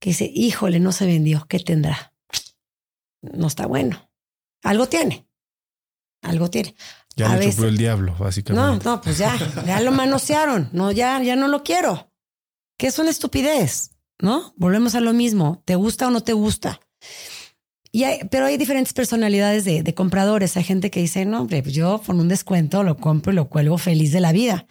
que 0.00 0.10
dice, 0.10 0.30
híjole, 0.32 0.78
no 0.78 0.92
se 0.92 1.06
vendió, 1.06 1.46
¿qué 1.48 1.58
tendrá? 1.58 2.14
No 3.20 3.48
está 3.48 3.66
bueno. 3.66 4.12
Algo 4.62 4.88
tiene, 4.88 5.26
algo 6.22 6.48
tiene. 6.48 6.76
Ya 7.18 7.36
le 7.36 7.50
chupó 7.50 7.64
el 7.64 7.76
diablo, 7.76 8.14
básicamente. 8.18 8.84
No, 8.84 8.92
no, 8.92 9.00
pues 9.00 9.18
ya, 9.18 9.36
ya 9.66 9.80
lo 9.80 9.92
manosearon. 9.92 10.70
No, 10.72 10.92
ya, 10.92 11.22
ya 11.22 11.36
no 11.36 11.48
lo 11.48 11.62
quiero. 11.62 12.12
Que 12.78 12.86
es 12.86 12.98
una 12.98 13.10
estupidez, 13.10 13.90
¿no? 14.20 14.54
Volvemos 14.56 14.94
a 14.94 15.00
lo 15.00 15.12
mismo. 15.12 15.62
¿Te 15.64 15.74
gusta 15.74 16.06
o 16.06 16.10
no 16.10 16.22
te 16.22 16.32
gusta? 16.32 16.80
Y 17.90 18.04
pero 18.30 18.46
hay 18.46 18.56
diferentes 18.56 18.92
personalidades 18.92 19.64
de, 19.64 19.94
compradores. 19.94 20.56
Hay 20.56 20.64
gente 20.64 20.90
que 20.90 21.00
dice, 21.00 21.24
no, 21.24 21.42
hombre, 21.42 21.62
pues 21.62 21.74
yo 21.74 22.00
con 22.04 22.20
un 22.20 22.28
descuento 22.28 22.82
lo 22.82 22.96
compro 22.96 23.32
y 23.32 23.34
lo 23.34 23.48
cuelgo 23.48 23.78
feliz 23.78 24.12
de 24.12 24.20
la 24.20 24.32
vida. 24.32 24.66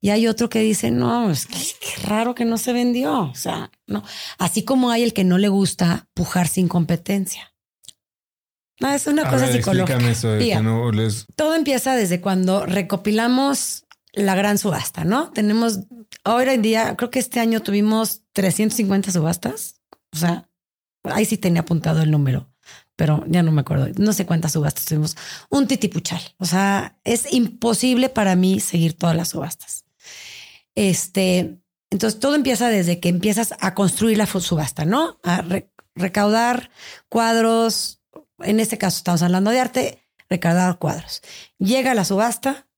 Y 0.00 0.10
hay 0.10 0.28
otro 0.28 0.48
que 0.48 0.60
dice, 0.60 0.90
no, 0.90 1.30
es 1.30 1.46
que, 1.46 1.58
qué 1.58 2.06
raro 2.06 2.34
que 2.34 2.44
no 2.44 2.58
se 2.58 2.72
vendió. 2.72 3.22
O 3.22 3.34
sea, 3.34 3.70
no. 3.86 4.04
Así 4.38 4.62
como 4.62 4.90
hay 4.90 5.02
el 5.02 5.12
que 5.12 5.24
no 5.24 5.36
le 5.36 5.48
gusta 5.48 6.08
pujar 6.14 6.46
sin 6.48 6.68
competencia. 6.68 7.49
No, 8.80 8.90
es 8.90 9.06
una 9.06 9.28
cosa 9.28 9.50
psicológica. 9.52 9.98
Eso 10.10 10.36
Todo 11.36 11.54
empieza 11.54 11.94
desde 11.94 12.20
cuando 12.20 12.66
recopilamos 12.66 13.84
la 14.12 14.34
gran 14.34 14.58
subasta, 14.58 15.04
¿no? 15.04 15.30
Tenemos, 15.30 15.80
ahora 16.24 16.54
en 16.54 16.62
día, 16.62 16.96
creo 16.96 17.10
que 17.10 17.18
este 17.18 17.40
año 17.40 17.60
tuvimos 17.60 18.22
350 18.32 19.12
subastas. 19.12 19.80
O 20.12 20.16
sea, 20.16 20.48
ahí 21.04 21.24
sí 21.24 21.36
tenía 21.36 21.60
apuntado 21.60 22.02
el 22.02 22.10
número 22.10 22.50
pero 23.00 23.24
ya 23.28 23.42
no 23.42 23.50
me 23.50 23.62
acuerdo, 23.62 23.88
no 23.96 24.12
sé 24.12 24.26
cuántas 24.26 24.52
subastas 24.52 24.84
tuvimos, 24.84 25.16
un 25.48 25.66
titipuchal. 25.66 26.20
O 26.36 26.44
sea, 26.44 26.98
es 27.02 27.32
imposible 27.32 28.10
para 28.10 28.36
mí 28.36 28.60
seguir 28.60 28.92
todas 28.92 29.16
las 29.16 29.30
subastas. 29.30 29.86
Este, 30.74 31.62
entonces 31.88 32.20
todo 32.20 32.34
empieza 32.34 32.68
desde 32.68 33.00
que 33.00 33.08
empiezas 33.08 33.54
a 33.58 33.74
construir 33.74 34.18
la 34.18 34.26
subasta, 34.26 34.84
¿no? 34.84 35.18
A 35.22 35.42
recaudar 35.94 36.70
cuadros. 37.08 37.99
En 38.42 38.60
este 38.60 38.78
caso 38.78 38.98
estamos 38.98 39.22
hablando 39.22 39.50
de 39.50 39.60
arte, 39.60 40.06
recaudar 40.28 40.78
cuadros. 40.78 41.22
Llega 41.58 41.94
la 41.94 42.04
subasta 42.04 42.68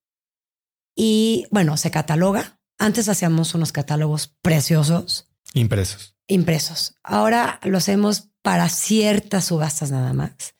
y 0.94 1.46
bueno, 1.50 1.76
se 1.76 1.90
cataloga. 1.90 2.60
Antes 2.78 3.08
hacíamos 3.08 3.54
unos 3.54 3.72
catálogos 3.72 4.34
preciosos. 4.42 5.28
Impresos. 5.54 6.16
Impresos. 6.26 6.96
Ahora 7.02 7.60
los 7.62 7.88
hemos 7.88 8.30
para 8.42 8.68
ciertas 8.68 9.46
subastas 9.46 9.90
nada 9.90 10.12
más. 10.12 10.54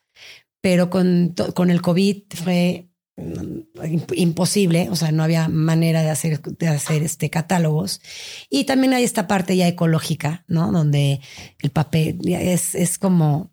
Pero 0.60 0.90
con, 0.90 1.34
con 1.54 1.70
el 1.70 1.82
COVID 1.82 2.22
fue 2.36 2.88
mm, 3.16 4.12
imposible, 4.14 4.88
o 4.90 4.96
sea, 4.96 5.10
no 5.10 5.24
había 5.24 5.48
manera 5.48 6.02
de 6.02 6.10
hacer, 6.10 6.40
de 6.40 6.68
hacer 6.68 7.02
este 7.02 7.30
catálogos. 7.30 8.00
Y 8.48 8.64
también 8.64 8.92
hay 8.92 9.02
esta 9.02 9.26
parte 9.26 9.56
ya 9.56 9.66
ecológica, 9.66 10.44
¿no? 10.46 10.70
Donde 10.70 11.20
el 11.60 11.70
papel 11.70 12.20
es, 12.28 12.76
es 12.76 12.98
como 12.98 13.51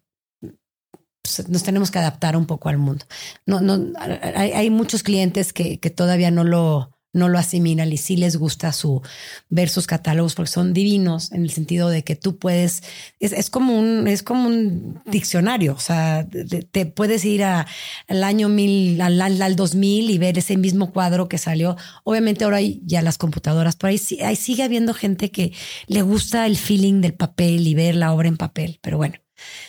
pues, 1.21 1.47
nos 1.49 1.63
tenemos 1.63 1.91
que 1.91 1.99
adaptar 1.99 2.35
un 2.35 2.45
poco 2.45 2.69
al 2.69 2.77
mundo. 2.77 3.05
No, 3.45 3.61
no, 3.61 3.93
hay, 3.99 4.51
hay 4.51 4.69
muchos 4.69 5.03
clientes 5.03 5.53
que, 5.53 5.79
que 5.79 5.89
todavía 5.89 6.31
no 6.31 6.43
lo, 6.43 6.91
no 7.11 7.27
lo 7.27 7.39
asimilan 7.39 7.91
y 7.91 7.97
sí 7.97 8.17
les 8.17 8.37
gusta 8.37 8.71
su 8.71 9.01
ver 9.49 9.69
sus 9.69 9.87
catálogos 9.87 10.35
porque 10.35 10.51
son 10.51 10.73
divinos 10.73 11.31
en 11.31 11.41
el 11.41 11.49
sentido 11.49 11.89
de 11.89 12.03
que 12.03 12.15
tú 12.15 12.37
puedes 12.37 12.83
es, 13.19 13.49
como 13.49 13.77
un 13.77 14.07
es 14.07 14.21
como 14.23 14.47
un 14.47 15.01
diccionario. 15.05 15.73
O 15.73 15.79
sea 15.79 16.27
te, 16.29 16.85
puedes 16.85 17.25
ir 17.25 17.43
a, 17.43 17.67
al 18.07 18.23
año 18.23 18.47
mil 18.49 19.01
al, 19.01 19.19
al, 19.21 19.55
2000 19.55 20.09
y 20.09 20.17
ver 20.17 20.37
ese 20.37 20.57
mismo 20.57 20.91
cuadro 20.91 21.27
que 21.27 21.37
salió. 21.37 21.77
Obviamente 22.03 22.43
ahora 22.43 22.57
hay 22.57 22.81
ya 22.85 23.01
las 23.01 23.17
computadoras 23.17 23.75
por 23.75 23.89
ahí, 23.89 23.99
ahí 24.23 24.35
sigue 24.35 24.63
habiendo 24.63 24.93
gente 24.93 25.31
que 25.31 25.53
le 25.87 26.01
gusta 26.03 26.45
el 26.45 26.57
feeling 26.57 27.01
del 27.01 27.13
papel 27.15 27.67
y 27.67 27.73
ver 27.73 27.95
la 27.95 28.13
obra 28.13 28.27
en 28.27 28.37
papel 28.37 28.79
pero 28.81 28.97
bueno 28.97 29.15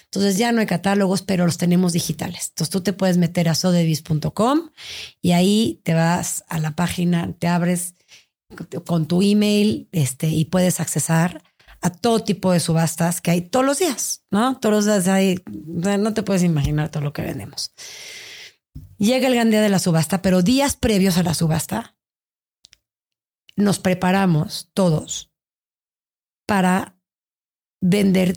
entonces 0.05 0.39
ya 0.39 0.53
no 0.53 0.61
hay 0.61 0.67
catálogos, 0.67 1.23
pero 1.23 1.47
los 1.47 1.59
tenemos 1.59 1.93
digitales. 1.93 2.49
Entonces 2.49 2.71
tú 2.71 2.81
te 2.83 2.93
puedes 2.93 3.19
meter 3.19 3.49
a 3.49 3.55
sodevis.com 3.55 4.71
y 5.21 5.33
ahí 5.33 5.81
te 5.85 5.95
vas 5.95 6.45
a 6.49 6.59
la 6.59 6.73
página, 6.73 7.33
te 7.39 7.49
abres 7.49 7.95
con 8.87 9.07
tu 9.07 9.23
email 9.23 9.89
este, 9.93 10.29
y 10.29 10.47
puedes 10.47 10.81
accesar 10.81 11.43
a 11.81 11.91
todo 11.91 12.23
tipo 12.23 12.53
de 12.53 12.61
subastas 12.61 13.21
que 13.21 13.31
hay 13.31 13.41
todos 13.43 13.65
los 13.65 13.79
días, 13.79 14.25
¿no? 14.31 14.59
Todos 14.59 14.75
los 14.75 14.85
días 14.85 15.09
hay, 15.09 15.43
no 15.47 16.13
te 16.13 16.23
puedes 16.23 16.43
imaginar 16.43 16.91
todo 16.91 17.03
lo 17.03 17.13
que 17.13 17.23
vendemos. 17.23 17.73
Llega 18.99 19.29
el 19.29 19.35
gran 19.35 19.51
día 19.51 19.63
de 19.63 19.71
la 19.71 19.79
subasta, 19.79 20.21
pero 20.21 20.43
días 20.43 20.77
previos 20.77 21.17
a 21.17 21.23
la 21.23 21.35
subasta 21.35 21.97
nos 23.57 23.79
preparamos 23.79 24.71
todos 24.75 25.33
para 26.47 26.99
vender 27.81 28.37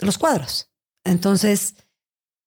los 0.00 0.18
cuadros. 0.18 0.70
Entonces, 1.04 1.74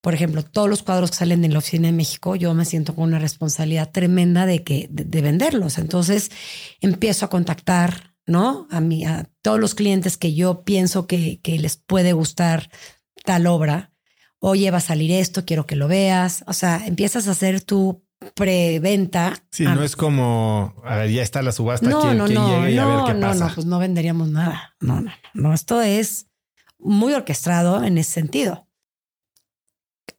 por 0.01 0.13
ejemplo, 0.13 0.43
todos 0.43 0.69
los 0.69 0.83
cuadros 0.83 1.11
que 1.11 1.17
salen 1.17 1.41
de 1.41 1.49
la 1.49 1.59
oficina 1.59 1.87
de 1.87 1.93
México, 1.93 2.35
yo 2.35 2.53
me 2.53 2.65
siento 2.65 2.95
con 2.95 3.05
una 3.05 3.19
responsabilidad 3.19 3.91
tremenda 3.91 4.45
de 4.45 4.63
que 4.63 4.87
de, 4.89 5.21
venderlos. 5.21 5.77
Entonces, 5.77 6.31
empiezo 6.81 7.25
a 7.25 7.29
contactar, 7.29 8.15
¿no? 8.25 8.67
A 8.71 8.79
mí, 8.79 9.05
a 9.05 9.29
todos 9.41 9.59
los 9.59 9.75
clientes 9.75 10.17
que 10.17 10.33
yo 10.33 10.63
pienso 10.63 11.07
que, 11.07 11.41
que 11.41 11.59
les 11.59 11.77
puede 11.77 12.13
gustar 12.13 12.69
tal 13.25 13.47
obra. 13.47 13.91
Oye, 14.39 14.71
va 14.71 14.77
a 14.77 14.81
salir 14.81 15.11
esto, 15.11 15.45
quiero 15.45 15.65
que 15.65 15.75
lo 15.75 15.87
veas. 15.87 16.43
O 16.47 16.53
sea, 16.53 16.85
empiezas 16.85 17.27
a 17.27 17.31
hacer 17.31 17.61
tu 17.61 18.07
preventa. 18.35 19.33
Sí, 19.51 19.63
no 19.63 19.83
es 19.83 19.95
como 19.95 20.73
ya 20.85 21.21
está 21.21 21.41
la 21.41 21.51
subasta. 21.51 21.89
No, 21.89 22.13
no, 22.13 22.27
no, 22.27 22.65
no, 22.69 23.13
no, 23.13 23.33
no, 23.33 23.53
pues 23.53 23.65
no 23.65 23.79
venderíamos 23.79 24.29
nada. 24.29 24.75
No, 24.79 25.01
no, 25.01 25.11
no. 25.33 25.53
Esto 25.53 25.81
es 25.81 26.27
muy 26.79 27.13
orquestado 27.13 27.83
en 27.83 27.97
ese 27.97 28.11
sentido. 28.11 28.67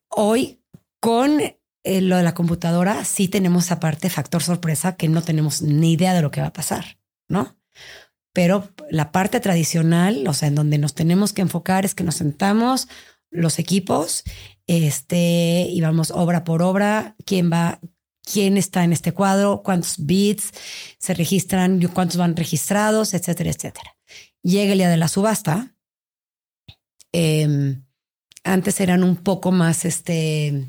Hoy, 0.09 0.63
con 1.01 1.41
eh, 1.41 2.01
lo 2.01 2.17
de 2.17 2.23
la 2.23 2.35
computadora, 2.35 3.05
sí 3.05 3.29
tenemos 3.29 3.71
aparte 3.71 4.11
factor 4.11 4.43
sorpresa 4.43 4.97
que 4.97 5.09
no 5.09 5.23
tenemos 5.23 5.63
ni 5.63 5.93
idea 5.93 6.15
de 6.15 6.23
lo 6.23 6.31
que 6.31 6.41
va 6.41 6.49
a 6.49 6.53
pasar, 6.53 6.99
¿no? 7.29 7.57
Pero 8.33 8.69
la 8.91 9.11
parte 9.13 9.41
tradicional, 9.41 10.27
o 10.29 10.35
sea, 10.35 10.49
en 10.49 10.55
donde 10.55 10.79
nos 10.79 10.95
tenemos 10.95 11.33
que 11.33 11.43
enfocar 11.43 11.85
es 11.85 11.95
que 11.95 12.05
nos 12.05 12.17
sentamos 12.17 12.89
los 13.31 13.59
equipos, 13.59 14.25
este, 14.67 15.67
y 15.71 15.81
vamos 15.81 16.11
obra 16.11 16.45
por 16.45 16.63
obra, 16.63 17.17
quién 17.25 17.51
va, 17.51 17.81
quién 18.23 18.57
está 18.57 18.85
en 18.85 18.93
este 18.93 19.13
cuadro, 19.13 19.63
cuántos 19.63 20.05
bits 20.05 20.53
se 20.99 21.15
registran, 21.15 21.81
cuántos 21.95 22.17
van 22.17 22.37
registrados, 22.37 23.15
etcétera, 23.15 23.51
etcétera. 23.51 23.97
Llega 24.43 24.73
el 24.73 24.79
día 24.79 24.91
de 24.91 24.97
la 24.97 25.09
subasta, 25.09 25.75
Em, 27.13 27.85
antes 28.45 28.81
eran 28.81 29.05
un 29.05 29.17
poco 29.17 29.53
más, 29.53 29.85
este, 29.85 30.67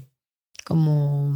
como, 0.65 1.33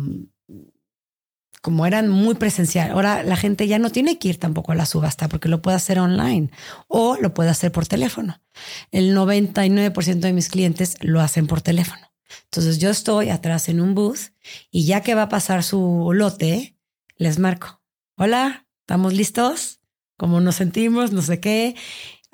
como 1.62 1.86
eran 1.86 2.10
muy 2.10 2.36
presencial. 2.36 2.92
Ahora 2.92 3.24
la 3.24 3.38
gente 3.38 3.68
ya 3.68 3.80
no 3.80 3.90
tiene 3.90 4.20
que 4.20 4.30
ir 4.30 4.40
tampoco 4.40 4.72
a 4.72 4.76
la 4.76 4.86
subasta 4.86 5.30
porque 5.30 5.50
lo 5.50 5.62
puede 5.62 5.78
hacer 5.78 6.00
online 6.00 6.52
o 6.88 7.18
lo 7.22 7.34
puede 7.34 7.50
hacer 7.50 7.72
por 7.72 7.88
teléfono. 7.88 8.42
El 8.92 9.16
99% 9.16 10.20
de 10.20 10.34
mis 10.34 10.50
clientes 10.50 10.98
lo 11.00 11.22
hacen 11.22 11.48
por 11.48 11.62
teléfono. 11.62 12.14
Entonces 12.46 12.80
yo 12.80 12.90
estoy 12.90 13.30
atrás 13.30 13.70
en 13.70 13.80
un 13.80 13.96
booth 13.96 14.34
y 14.72 14.86
ya 14.86 15.02
que 15.02 15.16
va 15.16 15.24
a 15.24 15.30
pasar 15.30 15.64
su 15.64 16.12
lote, 16.14 16.78
les 17.18 17.40
marco. 17.40 17.82
Hola, 18.18 18.68
¿estamos 18.82 19.14
listos? 19.14 19.80
¿Cómo 20.18 20.40
nos 20.42 20.56
sentimos? 20.56 21.12
No 21.12 21.22
sé 21.22 21.40
qué. 21.40 21.76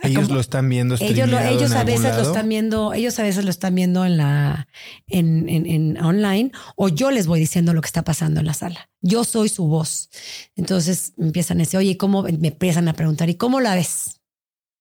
Ellos 0.02 0.30
lo 0.30 0.40
están 0.40 0.70
viendo. 0.70 0.96
Ellos, 1.00 1.30
ellos 1.30 1.72
a 1.74 1.84
veces 1.84 2.16
lo 2.16 2.22
están 2.22 2.48
viendo, 2.48 2.94
ellos 2.94 3.20
a 3.20 3.24
veces 3.24 3.44
lo 3.44 3.50
están 3.50 3.76
viendo 3.76 4.06
en 4.06 4.18
la, 4.18 4.68
en, 5.08 5.50
en, 5.50 5.66
en, 5.66 6.04
online, 6.04 6.52
o 6.76 6.90
yo 6.90 7.12
les 7.12 7.28
voy 7.28 7.40
diciendo 7.40 7.74
lo 7.74 7.82
que 7.82 7.88
está 7.88 8.04
pasando 8.04 8.40
en 8.40 8.46
la 8.46 8.54
sala. 8.54 8.90
Yo 9.02 9.24
soy 9.24 9.50
su 9.50 9.68
voz. 9.68 10.10
Entonces 10.56 11.14
empiezan 11.18 11.58
a 11.58 11.62
decir, 11.62 11.80
oye, 11.80 11.98
¿cómo? 11.98 12.24
Me 12.24 12.50
empiezan 12.50 12.88
a 12.88 12.94
preguntar, 12.94 13.30
¿y 13.30 13.36
cómo 13.36 13.60
la 13.60 13.76
ves? 13.76 14.22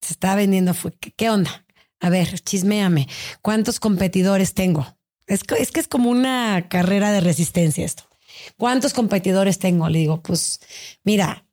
Se 0.01 0.13
está 0.13 0.37
vendiendo, 0.37 0.75
¿qué 1.17 1.31
onda? 1.31 1.67
A 2.01 2.11
ver, 2.11 2.41
chisméame. 2.41 3.09
¿Cuántos 3.43 3.81
competidores 3.81 4.55
tengo? 4.55 4.87
Es 5.27 5.43
que, 5.43 5.57
es 5.57 5.73
que 5.73 5.81
es 5.81 5.89
como 5.89 6.11
una 6.11 6.69
carrera 6.69 7.11
de 7.11 7.21
resistencia 7.21 7.85
esto. 7.85 8.05
¿Cuántos 8.57 8.93
competidores 8.93 9.59
tengo? 9.59 9.89
Le 9.89 9.99
digo, 9.99 10.23
pues 10.23 10.61
mira, 11.03 11.45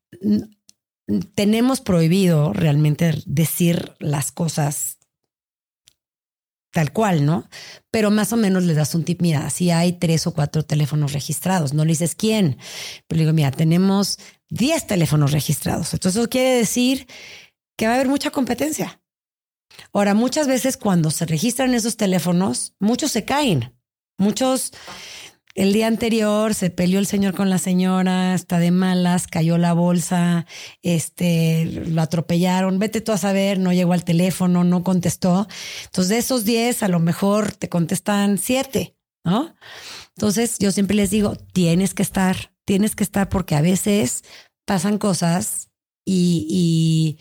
tenemos 1.35 1.81
prohibido 1.81 2.53
realmente 2.53 3.21
decir 3.25 3.93
las 3.99 4.31
cosas 4.31 4.97
tal 6.71 6.91
cual, 6.91 7.25
¿no? 7.25 7.47
Pero 7.89 8.11
más 8.11 8.33
o 8.33 8.37
menos 8.37 8.63
le 8.63 8.73
das 8.73 8.95
un 8.95 9.05
tip, 9.05 9.21
mira, 9.21 9.49
si 9.49 9.71
hay 9.71 9.93
tres 9.93 10.27
o 10.27 10.33
cuatro 10.33 10.63
teléfonos 10.63 11.13
registrados, 11.13 11.73
no 11.73 11.85
le 11.85 11.91
dices 11.91 12.15
quién, 12.15 12.57
pero 13.07 13.19
digo, 13.19 13.31
mira, 13.31 13.51
tenemos 13.51 14.19
diez 14.49 14.85
teléfonos 14.85 15.31
registrados. 15.31 15.93
Entonces 15.93 16.19
eso 16.19 16.29
quiere 16.29 16.57
decir 16.57 17.07
que 17.77 17.85
va 17.85 17.93
a 17.93 17.95
haber 17.95 18.09
mucha 18.09 18.29
competencia. 18.29 19.01
Ahora, 19.93 20.13
muchas 20.13 20.47
veces 20.47 20.75
cuando 20.75 21.11
se 21.11 21.25
registran 21.25 21.73
esos 21.73 21.95
teléfonos, 21.95 22.75
muchos 22.79 23.11
se 23.11 23.23
caen, 23.23 23.73
muchos 24.17 24.73
el 25.55 25.71
día 25.71 25.87
anterior 25.87 26.53
se 26.53 26.69
peleó 26.69 26.99
el 26.99 27.07
señor 27.07 27.33
con 27.33 27.49
la 27.49 27.57
señora, 27.57 28.35
está 28.35 28.59
de 28.59 28.71
malas, 28.71 29.25
cayó 29.25 29.57
la 29.57 29.71
bolsa, 29.71 30.45
este, 30.81 31.65
lo 31.65 32.01
atropellaron, 32.01 32.77
vete 32.77 32.99
tú 32.99 33.13
a 33.13 33.17
saber, 33.17 33.57
no 33.57 33.71
llegó 33.71 33.93
al 33.93 34.03
teléfono, 34.03 34.65
no 34.65 34.83
contestó. 34.83 35.47
Entonces, 35.85 36.09
de 36.09 36.17
esos 36.17 36.43
10, 36.43 36.83
a 36.83 36.89
lo 36.89 36.99
mejor 36.99 37.53
te 37.53 37.69
contestan 37.69 38.37
7, 38.37 38.97
¿no? 39.23 39.55
Entonces 40.09 40.57
yo 40.59 40.73
siempre 40.73 40.97
les 40.97 41.09
digo, 41.09 41.37
tienes 41.53 41.93
que 41.93 42.03
estar, 42.03 42.51
tienes 42.65 42.93
que 42.93 43.05
estar 43.05 43.29
porque 43.29 43.55
a 43.55 43.61
veces 43.61 44.23
pasan 44.65 44.97
cosas 44.97 45.69
y, 46.05 47.17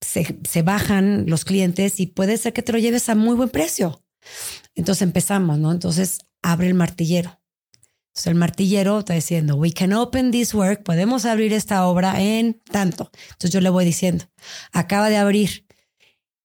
se, 0.00 0.38
se 0.48 0.62
bajan 0.62 1.26
los 1.26 1.44
clientes 1.44 2.00
y 2.00 2.06
puede 2.06 2.36
ser 2.36 2.52
que 2.52 2.62
te 2.62 2.72
lo 2.72 2.78
lleves 2.78 3.08
a 3.08 3.14
muy 3.14 3.36
buen 3.36 3.50
precio. 3.50 4.04
Entonces 4.74 5.02
empezamos, 5.02 5.58
¿no? 5.58 5.72
Entonces 5.72 6.20
abre 6.42 6.68
el 6.68 6.74
martillero. 6.74 7.41
El 8.24 8.34
martillero 8.34 9.00
está 9.00 9.14
diciendo, 9.14 9.56
we 9.56 9.72
can 9.72 9.92
open 9.92 10.30
this 10.30 10.54
work, 10.54 10.82
podemos 10.82 11.24
abrir 11.24 11.52
esta 11.52 11.86
obra 11.86 12.20
en 12.20 12.60
tanto. 12.70 13.10
Entonces 13.30 13.50
yo 13.50 13.60
le 13.60 13.70
voy 13.70 13.84
diciendo, 13.84 14.26
acaba 14.72 15.08
de 15.08 15.16
abrir. 15.16 15.66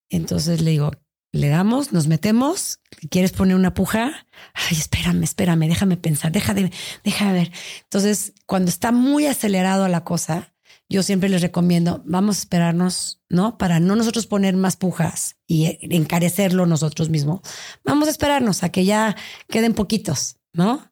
Entonces 0.10 0.62
le 0.62 0.72
digo, 0.72 0.92
le 1.34 1.50
damos, 1.50 1.92
nos 1.92 2.08
metemos, 2.08 2.80
¿quieres 3.10 3.32
poner 3.32 3.56
una 3.56 3.74
puja? 3.74 4.28
Ay, 4.54 4.78
espérame, 4.78 5.24
espérame, 5.24 5.68
déjame 5.68 5.98
pensar, 5.98 6.32
déjame, 6.32 6.72
déjame 7.04 7.34
ver. 7.34 7.52
Entonces, 7.84 8.34
cuando 8.46 8.70
está 8.70 8.92
muy 8.92 9.26
acelerado 9.28 9.88
la 9.88 10.04
cosa, 10.04 10.54
yo 10.90 11.04
siempre 11.04 11.28
les 11.28 11.42
recomiendo, 11.42 12.02
vamos 12.06 12.38
a 12.38 12.40
esperarnos, 12.40 13.22
¿no? 13.30 13.58
Para 13.58 13.82
no 13.82 13.96
nosotros 13.96 14.26
poner 14.26 14.56
más 14.56 14.78
pujas 14.78 15.36
y 15.46 15.78
encarecerlo 15.94 16.66
nosotros 16.66 17.10
mismos. 17.10 17.42
Vamos 17.84 18.08
a 18.08 18.12
esperarnos 18.12 18.64
a 18.64 18.70
que 18.70 18.86
ya 18.86 19.18
queden 19.50 19.74
poquitos, 19.74 20.38
¿no? 20.54 20.90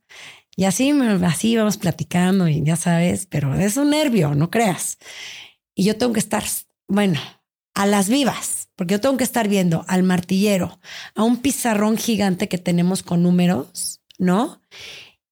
Y 0.56 0.64
así, 0.64 0.92
así 1.24 1.56
vamos 1.58 1.78
platicando 1.78 2.48
y 2.48 2.64
ya 2.64 2.76
sabes, 2.76 3.26
pero 3.26 3.56
es 3.56 3.78
un 3.78 3.90
nervio, 3.90 4.36
no 4.36 4.50
creas. 4.50 4.98
Y 5.76 5.84
yo 5.84 5.98
tengo 5.98 6.14
que 6.14 6.20
estar, 6.20 6.44
bueno, 6.88 7.20
a 7.74 7.86
las 7.86 8.08
vivas, 8.08 8.70
porque 8.76 8.94
yo 8.94 9.02
tengo 9.02 9.18
que 9.18 9.26
estar 9.26 9.50
viendo 9.50 9.84
al 9.88 10.04
martillero, 10.04 10.80
a 11.14 11.24
un 11.24 11.38
pizarrón 11.38 11.98
gigante 11.98 12.48
que 12.48 12.58
tenemos 12.58 13.04
con 13.04 13.24
números, 13.24 14.02
¿no? 14.18 14.62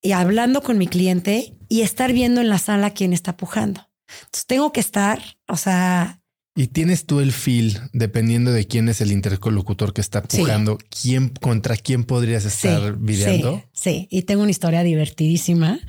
Y 0.01 0.11
hablando 0.11 0.61
con 0.61 0.77
mi 0.77 0.87
cliente 0.87 1.57
y 1.69 1.81
estar 1.81 2.11
viendo 2.11 2.41
en 2.41 2.49
la 2.49 2.57
sala 2.57 2.91
quién 2.91 3.13
está 3.13 3.37
pujando. 3.37 3.89
Entonces 4.09 4.45
tengo 4.45 4.71
que 4.73 4.81
estar, 4.81 5.21
o 5.47 5.55
sea... 5.55 6.22
Y 6.55 6.67
tienes 6.67 7.07
tú 7.07 7.19
el 7.19 7.31
feel, 7.31 7.79
dependiendo 7.93 8.51
de 8.51 8.67
quién 8.67 8.87
es 8.87 9.01
el 9.01 9.11
interlocutor 9.11 9.91
que 9.91 10.01
está 10.01 10.21
pujando, 10.21 10.77
quién 11.01 11.29
contra 11.29 11.75
quién 11.75 12.03
podrías 12.03 12.45
estar 12.45 12.95
videando. 12.97 13.63
Sí, 13.71 13.91
sí, 13.91 14.07
y 14.11 14.23
tengo 14.23 14.43
una 14.43 14.51
historia 14.51 14.83
divertidísima 14.83 15.79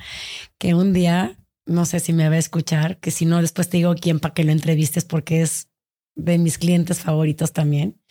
que 0.57 0.73
un 0.73 0.91
día, 0.91 1.37
no 1.67 1.85
sé 1.85 1.99
si 1.99 2.13
me 2.13 2.27
va 2.29 2.35
a 2.35 2.39
escuchar, 2.39 2.99
que 2.99 3.11
si 3.11 3.25
no, 3.27 3.41
después 3.41 3.69
te 3.69 3.77
digo 3.77 3.93
quién 3.93 4.19
para 4.19 4.33
que 4.33 4.43
lo 4.43 4.51
entrevistes 4.51 5.05
porque 5.05 5.41
es 5.41 5.67
de 6.15 6.39
mis 6.39 6.57
clientes 6.57 6.99
favoritos 6.99 7.53
también. 7.53 8.01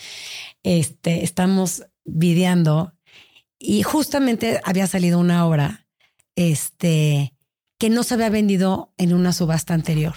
Este, 0.62 1.24
estamos 1.24 1.84
videando 2.04 2.94
y 3.58 3.82
justamente 3.82 4.60
había 4.62 4.86
salido 4.86 5.18
una 5.18 5.44
obra 5.46 5.88
este, 6.36 7.34
que 7.78 7.90
no 7.90 8.04
se 8.04 8.14
había 8.14 8.30
vendido 8.30 8.94
en 8.96 9.12
una 9.12 9.32
subasta 9.32 9.74
anterior. 9.74 10.14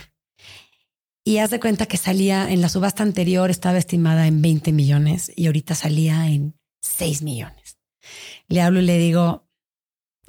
Y 1.27 1.39
haz 1.39 1.49
de 1.49 1.59
cuenta 1.59 1.87
que 1.87 1.97
salía 1.97 2.49
en 2.49 2.61
la 2.61 2.69
subasta 2.69 3.03
anterior, 3.03 3.49
estaba 3.49 3.77
estimada 3.77 4.27
en 4.27 4.41
20 4.41 4.71
millones 4.71 5.29
y 5.35 5.47
ahorita 5.47 5.75
salía 5.75 6.25
en 6.27 6.57
6 6.79 7.21
millones. 7.21 7.79
Le 8.47 8.61
hablo 8.61 8.79
y 8.79 8.85
le 8.85 8.97
digo, 8.97 9.45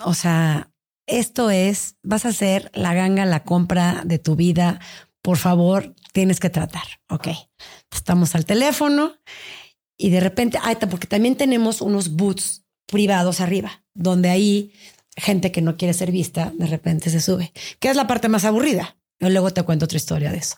o 0.03 0.13
sea, 0.13 0.73
esto 1.07 1.51
es, 1.51 1.95
vas 2.03 2.25
a 2.25 2.31
hacer 2.31 2.73
la 2.75 2.95
ganga, 2.95 3.27
la 3.27 3.45
compra 3.45 4.03
de 4.05 4.19
tu 4.19 4.35
vida. 4.35 4.81
Por 5.23 5.37
favor, 5.37 5.95
tienes 6.13 6.41
que 6.41 6.51
tratar. 6.51 6.83
Ok. 7.09 7.29
Estamos 7.95 8.35
al 8.35 8.45
teléfono 8.45 9.13
y 9.97 10.11
de 10.11 10.19
repente, 10.19 10.59
ay, 10.61 10.79
porque 10.91 11.07
también 11.07 11.37
tenemos 11.37 11.81
unos 11.81 12.17
boots 12.17 12.65
privados 12.87 13.41
arriba, 13.41 13.85
donde 13.95 14.31
ahí 14.31 14.73
gente 15.17 15.53
que 15.53 15.63
no 15.63 15.77
quiere 15.77 15.95
ser 15.95 16.11
vista 16.11 16.53
de 16.59 16.67
repente 16.67 17.09
se 17.09 17.21
sube, 17.21 17.53
que 17.79 17.89
es 17.89 17.95
la 17.95 18.09
parte 18.09 18.29
más 18.29 18.45
aburrida. 18.45 18.98
Luego 19.21 19.53
te 19.53 19.63
cuento 19.63 19.87
otra 19.87 19.97
historia 19.97 20.31
de 20.31 20.39
eso. 20.39 20.57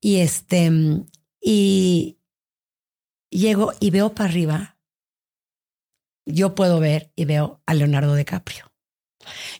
Y 0.00 0.16
este, 0.16 0.70
y 1.40 2.18
llego 3.30 3.72
y 3.80 3.90
veo 3.90 4.14
para 4.14 4.30
arriba. 4.30 4.78
Yo 6.26 6.54
puedo 6.54 6.80
ver 6.80 7.12
y 7.14 7.24
veo 7.24 7.62
a 7.66 7.74
Leonardo 7.74 8.14
DiCaprio. 8.14 8.72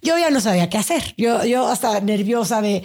Yo 0.02 0.18
ya 0.18 0.30
no 0.30 0.40
sabía 0.40 0.68
qué 0.68 0.78
hacer. 0.78 1.14
Yo, 1.16 1.44
yo 1.44 1.68
hasta 1.68 2.00
nerviosa 2.00 2.60
de 2.60 2.82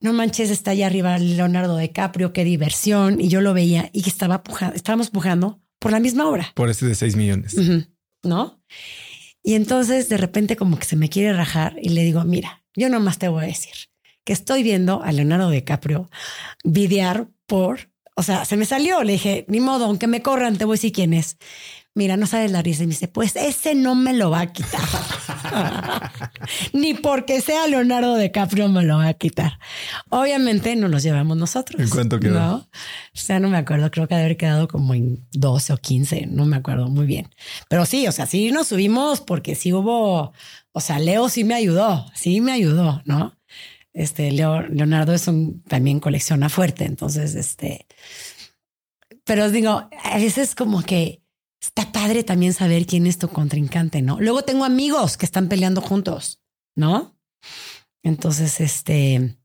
no 0.00 0.12
manches, 0.12 0.50
está 0.50 0.72
allá 0.72 0.86
arriba 0.86 1.18
Leonardo 1.18 1.78
DiCaprio, 1.78 2.32
qué 2.32 2.44
diversión. 2.44 3.20
Y 3.20 3.28
yo 3.28 3.40
lo 3.40 3.54
veía 3.54 3.90
y 3.92 4.02
que 4.02 4.10
estaba 4.10 4.42
pujando, 4.42 4.76
estábamos 4.76 5.10
pujando 5.10 5.62
por 5.78 5.92
la 5.92 6.00
misma 6.00 6.28
obra. 6.28 6.52
Por 6.54 6.70
ese 6.70 6.86
de 6.86 6.94
6 6.94 7.16
millones. 7.16 7.56
¿No? 8.22 8.62
Y 9.42 9.54
entonces 9.54 10.08
de 10.08 10.16
repente 10.16 10.56
como 10.56 10.78
que 10.78 10.84
se 10.84 10.96
me 10.96 11.08
quiere 11.08 11.32
rajar 11.32 11.76
y 11.80 11.90
le 11.90 12.02
digo, 12.02 12.22
mira, 12.24 12.64
yo 12.74 12.88
nomás 12.88 13.18
te 13.18 13.28
voy 13.28 13.44
a 13.44 13.46
decir 13.46 13.74
que 14.26 14.32
estoy 14.32 14.64
viendo 14.64 15.02
a 15.04 15.12
Leonardo 15.12 15.50
DiCaprio 15.50 16.10
videar 16.64 17.28
por, 17.46 17.90
o 18.16 18.24
sea, 18.24 18.44
se 18.44 18.56
me 18.56 18.66
salió, 18.66 19.04
le 19.04 19.12
dije, 19.12 19.44
ni 19.46 19.60
modo, 19.60 19.84
aunque 19.84 20.08
me 20.08 20.20
corran, 20.20 20.58
te 20.58 20.64
voy 20.64 20.74
a 20.74 20.78
decir 20.78 20.92
quién 20.92 21.14
es. 21.14 21.38
Mira, 21.94 22.16
no 22.16 22.26
sabes 22.26 22.50
la 22.50 22.60
risa. 22.60 22.82
Y 22.82 22.86
me 22.88 22.90
dice, 22.90 23.08
pues 23.08 23.36
ese 23.36 23.74
no 23.74 23.94
me 23.94 24.12
lo 24.12 24.30
va 24.30 24.40
a 24.40 24.52
quitar. 24.52 24.82
Ni 26.74 26.92
porque 26.92 27.40
sea 27.40 27.68
Leonardo 27.68 28.18
DiCaprio 28.18 28.68
me 28.68 28.82
lo 28.82 28.98
va 28.98 29.06
a 29.06 29.14
quitar. 29.14 29.60
Obviamente 30.10 30.74
no 30.74 30.88
los 30.88 31.04
llevamos 31.04 31.36
nosotros. 31.36 31.80
¿En 31.80 31.88
cuánto 31.88 32.18
quedó? 32.18 32.38
¿no? 32.38 32.54
O 32.56 32.68
sea, 33.12 33.38
no 33.38 33.48
me 33.48 33.56
acuerdo. 33.56 33.90
Creo 33.92 34.08
que 34.08 34.14
debe 34.14 34.26
haber 34.26 34.36
quedado 34.36 34.66
como 34.68 34.92
en 34.92 35.24
12 35.32 35.72
o 35.72 35.76
15. 35.78 36.26
No 36.26 36.44
me 36.44 36.56
acuerdo 36.56 36.88
muy 36.88 37.06
bien. 37.06 37.30
Pero 37.70 37.86
sí, 37.86 38.08
o 38.08 38.12
sea, 38.12 38.26
sí 38.26 38.50
nos 38.50 38.66
subimos 38.66 39.20
porque 39.20 39.54
sí 39.54 39.72
hubo, 39.72 40.32
o 40.72 40.80
sea, 40.80 40.98
Leo 40.98 41.28
sí 41.28 41.44
me 41.44 41.54
ayudó. 41.54 42.04
Sí 42.14 42.40
me 42.40 42.52
ayudó, 42.52 43.00
¿no? 43.06 43.36
Este, 43.96 44.30
Leonardo 44.30 45.14
es 45.14 45.26
un, 45.26 45.62
también 45.62 46.00
colecciona 46.00 46.50
fuerte. 46.50 46.84
Entonces, 46.84 47.34
este, 47.34 47.86
pero 49.24 49.50
digo, 49.50 49.88
a 50.04 50.18
veces 50.18 50.54
como 50.54 50.82
que 50.82 51.22
está 51.62 51.90
padre 51.92 52.22
también 52.22 52.52
saber 52.52 52.84
quién 52.84 53.06
es 53.06 53.16
tu 53.16 53.28
contrincante, 53.28 54.02
¿no? 54.02 54.20
Luego 54.20 54.42
tengo 54.42 54.66
amigos 54.66 55.16
que 55.16 55.24
están 55.24 55.48
peleando 55.48 55.80
juntos, 55.80 56.42
¿no? 56.74 57.18
Entonces, 58.02 58.60
este, 58.60 59.38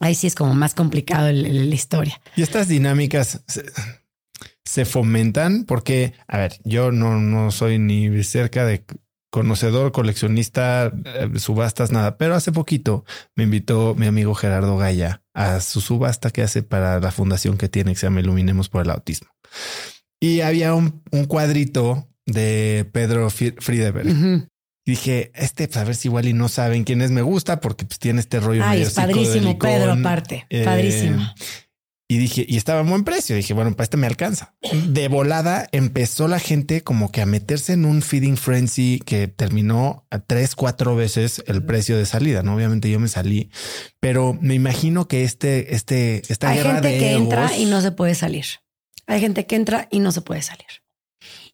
ahí 0.00 0.14
sí 0.14 0.26
es 0.26 0.34
como 0.34 0.52
más 0.52 0.74
complicado 0.74 1.32
la 1.32 1.74
historia. 1.74 2.20
Y 2.36 2.42
estas 2.42 2.68
dinámicas 2.68 3.42
se, 4.66 4.84
fomentan 4.84 5.64
porque, 5.64 6.12
a 6.28 6.36
ver, 6.36 6.60
yo 6.64 6.92
no, 6.92 7.18
no 7.18 7.50
soy 7.50 7.78
ni 7.78 8.22
cerca 8.22 8.66
de 8.66 8.84
conocedor, 9.32 9.92
coleccionista, 9.92 10.92
eh, 11.06 11.38
subastas, 11.38 11.90
nada, 11.90 12.18
pero 12.18 12.34
hace 12.34 12.52
poquito 12.52 13.06
me 13.34 13.44
invitó 13.44 13.94
mi 13.96 14.06
amigo 14.06 14.34
Gerardo 14.34 14.76
Gaya 14.76 15.22
a 15.32 15.60
su 15.60 15.80
subasta 15.80 16.30
que 16.30 16.42
hace 16.42 16.62
para 16.62 17.00
la 17.00 17.10
fundación 17.10 17.56
que 17.56 17.70
tiene 17.70 17.92
que 17.92 17.98
se 17.98 18.06
llama 18.06 18.20
Iluminemos 18.20 18.68
por 18.68 18.82
el 18.82 18.90
Autismo. 18.90 19.30
Y 20.20 20.42
había 20.42 20.74
un, 20.74 21.02
un 21.12 21.24
cuadrito 21.24 22.06
de 22.26 22.86
Pedro 22.92 23.30
Friedeberg. 23.30 24.46
Y 24.84 24.90
dije, 24.90 25.32
este, 25.34 25.66
pues 25.66 25.78
a 25.78 25.84
ver 25.84 25.94
si 25.94 26.08
igual 26.08 26.28
y 26.28 26.34
no 26.34 26.48
saben 26.50 26.84
quién 26.84 27.00
es, 27.00 27.10
me 27.10 27.22
gusta 27.22 27.60
porque 27.60 27.86
pues 27.86 27.98
tiene 27.98 28.20
este 28.20 28.38
rollo. 28.38 28.62
Ay, 28.64 28.82
es 28.82 28.92
padrísimo, 28.92 29.58
Pedro, 29.58 29.92
aparte. 29.92 30.44
Eh, 30.50 30.64
padrísimo. 30.64 31.22
Y 32.12 32.18
dije, 32.18 32.44
y 32.46 32.58
estaba 32.58 32.80
a 32.80 32.82
buen 32.82 33.04
precio. 33.04 33.34
Dije, 33.34 33.54
bueno, 33.54 33.74
para 33.74 33.84
este 33.84 33.96
me 33.96 34.06
alcanza. 34.06 34.54
De 34.88 35.08
volada 35.08 35.66
empezó 35.72 36.28
la 36.28 36.40
gente 36.40 36.82
como 36.82 37.10
que 37.10 37.22
a 37.22 37.26
meterse 37.26 37.72
en 37.72 37.86
un 37.86 38.02
feeding 38.02 38.36
frenzy 38.36 39.00
que 39.06 39.28
terminó 39.28 40.06
a 40.10 40.18
tres, 40.18 40.54
cuatro 40.54 40.94
veces 40.94 41.42
el 41.46 41.64
precio 41.64 41.96
de 41.96 42.04
salida. 42.04 42.42
No, 42.42 42.54
obviamente 42.54 42.90
yo 42.90 43.00
me 43.00 43.08
salí, 43.08 43.50
pero 43.98 44.36
me 44.38 44.52
imagino 44.52 45.08
que 45.08 45.24
este, 45.24 45.74
este, 45.74 46.20
esta 46.28 46.50
Hay 46.50 46.58
guerra 46.58 46.74
gente 46.74 46.98
que 46.98 47.12
entra 47.12 47.56
y 47.56 47.64
no 47.64 47.80
se 47.80 47.92
puede 47.92 48.14
salir. 48.14 48.44
Hay 49.06 49.18
gente 49.18 49.46
que 49.46 49.56
entra 49.56 49.88
y 49.90 50.00
no 50.00 50.12
se 50.12 50.20
puede 50.20 50.42
salir. 50.42 50.66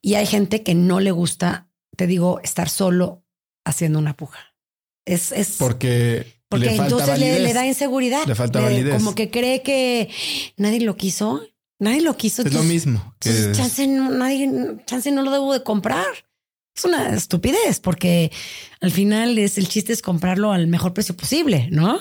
Y 0.02 0.14
hay 0.14 0.26
gente 0.26 0.64
que 0.64 0.74
no 0.74 0.98
le 0.98 1.12
gusta, 1.12 1.70
te 1.96 2.08
digo, 2.08 2.40
estar 2.42 2.68
solo 2.68 3.24
haciendo 3.64 4.00
una 4.00 4.16
puja. 4.16 4.56
Es, 5.04 5.30
es 5.30 5.54
porque 5.56 6.37
porque 6.48 6.74
entonces 6.74 7.18
le, 7.18 7.52
da 7.52 7.66
inseguridad. 7.66 8.26
Le 8.26 8.34
falta 8.34 8.60
validez. 8.60 8.96
Como 8.96 9.14
que 9.14 9.30
cree 9.30 9.62
que 9.62 10.08
nadie 10.56 10.80
lo 10.80 10.96
quiso. 10.96 11.42
Nadie 11.78 12.00
lo 12.00 12.16
quiso. 12.16 12.42
Es 12.42 12.52
lo 12.52 12.62
mismo. 12.62 13.14
Que 13.20 13.52
chance, 13.52 13.86
no, 13.86 14.10
nadie, 14.10 14.50
chance 14.86 15.10
no 15.12 15.22
lo 15.22 15.30
debo 15.30 15.52
de 15.52 15.62
comprar. 15.62 16.06
Es 16.76 16.84
una 16.84 17.14
estupidez 17.14 17.80
porque 17.80 18.30
al 18.80 18.90
final 18.90 19.36
es 19.38 19.58
el 19.58 19.68
chiste 19.68 19.92
es 19.92 20.00
comprarlo 20.00 20.52
al 20.52 20.68
mejor 20.68 20.94
precio 20.94 21.16
posible, 21.16 21.68
¿no? 21.70 21.98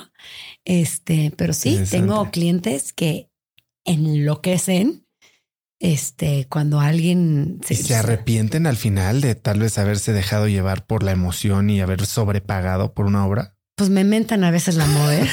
Este, 0.65 1.33
pero 1.35 1.53
sí, 1.53 1.79
tengo 1.89 2.29
clientes 2.31 2.93
que 2.93 3.29
enloquecen 3.85 5.07
este, 5.79 6.47
cuando 6.49 6.79
alguien 6.79 7.59
se, 7.65 7.75
se, 7.75 7.95
arrepienten 7.95 8.65
al 8.65 8.77
final 8.77 9.21
de 9.21 9.35
tal 9.35 9.59
vez 9.59 9.77
haberse 9.77 10.11
dejado 10.11 10.47
llevar 10.47 10.85
por 10.85 11.03
la 11.03 11.11
emoción 11.11 11.69
y 11.69 11.81
haber 11.81 12.05
sobrepagado 12.05 12.93
por 12.93 13.05
una 13.05 13.25
obra? 13.25 13.56
Pues 13.77 13.91
me 13.91 14.03
mentan 14.03 14.43
a 14.43 14.49
veces 14.49 14.75
la 14.75 14.87
moda. 14.87 15.21
¿eh? 15.21 15.29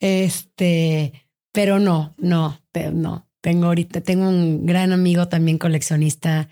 este, 0.00 1.12
pero 1.52 1.78
no, 1.78 2.14
no, 2.18 2.60
no. 2.92 3.28
Tengo 3.40 3.66
ahorita, 3.66 4.00
tengo 4.00 4.28
un 4.28 4.66
gran 4.66 4.92
amigo 4.92 5.28
también 5.28 5.58
coleccionista 5.58 6.48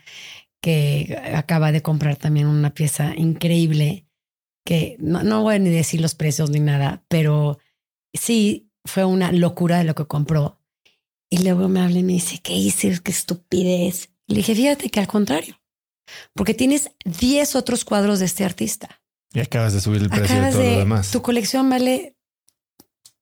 que 0.63 1.21
acaba 1.35 1.73
de 1.73 1.83
comprar 1.83 2.17
también 2.17 2.47
una 2.47 2.73
pieza 2.73 3.13
increíble, 3.17 4.07
que 4.65 4.97
no, 5.01 5.25
no 5.25 5.43
voy 5.43 5.57
a 5.57 5.59
ni 5.59 5.71
decir 5.71 6.01
los 6.01 6.15
precios 6.15 6.51
ni 6.51 6.61
nada, 6.61 7.05
pero 7.09 7.59
sí 8.15 8.71
fue 8.85 9.05
una 9.05 9.33
locura 9.33 9.79
de 9.79 9.85
lo 9.85 9.97
que 9.97 10.07
compró. 10.07 10.61
Y 11.29 11.43
luego 11.43 11.69
me 11.69 11.81
habla 11.81 11.99
y 11.99 12.05
me 12.05 12.15
dice, 12.15 12.39
¿qué 12.41 12.55
hice? 12.55 13.01
¿Qué 13.03 13.11
estupidez? 13.11 14.11
le 14.29 14.37
dije, 14.37 14.55
fíjate 14.55 14.91
que 14.91 15.01
al 15.01 15.09
contrario, 15.09 15.59
porque 16.35 16.55
tienes 16.55 16.91
10 17.05 17.57
otros 17.57 17.85
cuadros 17.85 18.21
de 18.21 18.27
este 18.27 18.45
artista. 18.45 19.01
Y 19.33 19.41
acabas 19.41 19.73
de 19.73 19.81
subir 19.81 20.03
el 20.03 20.11
precio 20.11 20.41
de 20.41 20.51
todo 20.51 20.63
lo 20.63 20.79
demás. 20.79 21.11
Tu 21.11 21.23
colección 21.23 21.69
vale 21.69 22.17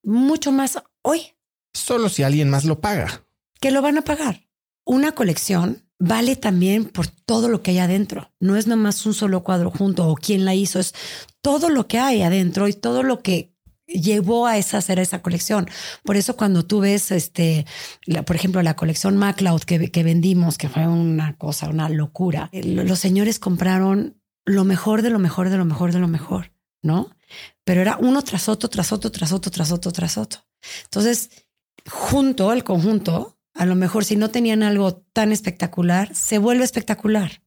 mucho 0.03 0.53
más 0.53 0.83
hoy. 1.03 1.35
Solo 1.73 2.09
si 2.09 2.23
alguien 2.23 2.49
más 2.49 2.65
lo 2.65 2.81
paga. 2.81 3.27
Que 3.61 3.71
lo 3.71 3.83
van 3.83 3.99
a 3.99 4.03
pagar. 4.03 4.49
Una 4.85 5.13
colección 5.13 5.83
vale 5.99 6.37
también 6.37 6.85
por 6.85 7.09
todo 7.09 7.49
lo 7.49 7.63
que 7.63 7.73
hay 7.73 7.79
adentro. 7.79 8.33
No 8.39 8.57
es 8.57 8.67
nomás 8.67 9.05
un 9.07 9.15
solo 9.15 9.43
cuadro 9.43 9.71
junto 9.71 10.09
o 10.09 10.15
quién 10.15 10.45
la 10.45 10.55
hizo, 10.55 10.79
es 10.79 10.95
todo 11.43 11.69
lo 11.71 11.89
que 11.89 11.99
hay 11.99 12.23
adentro 12.23 12.69
y 12.69 12.73
todo 12.73 13.03
lo 13.03 13.23
que 13.23 13.57
llevó 13.87 14.47
a 14.47 14.59
esa, 14.59 14.79
hacer 14.79 14.99
esa 14.99 15.23
colección. 15.23 15.69
Por 16.05 16.17
eso 16.17 16.37
cuando 16.37 16.65
tú 16.65 16.81
ves, 16.81 17.11
este, 17.11 17.67
por 18.27 18.37
ejemplo, 18.37 18.63
la 18.63 18.77
colección 18.77 19.17
MacLeod 19.17 19.63
que, 19.63 19.91
que 19.91 20.03
vendimos, 20.03 20.59
que 20.59 20.69
fue 20.69 20.87
una 20.87 21.37
cosa, 21.37 21.69
una 21.69 21.89
locura, 21.89 22.51
los 22.53 22.99
señores 22.99 23.39
compraron 23.39 24.21
lo 24.47 24.65
mejor 24.65 25.03
de 25.03 25.11
lo 25.11 25.19
mejor 25.19 25.51
de 25.51 25.59
lo 25.59 25.65
mejor 25.65 25.93
de 25.93 25.99
lo 25.99 26.09
mejor, 26.09 26.53
¿no? 26.83 27.11
Pero 27.65 27.83
era 27.83 27.99
uno 27.99 28.23
tras 28.23 28.49
otro, 28.49 28.71
tras 28.71 28.93
otro, 28.93 29.11
tras 29.11 29.33
otro, 29.33 29.51
tras 29.51 29.73
otro, 29.73 29.93
tras 29.93 30.17
otro. 30.17 30.41
Entonces, 30.85 31.31
junto, 31.91 32.53
el 32.53 32.65
conjunto, 32.65 33.37
a 33.55 33.67
lo 33.67 33.75
mejor 33.75 34.05
si 34.05 34.17
no 34.17 34.31
tenían 34.31 34.63
algo 34.63 34.97
tan 35.13 35.33
espectacular, 35.33 36.15
se 36.15 36.39
vuelve 36.39 36.65
espectacular. 36.65 37.43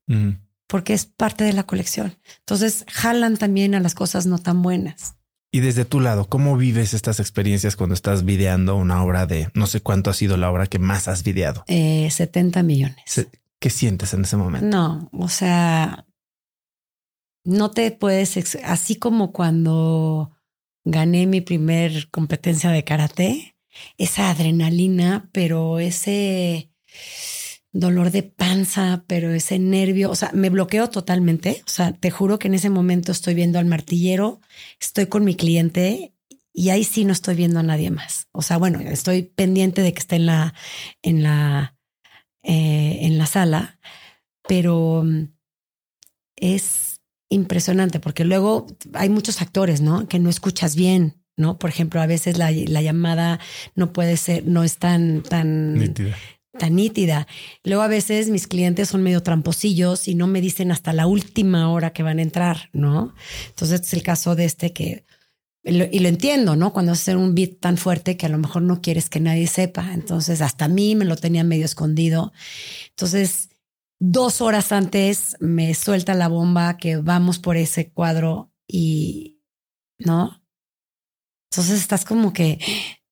Porque 0.68 0.94
es 0.94 1.06
parte 1.06 1.44
de 1.44 1.54
la 1.54 1.64
colección. 1.64 2.16
Entonces 2.40 2.86
jalan 2.92 3.38
también 3.38 3.74
a 3.74 3.80
las 3.80 3.96
cosas 3.96 4.28
no 4.28 4.38
tan 4.38 4.62
buenas. 4.62 5.16
Y 5.52 5.62
desde 5.62 5.84
tu 5.84 6.00
lado, 6.00 6.30
¿cómo 6.30 6.58
vives 6.58 6.94
estas 6.94 7.20
experiencias 7.20 7.76
cuando 7.76 7.96
estás 7.96 8.24
videando 8.24 8.76
una 8.76 9.04
obra 9.04 9.26
de 9.26 9.50
no 9.56 9.66
sé 9.66 9.82
cuánto 9.82 10.12
ha 10.12 10.14
sido 10.14 10.38
la 10.38 10.52
obra 10.52 10.68
que 10.68 10.78
más 10.78 11.08
has 11.08 11.24
videado? 11.24 11.64
Eh, 11.68 12.08
70 12.12 12.62
millones. 12.62 13.28
¿Qué 13.60 13.70
sientes 13.70 14.14
en 14.14 14.22
ese 14.22 14.38
momento? 14.38 14.68
No, 14.68 15.10
o 15.12 15.28
sea, 15.28 16.06
no 17.44 17.72
te 17.72 17.92
puedes, 17.92 18.56
así 18.64 18.96
como 18.96 19.32
cuando 19.32 20.36
gané 20.84 21.28
mi 21.28 21.42
primer 21.42 22.10
competencia 22.10 22.72
de 22.72 22.84
karate, 22.84 23.56
esa 23.98 24.30
adrenalina, 24.30 25.30
pero 25.32 25.80
ese 25.80 26.72
dolor 27.72 28.12
de 28.12 28.24
panza, 28.24 29.04
pero 29.08 29.32
ese 29.32 29.60
nervio, 29.60 30.10
o 30.10 30.16
sea, 30.16 30.32
me 30.34 30.50
bloqueo 30.50 30.90
totalmente. 30.90 31.62
O 31.66 31.70
sea, 31.70 31.94
te 31.94 32.12
juro 32.12 32.40
que 32.40 32.48
en 32.48 32.56
ese 32.56 32.70
momento 32.70 33.12
estoy 33.12 33.36
viendo 33.36 33.60
al 33.60 33.66
martillero, 33.66 34.42
estoy 34.80 35.08
con 35.08 35.24
mi 35.24 35.36
cliente 35.36 36.14
y 36.52 36.70
ahí 36.70 36.84
sí 36.84 37.06
no 37.06 37.14
estoy 37.14 37.36
viendo 37.36 37.60
a 37.60 37.64
nadie 37.64 37.92
más. 37.92 38.28
O 38.32 38.42
sea, 38.42 38.58
bueno, 38.58 38.80
estoy 38.80 39.24
pendiente 39.24 39.82
de 39.82 39.94
que 39.94 40.00
esté 40.00 40.16
en 40.16 40.26
la, 40.26 40.54
en 41.04 41.24
la, 41.24 41.78
eh, 42.44 43.00
en 43.02 43.18
la 43.18 43.28
sala, 43.28 43.80
pero 44.48 45.04
mm, 45.06 45.26
es 46.38 46.89
impresionante 47.30 48.00
porque 48.00 48.26
luego 48.26 48.68
hay 48.94 49.10
muchos 49.10 49.42
actores, 49.42 49.82
¿no? 49.82 50.08
Que 50.08 50.20
no 50.20 50.30
escuchas 50.30 50.76
bien. 50.76 51.16
¿no? 51.38 51.58
Por 51.58 51.70
ejemplo, 51.70 52.02
a 52.02 52.06
veces 52.06 52.38
la, 52.38 52.52
la, 52.52 52.82
llamada 52.82 53.40
no 53.74 53.94
puede 53.94 54.18
ser, 54.18 54.46
no 54.46 54.66
es 54.66 54.78
tan, 54.78 55.24
tan, 55.24 55.94
tan 56.58 56.76
nítida. 56.76 57.28
Luego 57.64 57.82
a 57.82 57.88
veces 57.88 58.30
mis 58.30 58.46
clientes 58.46 58.90
son 58.90 59.02
medio 59.02 59.24
tramposillos 59.24 60.10
y 60.10 60.16
no 60.16 60.28
me 60.28 60.42
dicen 60.42 60.70
hasta 60.72 60.92
la 60.92 61.08
última 61.08 61.72
hora 61.72 61.94
que 61.94 62.04
van 62.04 62.20
a 62.20 62.24
entrar, 62.24 62.70
¿no? 62.74 63.16
Entonces 63.48 63.80
es 63.80 63.94
el 63.94 64.04
caso 64.04 64.36
de 64.36 64.44
este 64.44 64.74
que, 64.74 65.06
y 65.64 66.00
lo 66.00 66.08
entiendo, 66.08 66.56
¿no? 66.56 66.74
Cuando 66.74 66.92
hacer 66.92 67.18
un 67.18 67.36
beat 67.36 67.60
tan 67.60 67.78
fuerte 67.78 68.18
que 68.18 68.26
a 68.26 68.30
lo 68.30 68.38
mejor 68.38 68.62
no 68.62 68.82
quieres 68.82 69.10
que 69.10 69.20
nadie 69.20 69.48
sepa. 69.48 69.94
Entonces 69.94 70.42
hasta 70.42 70.66
a 70.66 70.70
mí 70.70 70.96
me 70.96 71.06
lo 71.06 71.16
tenía 71.16 71.44
medio 71.44 71.66
escondido. 71.66 72.34
Entonces, 72.90 73.49
dos 74.00 74.42
horas 74.42 74.72
antes 74.72 75.36
me 75.40 75.74
suelta 75.74 76.14
la 76.14 76.28
bomba 76.28 76.78
que 76.78 76.98
vamos 76.98 77.38
por 77.38 77.58
ese 77.58 77.92
cuadro 77.92 78.52
y, 78.68 79.42
¿no? 80.00 80.42
Entonces 81.52 81.80
estás 81.82 82.06
como 82.06 82.32
que, 82.32 82.60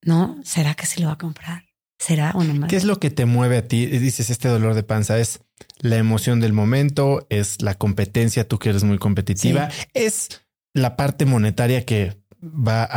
¿no? 0.01 0.39
¿Será 0.43 0.75
que 0.75 0.85
se 0.85 1.01
lo 1.01 1.07
va 1.07 1.13
a 1.13 1.17
comprar? 1.17 1.63
¿Será 1.99 2.31
o 2.35 2.43
no 2.43 2.67
¿Qué 2.67 2.75
es 2.75 2.83
lo 2.83 2.99
que 2.99 3.09
te 3.09 3.25
mueve 3.25 3.57
a 3.57 3.67
ti? 3.67 3.87
Dices, 3.87 4.29
este 4.29 4.47
dolor 4.47 4.75
de 4.75 4.83
panza 4.83 5.17
es 5.17 5.41
la 5.79 5.97
emoción 5.97 6.39
del 6.39 6.53
momento, 6.53 7.25
es 7.29 7.61
la 7.61 7.73
competencia, 7.73 8.47
tú 8.47 8.59
que 8.59 8.69
eres 8.69 8.83
muy 8.83 8.99
competitiva, 8.99 9.69
es 9.93 10.41
la 10.73 10.95
parte 10.95 11.25
monetaria 11.25 11.85
que 11.85 12.21
va 12.41 12.87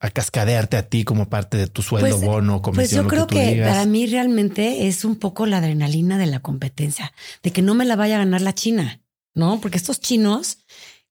a, 0.00 0.10
cascadearte 0.10 0.76
a 0.76 0.88
ti 0.88 1.04
como 1.04 1.28
parte 1.28 1.56
de 1.56 1.66
tu 1.66 1.82
sueldo, 1.82 2.16
pues, 2.16 2.24
bono, 2.24 2.62
comisión. 2.62 2.82
Pues 2.82 2.90
yo 2.90 3.06
creo 3.06 3.26
que, 3.26 3.62
para 3.62 3.86
mí 3.86 4.06
realmente 4.06 4.88
es 4.88 5.04
un 5.04 5.16
poco 5.16 5.46
la 5.46 5.58
adrenalina 5.58 6.18
de 6.18 6.26
la 6.26 6.40
competencia, 6.40 7.12
de 7.42 7.52
que 7.52 7.62
no 7.62 7.74
me 7.74 7.84
la 7.84 7.96
vaya 7.96 8.16
a 8.16 8.18
ganar 8.18 8.40
la 8.40 8.54
China, 8.54 9.00
¿no? 9.34 9.60
Porque 9.60 9.76
estos 9.76 10.00
chinos, 10.00 10.58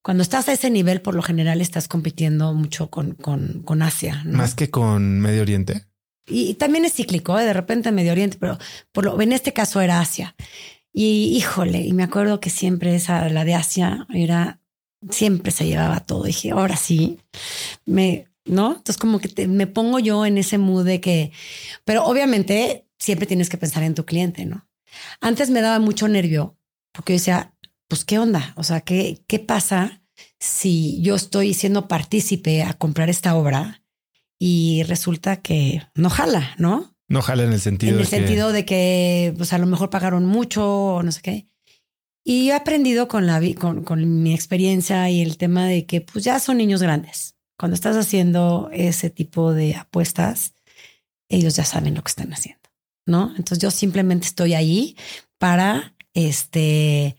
cuando 0.01 0.23
estás 0.23 0.49
a 0.49 0.53
ese 0.53 0.69
nivel, 0.69 1.01
por 1.01 1.15
lo 1.15 1.21
general 1.21 1.61
estás 1.61 1.87
compitiendo 1.87 2.53
mucho 2.53 2.89
con, 2.89 3.13
con, 3.13 3.61
con 3.63 3.81
Asia. 3.81 4.21
Más 4.25 4.55
que 4.55 4.69
con 4.69 5.19
Medio 5.19 5.41
Oriente. 5.41 5.85
Y, 6.27 6.53
también 6.55 6.85
es 6.85 6.93
cíclico, 6.93 7.37
¿eh? 7.39 7.45
de 7.45 7.53
repente 7.53 7.91
Medio 7.91 8.11
Oriente, 8.11 8.37
pero 8.39 8.57
por 8.91 9.05
lo, 9.05 9.21
en 9.21 9.33
este 9.33 9.53
caso 9.53 9.81
era 9.81 9.99
Asia. 9.99 10.35
Y 10.93 11.33
híjole, 11.37 11.81
y 11.81 11.93
me 11.93 12.03
acuerdo 12.03 12.39
que 12.39 12.49
siempre 12.49 12.95
esa, 12.95 13.27
la 13.29 13.45
de 13.45 13.55
Asia, 13.55 14.07
era, 14.13 14.60
siempre 15.09 15.51
se 15.51 15.65
llevaba 15.65 16.01
todo. 16.01 16.23
dije, 16.23 16.51
ahora 16.51 16.75
sí, 16.75 17.19
me, 17.85 18.27
¿no? 18.45 18.71
Entonces 18.77 18.97
como 18.97 19.19
que 19.19 19.47
me 19.47 19.67
pongo 19.67 19.99
yo 19.99 20.25
en 20.25 20.37
ese 20.37 20.57
mood 20.57 20.85
de 20.85 21.01
que, 21.01 21.31
pero 21.85 22.05
obviamente 22.05 22.87
siempre 22.99 23.25
tienes 23.25 23.49
que 23.49 23.57
pensar 23.57 23.83
en 23.83 23.95
tu 23.95 24.05
cliente, 24.05 24.45
¿no? 24.45 24.67
Antes 25.21 25.49
me 25.49 25.61
daba 25.61 25.79
mucho 25.79 26.07
nervio 26.07 26.57
porque 26.91 27.13
yo 27.13 27.19
decía, 27.19 27.55
pues, 27.87 28.05
¿qué 28.05 28.19
onda? 28.19 28.53
O 28.55 28.63
sea, 28.63 28.81
¿qué, 28.81 29.23
qué 29.27 29.39
pasa 29.39 30.01
si 30.39 31.01
yo 31.01 31.15
estoy 31.15 31.53
siendo 31.53 31.87
partícipe 31.87 32.63
a 32.63 32.73
comprar 32.73 33.09
esta 33.09 33.35
obra 33.35 33.83
y 34.39 34.83
resulta 34.83 35.37
que 35.37 35.83
no 35.95 36.09
jala, 36.09 36.55
¿no? 36.57 36.95
No 37.07 37.21
jala 37.21 37.43
en 37.43 37.53
el 37.53 37.59
sentido 37.59 37.95
en 37.95 37.99
el 37.99 38.07
sentido 38.07 38.51
de 38.51 38.65
que 38.65 39.33
pues 39.37 39.53
a 39.53 39.57
lo 39.57 39.67
mejor 39.67 39.89
pagaron 39.89 40.25
mucho 40.25 40.95
o 40.95 41.03
no 41.03 41.11
sé 41.11 41.21
qué. 41.21 41.47
Y 42.23 42.49
he 42.49 42.53
aprendido 42.53 43.07
con 43.07 43.25
la 43.25 43.41
con, 43.55 43.83
con 43.83 44.23
mi 44.23 44.33
experiencia 44.33 45.09
y 45.09 45.21
el 45.21 45.37
tema 45.37 45.65
de 45.65 45.85
que 45.85 46.01
pues 46.01 46.23
ya 46.23 46.39
son 46.39 46.57
niños 46.57 46.81
grandes. 46.81 47.35
Cuando 47.57 47.75
estás 47.75 47.95
haciendo 47.97 48.69
ese 48.71 49.09
tipo 49.09 49.53
de 49.53 49.75
apuestas, 49.75 50.53
ellos 51.29 51.55
ya 51.55 51.65
saben 51.65 51.95
lo 51.95 52.03
que 52.03 52.09
están 52.09 52.33
haciendo, 52.33 52.69
¿no? 53.05 53.29
Entonces 53.37 53.59
yo 53.59 53.71
simplemente 53.71 54.27
estoy 54.27 54.53
ahí 54.53 54.95
para 55.37 55.95
este 56.13 57.17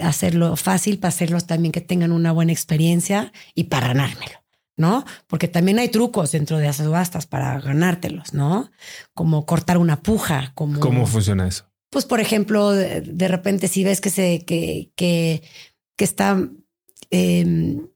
hacerlo 0.00 0.56
fácil, 0.56 0.98
para 0.98 1.08
hacerlos 1.10 1.46
también 1.46 1.72
que 1.72 1.80
tengan 1.80 2.12
una 2.12 2.32
buena 2.32 2.52
experiencia 2.52 3.32
y 3.54 3.64
para 3.64 3.88
ganármelo. 3.88 4.42
¿no? 4.76 5.04
Porque 5.26 5.48
también 5.48 5.78
hay 5.78 5.90
trucos 5.90 6.32
dentro 6.32 6.56
de 6.58 6.64
las 6.64 6.76
subastas 6.76 7.26
para 7.26 7.60
ganártelos, 7.60 8.32
¿no? 8.32 8.70
Como 9.12 9.44
cortar 9.44 9.76
una 9.78 10.00
puja, 10.02 10.52
como... 10.54 10.80
¿Cómo 10.80 11.06
funciona 11.06 11.46
eso? 11.46 11.66
Pues, 11.92 12.06
por 12.06 12.18
ejemplo, 12.18 12.72
de, 12.72 13.28
repente 13.28 13.68
si 13.68 13.84
ves 13.84 14.00
que 14.00 14.08
se, 14.10 14.44
que, 14.44 14.90
que, 14.96 15.42
que 15.94 16.04
está, 16.04 16.50
em, 17.10 17.86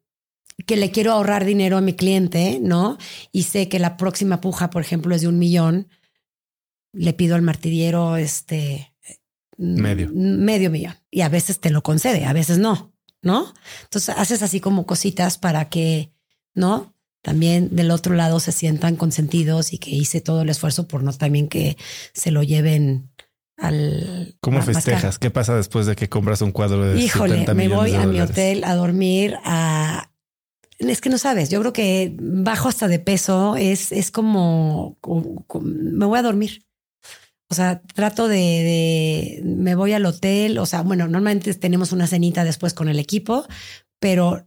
que 0.67 0.77
le 0.77 0.91
quiero 0.91 1.13
ahorrar 1.13 1.47
dinero 1.47 1.79
a 1.79 1.81
mi 1.81 1.95
cliente, 1.95 2.61
¿no? 2.61 2.99
Y 3.33 3.45
sé 3.45 3.69
que 3.69 3.79
la 3.79 3.97
próxima 3.97 4.41
puja, 4.41 4.69
por 4.69 4.83
ejemplo, 4.83 5.15
es 5.15 5.23
de 5.23 5.29
un 5.29 5.39
millón, 5.39 5.89
le 6.93 7.15
pido 7.15 7.35
al 7.35 7.43
martillero, 7.43 8.17
este... 8.17 8.95
Medio. 9.57 10.11
Medio 10.13 10.71
millón. 10.71 10.95
Y 11.11 11.23
a 11.23 11.31
veces 11.31 11.59
te 11.61 11.71
lo 11.71 11.83
concede, 11.83 12.27
a 12.27 12.35
veces 12.35 12.59
no, 12.59 12.93
¿no? 13.23 13.55
Entonces 13.85 14.15
haces 14.19 14.43
así 14.43 14.61
como 14.61 14.85
cositas 14.85 15.39
para 15.39 15.71
que 15.71 16.13
¿no? 16.57 16.95
También 17.23 17.77
del 17.77 17.93
otro 17.93 18.15
lado 18.15 18.41
se 18.41 18.51
sientan 18.51 18.97
consentidos 18.97 19.73
y 19.73 19.79
que 19.79 19.91
hice 19.91 20.21
todo 20.21 20.43
el 20.43 20.49
esfuerzo 20.49 20.89
por 20.89 21.03
no 21.05 21.13
también 21.13 21.49
que 21.49 21.77
se 22.13 22.31
lo 22.33 22.43
lleven 22.43 23.11
al. 23.57 24.37
¿Cómo 24.41 24.63
festejas? 24.63 25.19
¿Qué 25.19 25.31
pasa 25.31 25.57
después 25.57 25.87
de 25.87 25.97
que 25.97 26.09
compras 26.09 26.43
un 26.43 26.53
cuadro 26.53 26.85
de 26.85 27.01
Híjole, 27.01 27.47
me 27.55 27.69
voy 27.69 27.95
a 27.95 28.07
mi 28.07 28.21
hotel 28.21 28.65
a 28.65 28.75
dormir 28.75 29.37
a. 29.45 30.11
Es 30.79 31.01
que 31.01 31.09
no 31.09 31.17
sabes, 31.17 31.49
yo 31.49 31.59
creo 31.61 31.73
que 31.73 32.15
bajo 32.21 32.69
hasta 32.69 32.87
de 32.87 32.99
peso 32.99 33.57
es, 33.57 33.93
es 33.93 34.11
como, 34.11 34.99
me 35.63 36.05
voy 36.05 36.19
a 36.19 36.23
dormir. 36.23 36.67
O 37.49 37.55
sea, 37.55 37.81
trato 37.81 38.29
de, 38.29 38.37
de, 38.37 39.43
me 39.45 39.75
voy 39.75 39.93
al 39.93 40.05
hotel, 40.05 40.59
o 40.59 40.67
sea, 40.67 40.83
bueno, 40.83 41.07
normalmente 41.07 41.55
tenemos 41.55 41.93
una 41.93 42.07
cenita 42.07 42.45
después 42.45 42.75
con 42.75 42.89
el 42.89 42.99
equipo, 42.99 43.47
pero 44.01 44.47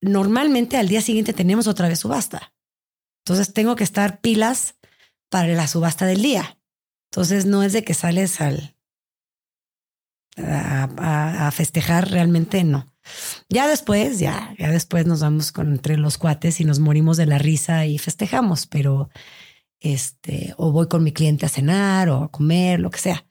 normalmente 0.00 0.76
al 0.76 0.88
día 0.88 1.00
siguiente 1.00 1.32
tenemos 1.32 1.66
otra 1.66 1.88
vez 1.88 2.00
subasta. 2.00 2.54
Entonces 3.24 3.52
tengo 3.52 3.76
que 3.76 3.84
estar 3.84 4.20
pilas 4.20 4.76
para 5.28 5.48
la 5.48 5.66
subasta 5.66 6.06
del 6.06 6.22
día. 6.22 6.57
Entonces 7.10 7.46
no 7.46 7.62
es 7.62 7.72
de 7.72 7.84
que 7.84 7.94
sales 7.94 8.40
al 8.40 8.76
a, 10.36 11.48
a 11.48 11.50
festejar 11.50 12.10
realmente 12.10 12.62
no. 12.64 12.86
Ya 13.48 13.66
después, 13.66 14.18
ya, 14.18 14.54
ya 14.58 14.70
después 14.70 15.06
nos 15.06 15.20
vamos 15.20 15.52
con 15.52 15.72
entre 15.72 15.96
los 15.96 16.18
cuates 16.18 16.60
y 16.60 16.64
nos 16.64 16.78
morimos 16.78 17.16
de 17.16 17.26
la 17.26 17.38
risa 17.38 17.86
y 17.86 17.98
festejamos, 17.98 18.66
pero 18.66 19.08
este, 19.80 20.54
o 20.56 20.72
voy 20.72 20.88
con 20.88 21.02
mi 21.02 21.12
cliente 21.12 21.46
a 21.46 21.48
cenar 21.48 22.08
o 22.08 22.24
a 22.24 22.30
comer, 22.30 22.80
lo 22.80 22.90
que 22.90 22.98
sea. 22.98 23.26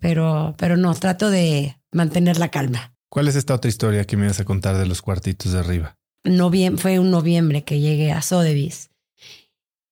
Pero, 0.00 0.54
pero 0.58 0.76
no, 0.76 0.94
trato 0.94 1.30
de 1.30 1.76
mantener 1.90 2.38
la 2.38 2.50
calma. 2.50 2.94
¿Cuál 3.08 3.28
es 3.28 3.36
esta 3.36 3.54
otra 3.54 3.68
historia 3.68 4.06
que 4.06 4.16
me 4.16 4.26
vas 4.26 4.40
a 4.40 4.44
contar 4.44 4.78
de 4.78 4.86
los 4.86 5.02
cuartitos 5.02 5.52
de 5.52 5.58
arriba? 5.58 5.98
Noviem 6.24 6.78
fue 6.78 6.98
un 6.98 7.10
noviembre 7.10 7.64
que 7.64 7.80
llegué 7.80 8.12
a 8.12 8.22
Sotheby's. 8.22 8.90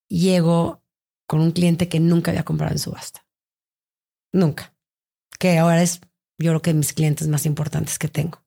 Llego 0.08 0.79
con 1.30 1.40
un 1.40 1.52
cliente 1.52 1.88
que 1.88 2.00
nunca 2.00 2.32
había 2.32 2.42
comprado 2.42 2.72
en 2.72 2.80
subasta. 2.80 3.24
Nunca. 4.32 4.74
Que 5.38 5.58
ahora 5.58 5.80
es, 5.80 6.00
yo 6.38 6.50
creo 6.50 6.60
que 6.60 6.74
mis 6.74 6.92
clientes 6.92 7.28
más 7.28 7.46
importantes 7.46 8.00
que 8.00 8.08
tengo. 8.08 8.42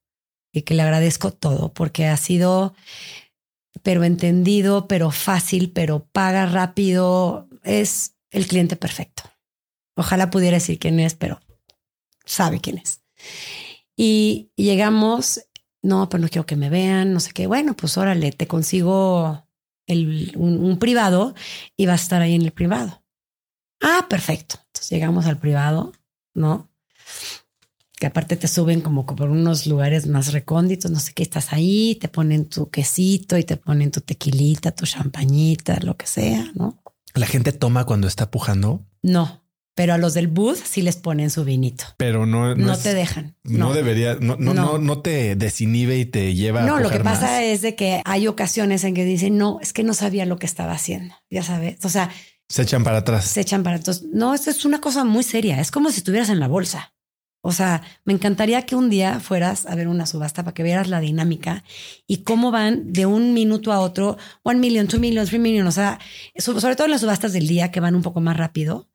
Y 0.51 0.63
que 0.63 0.73
le 0.73 0.81
agradezco 0.81 1.31
todo 1.31 1.73
porque 1.73 2.07
ha 2.07 2.17
sido 2.17 2.75
pero 3.83 4.03
entendido, 4.03 4.89
pero 4.89 5.11
fácil, 5.11 5.71
pero 5.71 6.09
paga 6.11 6.45
rápido. 6.45 7.47
Es 7.63 8.17
el 8.31 8.47
cliente 8.47 8.75
perfecto. 8.75 9.23
Ojalá 9.95 10.29
pudiera 10.29 10.57
decir 10.57 10.77
quién 10.77 10.99
es, 10.99 11.15
pero 11.15 11.39
sabe 12.25 12.59
quién 12.59 12.79
es. 12.79 13.01
Y 13.95 14.51
llegamos, 14.57 15.39
no, 15.81 16.09
pero 16.09 16.21
no 16.21 16.27
quiero 16.27 16.45
que 16.45 16.57
me 16.57 16.69
vean, 16.69 17.13
no 17.13 17.21
sé 17.21 17.31
qué. 17.31 17.47
Bueno, 17.47 17.77
pues 17.77 17.97
órale, 17.97 18.33
te 18.33 18.47
consigo 18.47 19.42
el, 19.87 20.33
un, 20.35 20.77
privado 20.79 21.35
y 21.75 21.85
va 21.85 21.93
a 21.93 21.97
estar 21.97 22.21
ahí 22.21 22.35
en 22.35 22.43
el 22.43 22.51
privado. 22.51 23.03
Ah, 23.81 24.07
perfecto. 24.09 24.57
Entonces 24.67 24.89
llegamos 24.89 25.25
al 25.25 25.37
privado, 25.37 25.93
¿no? 26.33 26.69
que 28.03 28.07
aparte 28.07 28.35
te 28.35 28.49
suben 28.49 28.81
como 28.81 29.05
por 29.05 29.29
unos 29.29 29.65
lugares 29.65 30.07
más 30.07 30.33
recónditos, 30.33 30.91
no 30.91 30.99
sé 30.99 31.13
qué, 31.13 31.23
estás 31.23 31.53
ahí, 31.53 31.95
te 32.01 32.09
ponen 32.09 32.49
tu 32.49 32.69
quesito 32.69 33.37
y 33.37 33.45
te 33.45 33.55
ponen 33.55 33.91
tu 33.91 34.01
tequilita, 34.01 34.71
tu 34.71 34.85
champañita, 34.85 35.79
lo 35.81 35.95
que 35.95 36.05
sea, 36.05 36.51
¿no? 36.53 36.83
¿La 37.13 37.27
gente 37.27 37.53
toma 37.53 37.85
cuando 37.85 38.07
está 38.07 38.29
pujando? 38.29 38.85
No, 39.03 39.42
pero 39.75 39.93
a 39.93 39.97
los 39.97 40.13
del 40.13 40.27
booth 40.27 40.57
sí 40.63 40.81
les 40.81 40.97
ponen 40.97 41.29
su 41.29 41.43
vinito. 41.43 41.85
Pero 41.97 42.25
no, 42.25 42.55
no, 42.55 42.77
te 42.77 42.93
dejan. 42.93 43.35
No, 43.43 43.73
debería, 43.73 44.17
no, 44.19 44.35
no, 44.37 44.53
no, 44.53 44.77
no, 44.77 45.01
te 45.01 45.35
desinhibe 45.35 45.97
y 45.97 46.05
te 46.05 46.35
lleva. 46.35 46.61
No, 46.63 46.79
lo 46.79 46.89
que 46.89 46.99
pasa 46.99 47.43
es 47.43 47.61
de 47.61 47.75
que 47.75 48.01
hay 48.05 48.27
ocasiones 48.27 48.83
en 48.83 48.93
que 48.93 49.05
dicen, 49.05 49.37
no, 49.37 49.59
es 49.61 49.73
que 49.73 49.83
no 49.83 49.93
sabía 49.93 50.25
lo 50.25 50.37
que 50.37 50.45
estaba 50.45 50.73
haciendo. 50.73 51.15
Ya 51.29 51.43
sabes. 51.43 51.83
O 51.83 51.89
sea, 51.89 52.11
se 52.47 52.61
echan 52.61 52.83
para 52.83 52.99
atrás. 52.99 53.25
Se 53.25 53.41
echan 53.41 53.63
para 53.63 53.77
atrás. 53.77 54.03
No, 54.03 54.33
esto 54.33 54.51
es 54.51 54.63
una 54.65 54.79
cosa 54.79 55.03
muy 55.03 55.23
seria. 55.23 55.59
Es 55.59 55.71
como 55.71 55.89
si 55.89 55.97
estuvieras 55.97 56.29
en 56.29 56.39
la 56.39 56.47
bolsa. 56.47 56.93
O 57.45 57.51
sea, 57.51 57.81
me 58.05 58.13
encantaría 58.13 58.65
que 58.65 58.75
un 58.75 58.89
día 58.89 59.19
fueras 59.19 59.65
a 59.65 59.75
ver 59.75 59.89
una 59.89 60.05
subasta 60.05 60.43
para 60.43 60.53
que 60.53 60.63
vieras 60.63 60.87
la 60.87 61.01
dinámica 61.01 61.65
y 62.07 62.23
cómo 62.23 62.51
van 62.51 62.93
de 62.93 63.05
un 63.05 63.33
minuto 63.33 63.73
a 63.73 63.81
otro, 63.81 64.17
one 64.43 64.61
million, 64.61 64.87
two 64.87 64.99
million, 64.99 65.25
three 65.25 65.39
million. 65.39 65.67
O 65.67 65.71
sea, 65.71 65.99
sobre 66.37 66.75
todo 66.75 66.85
en 66.85 66.91
las 66.91 67.01
subastas 67.01 67.33
del 67.33 67.47
día 67.47 67.69
que 67.69 67.81
van 67.81 67.95
un 67.95 68.01
poco 68.01 68.21
más 68.21 68.37
rápido. 68.37 68.89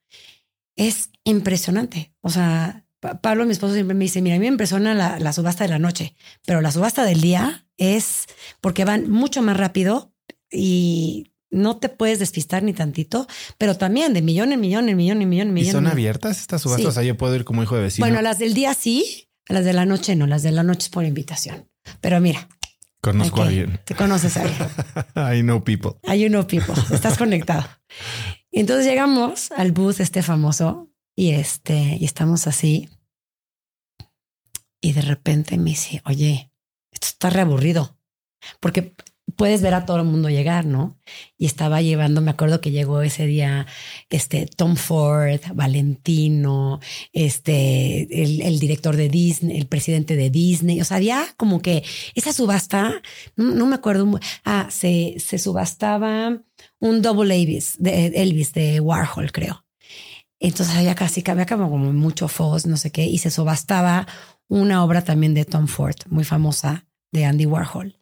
Es 0.78 1.10
impresionante. 1.24 2.14
O 2.20 2.30
sea, 2.30 2.86
Pablo, 3.20 3.44
mi 3.44 3.52
esposo, 3.52 3.74
siempre 3.74 3.94
me 3.94 4.04
dice: 4.04 4.22
Mira, 4.22 4.36
a 4.36 4.38
mí 4.38 4.44
me 4.44 4.52
impresiona 4.52 4.94
la, 4.94 5.18
la 5.18 5.32
subasta 5.32 5.64
de 5.64 5.70
la 5.70 5.78
noche, 5.78 6.14
pero 6.46 6.60
la 6.60 6.70
subasta 6.70 7.04
del 7.04 7.20
día 7.20 7.66
es 7.76 8.26
porque 8.60 8.84
van 8.84 9.10
mucho 9.10 9.42
más 9.42 9.56
rápido 9.56 10.14
y 10.50 11.32
no 11.50 11.78
te 11.78 11.88
puedes 11.88 12.20
despistar 12.20 12.62
ni 12.62 12.72
tantito, 12.72 13.26
pero 13.58 13.76
también 13.76 14.14
de 14.14 14.22
millón 14.22 14.52
en 14.52 14.60
millón, 14.60 14.88
en 14.88 14.96
millón, 14.96 15.22
en 15.22 15.28
millón, 15.28 15.48
en 15.48 15.54
millón. 15.54 15.68
¿Y 15.68 15.72
son 15.72 15.86
abiertas 15.86 16.40
estas 16.40 16.62
subastas? 16.62 16.86
O 16.86 16.92
sea, 16.92 17.02
yo 17.02 17.16
puedo 17.16 17.34
ir 17.34 17.44
como 17.44 17.62
hijo 17.62 17.74
de 17.74 17.82
vecino. 17.82 18.06
Bueno, 18.06 18.22
las 18.22 18.38
del 18.38 18.54
día 18.54 18.74
sí, 18.74 19.28
las 19.48 19.64
de 19.64 19.72
la 19.72 19.84
noche 19.84 20.14
no, 20.14 20.26
las 20.26 20.42
de 20.42 20.52
la 20.52 20.62
noche 20.62 20.84
es 20.84 20.88
por 20.90 21.04
invitación. 21.04 21.68
Pero 22.00 22.20
mira. 22.20 22.48
Conozco 23.00 23.42
a 23.42 23.46
alguien. 23.46 23.80
Te 23.84 23.94
conoces 23.94 24.36
a 24.36 24.42
alguien. 24.42 24.68
I 25.38 25.42
know 25.42 25.62
people. 25.62 25.92
I 26.04 26.28
know 26.28 26.46
people. 26.46 26.74
Estás 26.92 27.16
conectado. 27.16 27.64
Y 28.50 28.60
entonces 28.60 28.86
llegamos 28.86 29.52
al 29.52 29.72
bus 29.72 30.00
este 30.00 30.22
famoso 30.22 30.90
y 31.14 31.32
este, 31.32 31.96
y 31.98 32.04
estamos 32.04 32.46
así. 32.46 32.88
Y 34.80 34.92
de 34.92 35.02
repente 35.02 35.58
me 35.58 35.70
dice, 35.70 36.00
oye, 36.04 36.52
esto 36.92 37.08
está 37.08 37.30
reaburrido. 37.30 37.98
Porque 38.60 38.94
puedes 39.36 39.62
ver 39.62 39.74
a 39.74 39.84
todo 39.84 39.98
el 39.98 40.04
mundo 40.04 40.30
llegar, 40.30 40.64
¿no? 40.64 40.98
Y 41.36 41.46
estaba 41.46 41.82
llevando, 41.82 42.20
me 42.20 42.30
acuerdo 42.30 42.60
que 42.60 42.70
llegó 42.70 43.02
ese 43.02 43.26
día 43.26 43.66
este 44.10 44.46
Tom 44.46 44.76
Ford, 44.76 45.40
Valentino, 45.54 46.80
este 47.12 48.08
el, 48.22 48.58
director 48.58 48.96
de 48.96 49.08
Disney, 49.08 49.58
el 49.58 49.66
presidente 49.66 50.16
de 50.16 50.30
Disney, 50.30 50.80
o 50.80 50.84
sea, 50.84 50.96
había 50.96 51.26
como 51.36 51.60
que 51.60 51.84
esa 52.14 52.32
subasta, 52.32 53.02
no, 53.36 53.66
me 53.66 53.74
acuerdo, 53.74 54.18
ah, 54.44 54.68
se, 54.70 55.16
se 55.18 55.38
subastaba 55.38 56.42
un 56.80 57.02
double 57.02 57.34
Elvis 57.34 57.76
de 57.78 58.06
Elvis 58.08 58.52
de 58.52 58.80
Warhol, 58.80 59.32
creo. 59.32 59.64
Entonces 60.40 60.76
había 60.76 60.94
casi, 60.94 61.24
había 61.28 61.46
como 61.46 61.68
mucho 61.78 62.28
fos, 62.28 62.66
no 62.66 62.76
sé 62.76 62.92
qué, 62.92 63.04
y 63.04 63.18
se 63.18 63.30
subastaba 63.30 64.06
una 64.48 64.84
obra 64.84 65.02
también 65.02 65.34
de 65.34 65.44
Tom 65.44 65.66
Ford, 65.66 65.96
muy 66.08 66.24
famosa, 66.24 66.86
de 67.12 67.24
Andy 67.24 67.46
Warhol. 67.46 67.98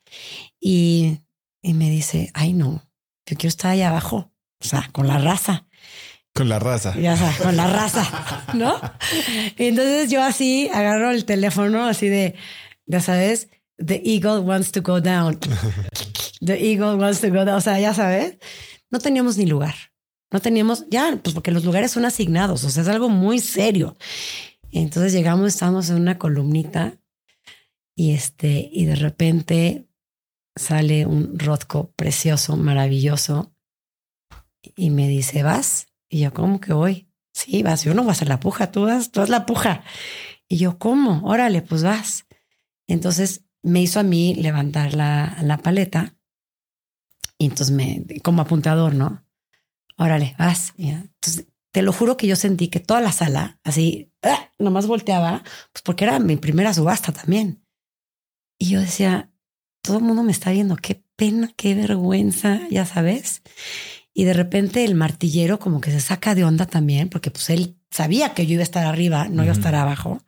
Y, 0.60 1.20
y 1.62 1.74
me 1.74 1.90
dice, 1.90 2.30
ay 2.34 2.52
no, 2.52 2.82
yo 3.26 3.36
quiero 3.36 3.48
estar 3.48 3.70
ahí 3.70 3.82
abajo, 3.82 4.32
o 4.60 4.64
sea, 4.64 4.88
con 4.92 5.08
la 5.08 5.18
raza. 5.18 5.66
Con 6.34 6.50
la 6.50 6.58
raza. 6.58 6.94
Ya 6.98 7.16
sabes, 7.16 7.38
con 7.38 7.56
la 7.56 7.66
raza, 7.66 8.44
¿no? 8.54 8.78
Y 9.56 9.68
entonces 9.68 10.10
yo 10.10 10.22
así 10.22 10.68
agarro 10.72 11.10
el 11.10 11.24
teléfono, 11.24 11.86
así 11.86 12.08
de, 12.08 12.34
ya 12.84 13.00
sabes, 13.00 13.48
The 13.78 14.00
Eagle 14.04 14.40
wants 14.40 14.72
to 14.72 14.80
go 14.80 15.00
down. 15.00 15.38
The 16.40 16.56
Eagle 16.58 16.96
wants 16.96 17.20
to 17.20 17.28
go 17.28 17.44
down. 17.44 17.56
O 17.56 17.60
sea, 17.60 17.78
ya 17.78 17.92
sabes, 17.94 18.38
no 18.90 18.98
teníamos 18.98 19.36
ni 19.36 19.46
lugar. 19.46 19.74
No 20.32 20.40
teníamos, 20.40 20.84
ya, 20.90 21.18
pues 21.22 21.34
porque 21.34 21.52
los 21.52 21.64
lugares 21.64 21.92
son 21.92 22.04
asignados, 22.04 22.64
o 22.64 22.70
sea, 22.70 22.82
es 22.82 22.88
algo 22.88 23.08
muy 23.08 23.38
serio. 23.38 23.96
entonces 24.72 25.12
llegamos, 25.12 25.46
estábamos 25.46 25.88
en 25.88 25.96
una 25.96 26.18
columnita 26.18 26.98
y 27.94 28.12
este, 28.12 28.68
y 28.72 28.84
de 28.86 28.96
repente 28.96 29.88
sale 30.56 31.06
un 31.06 31.38
Rothko 31.38 31.92
precioso, 31.96 32.56
maravilloso, 32.56 33.54
y 34.74 34.90
me 34.90 35.08
dice, 35.08 35.42
¿vas? 35.42 35.86
Y 36.08 36.20
yo, 36.20 36.34
¿cómo 36.34 36.60
que 36.60 36.72
voy? 36.72 37.08
Sí, 37.32 37.62
vas, 37.62 37.84
yo 37.84 37.94
no 37.94 38.02
voy 38.02 38.10
a 38.10 38.12
hacer 38.12 38.28
la 38.28 38.40
puja, 38.40 38.72
tú 38.72 38.82
vas, 38.82 39.12
tú 39.12 39.20
haz 39.20 39.28
la 39.28 39.46
puja. 39.46 39.84
Y 40.48 40.56
yo, 40.56 40.78
¿cómo? 40.78 41.22
Órale, 41.24 41.62
pues 41.62 41.82
vas. 41.82 42.26
Entonces 42.88 43.45
me 43.66 43.82
hizo 43.82 44.00
a 44.00 44.04
mí 44.04 44.34
levantar 44.34 44.94
la, 44.94 45.36
la 45.42 45.58
paleta 45.58 46.16
y 47.38 47.46
entonces 47.46 47.74
me, 47.74 48.04
como 48.22 48.42
apuntador, 48.42 48.94
¿no? 48.94 49.24
Órale, 49.98 50.34
vas. 50.38 50.72
Entonces, 50.78 51.46
te 51.72 51.82
lo 51.82 51.92
juro 51.92 52.16
que 52.16 52.26
yo 52.26 52.36
sentí 52.36 52.68
que 52.68 52.80
toda 52.80 53.00
la 53.00 53.12
sala, 53.12 53.60
así, 53.64 54.12
¡ah! 54.22 54.50
nomás 54.58 54.86
volteaba, 54.86 55.42
pues 55.72 55.82
porque 55.82 56.04
era 56.04 56.18
mi 56.18 56.36
primera 56.36 56.72
subasta 56.72 57.12
también. 57.12 57.62
Y 58.58 58.70
yo 58.70 58.80
decía, 58.80 59.30
todo 59.82 59.98
el 59.98 60.04
mundo 60.04 60.22
me 60.22 60.32
está 60.32 60.50
viendo, 60.50 60.76
qué 60.76 61.02
pena, 61.16 61.52
qué 61.56 61.74
vergüenza, 61.74 62.60
ya 62.70 62.86
sabes. 62.86 63.42
Y 64.14 64.24
de 64.24 64.32
repente 64.32 64.84
el 64.84 64.94
martillero 64.94 65.58
como 65.58 65.80
que 65.80 65.90
se 65.90 66.00
saca 66.00 66.34
de 66.34 66.44
onda 66.44 66.66
también, 66.66 67.08
porque 67.10 67.30
pues 67.30 67.50
él 67.50 67.76
sabía 67.90 68.32
que 68.32 68.46
yo 68.46 68.54
iba 68.54 68.62
a 68.62 68.64
estar 68.64 68.86
arriba, 68.86 69.28
no 69.28 69.42
iba 69.42 69.52
a 69.52 69.56
estar 69.56 69.74
abajo. 69.74 70.22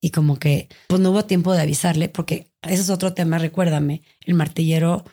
Y 0.00 0.10
como 0.10 0.38
que 0.38 0.68
pues 0.88 1.00
no 1.00 1.12
hubo 1.12 1.24
tiempo 1.24 1.52
de 1.52 1.62
avisarle, 1.62 2.08
porque 2.08 2.52
ese 2.64 2.82
es 2.82 2.90
otro 2.90 3.14
tema, 3.14 3.38
recuérdame, 3.38 4.02
el 4.24 4.34
martillero, 4.34 5.04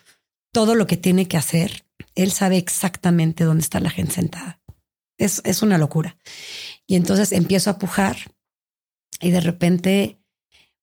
todo 0.52 0.76
lo 0.76 0.88
que 0.88 0.98
tiene 0.98 1.28
que 1.28 1.38
hacer, 1.38 1.86
él 2.16 2.32
sabe 2.32 2.58
exactamente 2.58 3.44
dónde 3.44 3.64
está 3.64 3.80
la 3.80 3.90
gente 3.90 4.14
sentada. 4.14 4.62
Es, 5.18 5.42
es 5.46 5.62
una 5.62 5.78
locura. 5.78 6.18
Y 6.88 6.96
entonces 6.96 7.32
empiezo 7.32 7.70
a 7.70 7.78
pujar 7.78 8.18
y 9.22 9.32
de 9.32 9.40
repente 9.40 10.22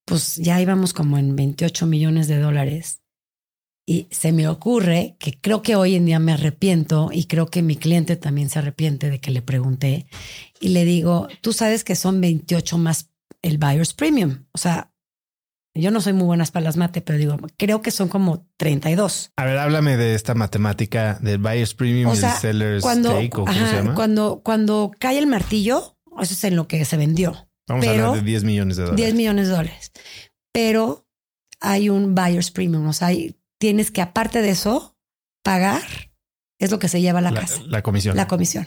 pues 0.08 0.36
ya 0.36 0.60
íbamos 0.60 0.94
como 0.94 1.18
en 1.18 1.36
28 1.36 1.86
millones 1.86 2.28
de 2.28 2.38
dólares. 2.38 3.02
Y 3.86 4.06
se 4.10 4.32
me 4.32 4.48
ocurre 4.48 5.16
que 5.18 5.38
creo 5.40 5.62
que 5.62 5.76
hoy 5.76 5.94
en 5.94 6.06
día 6.06 6.18
me 6.18 6.32
arrepiento 6.32 7.10
y 7.12 7.24
creo 7.24 7.46
que 7.46 7.62
mi 7.62 7.76
cliente 7.76 8.16
también 8.16 8.50
se 8.50 8.58
arrepiente 8.58 9.10
de 9.10 9.20
que 9.20 9.30
le 9.30 9.42
pregunté 9.42 10.06
y 10.60 10.68
le 10.68 10.84
digo, 10.84 11.28
tú 11.40 11.52
sabes 11.52 11.84
que 11.84 11.94
son 11.94 12.20
28 12.20 12.76
más 12.78 13.10
el 13.42 13.58
buyer's 13.58 13.94
premium. 13.94 14.44
O 14.52 14.58
sea, 14.58 14.92
yo 15.80 15.90
no 15.90 16.00
soy 16.00 16.12
muy 16.12 16.26
buena 16.26 16.44
para 16.46 16.64
las 16.64 16.76
mate, 16.76 17.00
pero 17.00 17.18
digo, 17.18 17.36
creo 17.56 17.82
que 17.82 17.90
son 17.90 18.08
como 18.08 18.46
32. 18.56 19.32
A 19.36 19.44
ver, 19.44 19.58
háblame 19.58 19.96
de 19.96 20.14
esta 20.14 20.34
matemática 20.34 21.18
del 21.20 21.38
buyer's 21.38 21.74
premium 21.74 22.12
y 22.14 22.18
del 22.18 22.30
seller's 22.32 22.82
cuando, 22.82 23.10
stake 23.10 23.38
o 23.38 23.46
se 23.46 23.58
llama. 23.58 23.94
Cuando, 23.94 24.40
cuando 24.44 24.90
cae 24.98 25.18
el 25.18 25.26
martillo, 25.26 25.98
eso 26.20 26.34
es 26.34 26.44
en 26.44 26.56
lo 26.56 26.68
que 26.68 26.84
se 26.84 26.96
vendió. 26.96 27.48
Vamos 27.66 27.86
a 27.86 27.90
hablar 27.90 28.12
de 28.12 28.22
10 28.22 28.44
millones 28.44 28.76
de 28.76 28.84
dólares. 28.84 29.04
10 29.04 29.14
millones 29.14 29.48
de 29.48 29.54
dólares. 29.54 29.92
Pero 30.52 31.06
hay 31.60 31.90
un 31.90 32.14
buyer's 32.14 32.50
premium. 32.50 32.86
O 32.86 32.92
sea, 32.92 33.10
tienes 33.58 33.90
que, 33.90 34.00
aparte 34.00 34.42
de 34.42 34.50
eso, 34.50 34.96
pagar. 35.42 35.82
Es 36.58 36.72
lo 36.72 36.80
que 36.80 36.88
se 36.88 37.00
lleva 37.00 37.20
a 37.20 37.22
la, 37.22 37.32
casa. 37.32 37.60
La 37.66 37.82
comisión. 37.82 38.16
La 38.16 38.26
comisión. 38.26 38.66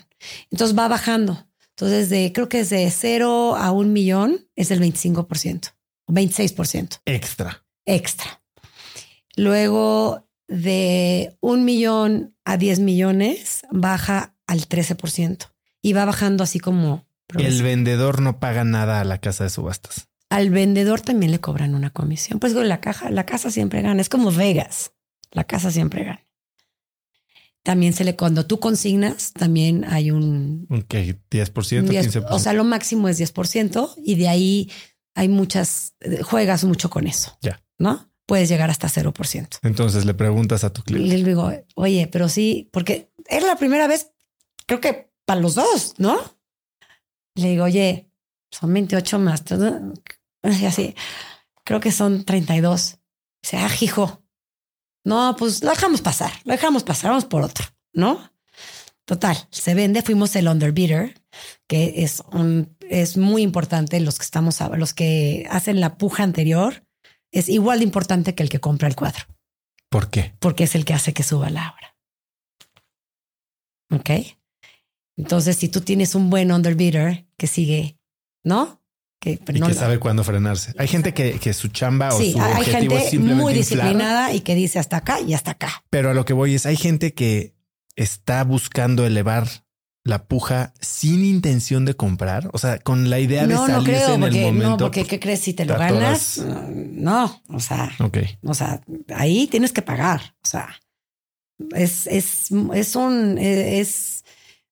Entonces 0.49 0.77
va 0.77 0.87
bajando. 0.87 1.45
Entonces, 1.71 2.09
de, 2.09 2.31
creo 2.31 2.47
que 2.47 2.61
es 2.61 2.69
de 2.69 2.89
cero 2.89 3.55
a 3.57 3.71
un 3.71 3.91
millón 3.91 4.47
es 4.55 4.71
el 4.71 4.79
25% 4.79 5.71
o 5.71 5.73
26% 6.11 6.99
Extra. 7.05 7.63
extra. 7.85 8.41
Luego, 9.35 10.27
de 10.47 11.37
un 11.39 11.63
millón 11.65 12.35
a 12.45 12.57
10 12.57 12.79
millones, 12.79 13.61
baja 13.71 14.35
al 14.47 14.67
13% 14.67 15.47
y 15.81 15.93
va 15.93 16.05
bajando 16.05 16.43
así 16.43 16.59
como 16.59 17.05
El 17.37 17.63
vendedor 17.63 18.21
no 18.21 18.39
paga 18.39 18.63
nada 18.65 18.99
a 18.99 19.05
la 19.05 19.19
casa 19.19 19.45
de 19.45 19.49
subastas. 19.49 20.09
al 20.29 20.49
vendedor 20.49 21.01
también 21.01 21.31
le 21.31 21.39
cobran 21.39 21.75
una 21.75 21.89
comisión. 21.91 22.39
Pues 22.39 22.53
con 22.53 22.67
la 22.67 22.81
caja, 22.81 23.09
la 23.09 23.25
casa 23.25 23.49
siempre 23.51 23.81
gana. 23.81 24.01
Es 24.01 24.09
como 24.09 24.31
Vegas. 24.31 24.91
La 25.31 25.45
casa 25.45 25.71
siempre 25.71 26.03
gana. 26.03 26.25
También 27.63 27.93
se 27.93 28.03
le, 28.03 28.15
cuando 28.15 28.47
tú 28.47 28.59
consignas, 28.59 29.33
también 29.33 29.85
hay 29.85 30.09
un, 30.09 30.65
Un 30.67 30.81
que 30.81 31.15
10%, 31.29 31.79
un 31.81 31.89
10, 31.89 32.15
15%. 32.15 32.25
o 32.31 32.39
sea, 32.39 32.53
lo 32.53 32.63
máximo 32.63 33.07
es 33.07 33.19
10% 33.19 33.93
y 34.03 34.15
de 34.15 34.27
ahí 34.29 34.71
hay 35.15 35.27
muchas, 35.27 35.93
eh, 36.01 36.21
juegas 36.23 36.63
mucho 36.63 36.89
con 36.89 37.07
eso. 37.07 37.37
Ya. 37.41 37.61
¿No? 37.77 38.09
Puedes 38.25 38.47
llegar 38.49 38.69
hasta 38.69 38.87
0%. 38.87 39.59
Entonces 39.63 40.05
le 40.05 40.13
preguntas 40.13 40.63
a 40.63 40.71
tu 40.71 40.81
Y 40.81 40.83
cliente. 40.85 41.17
le 41.17 41.23
digo, 41.23 41.51
oye, 41.75 42.07
pero 42.07 42.29
sí, 42.29 42.69
porque 42.71 43.11
era 43.27 43.45
la 43.45 43.55
primera 43.57 43.87
vez, 43.87 44.11
creo 44.67 44.79
que 44.79 45.11
para 45.25 45.41
los 45.41 45.55
dos, 45.55 45.95
¿no? 45.97 46.17
Le 47.35 47.49
digo, 47.49 47.65
oye, 47.65 48.09
son 48.51 48.73
28 48.73 49.19
más. 49.19 49.43
todo". 49.43 49.93
Y 50.43 50.65
así, 50.65 50.95
creo 51.63 51.79
que 51.79 51.91
son 51.91 52.23
32. 52.25 52.97
Dice, 53.43 53.57
ah, 53.57 53.69
hijo. 53.81 54.23
No, 55.03 55.35
pues 55.37 55.63
lo 55.63 55.71
dejamos 55.71 56.01
pasar, 56.01 56.31
lo 56.45 56.51
dejamos 56.53 56.83
pasar, 56.83 57.09
vamos 57.09 57.25
por 57.25 57.41
otro, 57.41 57.65
¿no? 57.93 58.31
Total, 59.05 59.35
se 59.49 59.73
vende, 59.73 60.03
fuimos 60.03 60.35
el 60.35 60.47
underbidder, 60.47 61.19
que 61.67 62.03
es 62.03 62.21
un, 62.31 62.77
es 62.91 63.15
muy 63.15 63.41
importante, 63.41 63.99
los 64.01 64.17
que 64.17 64.25
estamos, 64.25 64.59
los 64.77 64.93
que 64.93 65.47
hacen 65.49 65.79
la 65.79 65.97
puja 65.97 66.23
anterior, 66.23 66.83
es 67.31 67.47
igual 67.47 67.79
de 67.79 67.85
importante 67.85 68.35
que 68.35 68.43
el 68.43 68.49
que 68.49 68.59
compra 68.59 68.89
el 68.89 68.95
cuadro 68.95 69.25
¿Por 69.89 70.09
qué? 70.09 70.33
porque 70.39 70.65
es 70.65 70.75
el 70.75 70.83
que 70.83 70.93
hace 70.93 71.13
que 71.13 71.23
suba 71.23 71.49
la 71.49 71.73
obra. 71.73 71.97
Ok. 73.91 74.09
Entonces, 75.17 75.57
si 75.57 75.69
tú 75.69 75.81
tienes 75.81 76.15
un 76.15 76.29
buen 76.29 76.51
underbidder 76.51 77.25
que 77.37 77.47
sigue, 77.47 77.97
¿no? 78.43 78.81
Que, 79.19 79.39
pero 79.43 79.57
Y 79.57 79.61
no 79.61 79.67
que 79.67 79.73
sabe 79.73 79.99
cuándo 79.99 80.23
frenarse. 80.23 80.73
Hay 80.77 80.87
gente 80.87 81.13
que, 81.13 81.39
que 81.39 81.53
su 81.53 81.67
chamba 81.67 82.11
Sí, 82.11 82.33
o 82.35 82.37
su 82.37 82.41
hay 82.41 82.61
objetivo 82.61 82.95
es 82.95 82.99
gente 83.01 83.09
simplemente 83.09 83.43
muy 83.43 83.53
inflar, 83.53 83.85
disciplinada 83.85 84.33
y 84.33 84.41
que 84.41 84.55
dice 84.55 84.79
hasta 84.79 84.97
acá 84.97 85.19
y 85.21 85.33
hasta 85.33 85.51
acá. 85.51 85.83
Pero 85.89 86.09
a 86.09 86.13
lo 86.13 86.25
que 86.25 86.33
voy 86.33 86.55
es, 86.55 86.65
hay 86.65 86.75
gente 86.77 87.13
que 87.13 87.53
está 87.95 88.43
buscando 88.43 89.05
elevar 89.05 89.47
la 90.03 90.25
puja 90.25 90.73
sin 90.79 91.23
intención 91.23 91.85
de 91.85 91.95
comprar, 91.95 92.49
o 92.53 92.57
sea, 92.57 92.79
con 92.79 93.09
la 93.09 93.19
idea 93.19 93.45
de 93.45 93.53
No, 93.53 93.67
no 93.67 93.83
creo, 93.83 94.15
en 94.15 94.21
porque, 94.21 94.39
el 94.39 94.45
momento. 94.53 94.69
no, 94.71 94.77
porque 94.77 95.05
¿qué 95.05 95.19
crees? 95.19 95.41
Si 95.41 95.53
te 95.53 95.65
lo 95.65 95.77
ganas, 95.77 96.35
todas- 96.37 96.69
no, 96.69 97.41
o 97.49 97.59
sea, 97.59 97.91
o 98.43 98.53
sea, 98.53 98.81
ahí 99.15 99.47
tienes 99.47 99.71
que 99.71 99.81
pagar. 99.83 100.35
O 100.43 100.47
sea, 100.47 100.69
es, 101.75 102.07
es, 102.07 102.47
es 102.73 102.95
un, 102.95 103.37
es 103.37 104.23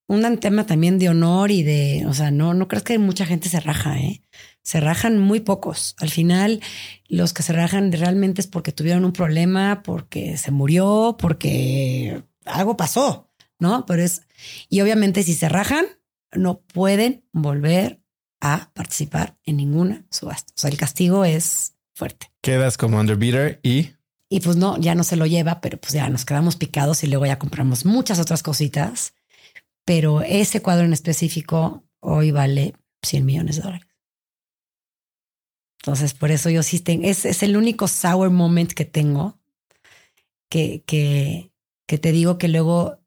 un 0.08 0.38
tema 0.38 0.66
también 0.66 0.98
de 0.98 1.08
honor 1.08 1.52
y 1.52 1.62
de, 1.62 2.04
o 2.08 2.12
sea, 2.12 2.32
no, 2.32 2.52
no 2.52 2.66
crees 2.66 2.82
que 2.82 2.98
mucha 2.98 3.24
gente 3.24 3.48
se 3.48 3.60
raja, 3.60 3.98
¿eh? 3.98 4.22
Se 4.62 4.80
rajan 4.80 5.18
muy 5.18 5.40
pocos. 5.40 5.94
Al 5.98 6.10
final, 6.10 6.60
los 7.08 7.32
que 7.32 7.42
se 7.44 7.52
rajan 7.52 7.92
realmente 7.92 8.40
es 8.40 8.46
porque 8.48 8.72
tuvieron 8.72 9.04
un 9.04 9.12
problema, 9.12 9.82
porque 9.84 10.36
se 10.36 10.50
murió, 10.50 11.16
porque 11.18 12.24
algo 12.44 12.76
pasó, 12.76 13.29
¿no? 13.60 13.86
Pero 13.86 14.02
es, 14.02 14.22
y 14.68 14.80
obviamente 14.80 15.22
si 15.22 15.34
se 15.34 15.48
rajan, 15.48 15.86
no 16.32 16.60
pueden 16.60 17.24
volver 17.32 18.00
a 18.40 18.70
participar 18.74 19.36
en 19.44 19.58
ninguna 19.58 20.04
subasta. 20.10 20.52
O 20.56 20.60
sea, 20.60 20.70
el 20.70 20.76
castigo 20.76 21.24
es 21.24 21.74
fuerte. 21.94 22.30
Quedas 22.40 22.76
como 22.76 22.98
underbidder 22.98 23.60
y 23.62 23.90
Y 24.28 24.40
pues 24.40 24.56
no, 24.56 24.78
ya 24.78 24.94
no 24.94 25.04
se 25.04 25.16
lo 25.16 25.26
lleva, 25.26 25.60
pero 25.60 25.78
pues 25.78 25.92
ya 25.92 26.08
nos 26.08 26.24
quedamos 26.24 26.56
picados 26.56 27.04
y 27.04 27.06
luego 27.06 27.26
ya 27.26 27.38
compramos 27.38 27.84
muchas 27.84 28.18
otras 28.18 28.42
cositas. 28.42 29.14
Pero 29.84 30.22
ese 30.22 30.62
cuadro 30.62 30.84
en 30.84 30.92
específico 30.92 31.84
hoy 32.00 32.30
vale 32.30 32.74
100 33.02 33.26
millones 33.26 33.56
de 33.56 33.62
dólares. 33.62 33.86
Entonces, 35.82 36.14
por 36.14 36.30
eso 36.30 36.50
yo 36.50 36.62
sí 36.62 36.80
tengo, 36.80 37.04
es, 37.06 37.24
es 37.24 37.42
el 37.42 37.56
único 37.56 37.88
sour 37.88 38.30
moment 38.30 38.72
que 38.72 38.84
tengo 38.84 39.38
que, 40.50 40.82
que, 40.86 41.52
que 41.86 41.98
te 41.98 42.12
digo 42.12 42.36
que 42.36 42.48
luego 42.48 42.99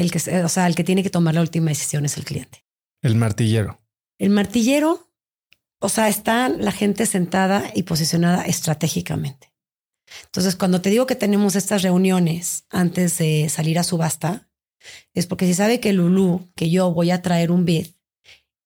el 0.00 0.10
que, 0.10 0.18
o 0.42 0.48
sea, 0.48 0.66
el 0.66 0.74
que 0.74 0.84
tiene 0.84 1.02
que 1.02 1.10
tomar 1.10 1.34
la 1.34 1.40
última 1.40 1.70
decisión 1.70 2.04
es 2.04 2.16
el 2.16 2.24
cliente. 2.24 2.64
el 3.02 3.14
martillero. 3.14 3.80
El 4.18 4.30
martillero, 4.30 5.12
o 5.80 5.88
sea, 5.88 6.08
está 6.08 6.48
la 6.48 6.72
gente 6.72 7.06
sentada 7.06 7.70
y 7.74 7.84
posicionada 7.84 8.42
estratégicamente. 8.42 9.52
Entonces, 10.24 10.56
cuando 10.56 10.80
te 10.80 10.90
digo 10.90 11.06
que 11.06 11.14
tenemos 11.14 11.54
estas 11.54 11.82
reuniones 11.82 12.64
antes 12.70 13.18
de 13.18 13.48
salir 13.48 13.78
a 13.78 13.84
subasta, 13.84 14.48
es 15.14 15.26
porque 15.26 15.46
si 15.46 15.54
sabe 15.54 15.80
que 15.80 15.92
Lulú, 15.92 16.50
que 16.54 16.70
yo 16.70 16.92
voy 16.92 17.10
a 17.10 17.22
traer 17.22 17.50
un 17.50 17.64
bid, 17.64 17.88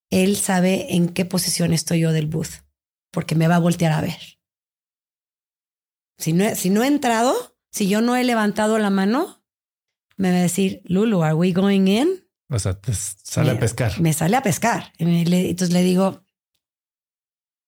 él 0.09 0.37
sabe 0.37 0.95
en 0.95 1.09
qué 1.09 1.25
posición 1.25 1.73
estoy 1.73 2.01
yo 2.01 2.11
del 2.11 2.27
booth, 2.27 2.63
porque 3.11 3.35
me 3.35 3.47
va 3.47 3.55
a 3.55 3.59
voltear 3.59 3.91
a 3.91 4.01
ver. 4.01 4.39
Si 6.17 6.33
no, 6.33 6.55
si 6.55 6.69
no 6.69 6.83
he 6.83 6.87
entrado, 6.87 7.57
si 7.71 7.87
yo 7.87 8.01
no 8.01 8.15
he 8.15 8.23
levantado 8.23 8.77
la 8.77 8.89
mano, 8.89 9.42
me 10.17 10.31
va 10.31 10.37
a 10.37 10.41
decir, 10.41 10.81
Lulu, 10.85 11.23
¿are 11.23 11.33
we 11.33 11.51
going 11.51 11.87
in? 11.87 12.09
O 12.49 12.59
sea, 12.59 12.73
te 12.79 12.93
sale 12.93 13.51
me, 13.51 13.57
a 13.57 13.59
pescar. 13.59 13.99
Me 13.99 14.13
sale 14.13 14.35
a 14.37 14.43
pescar. 14.43 14.91
Entonces 14.99 15.71
le 15.73 15.81
digo, 15.83 16.23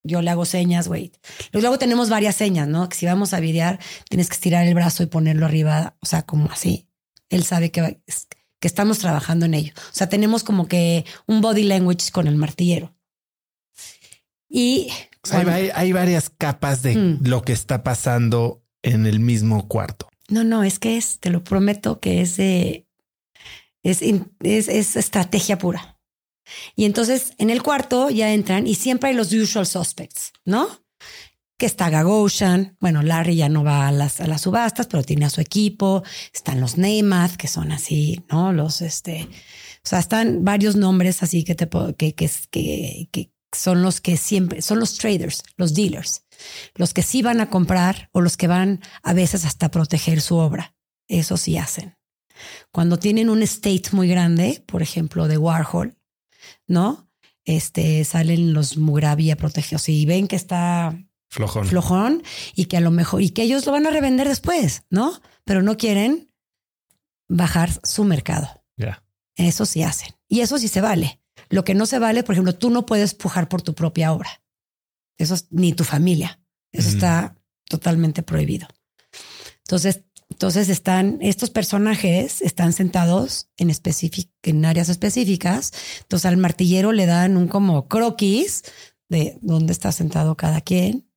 yo 0.04 0.22
le 0.22 0.30
hago 0.30 0.44
señas, 0.44 0.86
wait. 0.86 1.16
Luego 1.52 1.78
tenemos 1.78 2.08
varias 2.10 2.36
señas, 2.36 2.68
¿no? 2.68 2.88
Que 2.88 2.96
si 2.96 3.06
vamos 3.06 3.34
a 3.34 3.40
videar, 3.40 3.80
tienes 4.08 4.28
que 4.28 4.34
estirar 4.34 4.66
el 4.66 4.74
brazo 4.74 5.02
y 5.02 5.06
ponerlo 5.06 5.46
arriba, 5.46 5.96
o 6.00 6.06
sea, 6.06 6.22
como 6.22 6.50
así. 6.52 6.88
Él 7.28 7.42
sabe 7.42 7.72
que, 7.72 8.00
que 8.60 8.68
estamos 8.68 8.98
trabajando 9.00 9.46
en 9.46 9.54
ello. 9.54 9.72
O 9.76 9.94
sea, 9.94 10.08
tenemos 10.08 10.44
como 10.44 10.68
que 10.68 11.04
un 11.26 11.40
body 11.40 11.64
language 11.64 12.12
con 12.12 12.28
el 12.28 12.36
martillero. 12.36 12.94
Y 14.48 14.88
O 15.24 15.26
sea, 15.26 15.40
hay, 15.40 15.46
hay- 15.48 15.70
hay 15.74 15.92
varias 15.92 16.30
capas 16.30 16.82
de 16.82 16.94
Mm. 16.96 17.18
lo 17.26 17.42
que 17.42 17.52
está 17.52 17.82
pasando 17.82 18.62
en 18.82 19.06
el 19.06 19.18
mismo 19.18 19.66
cuarto. 19.66 20.08
No, 20.28 20.44
no, 20.44 20.62
es 20.64 20.78
que 20.78 20.96
es, 20.96 21.20
te 21.20 21.30
lo 21.30 21.44
prometo 21.44 22.00
que 22.00 22.20
es 22.20 22.36
de, 22.36 22.86
es, 23.82 24.02
es, 24.02 24.68
es 24.68 24.96
estrategia 24.96 25.58
pura. 25.58 26.00
Y 26.74 26.84
entonces 26.84 27.32
en 27.38 27.50
el 27.50 27.62
cuarto 27.62 28.10
ya 28.10 28.32
entran 28.32 28.66
y 28.66 28.74
siempre 28.74 29.10
hay 29.10 29.16
los 29.16 29.32
usual 29.32 29.66
suspects, 29.66 30.32
¿no? 30.44 30.68
Que 31.58 31.66
está 31.66 31.88
Gagosian, 31.88 32.76
bueno, 32.80 33.02
Larry 33.02 33.36
ya 33.36 33.48
no 33.48 33.64
va 33.64 33.88
a 33.88 33.92
las, 33.92 34.20
a 34.20 34.26
las 34.26 34.42
subastas, 34.42 34.86
pero 34.86 35.02
tiene 35.02 35.24
a 35.24 35.30
su 35.30 35.40
equipo, 35.40 36.02
están 36.32 36.60
los 36.60 36.76
Neymath, 36.76 37.36
que 37.36 37.48
son 37.48 37.72
así, 37.72 38.24
¿no? 38.30 38.52
Los, 38.52 38.82
este, 38.82 39.22
o 39.22 39.88
sea, 39.88 39.98
están 39.98 40.44
varios 40.44 40.76
nombres 40.76 41.22
así 41.22 41.44
que 41.44 41.54
te 41.54 41.68
que, 41.96 42.14
que, 42.14 42.30
que, 42.50 43.08
que 43.10 43.32
son 43.52 43.82
los 43.82 44.00
que 44.00 44.16
siempre, 44.16 44.60
son 44.60 44.80
los 44.80 44.98
traders, 44.98 45.42
los 45.56 45.74
dealers, 45.74 46.25
los 46.74 46.94
que 46.94 47.02
sí 47.02 47.22
van 47.22 47.40
a 47.40 47.50
comprar 47.50 48.08
o 48.12 48.20
los 48.20 48.36
que 48.36 48.48
van 48.48 48.80
a 49.02 49.12
veces 49.12 49.44
hasta 49.44 49.70
proteger 49.70 50.20
su 50.20 50.36
obra. 50.36 50.74
Eso 51.08 51.36
sí 51.36 51.56
hacen. 51.56 51.96
Cuando 52.70 52.98
tienen 52.98 53.30
un 53.30 53.42
estate 53.42 53.90
muy 53.92 54.08
grande, 54.08 54.62
por 54.66 54.82
ejemplo, 54.82 55.28
de 55.28 55.38
Warhol, 55.38 55.96
¿no? 56.66 57.08
Este, 57.44 58.04
salen 58.04 58.52
los 58.52 58.76
Mugrabi 58.76 59.30
a 59.30 59.36
proteger. 59.36 59.78
Si 59.78 60.04
ven 60.04 60.28
que 60.28 60.36
está 60.36 60.98
Flojón. 61.28 61.66
flojón 61.66 62.22
y 62.54 62.66
que 62.66 62.76
a 62.76 62.80
lo 62.80 62.90
mejor, 62.90 63.22
y 63.22 63.30
que 63.30 63.42
ellos 63.42 63.66
lo 63.66 63.72
van 63.72 63.86
a 63.86 63.90
revender 63.90 64.28
después, 64.28 64.84
¿no? 64.90 65.20
Pero 65.44 65.62
no 65.62 65.76
quieren 65.76 66.30
bajar 67.28 67.70
su 67.82 68.04
mercado. 68.04 68.48
Ya. 68.76 69.02
Eso 69.36 69.66
sí 69.66 69.82
hacen. 69.82 70.14
Y 70.28 70.40
eso 70.40 70.58
sí 70.58 70.68
se 70.68 70.80
vale. 70.80 71.20
Lo 71.48 71.64
que 71.64 71.74
no 71.74 71.86
se 71.86 71.98
vale, 71.98 72.22
por 72.22 72.34
ejemplo, 72.34 72.54
tú 72.54 72.70
no 72.70 72.86
puedes 72.86 73.14
pujar 73.14 73.48
por 73.48 73.62
tu 73.62 73.74
propia 73.74 74.12
obra. 74.12 74.42
Eso 75.18 75.34
es, 75.34 75.46
ni 75.50 75.72
tu 75.72 75.84
familia. 75.84 76.40
Eso 76.72 76.88
está 76.88 77.36
totalmente 77.68 78.22
prohibido. 78.22 78.68
Entonces, 79.60 80.02
entonces 80.28 80.68
están, 80.68 81.18
estos 81.22 81.50
personajes 81.50 82.42
están 82.42 82.72
sentados 82.72 83.48
en 83.56 83.72
en 84.42 84.64
áreas 84.64 84.88
específicas. 84.88 85.72
Entonces 86.02 86.26
al 86.26 86.36
martillero 86.36 86.92
le 86.92 87.06
dan 87.06 87.36
un 87.36 87.48
como 87.48 87.88
croquis 87.88 88.64
de 89.08 89.38
dónde 89.40 89.72
está 89.72 89.92
sentado 89.92 90.36
cada 90.36 90.60
quien 90.60 91.08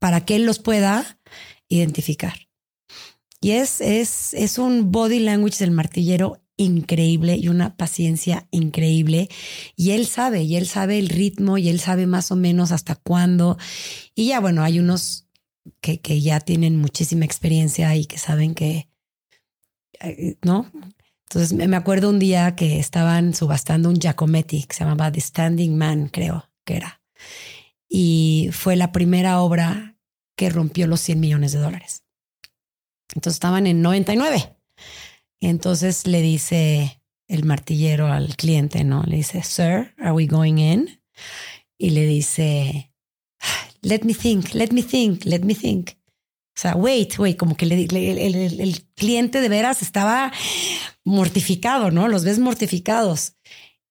para 0.00 0.24
que 0.24 0.36
él 0.36 0.44
los 0.44 0.58
pueda 0.58 1.18
identificar. 1.68 2.34
Y 3.40 3.52
es, 3.52 3.80
es, 3.80 4.34
es 4.34 4.58
un 4.58 4.90
body 4.90 5.20
language 5.20 5.58
del 5.58 5.70
martillero 5.70 6.43
increíble 6.56 7.36
y 7.36 7.48
una 7.48 7.76
paciencia 7.76 8.46
increíble. 8.50 9.28
Y 9.76 9.92
él 9.92 10.06
sabe, 10.06 10.42
y 10.42 10.56
él 10.56 10.66
sabe 10.66 10.98
el 10.98 11.08
ritmo, 11.08 11.58
y 11.58 11.68
él 11.68 11.80
sabe 11.80 12.06
más 12.06 12.30
o 12.30 12.36
menos 12.36 12.72
hasta 12.72 12.94
cuándo. 12.94 13.58
Y 14.14 14.28
ya, 14.28 14.40
bueno, 14.40 14.62
hay 14.62 14.78
unos 14.78 15.26
que, 15.80 16.00
que 16.00 16.20
ya 16.20 16.40
tienen 16.40 16.76
muchísima 16.76 17.24
experiencia 17.24 17.94
y 17.96 18.06
que 18.06 18.18
saben 18.18 18.54
que, 18.54 18.88
eh, 20.00 20.36
¿no? 20.42 20.70
Entonces 21.30 21.52
me 21.52 21.76
acuerdo 21.76 22.10
un 22.10 22.18
día 22.18 22.54
que 22.54 22.78
estaban 22.78 23.34
subastando 23.34 23.88
un 23.88 23.96
Giacometti 23.96 24.64
que 24.64 24.74
se 24.74 24.84
llamaba 24.84 25.10
The 25.10 25.20
Standing 25.20 25.76
Man, 25.76 26.08
creo 26.08 26.48
que 26.64 26.76
era. 26.76 27.02
Y 27.88 28.50
fue 28.52 28.76
la 28.76 28.92
primera 28.92 29.40
obra 29.40 29.96
que 30.36 30.50
rompió 30.50 30.86
los 30.86 31.00
100 31.00 31.20
millones 31.20 31.52
de 31.52 31.58
dólares. 31.58 32.04
Entonces 33.14 33.36
estaban 33.36 33.66
en 33.66 33.82
99. 33.82 34.56
Entonces 35.46 36.06
le 36.06 36.22
dice 36.22 37.00
el 37.28 37.44
martillero 37.44 38.06
al 38.06 38.36
cliente, 38.36 38.84
¿no? 38.84 39.02
Le 39.04 39.16
dice, 39.16 39.42
Sir, 39.42 39.94
are 39.98 40.12
we 40.12 40.26
going 40.26 40.58
in? 40.58 41.00
Y 41.78 41.90
le 41.90 42.06
dice, 42.06 42.92
let 43.82 44.00
me 44.04 44.14
think, 44.14 44.54
let 44.54 44.68
me 44.72 44.82
think, 44.82 45.24
let 45.24 45.40
me 45.40 45.54
think. 45.54 45.90
O 46.56 46.60
sea, 46.60 46.76
wait, 46.76 47.18
wait, 47.18 47.36
como 47.36 47.56
que 47.56 47.66
el, 47.66 48.86
cliente 48.94 49.40
de 49.40 49.48
veras 49.48 49.82
estaba 49.82 50.32
mortificado, 51.04 51.90
¿no? 51.90 52.08
Los 52.08 52.24
ves 52.24 52.38
mortificados. 52.38 53.34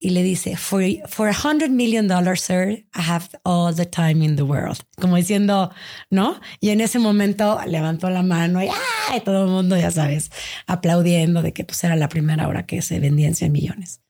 Y 0.05 0.09
le 0.09 0.21
dice, 0.21 0.57
for, 0.57 0.83
for 1.07 1.29
a 1.29 1.33
hundred 1.33 1.71
million 1.71 2.09
dollars, 2.09 2.41
sir, 2.41 2.83
I 2.93 3.01
have 3.01 3.29
all 3.45 3.73
the 3.73 3.85
time 3.85 4.21
in 4.21 4.35
the 4.35 4.43
world. 4.43 4.79
Como 4.99 5.15
diciendo, 5.15 5.71
¿no? 6.09 6.41
Y 6.59 6.71
en 6.71 6.81
ese 6.81 6.99
momento 6.99 7.57
levantó 7.65 8.09
la 8.09 8.21
mano 8.21 8.61
y, 8.61 8.67
¡ay! 9.09 9.21
todo 9.21 9.45
el 9.45 9.49
mundo, 9.49 9.77
ya 9.77 9.91
sabes, 9.91 10.29
aplaudiendo 10.67 11.41
de 11.41 11.53
que 11.53 11.63
pues 11.63 11.81
era 11.85 11.95
la 11.95 12.09
primera 12.09 12.49
hora 12.49 12.65
que 12.65 12.81
se 12.81 12.99
vendían 12.99 13.33
100 13.33 13.51
millones. 13.53 14.01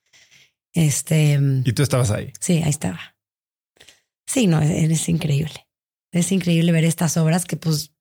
Este. 0.73 1.39
¿Y 1.63 1.73
tú 1.73 1.83
estabas 1.83 2.09
ahí? 2.09 2.33
Sí, 2.39 2.63
ahí 2.63 2.71
estaba. 2.71 3.15
Sí, 4.25 4.47
no, 4.47 4.61
es 4.61 5.07
increíble. 5.09 5.67
Es 6.11 6.31
increíble 6.31 6.71
ver 6.71 6.85
estas 6.85 7.17
obras 7.17 7.45
que 7.45 7.55
pues 7.55 7.93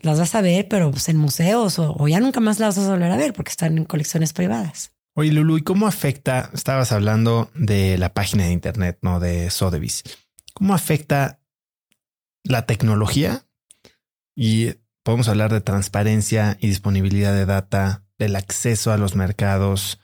las 0.00 0.18
vas 0.18 0.34
a 0.34 0.40
ver, 0.40 0.66
pero 0.66 0.90
pues 0.90 1.08
en 1.08 1.16
museos 1.16 1.78
o, 1.78 2.08
ya 2.08 2.18
nunca 2.18 2.40
más 2.40 2.58
las 2.58 2.76
vas 2.76 2.86
a 2.86 2.90
volver 2.90 3.12
a 3.12 3.16
ver 3.16 3.32
porque 3.32 3.50
están 3.50 3.78
en 3.78 3.84
colecciones 3.84 4.32
privadas. 4.32 4.95
Oye, 5.18 5.32
Lulu, 5.32 5.56
¿y 5.56 5.62
cómo 5.62 5.86
afecta? 5.86 6.50
Estabas 6.52 6.92
hablando 6.92 7.50
de 7.54 7.96
la 7.96 8.12
página 8.12 8.44
de 8.44 8.52
internet, 8.52 8.98
no 9.00 9.18
de 9.18 9.48
Sotheby's. 9.48 10.02
¿Cómo 10.52 10.74
afecta 10.74 11.40
la 12.44 12.66
tecnología? 12.66 13.46
Y 14.34 14.74
podemos 15.02 15.28
hablar 15.28 15.54
de 15.54 15.62
transparencia 15.62 16.58
y 16.60 16.68
disponibilidad 16.68 17.32
de 17.32 17.46
data, 17.46 18.04
del 18.18 18.36
acceso 18.36 18.92
a 18.92 18.98
los 18.98 19.14
mercados. 19.14 20.00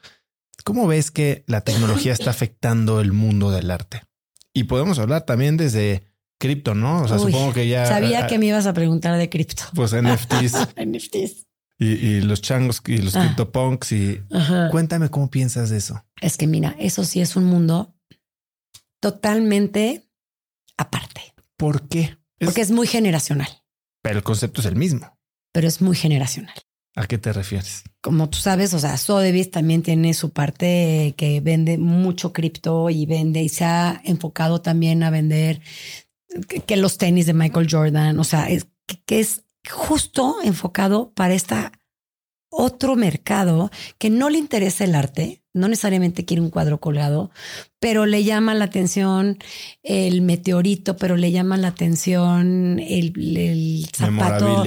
¿Cómo 0.65 0.87
ves 0.87 1.11
que 1.11 1.45
la 1.47 1.61
tecnología 1.61 2.15
está 2.15 2.31
afectando 2.31 3.03
el 3.03 3.13
mundo 3.13 3.51
del 3.51 3.71
arte? 3.71 4.05
Y 4.55 4.65
podemos 4.65 4.99
hablar 4.99 5.27
también 5.27 5.59
desde 5.59 6.05
cripto, 6.39 6.75
¿no? 6.75 7.03
O 7.03 7.09
sea, 7.09 7.19
supongo 7.19 7.53
que 7.53 7.69
ya. 7.69 7.85
Sabía 7.85 8.27
que 8.27 8.39
me 8.39 8.47
ibas 8.47 8.65
a 8.65 8.73
preguntar 8.73 9.19
de 9.19 9.29
cripto. 9.29 9.65
Pues 9.75 9.93
NFTs. 9.95 10.69
NFTs. 10.77 11.47
Y, 11.83 12.21
los 12.21 12.41
changos 12.43 12.83
y 12.87 12.99
los 12.99 13.17
ah. 13.17 13.25
CryptoPunks. 13.25 13.93
Y 13.93 14.23
cuéntame 14.71 15.09
cómo 15.11 15.31
piensas 15.31 15.71
de 15.71 15.79
eso. 15.79 16.05
Es 16.21 16.37
que 16.37 16.47
mira, 16.47 16.77
eso 16.79 17.05
sí 17.05 17.21
es 17.21 17.37
un 17.37 17.45
mundo 17.45 17.95
totalmente 19.01 20.09
aparte. 20.77 21.35
¿Por 21.57 21.89
qué? 21.89 22.19
Porque 22.39 22.61
es 22.61 22.71
muy 22.71 22.87
generacional. 22.87 23.49
Pero 24.03 24.19
el 24.19 24.25
concepto 24.25 24.61
es 24.61 24.67
el 24.67 24.77
mismo. 24.77 25.19
Pero 25.53 25.69
es 25.69 25.81
muy 25.81 25.97
generacional. 25.97 26.55
¿A 26.95 27.07
qué 27.07 27.17
te 27.19 27.33
refieres? 27.33 27.85
Como 28.03 28.29
tú 28.29 28.39
sabes, 28.39 28.75
o 28.75 28.79
sea, 28.79 28.97
Sotheby's 28.97 29.51
también 29.51 29.83
tiene 29.83 30.13
su 30.13 30.31
parte 30.31 31.15
que 31.17 31.41
vende 31.41 31.79
mucho 31.79 32.33
cripto 32.33 32.91
y 32.91 33.07
vende 33.07 33.43
y 33.43 33.49
se 33.49 33.65
ha 33.65 34.01
enfocado 34.05 34.61
también 34.61 35.03
a 35.03 35.11
vender 35.11 35.63
que, 36.67 36.77
los 36.77 36.99
tenis 36.99 37.27
de 37.27 37.35
Michael 37.35 37.69
Jordan, 37.71 38.19
o 38.19 38.25
sea, 38.25 38.49
es, 38.49 38.67
que, 39.07 39.21
es 39.21 39.45
justo 39.69 40.37
enfocado 40.43 41.13
para 41.13 41.35
esta 41.35 41.73
otro 42.55 42.97
mercado 42.97 43.71
que 43.99 44.11
no 44.11 44.29
le 44.29 44.37
interesa 44.39 44.85
el 44.85 44.95
arte, 44.95 45.43
no 45.55 45.69
necesariamente 45.69 46.27
quiere 46.27 46.43
un 46.43 46.51
cuadro 46.51 46.81
colgado, 46.81 47.31
pero 47.81 48.05
le 48.05 48.25
llama 48.25 48.55
la 48.55 48.67
atención 48.67 49.39
el 49.83 50.21
meteorito, 50.21 50.97
pero 50.97 51.17
le 51.17 51.33
llama 51.33 51.57
la 51.57 51.69
atención 51.69 52.79
el, 52.79 53.87
zapato, 53.95 54.65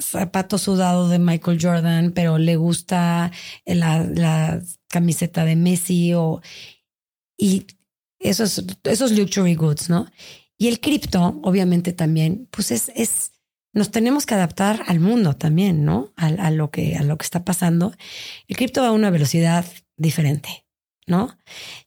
zapato 0.00 0.56
sudado 0.56 1.08
de 1.08 1.18
Michael 1.18 1.58
Jordan, 1.60 2.12
pero 2.12 2.38
le 2.38 2.56
gusta 2.56 3.30
la, 3.66 4.04
la 4.04 4.62
camiseta 4.88 5.44
de 5.44 5.56
Messi 5.56 6.14
o 6.14 6.40
y 7.36 7.66
esos, 8.18 8.64
esos 8.84 9.12
luxury 9.12 9.54
goods, 9.54 9.88
¿no? 9.88 10.06
Y 10.56 10.66
el 10.68 10.80
cripto, 10.80 11.40
obviamente 11.42 11.92
también, 11.92 12.48
pues 12.50 12.72
es, 12.72 12.90
es, 12.96 13.32
nos 13.78 13.90
tenemos 13.90 14.26
que 14.26 14.34
adaptar 14.34 14.82
al 14.86 15.00
mundo 15.00 15.36
también, 15.36 15.84
¿no? 15.84 16.12
A, 16.16 16.50
lo, 16.50 16.70
que, 16.70 16.96
a 16.96 17.02
lo 17.02 17.16
que 17.16 17.24
está 17.24 17.44
pasando. 17.44 17.94
El 18.48 18.56
cripto 18.56 18.82
va 18.82 18.88
a 18.88 18.92
una 18.92 19.10
velocidad 19.10 19.64
diferente, 19.96 20.66
¿no? 21.06 21.38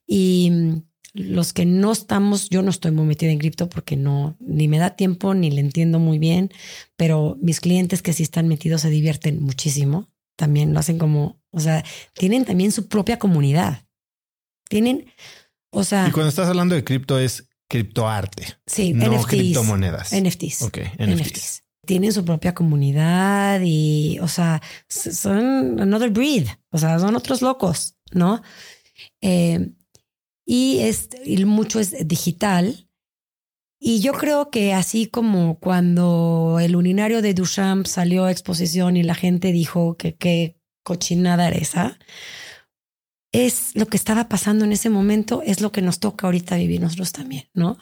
Y 0.07 0.49
mm, 0.51 0.83
los 1.13 1.53
que 1.53 1.65
no 1.65 1.91
estamos, 1.91 2.49
yo 2.49 2.61
no 2.61 2.69
estoy 2.69 2.91
muy 2.91 3.05
metida 3.05 3.29
en 3.29 3.39
cripto 3.39 3.69
porque 3.69 3.97
no, 3.97 4.37
ni 4.39 4.67
me 4.67 4.79
da 4.79 4.95
tiempo, 4.95 5.33
ni 5.33 5.51
le 5.51 5.59
entiendo 5.59 5.99
muy 5.99 6.17
bien, 6.17 6.51
pero 6.95 7.37
mis 7.41 7.59
clientes 7.59 8.01
que 8.01 8.13
sí 8.13 8.23
están 8.23 8.47
metidos 8.47 8.81
se 8.81 8.89
divierten 8.89 9.43
muchísimo. 9.43 10.09
También 10.37 10.73
lo 10.73 10.79
hacen 10.79 10.97
como, 10.97 11.41
o 11.51 11.59
sea, 11.59 11.83
tienen 12.13 12.45
también 12.45 12.71
su 12.71 12.87
propia 12.87 13.19
comunidad. 13.19 13.85
Tienen, 14.69 15.11
o 15.69 15.83
sea. 15.83 16.07
Y 16.07 16.11
cuando 16.11 16.29
estás 16.29 16.47
hablando 16.47 16.73
de 16.73 16.85
cripto 16.85 17.19
es 17.19 17.49
criptoarte. 17.67 18.47
Sí, 18.65 18.93
no 18.93 19.05
NFTs, 19.07 19.25
criptomonedas. 19.27 20.13
NFTs. 20.13 20.61
Ok, 20.61 20.79
NFTs. 20.97 21.63
Tienen 21.85 22.13
su 22.13 22.23
propia 22.23 22.53
comunidad 22.53 23.61
y, 23.63 24.19
o 24.19 24.27
sea, 24.27 24.61
son 24.87 25.79
another 25.79 26.11
breed, 26.11 26.47
o 26.69 26.77
sea, 26.77 26.99
son 26.99 27.15
otros 27.15 27.41
locos, 27.41 27.97
¿no? 28.11 28.41
Eh, 29.21 29.71
y, 30.45 30.79
es, 30.79 31.09
y 31.25 31.43
mucho 31.45 31.79
es 31.79 32.07
digital. 32.07 32.87
Y 33.79 34.01
yo 34.01 34.13
creo 34.13 34.51
que 34.51 34.73
así 34.73 35.07
como 35.07 35.59
cuando 35.59 36.59
el 36.61 36.75
uninario 36.75 37.23
de 37.23 37.33
Duchamp 37.33 37.87
salió 37.87 38.25
a 38.25 38.31
exposición 38.31 38.95
y 38.95 39.01
la 39.01 39.15
gente 39.15 39.51
dijo 39.51 39.97
que 39.97 40.15
qué 40.15 40.61
cochinada 40.83 41.47
era 41.47 41.57
esa, 41.57 41.97
es 43.31 43.75
lo 43.75 43.87
que 43.87 43.97
estaba 43.97 44.27
pasando 44.27 44.65
en 44.65 44.73
ese 44.73 44.89
momento, 44.89 45.41
es 45.45 45.61
lo 45.61 45.71
que 45.71 45.81
nos 45.81 45.99
toca 45.99 46.27
ahorita 46.27 46.57
vivir 46.57 46.81
nosotros 46.81 47.11
también, 47.11 47.49
¿no? 47.53 47.77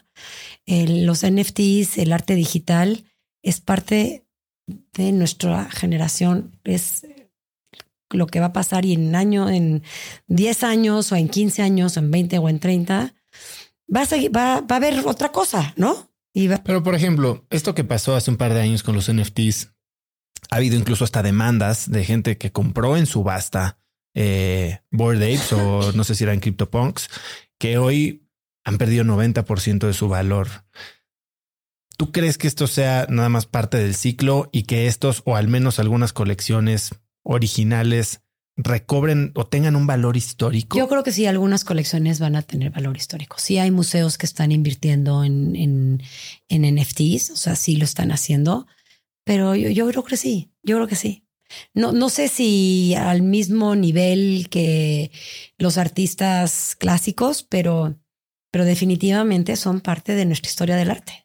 los 0.66 1.26
NFTs, 1.26 1.98
el 1.98 2.12
arte 2.12 2.36
digital, 2.36 3.09
es 3.42 3.60
parte 3.60 4.26
de 4.92 5.12
nuestra 5.12 5.70
generación, 5.70 6.58
es 6.64 7.06
lo 8.10 8.26
que 8.26 8.40
va 8.40 8.46
a 8.46 8.52
pasar 8.52 8.84
y 8.84 8.94
en 8.94 9.08
un 9.08 9.14
año, 9.14 9.48
en 9.48 9.82
10 10.26 10.64
años 10.64 11.12
o 11.12 11.16
en 11.16 11.28
15 11.28 11.62
años 11.62 11.96
o 11.96 12.00
en 12.00 12.10
20 12.10 12.38
o 12.38 12.48
en 12.48 12.58
30, 12.58 13.14
va 13.94 14.02
a, 14.02 14.06
seguir, 14.06 14.34
va, 14.34 14.54
a 14.56 14.76
haber 14.76 15.06
otra 15.06 15.30
cosa, 15.32 15.74
¿no? 15.76 16.10
Pero 16.32 16.82
por 16.82 16.94
ejemplo, 16.94 17.44
esto 17.50 17.74
que 17.74 17.84
pasó 17.84 18.14
hace 18.14 18.30
un 18.30 18.36
par 18.36 18.54
de 18.54 18.60
años 18.60 18.82
con 18.82 18.94
los 18.94 19.12
NFTs, 19.12 19.72
ha 20.50 20.56
habido 20.56 20.76
incluso 20.76 21.04
hasta 21.04 21.22
demandas 21.22 21.90
de 21.90 22.04
gente 22.04 22.38
que 22.38 22.52
compró 22.52 22.96
en 22.96 23.06
subasta 23.06 23.78
eh, 24.14 24.80
Board 24.90 25.18
Apes 25.18 25.52
o 25.52 25.92
no 25.92 26.04
sé 26.04 26.14
si 26.14 26.24
eran 26.24 26.40
CryptoPunks, 26.40 27.08
que 27.58 27.78
hoy 27.78 28.26
han 28.64 28.78
perdido 28.78 29.04
90% 29.04 29.86
de 29.86 29.92
su 29.92 30.08
valor. 30.08 30.48
¿Tú 32.00 32.12
crees 32.12 32.38
que 32.38 32.46
esto 32.48 32.66
sea 32.66 33.06
nada 33.10 33.28
más 33.28 33.44
parte 33.44 33.76
del 33.76 33.94
ciclo 33.94 34.48
y 34.52 34.62
que 34.62 34.86
estos 34.86 35.20
o 35.26 35.36
al 35.36 35.48
menos 35.48 35.78
algunas 35.78 36.14
colecciones 36.14 36.94
originales 37.22 38.22
recobren 38.56 39.32
o 39.34 39.46
tengan 39.46 39.76
un 39.76 39.86
valor 39.86 40.16
histórico? 40.16 40.78
Yo 40.78 40.88
creo 40.88 41.02
que 41.02 41.12
sí, 41.12 41.26
algunas 41.26 41.62
colecciones 41.62 42.18
van 42.18 42.36
a 42.36 42.42
tener 42.42 42.70
valor 42.70 42.96
histórico. 42.96 43.36
Sí 43.38 43.58
hay 43.58 43.70
museos 43.70 44.16
que 44.16 44.24
están 44.24 44.50
invirtiendo 44.50 45.24
en, 45.24 45.54
en, 45.54 46.00
NFTs, 46.48 47.32
o 47.32 47.36
sea, 47.36 47.54
sí 47.54 47.76
lo 47.76 47.84
están 47.84 48.12
haciendo, 48.12 48.66
pero 49.22 49.54
yo, 49.54 49.68
yo 49.68 49.86
creo 49.86 50.02
que 50.02 50.16
sí, 50.16 50.54
yo 50.62 50.76
creo 50.76 50.88
que 50.88 50.96
sí. 50.96 51.26
No, 51.74 51.92
no 51.92 52.08
sé 52.08 52.28
si 52.28 52.94
al 52.94 53.20
mismo 53.20 53.76
nivel 53.76 54.48
que 54.48 55.10
los 55.58 55.76
artistas 55.76 56.76
clásicos, 56.76 57.42
pero, 57.42 58.00
pero 58.50 58.64
definitivamente 58.64 59.54
son 59.56 59.82
parte 59.82 60.14
de 60.14 60.24
nuestra 60.24 60.48
historia 60.48 60.76
del 60.76 60.92
arte. 60.92 61.19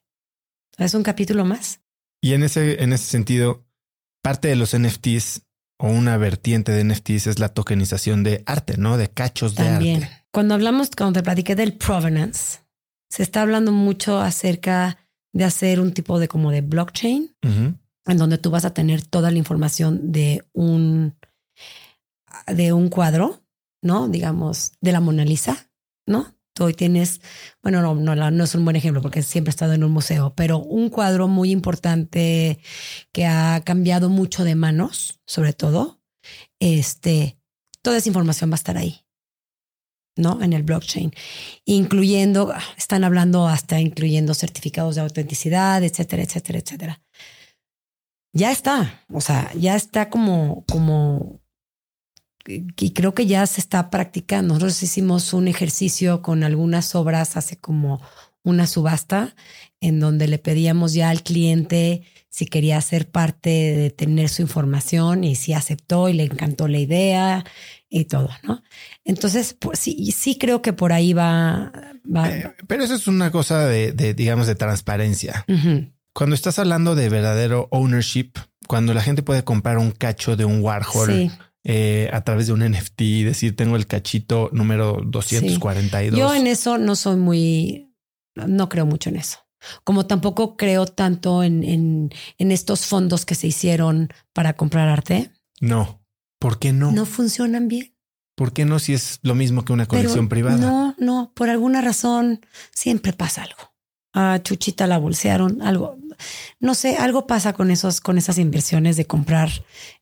Es 0.77 0.93
un 0.93 1.03
capítulo 1.03 1.45
más. 1.45 1.81
Y 2.21 2.33
en 2.33 2.43
ese, 2.43 2.83
en 2.83 2.93
ese 2.93 3.05
sentido, 3.05 3.65
parte 4.21 4.47
de 4.47 4.55
los 4.55 4.77
NFTs 4.77 5.43
o 5.77 5.87
una 5.87 6.17
vertiente 6.17 6.71
de 6.71 6.83
NFTs 6.83 7.27
es 7.27 7.39
la 7.39 7.49
tokenización 7.49 8.23
de 8.23 8.43
arte, 8.45 8.77
¿no? 8.77 8.97
De 8.97 9.09
cachos 9.09 9.55
de 9.55 9.67
arte. 9.67 10.09
Cuando 10.31 10.53
hablamos, 10.53 10.89
cuando 10.95 11.19
te 11.19 11.23
platiqué 11.23 11.55
del 11.55 11.73
provenance, 11.73 12.59
se 13.09 13.23
está 13.23 13.41
hablando 13.41 13.71
mucho 13.71 14.19
acerca 14.19 14.97
de 15.33 15.43
hacer 15.43 15.79
un 15.79 15.93
tipo 15.93 16.19
de 16.19 16.27
como 16.27 16.51
de 16.51 16.61
blockchain 16.61 17.35
en 17.41 18.17
donde 18.17 18.37
tú 18.37 18.51
vas 18.51 18.65
a 18.65 18.73
tener 18.73 19.01
toda 19.01 19.31
la 19.31 19.37
información 19.37 20.11
de 20.11 20.45
un, 20.53 21.15
de 22.47 22.73
un 22.73 22.89
cuadro, 22.89 23.43
¿no? 23.81 24.07
Digamos, 24.07 24.73
de 24.81 24.91
la 24.91 24.99
Mona 24.99 25.25
Lisa, 25.25 25.69
¿no? 26.05 26.34
Tú 26.55 26.63
hoy 26.63 26.73
tienes, 26.73 27.19
bueno, 27.61 27.81
no, 27.81 27.93
no, 27.95 28.31
no 28.31 28.43
es 28.45 28.55
un 28.55 28.63
buen 28.63 28.77
ejemplo 28.77 29.01
porque 29.01 29.21
siempre 29.21 29.49
he 29.49 29.51
estado 29.51 29.73
en 29.73 29.83
un 29.83 29.91
museo, 29.91 30.33
pero 30.35 30.59
un 30.59 30.89
cuadro 30.89 31.27
muy 31.27 31.51
importante 31.51 32.59
que 33.11 33.25
ha 33.25 33.61
cambiado 33.65 34.09
mucho 34.09 34.45
de 34.45 34.55
manos, 34.55 35.19
sobre 35.25 35.51
todo, 35.51 35.99
este, 36.59 37.37
toda 37.81 37.97
esa 37.97 38.07
información 38.07 38.51
va 38.51 38.53
a 38.53 38.63
estar 38.63 38.77
ahí. 38.77 39.01
¿no? 40.15 40.41
En 40.41 40.53
el 40.53 40.63
blockchain, 40.63 41.11
incluyendo, 41.65 42.53
están 42.77 43.03
hablando 43.03 43.49
hasta 43.49 43.81
incluyendo 43.81 44.33
certificados 44.33 44.95
de 44.95 45.01
autenticidad, 45.01 45.83
etcétera, 45.83 46.23
etcétera, 46.23 46.59
etcétera. 46.59 47.03
Ya 48.31 48.51
está, 48.53 49.03
o 49.11 49.19
sea, 49.19 49.51
ya 49.55 49.75
está 49.75 50.09
como, 50.09 50.63
como, 50.71 51.41
y 52.47 52.91
creo 52.91 53.13
que 53.13 53.25
ya 53.25 53.45
se 53.47 53.61
está 53.61 53.89
practicando. 53.89 54.53
Nosotros 54.53 54.81
hicimos 54.83 55.33
un 55.33 55.47
ejercicio 55.47 56.21
con 56.21 56.43
algunas 56.43 56.95
obras 56.95 57.37
hace 57.37 57.57
como 57.57 58.01
una 58.43 58.67
subasta 58.67 59.35
en 59.81 59.99
donde 59.99 60.27
le 60.27 60.37
pedíamos 60.37 60.93
ya 60.93 61.09
al 61.09 61.23
cliente 61.23 62.03
si 62.29 62.45
quería 62.45 62.79
ser 62.81 63.09
parte 63.09 63.49
de 63.49 63.89
tener 63.91 64.29
su 64.29 64.41
información 64.41 65.23
y 65.23 65.35
si 65.35 65.53
aceptó 65.53 66.09
y 66.09 66.13
le 66.13 66.23
encantó 66.23 66.67
la 66.67 66.79
idea 66.79 67.45
y 67.89 68.05
todo, 68.05 68.29
¿no? 68.43 68.61
Entonces, 69.05 69.55
pues, 69.57 69.79
sí, 69.79 70.11
sí 70.11 70.37
creo 70.37 70.61
que 70.61 70.73
por 70.73 70.91
ahí 70.91 71.13
va. 71.13 71.71
Eh, 72.25 72.51
pero 72.67 72.83
eso 72.83 72.93
es 72.93 73.07
una 73.07 73.31
cosa 73.31 73.65
de, 73.65 74.13
digamos, 74.13 74.47
de 74.47 74.55
transparencia. 74.55 75.45
Cuando 76.13 76.35
estás 76.35 76.59
hablando 76.59 76.93
de 76.93 77.09
verdadero 77.09 77.67
ownership, 77.71 78.31
cuando 78.67 78.93
la 78.93 79.01
gente 79.01 79.23
puede 79.23 79.43
comprar 79.43 79.77
un 79.77 79.91
cacho 79.91 80.35
de 80.35 80.45
un 80.45 80.61
Warhol 80.61 81.31
eh, 81.67 82.09
a 82.13 82.21
través 82.21 82.45
de 82.45 82.53
un 82.53 82.59
NFT 82.63 83.01
y 83.01 83.23
decir, 83.23 83.55
tengo 83.55 83.75
el 83.75 83.87
cachito 83.87 84.49
número 84.53 85.01
242. 85.03 86.17
Yo 86.17 86.35
en 86.35 86.45
eso 86.45 86.77
no 86.77 86.95
soy 86.95 87.15
muy, 87.15 87.91
no 88.35 88.69
creo 88.69 88.85
mucho 88.85 89.09
en 89.09 89.15
eso. 89.15 89.39
Como 89.83 90.05
tampoco 90.05 90.57
creo 90.57 90.85
tanto 90.85 91.41
en, 91.41 91.63
en, 91.63 92.11
en 92.37 92.51
estos 92.51 92.85
fondos 92.85 93.25
que 93.25 93.33
se 93.33 93.47
hicieron 93.47 94.09
para 94.31 94.53
comprar 94.53 94.89
arte. 94.89 95.31
No. 95.59 96.05
¿Por 96.37 96.59
qué 96.59 96.71
no? 96.71 96.91
No 96.91 97.07
funcionan 97.07 97.67
bien. 97.67 97.95
¿Por 98.35 98.53
qué 98.53 98.65
no 98.65 98.77
si 98.77 98.93
es 98.93 99.19
lo 99.23 99.33
mismo 99.33 99.65
que 99.65 99.73
una 99.73 99.87
colección 99.87 100.27
privada? 100.27 100.57
No, 100.57 100.93
no, 100.99 101.31
por 101.33 101.49
alguna 101.49 101.81
razón 101.81 102.41
siempre 102.71 103.11
pasa 103.11 103.41
algo. 103.41 103.73
A 104.13 104.39
Chuchita 104.43 104.85
la 104.85 104.99
bolsearon, 104.99 105.63
algo, 105.63 105.97
no 106.59 106.75
sé, 106.75 106.97
algo 106.97 107.27
pasa 107.27 107.53
con 107.53 107.71
esos, 107.71 108.01
con 108.01 108.17
esas 108.17 108.37
inversiones 108.37 108.97
de 108.97 109.05
comprar 109.05 109.49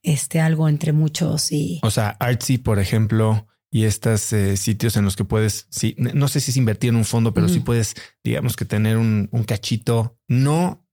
este 0.01 0.39
algo 0.39 0.69
entre 0.69 0.93
muchos 0.93 1.51
y. 1.51 1.79
O 1.83 1.91
sea, 1.91 2.09
Artsy, 2.19 2.57
por 2.57 2.79
ejemplo, 2.79 3.47
y 3.73 3.85
estos 3.85 4.31
eh, 4.33 4.55
sitios 4.55 4.97
en 4.97 5.03
los 5.03 5.15
que 5.15 5.25
puedes, 5.25 5.65
sí, 5.71 5.95
no 5.97 6.27
sé 6.27 6.39
si 6.39 6.51
es 6.51 6.57
invertir 6.57 6.91
en 6.91 6.95
un 6.95 7.05
fondo, 7.05 7.33
pero 7.33 7.49
sí 7.49 7.59
puedes, 7.59 7.95
digamos 8.23 8.55
que 8.55 8.65
tener 8.65 8.97
un, 8.97 9.27
cachito, 9.47 10.19
no. 10.27 10.87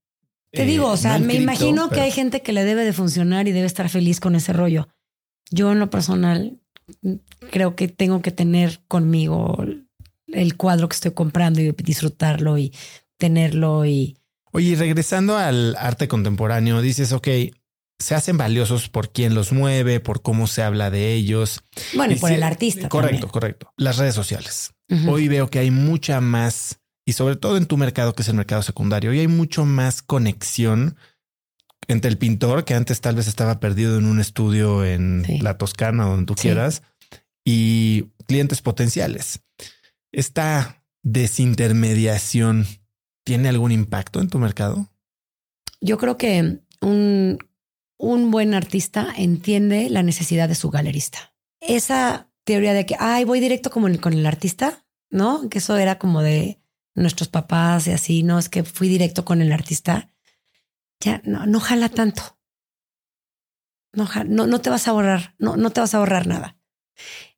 Te 0.51 0.65
digo, 0.65 0.87
o 0.87 0.95
eh, 0.95 0.97
sea, 0.97 1.19
me 1.19 1.35
imagino 1.35 1.89
que 1.89 2.01
hay 2.01 2.09
gente 2.09 2.41
que 2.41 2.53
le 2.53 2.65
debe 2.65 2.83
de 2.83 2.91
funcionar 2.91 3.47
y 3.47 3.51
debe 3.51 3.67
estar 3.67 3.87
feliz 3.87 4.19
con 4.19 4.33
ese 4.33 4.51
rollo. 4.51 4.89
Yo 5.51 5.71
en 5.71 5.77
lo 5.77 5.91
personal 5.91 6.59
creo 7.51 7.75
que 7.75 7.87
tengo 7.87 8.23
que 8.23 8.31
tener 8.31 8.81
conmigo 8.87 9.63
el 10.25 10.57
cuadro 10.57 10.89
que 10.89 10.95
estoy 10.95 11.11
comprando 11.11 11.61
y 11.61 11.71
disfrutarlo 11.71 12.57
y 12.57 12.73
tenerlo 13.17 13.85
y... 13.85 14.17
Oye, 14.51 14.75
regresando 14.75 15.37
al 15.37 15.75
arte 15.77 16.07
contemporáneo, 16.07 16.81
dices, 16.81 17.13
ok, 17.13 17.27
se 17.99 18.15
hacen 18.15 18.37
valiosos 18.37 18.89
por 18.89 19.11
quién 19.11 19.35
los 19.35 19.53
mueve, 19.53 19.99
por 19.99 20.21
cómo 20.21 20.47
se 20.47 20.63
habla 20.63 20.89
de 20.89 21.13
ellos. 21.13 21.63
Bueno, 21.93 22.13
y 22.13 22.17
por 22.17 22.31
el 22.31 22.43
artista. 22.43 22.89
Correcto, 22.89 23.29
correcto. 23.29 23.71
Las 23.77 23.97
redes 23.97 24.15
sociales. 24.15 24.73
Hoy 25.07 25.29
veo 25.29 25.49
que 25.49 25.59
hay 25.59 25.71
mucha 25.71 26.19
más, 26.19 26.79
y 27.05 27.13
sobre 27.13 27.37
todo 27.37 27.55
en 27.55 27.65
tu 27.65 27.77
mercado, 27.77 28.13
que 28.13 28.23
es 28.23 28.27
el 28.27 28.35
mercado 28.35 28.61
secundario, 28.61 29.11
hoy 29.11 29.19
hay 29.19 29.27
mucho 29.29 29.65
más 29.65 30.01
conexión 30.01 30.97
entre 31.87 32.09
el 32.09 32.17
pintor, 32.17 32.65
que 32.65 32.73
antes 32.73 32.99
tal 32.99 33.15
vez 33.15 33.27
estaba 33.27 33.59
perdido 33.59 33.97
en 33.97 34.05
un 34.05 34.19
estudio 34.19 34.83
en 34.83 35.25
la 35.41 35.57
Toscana, 35.57 36.05
donde 36.05 36.25
tú 36.25 36.35
quieras, 36.35 36.83
y 37.45 38.07
clientes 38.27 38.61
potenciales. 38.61 39.39
¿Esta 40.11 40.83
desintermediación 41.03 42.67
tiene 43.23 43.49
algún 43.49 43.71
impacto 43.71 44.19
en 44.19 44.29
tu 44.29 44.39
mercado? 44.39 44.89
Yo 45.79 45.97
creo 45.97 46.17
que 46.17 46.59
un, 46.81 47.39
un 47.97 48.31
buen 48.31 48.53
artista 48.53 49.13
entiende 49.15 49.89
la 49.89 50.03
necesidad 50.03 50.47
de 50.47 50.55
su 50.55 50.69
galerista. 50.69 51.33
Esa 51.59 52.29
teoría 52.43 52.73
de 52.73 52.85
que, 52.85 52.95
ay, 52.99 53.23
voy 53.23 53.39
directo 53.39 53.69
como 53.69 53.87
con 53.99 54.13
el 54.13 54.25
artista, 54.25 54.85
¿no? 55.09 55.49
Que 55.49 55.59
eso 55.59 55.77
era 55.77 55.97
como 55.97 56.21
de 56.21 56.59
nuestros 56.95 57.29
papás 57.29 57.87
y 57.87 57.91
así, 57.91 58.23
no 58.23 58.39
es 58.39 58.49
que 58.49 58.63
fui 58.63 58.89
directo 58.89 59.23
con 59.25 59.41
el 59.41 59.51
artista 59.51 60.11
ya 61.01 61.21
no, 61.25 61.45
no 61.45 61.59
jala 61.59 61.89
tanto. 61.89 62.37
No, 63.93 64.07
no, 64.25 64.47
no 64.47 64.61
te 64.61 64.69
vas 64.69 64.87
a 64.87 64.91
ahorrar, 64.91 65.35
no, 65.37 65.57
no 65.57 65.71
te 65.71 65.81
vas 65.81 65.93
a 65.93 65.97
ahorrar 65.97 66.27
nada. 66.27 66.57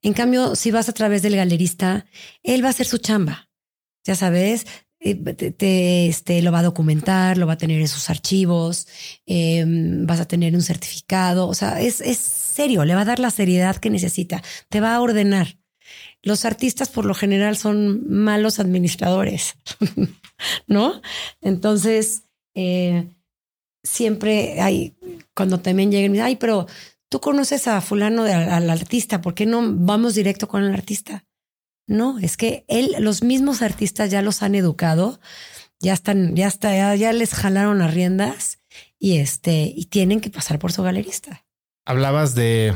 En 0.02 0.14
cambio, 0.14 0.56
si 0.56 0.70
vas 0.70 0.88
a 0.90 0.94
través 0.94 1.24
del 1.24 1.36
galerista, 1.36 2.06
él 2.44 2.64
va 2.64 2.68
a 2.68 2.72
hacer 2.72 2.86
su 2.86 3.00
chamba. 3.00 3.50
Ya 4.04 4.16
sabes, 4.16 4.68
eh, 5.06 5.16
te, 5.16 6.08
este, 6.08 6.42
lo 6.42 6.52
va 6.54 6.60
a 6.60 6.64
documentar, 6.64 7.38
lo 7.38 7.46
va 7.46 7.54
a 7.54 7.58
tener 7.58 7.82
en 7.82 7.90
sus 7.90 8.10
archivos, 8.10 8.88
em, 9.26 10.06
vas 10.06 10.22
a 10.22 10.28
tener 10.28 10.56
un 10.56 10.62
certificado. 10.62 11.48
O 11.48 11.54
sea, 11.54 11.82
es, 11.82 12.00
es 12.00 12.18
serio, 12.18 12.86
le 12.86 12.96
va 12.96 13.02
a 13.02 13.06
dar 13.06 13.20
la 13.20 13.32
seriedad 13.32 13.76
que 13.78 13.90
necesita, 13.90 14.42
te 14.70 14.80
va 14.80 14.96
a 14.96 15.02
ordenar. 15.02 15.58
Los 16.22 16.46
artistas 16.46 16.88
por 16.88 17.04
lo 17.06 17.14
general 17.14 17.58
son 17.58 18.10
malos 18.10 18.60
administradores, 18.60 19.56
¿no? 20.68 21.02
Entonces, 21.42 22.24
eh, 22.56 23.10
siempre 23.84 24.62
hay, 24.62 24.96
cuando 25.36 25.60
también 25.60 25.92
llegan, 25.92 26.16
ay, 26.22 26.38
pero 26.38 26.66
tú 27.10 27.20
conoces 27.20 27.68
a 27.68 27.82
fulano, 27.82 28.24
de, 28.24 28.34
al, 28.34 28.70
artista, 28.70 29.22
¿por 29.22 29.34
qué 29.34 29.46
no 29.46 29.62
vamos 29.64 30.16
directo 30.16 30.48
con 30.48 30.64
el 30.64 30.74
artista? 30.74 31.26
No, 31.88 32.20
es 32.20 32.38
que 32.38 32.66
él, 32.68 32.96
los 33.00 33.24
mismos 33.24 33.62
artistas 33.62 34.10
ya 34.10 34.22
los 34.22 34.42
han 34.42 34.56
educado, 34.56 35.20
ya 35.80 35.94
están, 35.94 36.36
ya 36.36 36.48
está, 36.48 36.96
ya, 36.96 37.14
les 37.14 37.34
jalaron 37.34 37.80
las 37.80 37.94
riendas 37.94 38.60
y 39.00 39.18
este, 39.18 39.72
y 39.76 39.86
tienen 39.86 40.22
que 40.22 40.30
pasar 40.30 40.60
por 40.60 40.72
su 40.72 40.82
galerista. 40.82 41.46
Hablabas 41.86 42.36
de 42.36 42.74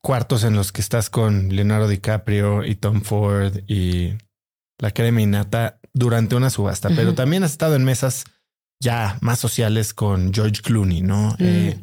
cuartos 0.00 0.44
en 0.44 0.54
los 0.54 0.70
que 0.70 0.80
estás 0.80 1.10
con 1.10 1.48
Leonardo 1.54 1.88
DiCaprio 1.88 2.64
y 2.64 2.76
Tom 2.76 3.02
Ford 3.02 3.58
y 3.66 4.14
la 4.78 4.92
crema 4.92 5.20
innata 5.20 5.80
durante 5.92 6.36
una 6.36 6.50
subasta, 6.50 6.90
pero 6.90 7.14
también 7.14 7.42
has 7.42 7.50
estado 7.50 7.74
en 7.74 7.84
mesas 7.84 8.24
ya 8.80 9.18
más 9.20 9.40
sociales 9.40 9.92
con 9.92 10.32
George 10.32 10.62
Clooney, 10.62 11.02
¿no? 11.02 11.30
Mm. 11.30 11.44
Eh, 11.44 11.82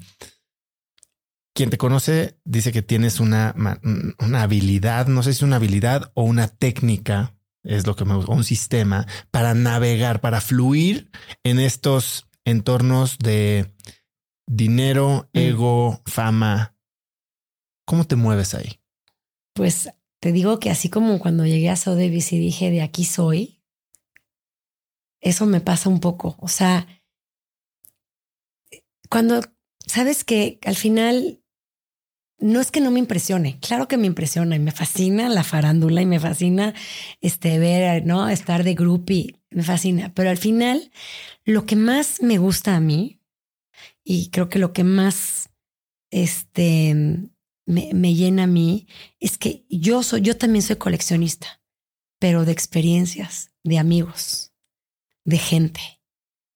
quien 1.56 1.70
te 1.70 1.78
conoce 1.78 2.38
dice 2.44 2.74
que 2.74 2.82
tienes 2.82 3.22
una, 3.22 3.56
una 4.20 4.42
habilidad, 4.42 5.08
no 5.08 5.24
sé 5.24 5.34
si 5.34 5.46
una 5.46 5.56
habilidad 5.56 6.12
o 6.14 6.24
una 6.24 6.50
técnica, 6.50 7.40
es 7.64 7.88
lo 7.88 7.96
que 7.96 8.04
me 8.04 8.14
gusta, 8.14 8.34
un 8.34 8.44
sistema 8.44 9.08
para 9.32 9.54
navegar, 9.54 10.20
para 10.20 10.42
fluir 10.42 11.10
en 11.44 11.60
estos 11.60 12.28
entornos 12.44 13.18
de 13.20 13.74
dinero, 14.46 15.30
mm. 15.34 15.38
ego, 15.38 16.02
fama. 16.06 16.76
¿Cómo 17.86 18.06
te 18.06 18.18
mueves 18.18 18.54
ahí? 18.54 18.82
Pues 19.54 19.90
te 20.20 20.34
digo 20.34 20.60
que 20.60 20.70
así 20.70 20.90
como 20.90 21.20
cuando 21.20 21.46
llegué 21.46 21.70
a 21.70 21.78
Sotheby's 21.78 22.34
y 22.34 22.40
dije 22.40 22.70
de 22.70 22.82
aquí 22.82 23.06
soy, 23.06 23.64
eso 25.22 25.46
me 25.46 25.62
pasa 25.62 25.88
un 25.88 26.02
poco. 26.02 26.36
O 26.40 26.50
sea, 26.50 26.86
cuando 29.10 29.40
sabes 29.88 30.26
que 30.26 30.60
al 30.66 30.76
final 30.76 31.42
no 32.38 32.60
es 32.60 32.72
que 32.72 32.82
no 32.82 32.92
me 32.92 33.00
impresione, 33.00 33.60
claro 33.60 33.88
que 33.88 33.98
me 33.98 34.08
impresiona 34.08 34.56
y 34.56 34.60
me 34.60 34.72
fascina 34.72 35.30
la 35.30 35.44
farándula 35.44 36.02
y 36.02 36.06
me 36.06 36.20
fascina 36.20 36.74
este 37.22 37.60
ver, 37.60 38.06
¿no? 38.06 38.28
Estar 38.30 38.64
de 38.64 38.76
groupie, 38.76 39.36
me 39.50 39.64
fascina, 39.64 40.14
pero 40.14 40.30
al 40.30 40.38
final 40.38 40.92
lo 41.46 41.66
que 41.66 41.76
más 41.76 42.22
me 42.22 42.38
gusta 42.38 42.76
a 42.76 42.80
mí 42.80 43.22
y 44.04 44.30
creo 44.30 44.50
que 44.50 44.60
lo 44.60 44.74
que 44.74 44.84
más 44.84 45.50
este 46.12 46.94
me, 47.66 47.90
me 47.94 48.14
llena 48.14 48.44
a 48.44 48.48
mí 48.48 48.88
es 49.20 49.38
que 49.38 49.66
yo 49.70 50.04
soy 50.04 50.22
yo 50.22 50.38
también 50.38 50.62
soy 50.62 50.76
coleccionista, 50.76 51.62
pero 52.20 52.46
de 52.46 52.52
experiencias, 52.52 53.52
de 53.64 53.80
amigos 53.80 54.52
de 55.26 55.38
gente. 55.38 55.82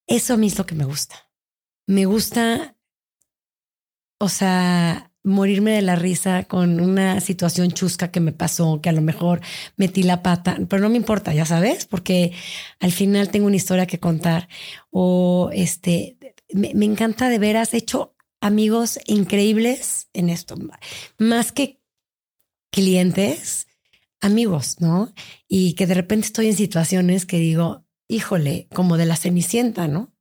Eso 0.07 0.35
a 0.35 0.37
mí 0.37 0.47
es 0.47 0.57
lo 0.57 0.65
que 0.65 0.75
me 0.75 0.85
gusta. 0.85 1.29
Me 1.87 2.05
gusta, 2.05 2.77
o 4.19 4.29
sea, 4.29 5.08
morirme 5.29 5.71
de 5.71 5.81
la 5.81 5.95
risa 5.95 6.43
con 6.43 6.79
una 6.79 7.21
situación 7.21 7.71
chusca 7.71 8.11
que 8.11 8.19
me 8.19 8.31
pasó, 8.31 8.81
que 8.81 8.89
a 8.89 8.93
lo 8.93 9.01
mejor 9.01 9.41
metí 9.77 10.03
la 10.03 10.21
pata, 10.23 10.57
pero 10.67 10.81
no 10.81 10.89
me 10.89 10.97
importa, 10.97 11.33
ya 11.33 11.45
sabes, 11.45 11.85
porque 11.85 12.33
al 12.79 12.91
final 12.91 13.29
tengo 13.29 13.47
una 13.47 13.55
historia 13.55 13.85
que 13.85 13.99
contar. 13.99 14.49
O 14.91 15.49
este, 15.53 16.17
me, 16.53 16.85
encanta 16.85 17.29
de 17.29 17.39
veras, 17.39 17.73
he 17.73 17.77
hecho 17.77 18.15
amigos 18.41 18.99
increíbles 19.05 20.09
en 20.13 20.29
esto, 20.29 20.55
más 21.17 21.51
que 21.51 21.81
clientes, 22.71 23.67
amigos, 24.21 24.79
¿no? 24.79 25.13
Y 25.47 25.73
que 25.73 25.87
de 25.87 25.93
repente 25.93 26.27
estoy 26.27 26.47
en 26.47 26.55
situaciones 26.55 27.25
que 27.25 27.37
digo, 27.37 27.85
híjole, 28.07 28.67
como 28.73 28.97
de 28.97 29.05
la 29.05 29.15
cenicienta, 29.15 29.87
¿no? 29.87 30.13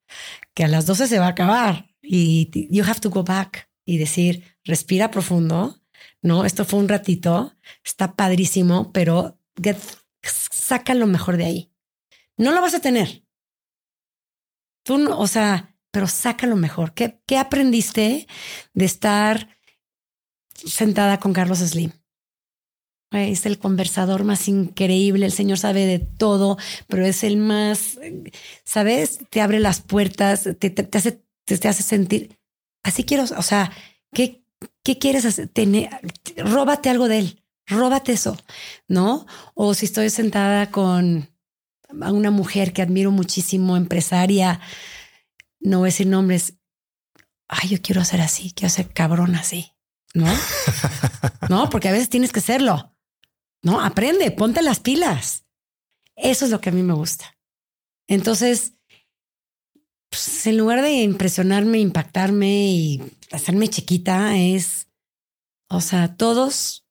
Que 0.54 0.64
a 0.64 0.68
las 0.68 0.86
12 0.86 1.06
se 1.08 1.18
va 1.18 1.26
a 1.26 1.30
acabar 1.30 1.94
y 2.02 2.50
you 2.70 2.84
have 2.84 3.00
to 3.00 3.10
go 3.10 3.22
back 3.22 3.67
y 3.88 3.96
decir, 3.96 4.44
respira 4.64 5.10
profundo, 5.10 5.80
¿no? 6.20 6.44
Esto 6.44 6.66
fue 6.66 6.78
un 6.78 6.90
ratito, 6.90 7.56
está 7.82 8.16
padrísimo, 8.16 8.92
pero 8.92 9.40
saca 10.20 10.94
lo 10.94 11.06
mejor 11.06 11.38
de 11.38 11.46
ahí. 11.46 11.72
No 12.36 12.52
lo 12.52 12.60
vas 12.60 12.74
a 12.74 12.80
tener. 12.80 13.24
Tú 14.84 14.98
no, 14.98 15.18
o 15.18 15.26
sea, 15.26 15.74
pero 15.90 16.06
saca 16.06 16.46
lo 16.46 16.56
mejor. 16.56 16.92
¿Qué, 16.92 17.22
qué 17.26 17.38
aprendiste 17.38 18.26
de 18.74 18.84
estar 18.84 19.56
sentada 20.52 21.18
con 21.18 21.32
Carlos 21.32 21.60
Slim? 21.60 21.92
Es 23.10 23.46
el 23.46 23.58
conversador 23.58 24.22
más 24.22 24.48
increíble, 24.48 25.24
el 25.24 25.32
Señor 25.32 25.56
sabe 25.56 25.86
de 25.86 25.98
todo, 25.98 26.58
pero 26.88 27.06
es 27.06 27.24
el 27.24 27.38
más, 27.38 27.98
¿sabes? 28.64 29.20
Te 29.30 29.40
abre 29.40 29.60
las 29.60 29.80
puertas, 29.80 30.42
te, 30.58 30.68
te, 30.68 30.98
hace, 30.98 31.22
te, 31.46 31.68
hace 31.68 31.82
sentir, 31.82 32.38
así 32.82 33.04
quiero, 33.04 33.24
o 33.24 33.42
sea, 33.42 33.72
¿qué, 34.12 34.44
qué 34.82 34.98
quieres 34.98 35.24
hacer? 35.24 35.48
Tener, 35.48 35.88
róbate 36.36 36.90
algo 36.90 37.08
de 37.08 37.18
él, 37.18 37.44
róbate 37.66 38.12
eso, 38.12 38.36
¿no? 38.86 39.26
O 39.54 39.74
si 39.74 39.86
estoy 39.86 40.10
sentada 40.10 40.70
con 40.70 41.30
una 41.90 42.30
mujer 42.30 42.72
que 42.72 42.82
admiro 42.82 43.10
muchísimo, 43.10 43.76
empresaria, 43.76 44.60
no 45.60 45.78
voy 45.78 45.88
a 45.88 45.92
decir 45.92 46.06
nombres, 46.06 46.54
ay, 47.48 47.70
yo 47.70 47.82
quiero 47.82 48.04
ser 48.04 48.20
así, 48.20 48.52
quiero 48.52 48.72
ser 48.72 48.92
cabrón 48.92 49.34
así, 49.34 49.72
¿no? 50.14 50.26
no, 51.48 51.70
porque 51.70 51.88
a 51.88 51.92
veces 51.92 52.08
tienes 52.08 52.32
que 52.32 52.40
serlo. 52.40 52.94
No, 53.62 53.80
aprende, 53.80 54.30
ponte 54.30 54.62
las 54.62 54.80
pilas. 54.80 55.44
Eso 56.14 56.44
es 56.44 56.50
lo 56.50 56.60
que 56.60 56.70
a 56.70 56.72
mí 56.72 56.82
me 56.82 56.94
gusta. 56.94 57.36
Entonces, 58.06 58.74
pues, 60.10 60.46
en 60.46 60.58
lugar 60.58 60.82
de 60.82 61.02
impresionarme, 61.02 61.78
impactarme 61.78 62.68
y 62.68 63.02
hacerme 63.30 63.68
chiquita, 63.68 64.38
es, 64.38 64.88
o 65.68 65.80
sea, 65.80 66.16
todos 66.16 66.84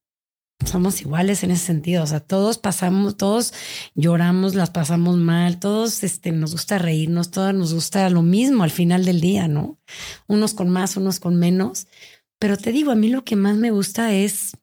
somos 0.65 1.01
iguales 1.01 1.43
en 1.43 1.51
ese 1.51 1.65
sentido. 1.65 2.03
O 2.03 2.07
sea, 2.07 2.19
todos 2.19 2.57
pasamos, 2.57 3.17
todos 3.17 3.53
lloramos, 3.95 4.55
las 4.55 4.71
pasamos 4.71 5.17
mal, 5.17 5.59
todos 5.59 6.03
este, 6.03 6.31
nos 6.31 6.51
gusta 6.51 6.79
reírnos, 6.79 7.31
todos 7.31 7.53
nos 7.53 7.73
gusta 7.73 8.09
lo 8.09 8.21
mismo 8.21 8.63
al 8.63 8.71
final 8.71 9.05
del 9.05 9.21
día, 9.21 9.47
¿no? 9.47 9.79
Unos 10.27 10.53
con 10.53 10.69
más, 10.69 10.97
unos 10.97 11.19
con 11.19 11.35
menos. 11.35 11.87
Pero 12.39 12.57
te 12.57 12.71
digo, 12.71 12.91
a 12.91 12.95
mí 12.95 13.09
lo 13.09 13.23
que 13.23 13.35
más 13.35 13.55
me 13.55 13.71
gusta 13.71 14.13
es 14.13 14.57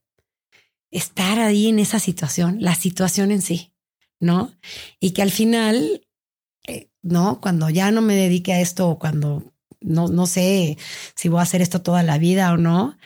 estar 0.90 1.40
ahí 1.40 1.68
en 1.68 1.78
esa 1.78 1.98
situación, 1.98 2.58
la 2.60 2.74
situación 2.74 3.30
en 3.32 3.42
sí, 3.42 3.72
¿no? 4.20 4.52
Y 5.00 5.10
que 5.10 5.22
al 5.22 5.30
final, 5.30 6.03
¿no? 7.04 7.40
Cuando 7.40 7.70
ya 7.70 7.90
no 7.92 8.02
me 8.02 8.16
dedique 8.16 8.52
a 8.52 8.60
esto 8.60 8.88
o 8.88 8.98
cuando 8.98 9.52
no, 9.80 10.08
no 10.08 10.26
sé 10.26 10.76
si 11.14 11.28
voy 11.28 11.38
a 11.38 11.42
hacer 11.42 11.62
esto 11.62 11.82
toda 11.82 12.02
la 12.02 12.18
vida 12.18 12.52
o 12.52 12.56
no, 12.56 12.98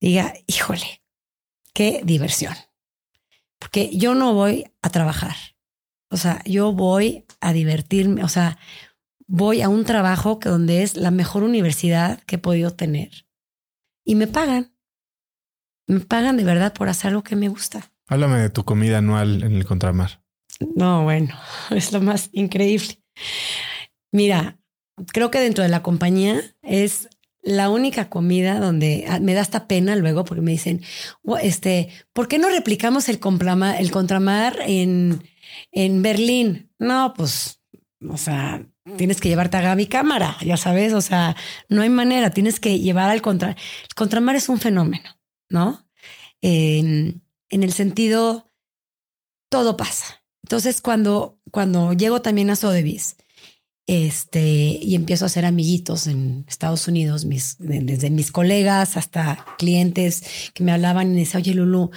diga, 0.00 0.32
híjole, 0.46 1.02
qué 1.74 2.00
diversión. 2.04 2.54
Porque 3.58 3.90
yo 3.94 4.14
no 4.14 4.32
voy 4.32 4.64
a 4.80 4.88
trabajar. 4.88 5.36
O 6.10 6.16
sea, 6.16 6.42
yo 6.44 6.72
voy 6.72 7.26
a 7.40 7.52
divertirme. 7.52 8.24
O 8.24 8.28
sea, 8.28 8.58
voy 9.26 9.60
a 9.60 9.68
un 9.68 9.84
trabajo 9.84 10.38
que 10.38 10.48
donde 10.48 10.82
es 10.82 10.96
la 10.96 11.10
mejor 11.10 11.42
universidad 11.42 12.20
que 12.22 12.36
he 12.36 12.38
podido 12.38 12.72
tener. 12.72 13.26
Y 14.04 14.14
me 14.14 14.26
pagan 14.26 14.74
me 15.86 16.00
pagan 16.00 16.36
de 16.36 16.44
verdad 16.44 16.72
por 16.72 16.88
hacer 16.88 17.08
algo 17.08 17.22
que 17.22 17.36
me 17.36 17.48
gusta. 17.48 17.92
Háblame 18.06 18.38
de 18.38 18.50
tu 18.50 18.64
comida 18.64 18.98
anual 18.98 19.42
en 19.42 19.52
el 19.52 19.64
contramar. 19.64 20.22
No, 20.74 21.04
bueno, 21.04 21.34
es 21.70 21.92
lo 21.92 22.00
más 22.00 22.30
increíble. 22.32 23.02
Mira, 24.12 24.58
creo 25.12 25.30
que 25.30 25.40
dentro 25.40 25.62
de 25.64 25.70
la 25.70 25.82
compañía 25.82 26.40
es 26.62 27.08
la 27.42 27.68
única 27.68 28.08
comida 28.08 28.58
donde 28.58 29.04
ah, 29.08 29.20
me 29.20 29.34
da 29.34 29.42
esta 29.42 29.68
pena 29.68 29.96
luego 29.96 30.24
porque 30.24 30.40
me 30.40 30.52
dicen, 30.52 30.82
este, 31.42 31.90
¿por 32.12 32.28
qué 32.28 32.38
no 32.38 32.48
replicamos 32.48 33.08
el, 33.08 33.20
el 33.78 33.90
contramar 33.90 34.58
en, 34.66 35.22
en 35.72 36.02
Berlín? 36.02 36.70
No, 36.78 37.12
pues, 37.14 37.60
o 38.08 38.16
sea, 38.16 38.66
tienes 38.96 39.20
que 39.20 39.28
llevarte 39.28 39.58
a 39.58 39.62
Gaby 39.62 39.86
cámara, 39.86 40.36
ya 40.44 40.56
sabes, 40.56 40.94
o 40.94 41.00
sea, 41.00 41.36
no 41.68 41.82
hay 41.82 41.90
manera, 41.90 42.30
tienes 42.30 42.60
que 42.60 42.78
llevar 42.78 43.10
al 43.10 43.20
contra. 43.20 43.50
El 43.50 43.94
contramar 43.94 44.36
es 44.36 44.48
un 44.48 44.58
fenómeno. 44.58 45.10
¿no? 45.48 45.86
en 46.42 47.22
el 47.48 47.72
sentido, 47.72 48.52
todo 49.48 49.78
pasa. 49.78 50.23
Entonces, 50.44 50.82
cuando, 50.82 51.38
cuando 51.50 51.94
llego 51.94 52.20
también 52.20 52.50
a 52.50 52.56
Sotheby's, 52.56 53.16
este, 53.86 54.78
y 54.78 54.94
empiezo 54.94 55.24
a 55.24 55.28
hacer 55.28 55.46
amiguitos 55.46 56.06
en 56.06 56.44
Estados 56.46 56.86
Unidos, 56.86 57.24
mis, 57.24 57.56
desde 57.58 58.10
mis 58.10 58.30
colegas 58.30 58.98
hasta 58.98 59.42
clientes 59.56 60.22
que 60.52 60.62
me 60.62 60.72
hablaban 60.72 61.06
y 61.06 61.14
me 61.14 61.20
decían, 61.20 61.42
oye, 61.42 61.54
Lulu, 61.54 61.92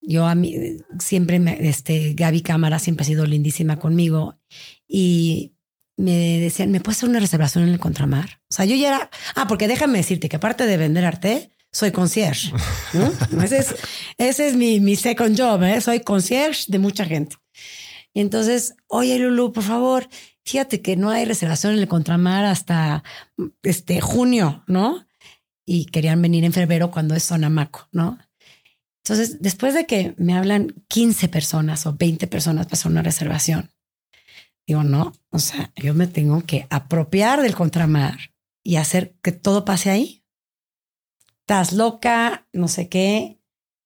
yo 0.00 0.26
a 0.26 0.34
mí 0.34 0.78
siempre, 0.98 1.38
me, 1.38 1.68
este, 1.68 2.14
Gaby 2.14 2.40
Cámara 2.40 2.80
siempre 2.80 3.04
ha 3.04 3.06
sido 3.06 3.24
lindísima 3.24 3.78
conmigo 3.78 4.36
y 4.88 5.54
me 5.96 6.40
decían, 6.40 6.72
¿me 6.72 6.80
puedes 6.80 6.98
hacer 6.98 7.08
una 7.08 7.20
reservación 7.20 7.62
en 7.62 7.70
el 7.70 7.78
contramar? 7.78 8.40
O 8.50 8.54
sea, 8.54 8.64
yo 8.64 8.74
ya 8.74 8.88
era, 8.88 9.10
ah, 9.36 9.46
porque 9.46 9.68
déjame 9.68 9.98
decirte 9.98 10.28
que 10.28 10.36
aparte 10.36 10.66
de 10.66 10.76
vender 10.76 11.04
arte, 11.04 11.52
soy 11.76 11.92
concierge. 11.92 12.52
ese, 13.44 13.58
es, 13.58 13.74
ese 14.16 14.48
es 14.48 14.56
mi, 14.56 14.80
mi 14.80 14.96
second 14.96 15.38
job, 15.38 15.62
¿eh? 15.62 15.78
soy 15.82 16.00
concierge 16.00 16.64
de 16.68 16.78
mucha 16.78 17.04
gente. 17.04 17.36
Y 18.14 18.22
entonces, 18.22 18.76
oye 18.86 19.18
Lulu, 19.18 19.52
por 19.52 19.62
favor, 19.62 20.08
fíjate 20.42 20.80
que 20.80 20.96
no 20.96 21.10
hay 21.10 21.26
reservación 21.26 21.74
en 21.74 21.80
el 21.80 21.88
contramar 21.88 22.46
hasta 22.46 23.04
este 23.62 24.00
junio, 24.00 24.64
¿no? 24.66 25.06
Y 25.66 25.84
querían 25.84 26.22
venir 26.22 26.44
en 26.44 26.54
febrero 26.54 26.90
cuando 26.90 27.14
es 27.14 27.24
Sonamaco, 27.24 27.88
¿no? 27.92 28.18
Entonces, 29.04 29.42
después 29.42 29.74
de 29.74 29.84
que 29.84 30.14
me 30.16 30.34
hablan 30.34 30.82
15 30.88 31.28
personas 31.28 31.84
o 31.84 31.92
20 31.92 32.26
personas 32.26 32.66
para 32.66 32.74
hacer 32.74 32.90
una 32.90 33.02
reservación, 33.02 33.70
digo, 34.66 34.82
no, 34.82 35.12
o 35.28 35.38
sea, 35.38 35.72
yo 35.76 35.92
me 35.92 36.06
tengo 36.06 36.40
que 36.40 36.66
apropiar 36.70 37.42
del 37.42 37.54
contramar 37.54 38.32
y 38.64 38.76
hacer 38.76 39.14
que 39.22 39.32
todo 39.32 39.66
pase 39.66 39.90
ahí 39.90 40.22
estás 41.46 41.72
loca, 41.72 42.48
no 42.52 42.66
sé 42.66 42.88
qué. 42.88 43.38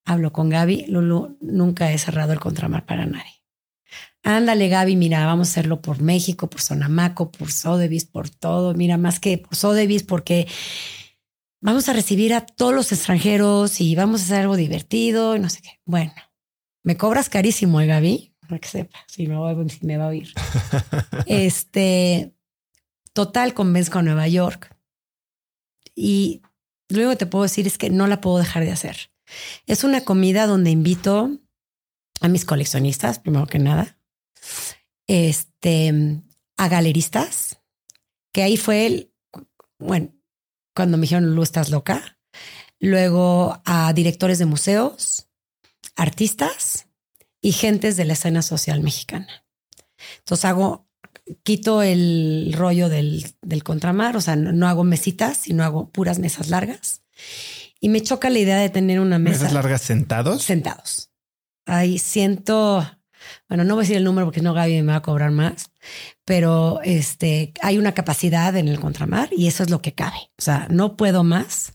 Hablo 0.07 0.32
con 0.32 0.49
Gaby, 0.49 0.87
Lulu, 0.89 1.37
nunca 1.43 1.93
he 1.93 1.99
cerrado 1.99 2.32
el 2.32 2.41
contramar 2.41 2.87
para 2.87 3.05
nadie. 3.05 3.45
Ándale, 4.23 4.69
Gaby, 4.69 4.97
mira, 4.97 5.27
vamos 5.27 5.49
a 5.49 5.51
hacerlo 5.51 5.82
por 5.82 6.01
México, 6.01 6.49
por 6.49 6.62
Sonamaco, 6.62 7.31
por 7.31 7.51
Sotheby's, 7.51 8.07
por 8.07 8.31
todo. 8.31 8.73
Mira, 8.73 8.97
más 8.97 9.20
que 9.20 9.37
por 9.37 9.57
Sotheby's, 9.57 10.05
porque 10.05 10.49
vamos 11.61 11.87
a 11.91 11.93
recibir 11.93 12.32
a 12.32 12.47
todos 12.47 12.73
los 12.73 12.93
extranjeros 12.93 13.78
y 13.82 13.95
vamos 13.95 14.23
a 14.23 14.24
hacer 14.24 14.41
algo 14.41 14.57
divertido 14.57 15.37
y 15.37 15.41
no 15.41 15.51
sé 15.51 15.61
qué. 15.61 15.81
Bueno, 15.85 16.15
me 16.82 16.97
cobras 16.97 17.28
carísimo, 17.28 17.82
¿eh, 17.82 17.87
Gaby? 17.87 18.35
Para 18.41 18.59
que 18.59 18.69
sepa, 18.69 19.01
si 19.07 19.27
me, 19.27 19.37
va, 19.37 19.55
si 19.69 19.85
me 19.85 19.99
va 19.99 20.05
a 20.05 20.09
oír. 20.09 20.32
este, 21.27 22.35
total, 23.12 23.53
convenzco 23.53 23.99
a 23.99 24.03
Nueva 24.03 24.28
York. 24.28 24.74
Y 25.95 26.41
lo 26.90 26.98
único 26.98 27.10
que 27.10 27.16
te 27.16 27.26
puedo 27.26 27.44
decir 27.44 27.66
es 27.66 27.78
que 27.78 27.90
no 27.90 28.06
la 28.06 28.20
puedo 28.20 28.38
dejar 28.38 28.64
de 28.64 28.72
hacer. 28.72 29.12
Es 29.66 29.84
una 29.84 30.04
comida 30.04 30.46
donde 30.46 30.70
invito 30.70 31.30
a 32.20 32.28
mis 32.28 32.44
coleccionistas, 32.44 33.18
primero 33.18 33.46
que 33.46 33.58
nada, 33.58 33.98
este, 35.06 36.22
a 36.56 36.68
galeristas, 36.68 37.60
que 38.32 38.42
ahí 38.42 38.56
fue 38.56 38.86
el, 38.86 39.14
bueno, 39.78 40.12
cuando 40.74 40.96
me 40.96 41.02
dijeron, 41.02 41.34
Lu, 41.34 41.42
estás 41.42 41.70
loca. 41.70 42.18
Luego 42.78 43.60
a 43.64 43.92
directores 43.92 44.38
de 44.38 44.46
museos, 44.46 45.28
artistas 45.96 46.86
y 47.40 47.52
gentes 47.52 47.96
de 47.96 48.04
la 48.04 48.14
escena 48.14 48.42
social 48.42 48.80
mexicana. 48.80 49.44
Entonces 50.18 50.44
hago 50.44 50.89
quito 51.43 51.82
el 51.82 52.55
rollo 52.57 52.89
del, 52.89 53.27
del 53.43 53.62
contramar, 53.62 54.16
o 54.16 54.20
sea, 54.20 54.36
no, 54.36 54.69
hago 54.69 54.85
mesitas, 54.85 55.39
sino 55.39 55.65
hago 55.65 55.90
puras 55.90 56.19
mesas 56.19 56.48
largas. 56.48 57.02
Y 57.81 57.89
me 57.89 58.02
choca 58.02 58.31
la 58.31 58.39
idea 58.39 58.59
de 58.59 58.69
tener 58.69 59.01
una 59.01 59.19
mesa. 59.19 59.39
¿Mesas 59.39 59.52
largas 59.52 59.82
sentados? 59.82 60.43
Sentados. 60.43 61.11
Ahí 61.66 61.98
siento, 61.98 62.86
bueno, 63.48 63.65
no 63.65 63.74
voy 63.74 63.82
a 63.82 63.85
decir 63.85 63.97
el 63.97 64.05
número 64.05 64.27
porque 64.27 64.43
no 64.43 64.55
Gaby 64.55 64.82
me 64.82 64.93
va 64.93 64.97
a 64.97 65.02
cobrar 65.02 65.31
más, 65.31 65.70
pero 66.24 66.81
este, 66.82 67.52
hay 67.62 67.78
una 67.78 67.93
capacidad 67.93 68.55
en 68.57 68.69
el 68.69 68.81
contramar 68.81 69.31
y 69.32 69.47
eso 69.47 69.62
es 69.62 69.70
lo 69.70 69.81
que 69.81 69.94
cabe. 69.94 70.31
O 70.39 70.43
sea, 70.43 70.66
no 70.70 70.97
puedo 70.97 71.24
más. 71.24 71.74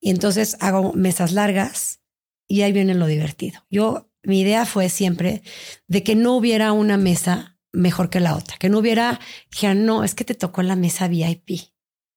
Y 0.00 0.10
entonces 0.10 0.56
hago 0.60 0.92
mesas 0.92 1.32
largas 1.32 2.00
y 2.46 2.62
ahí 2.62 2.72
viene 2.72 2.94
lo 2.94 3.06
divertido. 3.06 3.64
Yo, 3.70 4.10
mi 4.22 4.40
idea 4.40 4.66
fue 4.66 4.88
siempre 4.88 5.42
de 5.88 6.02
que 6.02 6.14
no 6.14 6.36
hubiera 6.36 6.72
una 6.72 6.96
mesa 6.96 7.55
mejor 7.76 8.10
que 8.10 8.20
la 8.20 8.34
otra, 8.34 8.56
que 8.58 8.68
no 8.68 8.78
hubiera, 8.78 9.20
ya 9.50 9.74
no, 9.74 10.02
es 10.02 10.14
que 10.14 10.24
te 10.24 10.34
tocó 10.34 10.62
la 10.62 10.76
mesa 10.76 11.08
VIP. 11.08 11.60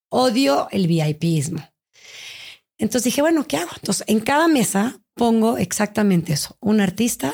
Odio 0.10 0.68
el 0.72 0.88
VIPismo. 0.88 1.64
Entonces 2.77 3.06
dije, 3.06 3.22
bueno, 3.22 3.45
¿qué 3.45 3.57
hago? 3.57 3.72
Entonces, 3.76 4.06
en 4.07 4.22
cada 4.22 4.48
mesa 4.48 5.02
pongo 5.14 5.57
exactamente 5.57 6.34
eso, 6.34 6.57
un 6.61 6.80
artista, 6.80 7.34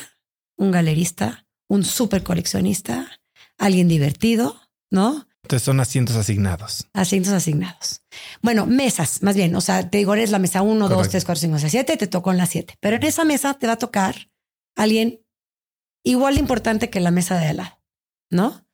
un 0.57 0.72
galerista, 0.72 1.45
un 1.69 1.85
super 1.85 2.23
coleccionista, 2.23 3.22
alguien 3.57 3.88
divertido, 3.88 4.60
¿no? 4.89 5.27
Entonces 5.43 5.64
son 5.64 5.80
asientos 5.80 6.15
asignados. 6.15 6.88
Asientos 6.93 7.31
asignados. 7.31 8.02
Bueno, 8.41 8.65
mesas, 8.65 9.22
más 9.22 9.35
bien. 9.35 9.56
O 9.56 9.61
sea, 9.61 9.88
te 9.88 9.99
digo, 9.99 10.15
eres 10.15 10.31
la 10.31 10.39
mesa 10.39 10.64
1, 10.64 10.89
2, 10.89 11.10
3, 11.10 11.23
4, 11.23 11.39
5, 11.41 11.60
6, 11.60 11.72
7, 11.72 11.97
te 11.97 12.07
tocó 12.07 12.31
en 12.31 12.38
la 12.38 12.47
7. 12.47 12.73
Pero 12.80 12.95
en 12.95 13.03
esa 13.03 13.26
mesa 13.26 13.53
te 13.53 13.68
va 13.68 13.73
a 13.73 13.77
tocar 13.77 14.31
alguien 14.76 15.22
igual 16.03 16.35
de 16.35 16.39
importante 16.39 16.89
que 16.89 16.99
la 16.99 17.11
mesa 17.11 17.38
de 17.38 17.47
al 17.47 17.57
lado, 17.57 17.80
¿no? 18.35 18.67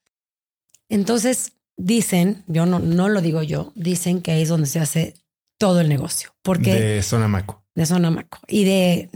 Entonces 0.89 1.53
dicen, 1.77 2.43
yo 2.47 2.65
no, 2.65 2.79
no 2.79 3.07
lo 3.07 3.21
digo 3.21 3.43
yo, 3.43 3.71
dicen 3.75 4.21
que 4.21 4.31
ahí 4.31 4.41
es 4.41 4.49
donde 4.49 4.67
se 4.67 4.79
hace 4.79 5.13
todo 5.57 5.79
el 5.79 5.89
negocio. 5.89 6.35
Porque 6.41 6.73
de 6.73 7.03
zona 7.03 7.27
maco. 7.27 7.63
De 7.75 7.85
zona 7.85 8.11
maco. 8.11 8.39
Y 8.47 8.65
de, 8.65 9.09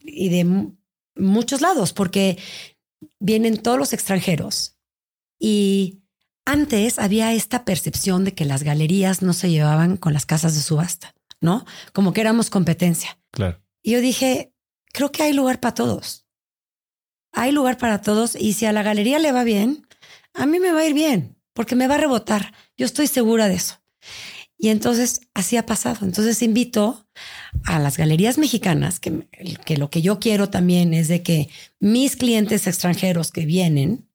y 0.00 0.28
de 0.30 0.72
muchos 1.14 1.60
lados, 1.60 1.92
porque 1.92 2.38
vienen 3.20 3.58
todos 3.58 3.78
los 3.78 3.92
extranjeros 3.92 4.78
y 5.38 6.02
antes 6.44 6.98
había 6.98 7.32
esta 7.32 7.64
percepción 7.64 8.24
de 8.24 8.34
que 8.34 8.44
las 8.44 8.62
galerías 8.62 9.22
no 9.22 9.32
se 9.32 9.50
llevaban 9.50 9.96
con 9.96 10.12
las 10.12 10.26
casas 10.26 10.54
de 10.54 10.60
subasta, 10.60 11.14
¿no? 11.40 11.64
Como 11.92 12.12
que 12.12 12.20
éramos 12.20 12.50
competencia. 12.50 13.18
Claro. 13.30 13.62
Y 13.82 13.92
yo 13.92 14.00
dije, 14.00 14.52
creo 14.92 15.12
que 15.12 15.22
hay 15.22 15.32
lugar 15.32 15.60
para 15.60 15.74
todos. 15.74 16.21
Hay 17.32 17.52
lugar 17.52 17.78
para 17.78 18.00
todos 18.00 18.36
y 18.36 18.52
si 18.52 18.66
a 18.66 18.72
la 18.72 18.82
galería 18.82 19.18
le 19.18 19.32
va 19.32 19.44
bien, 19.44 19.86
a 20.34 20.46
mí 20.46 20.60
me 20.60 20.72
va 20.72 20.80
a 20.80 20.86
ir 20.86 20.94
bien, 20.94 21.36
porque 21.52 21.76
me 21.76 21.88
va 21.88 21.96
a 21.96 21.98
rebotar. 21.98 22.52
Yo 22.76 22.86
estoy 22.86 23.06
segura 23.06 23.48
de 23.48 23.54
eso. 23.54 23.82
Y 24.58 24.68
entonces 24.68 25.22
así 25.34 25.56
ha 25.56 25.66
pasado. 25.66 26.06
Entonces 26.06 26.40
invito 26.42 27.08
a 27.64 27.80
las 27.80 27.96
galerías 27.96 28.38
mexicanas, 28.38 29.00
que, 29.00 29.26
que 29.64 29.76
lo 29.76 29.90
que 29.90 30.02
yo 30.02 30.20
quiero 30.20 30.50
también 30.50 30.94
es 30.94 31.08
de 31.08 31.22
que 31.22 31.48
mis 31.80 32.16
clientes 32.16 32.66
extranjeros 32.66 33.32
que 33.32 33.44
vienen, 33.44 34.08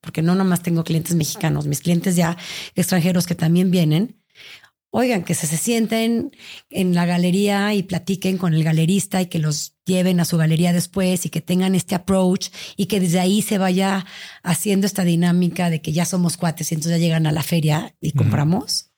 porque 0.00 0.20
no 0.20 0.34
nomás 0.34 0.62
tengo 0.62 0.84
clientes 0.84 1.14
mexicanos, 1.14 1.66
mis 1.66 1.80
clientes 1.80 2.16
ya 2.16 2.36
extranjeros 2.74 3.26
que 3.26 3.34
también 3.34 3.70
vienen, 3.70 4.20
oigan, 4.96 5.24
que 5.24 5.34
se, 5.34 5.48
se 5.48 5.56
sienten 5.56 6.30
en 6.70 6.94
la 6.94 7.04
galería 7.04 7.74
y 7.74 7.82
platiquen 7.82 8.38
con 8.38 8.54
el 8.54 8.62
galerista 8.62 9.20
y 9.20 9.26
que 9.26 9.40
los 9.40 9.74
lleven 9.84 10.20
a 10.20 10.24
su 10.24 10.36
galería 10.36 10.72
después 10.72 11.26
y 11.26 11.30
que 11.30 11.40
tengan 11.40 11.74
este 11.74 11.96
approach 11.96 12.50
y 12.76 12.86
que 12.86 13.00
desde 13.00 13.18
ahí 13.18 13.42
se 13.42 13.58
vaya 13.58 14.06
haciendo 14.44 14.86
esta 14.86 15.02
dinámica 15.02 15.68
de 15.68 15.82
que 15.82 15.92
ya 15.92 16.04
somos 16.04 16.36
cuates 16.36 16.70
y 16.70 16.76
entonces 16.76 17.00
ya 17.00 17.04
llegan 17.04 17.26
a 17.26 17.32
la 17.32 17.42
feria 17.42 17.96
y 18.00 18.12
compramos. 18.12 18.92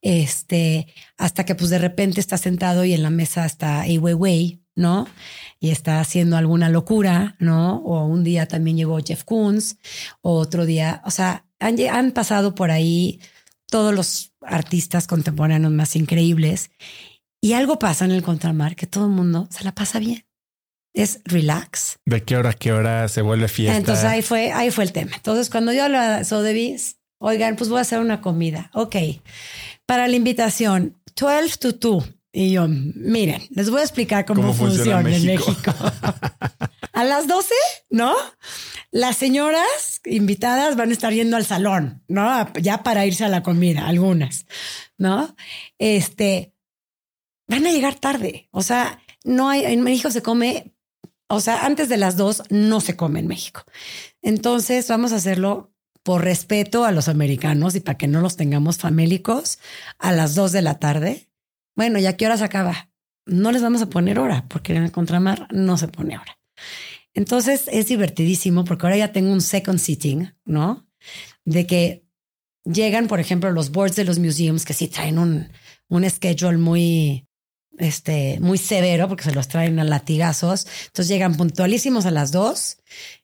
Este, 0.00 0.86
hasta 1.18 1.44
que 1.44 1.54
pues 1.54 1.68
de 1.68 1.80
repente 1.80 2.18
está 2.18 2.38
sentado 2.38 2.86
y 2.86 2.94
en 2.94 3.02
la 3.02 3.10
mesa 3.10 3.44
está 3.44 3.82
Ai 3.82 3.98
Weiwei, 3.98 4.62
¿no? 4.74 5.06
Y 5.60 5.68
está 5.68 6.00
haciendo 6.00 6.38
alguna 6.38 6.70
locura, 6.70 7.36
¿no? 7.40 7.82
O 7.84 8.06
un 8.06 8.24
día 8.24 8.48
también 8.48 8.78
llegó 8.78 8.98
Jeff 9.04 9.24
Koons, 9.24 9.76
o 10.22 10.38
otro 10.38 10.64
día, 10.64 11.02
o 11.04 11.10
sea, 11.10 11.44
han, 11.60 11.76
han 11.90 12.12
pasado 12.12 12.54
por 12.54 12.70
ahí 12.70 13.20
todos 13.68 13.94
los 13.94 14.32
artistas 14.46 15.06
contemporáneos 15.06 15.72
más 15.72 15.96
increíbles 15.96 16.70
y 17.40 17.52
algo 17.52 17.78
pasa 17.78 18.04
en 18.04 18.12
el 18.12 18.22
contramar 18.22 18.76
que 18.76 18.86
todo 18.86 19.06
el 19.06 19.12
mundo 19.12 19.48
se 19.50 19.64
la 19.64 19.72
pasa 19.72 19.98
bien. 19.98 20.24
Es 20.94 21.20
relax. 21.24 21.98
¿De 22.06 22.22
qué 22.22 22.36
hora 22.36 22.50
a 22.50 22.54
qué 22.54 22.72
hora 22.72 23.08
se 23.08 23.20
vuelve 23.20 23.48
fiesta? 23.48 23.76
Entonces 23.76 24.04
ahí 24.04 24.22
fue, 24.22 24.52
ahí 24.52 24.70
fue 24.70 24.84
el 24.84 24.92
tema. 24.92 25.12
Entonces 25.14 25.50
cuando 25.50 25.72
yo 25.72 25.84
hablo 25.84 26.00
de 26.00 26.24
Sotheby's, 26.24 26.96
oigan, 27.18 27.56
pues 27.56 27.68
voy 27.68 27.78
a 27.78 27.82
hacer 27.82 28.00
una 28.00 28.20
comida. 28.20 28.70
Ok. 28.72 28.96
Para 29.84 30.08
la 30.08 30.16
invitación, 30.16 30.96
12 31.14 31.58
to 31.58 31.72
2 31.72 32.14
y 32.32 32.50
yo, 32.50 32.66
miren, 32.68 33.42
les 33.50 33.70
voy 33.70 33.80
a 33.80 33.82
explicar 33.82 34.26
cómo, 34.26 34.52
funciona, 34.52 35.14
en 35.14 35.24
México. 35.24 35.72
a 36.96 37.04
las 37.04 37.26
12, 37.26 37.54
¿no? 37.90 38.14
Las 38.90 39.16
señoras 39.16 40.00
invitadas 40.04 40.76
van 40.76 40.90
a 40.90 40.92
estar 40.92 41.12
yendo 41.12 41.36
al 41.36 41.44
salón, 41.44 42.02
¿no? 42.08 42.52
Ya 42.54 42.82
para 42.82 43.06
irse 43.06 43.24
a 43.24 43.28
la 43.28 43.42
comida, 43.42 43.86
algunas, 43.86 44.46
¿no? 44.98 45.34
Este, 45.78 46.54
van 47.48 47.66
a 47.66 47.70
llegar 47.70 47.94
tarde. 47.96 48.48
O 48.50 48.62
sea, 48.62 49.00
no 49.24 49.48
hay, 49.48 49.64
en 49.64 49.82
México 49.82 50.10
se 50.10 50.22
come, 50.22 50.74
o 51.28 51.40
sea, 51.40 51.66
antes 51.66 51.88
de 51.88 51.96
las 51.96 52.16
dos 52.16 52.42
no 52.50 52.80
se 52.80 52.96
come 52.96 53.20
en 53.20 53.26
México. 53.26 53.62
Entonces 54.22 54.88
vamos 54.88 55.12
a 55.12 55.16
hacerlo 55.16 55.72
por 56.02 56.24
respeto 56.24 56.84
a 56.84 56.92
los 56.92 57.08
americanos 57.08 57.74
y 57.74 57.80
para 57.80 57.98
que 57.98 58.08
no 58.08 58.20
los 58.20 58.36
tengamos 58.36 58.78
famélicos 58.78 59.58
a 59.98 60.12
las 60.12 60.34
dos 60.34 60.52
de 60.52 60.62
la 60.62 60.78
tarde 60.78 61.28
bueno, 61.76 61.98
¿ya 61.98 62.16
qué 62.16 62.24
hora 62.24 62.38
se 62.38 62.44
acaba? 62.44 62.88
No 63.26 63.52
les 63.52 63.60
vamos 63.60 63.82
a 63.82 63.90
poner 63.90 64.18
hora, 64.18 64.46
porque 64.48 64.74
en 64.74 64.82
el 64.82 64.92
contramar 64.92 65.46
no 65.52 65.76
se 65.76 65.88
pone 65.88 66.16
hora. 66.16 66.38
Entonces 67.14 67.64
es 67.72 67.86
divertidísimo 67.86 68.64
porque 68.64 68.86
ahora 68.86 68.98
ya 68.98 69.12
tengo 69.12 69.32
un 69.32 69.40
second 69.40 69.78
sitting, 69.78 70.34
¿no? 70.44 70.86
De 71.44 71.66
que 71.66 72.06
llegan, 72.64 73.06
por 73.06 73.20
ejemplo, 73.20 73.50
los 73.52 73.70
boards 73.70 73.96
de 73.96 74.04
los 74.04 74.18
museums 74.18 74.64
que 74.64 74.74
sí 74.74 74.88
traen 74.88 75.18
un, 75.18 75.48
un 75.88 76.08
schedule 76.08 76.58
muy, 76.58 77.26
este, 77.78 78.38
muy 78.40 78.58
severo 78.58 79.08
porque 79.08 79.24
se 79.24 79.32
los 79.32 79.48
traen 79.48 79.78
a 79.78 79.84
latigazos. 79.84 80.66
Entonces 80.86 81.08
llegan 81.08 81.36
puntualísimos 81.36 82.06
a 82.06 82.10
las 82.10 82.32
dos 82.32 82.78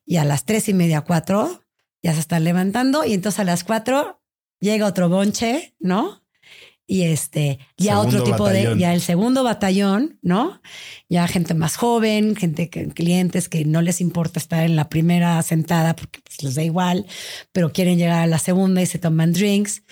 y 0.05 0.17
a 0.17 0.25
las 0.25 0.45
tres 0.45 0.69
y 0.69 0.73
media, 0.73 1.01
cuatro, 1.01 1.63
ya 2.01 2.13
se 2.13 2.19
están 2.19 2.43
levantando 2.43 3.05
y 3.05 3.13
entonces 3.13 3.39
a 3.39 3.43
las 3.43 3.63
cuatro 3.63 4.21
llega 4.59 4.87
otro 4.87 5.09
bonche, 5.09 5.75
¿no? 5.79 6.22
Y 6.85 7.03
este, 7.03 7.59
ya 7.77 7.99
otro 7.99 8.23
tipo 8.23 8.49
de, 8.49 8.77
ya 8.77 8.93
el 8.93 9.01
segundo 9.01 9.43
batallón, 9.43 10.19
¿no? 10.21 10.61
Ya 11.09 11.27
gente 11.27 11.53
más 11.53 11.77
joven, 11.77 12.35
gente 12.35 12.69
que 12.69 12.89
clientes 12.89 13.47
que 13.47 13.63
no 13.63 13.81
les 13.81 14.01
importa 14.01 14.39
estar 14.39 14.63
en 14.63 14.75
la 14.75 14.89
primera 14.89 15.41
sentada 15.43 15.95
porque 15.95 16.19
pues, 16.21 16.43
les 16.43 16.55
da 16.55 16.63
igual, 16.63 17.05
pero 17.53 17.71
quieren 17.71 17.97
llegar 17.97 18.19
a 18.19 18.27
la 18.27 18.37
segunda 18.37 18.81
y 18.81 18.85
se 18.85 18.99
toman 18.99 19.31
drinks. 19.31 19.83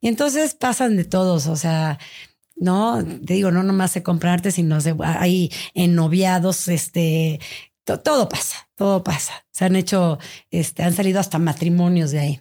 Y 0.00 0.08
entonces 0.08 0.54
pasan 0.54 0.96
de 0.96 1.04
todos, 1.04 1.46
o 1.46 1.56
sea, 1.56 1.98
no, 2.56 3.04
te 3.04 3.34
digo, 3.34 3.50
no 3.50 3.62
nomás 3.62 3.92
se 3.92 4.02
comprarte, 4.02 4.50
sino 4.50 4.80
se, 4.80 4.94
hay 5.00 5.52
ennoviados, 5.74 6.68
este, 6.68 7.40
todo 7.84 8.28
pasa, 8.28 8.68
todo 8.74 9.04
pasa. 9.04 9.46
Se 9.50 9.64
han 9.64 9.76
hecho, 9.76 10.18
este, 10.50 10.82
han 10.82 10.94
salido 10.94 11.20
hasta 11.20 11.38
matrimonios 11.38 12.10
de 12.10 12.18
ahí. 12.18 12.40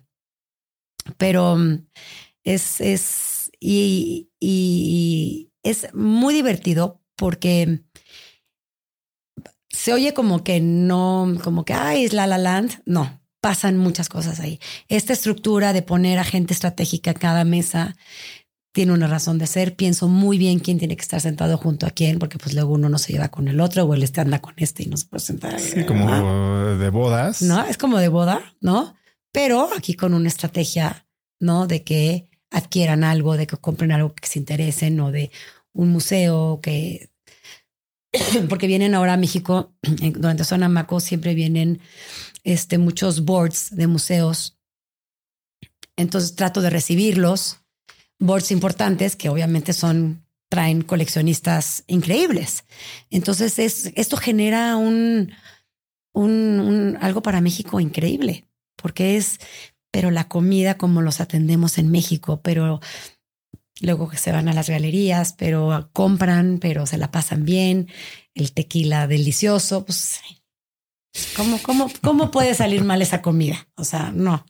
Pero 1.17 1.55
mm, 1.55 1.87
es, 2.43 2.81
es, 2.81 3.36
y, 3.59 5.51
es 5.63 5.93
muy 5.93 6.33
divertido 6.33 7.01
porque 7.17 7.83
se 9.69 9.91
oye 9.91 10.13
como 10.13 10.43
que 10.43 10.61
no, 10.61 11.37
como 11.43 11.65
que, 11.65 11.73
ay, 11.73 12.05
es 12.05 12.13
La 12.13 12.25
La 12.25 12.37
Land. 12.37 12.83
No, 12.85 13.21
pasan 13.41 13.77
muchas 13.77 14.07
cosas 14.07 14.39
ahí. 14.39 14.59
Esta 14.87 15.13
estructura 15.13 15.73
de 15.73 15.81
poner 15.81 16.19
a 16.19 16.23
gente 16.23 16.53
estratégica 16.53 17.11
en 17.11 17.17
cada 17.17 17.43
mesa 17.43 17.97
tiene 18.71 18.93
una 18.93 19.07
razón 19.07 19.39
de 19.39 19.47
ser. 19.47 19.75
Pienso 19.75 20.07
muy 20.07 20.37
bien 20.37 20.59
quién 20.59 20.77
tiene 20.77 20.95
que 20.95 21.01
estar 21.01 21.19
sentado 21.19 21.57
junto 21.57 21.85
a 21.85 21.89
quién, 21.89 22.19
porque 22.19 22.37
pues 22.37 22.53
luego 22.53 22.73
uno 22.73 22.89
no 22.89 22.99
se 22.99 23.11
lleva 23.11 23.29
con 23.29 23.47
el 23.47 23.59
otro 23.59 23.83
o 23.83 23.93
el 23.93 24.03
este 24.03 24.21
anda 24.21 24.39
con 24.39 24.53
este 24.57 24.83
y 24.83 24.85
no 24.85 24.97
se 24.97 25.07
puede 25.07 25.21
sentar. 25.21 25.59
Sí, 25.59 25.83
como 25.83 26.05
de 26.75 26.89
bodas. 26.89 27.41
No, 27.41 27.63
es 27.65 27.77
como 27.77 27.97
de 27.97 28.07
boda, 28.07 28.53
¿no? 28.61 28.95
Pero 29.31 29.69
aquí 29.75 29.95
con 29.95 30.13
una 30.13 30.27
estrategia, 30.27 31.07
¿no? 31.39 31.67
De 31.67 31.83
que 31.83 32.29
adquieran 32.51 33.03
algo, 33.03 33.37
de 33.37 33.47
que 33.47 33.57
compren 33.57 33.91
algo 33.91 34.13
que 34.13 34.27
se 34.27 34.39
interesen 34.39 34.99
o 34.99 35.11
de 35.11 35.31
un 35.73 35.89
museo 35.89 36.59
que... 36.61 37.09
Porque 38.49 38.67
vienen 38.67 38.95
ahora 38.95 39.13
a 39.13 39.17
México, 39.17 39.73
durante 39.81 40.43
Zona 40.43 40.69
Maco 40.69 40.99
siempre 40.99 41.33
vienen 41.33 41.81
este, 42.43 42.77
muchos 42.77 43.25
boards 43.25 43.75
de 43.75 43.87
museos. 43.87 44.57
Entonces 45.95 46.35
trato 46.35 46.61
de 46.61 46.69
recibirlos, 46.69 47.57
boards 48.19 48.51
importantes 48.51 49.15
que 49.15 49.29
obviamente 49.29 49.73
son 49.73 50.23
traen 50.49 50.81
coleccionistas 50.81 51.83
increíbles. 51.87 52.63
Entonces 53.09 53.59
es, 53.59 53.91
esto 53.95 54.17
genera 54.17 54.77
un, 54.77 55.33
un, 56.13 56.59
un, 56.59 56.97
algo 57.01 57.21
para 57.21 57.41
México 57.41 57.79
increíble, 57.79 58.45
porque 58.75 59.17
es 59.17 59.39
pero 59.97 60.11
la 60.11 60.27
comida 60.27 60.77
como 60.77 61.01
los 61.01 61.21
atendemos 61.21 61.79
en 61.79 61.89
México, 61.89 62.39
pero 62.43 62.81
luego 63.81 64.07
que 64.07 64.17
se 64.17 64.31
van 64.31 64.47
a 64.47 64.53
las 64.53 64.69
galerías, 64.69 65.33
pero 65.33 65.89
compran, 65.91 66.59
pero 66.61 66.85
se 66.85 66.99
la 66.99 67.09
pasan 67.09 67.45
bien, 67.45 67.87
el 68.35 68.53
tequila 68.53 69.07
delicioso, 69.07 69.85
pues 69.85 70.19
¿cómo, 71.35 71.57
cómo, 71.63 71.89
cómo 72.03 72.29
puede 72.29 72.53
salir 72.53 72.83
mal 72.83 73.01
esa 73.01 73.23
comida? 73.23 73.69
O 73.75 73.83
sea, 73.83 74.11
no. 74.13 74.45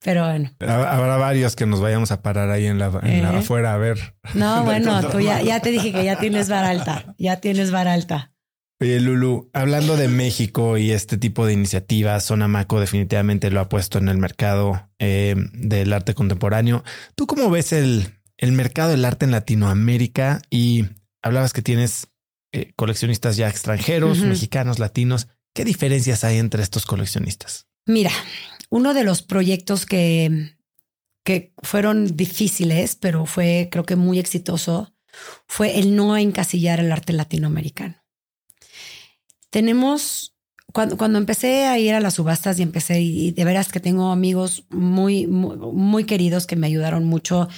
Pero 0.00 0.26
bueno. 0.26 0.50
Habrá 0.60 1.16
varios 1.16 1.56
que 1.56 1.64
nos 1.64 1.80
vayamos 1.80 2.12
a 2.12 2.20
parar 2.20 2.50
ahí 2.50 2.66
en 2.66 2.78
la, 2.78 2.88
en 3.04 3.22
la 3.22 3.32
eh. 3.32 3.38
afuera 3.38 3.72
a 3.72 3.78
ver. 3.78 4.16
No, 4.34 4.64
bueno, 4.66 5.00
tú 5.08 5.18
ya, 5.20 5.40
ya 5.40 5.60
te 5.60 5.70
dije 5.70 5.92
que 5.92 6.04
ya 6.04 6.18
tienes 6.18 6.50
vara 6.50 6.68
alta, 6.68 7.14
ya 7.16 7.40
tienes 7.40 7.70
vara 7.70 7.94
alta. 7.94 8.34
Oye, 8.80 9.00
Lulu, 9.00 9.50
hablando 9.52 9.96
de 9.96 10.06
México 10.06 10.78
y 10.78 10.92
este 10.92 11.18
tipo 11.18 11.44
de 11.46 11.52
iniciativas, 11.52 12.26
Sonamaco 12.26 12.78
definitivamente 12.78 13.50
lo 13.50 13.58
ha 13.58 13.68
puesto 13.68 13.98
en 13.98 14.08
el 14.08 14.18
mercado 14.18 14.88
eh, 15.00 15.34
del 15.52 15.92
arte 15.92 16.14
contemporáneo. 16.14 16.84
¿Tú 17.16 17.26
cómo 17.26 17.50
ves 17.50 17.72
el, 17.72 18.20
el, 18.36 18.52
mercado 18.52 18.90
del 18.90 19.04
arte 19.04 19.24
en 19.24 19.32
Latinoamérica? 19.32 20.42
Y 20.48 20.84
hablabas 21.22 21.52
que 21.52 21.62
tienes 21.62 22.06
eh, 22.52 22.72
coleccionistas 22.76 23.36
ya 23.36 23.48
extranjeros, 23.48 24.20
mexicanos, 24.20 24.78
latinos. 24.78 25.26
¿Qué 25.54 25.64
diferencias 25.64 26.22
hay 26.22 26.38
entre 26.38 26.62
estos 26.62 26.86
coleccionistas? 26.86 27.66
Mira, 27.84 28.12
uno 28.70 28.94
de 28.94 29.02
los 29.02 29.22
proyectos 29.22 29.86
que, 29.86 30.56
que 31.24 31.52
fueron 31.64 32.16
difíciles, 32.16 32.94
pero 32.94 33.26
fue 33.26 33.68
creo 33.72 33.84
que 33.84 33.96
muy 33.96 34.20
exitoso, 34.20 34.94
fue 35.48 35.80
el 35.80 35.96
no 35.96 36.16
encasillar 36.16 36.78
el 36.78 36.92
arte 36.92 37.12
latinoamericano. 37.12 37.96
Tenemos, 39.50 40.36
cuando, 40.72 40.96
cuando 40.96 41.18
empecé 41.18 41.66
a 41.66 41.78
ir 41.78 41.94
a 41.94 42.00
las 42.00 42.14
subastas 42.14 42.58
y 42.58 42.62
empecé, 42.62 43.00
y 43.00 43.30
de 43.32 43.44
veras 43.44 43.72
que 43.72 43.80
tengo 43.80 44.10
amigos 44.10 44.64
muy, 44.70 45.26
muy, 45.26 46.04
queridos 46.04 46.46
que 46.46 46.56
me 46.56 46.66
ayudaron 46.66 47.04
mucho. 47.04 47.48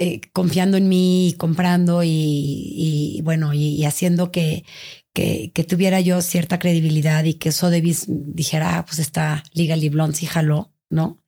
Eh, 0.00 0.20
confiando 0.32 0.76
en 0.76 0.88
mí, 0.88 1.36
comprando 1.38 2.02
y, 2.02 3.20
bueno, 3.22 3.54
y, 3.54 3.84
haciendo 3.84 4.32
que, 4.32 4.64
que, 5.12 5.66
tuviera 5.68 6.00
yo 6.00 6.20
cierta 6.20 6.58
credibilidad 6.58 7.22
y 7.24 7.34
que 7.34 7.52
Sotheby's 7.52 8.06
dijera, 8.08 8.78
ah, 8.78 8.84
pues 8.84 8.98
está 8.98 9.44
Legally 9.52 9.90
Blonde, 9.90 10.16
sí 10.16 10.26
jaló, 10.26 10.72
¿no? 10.90 11.22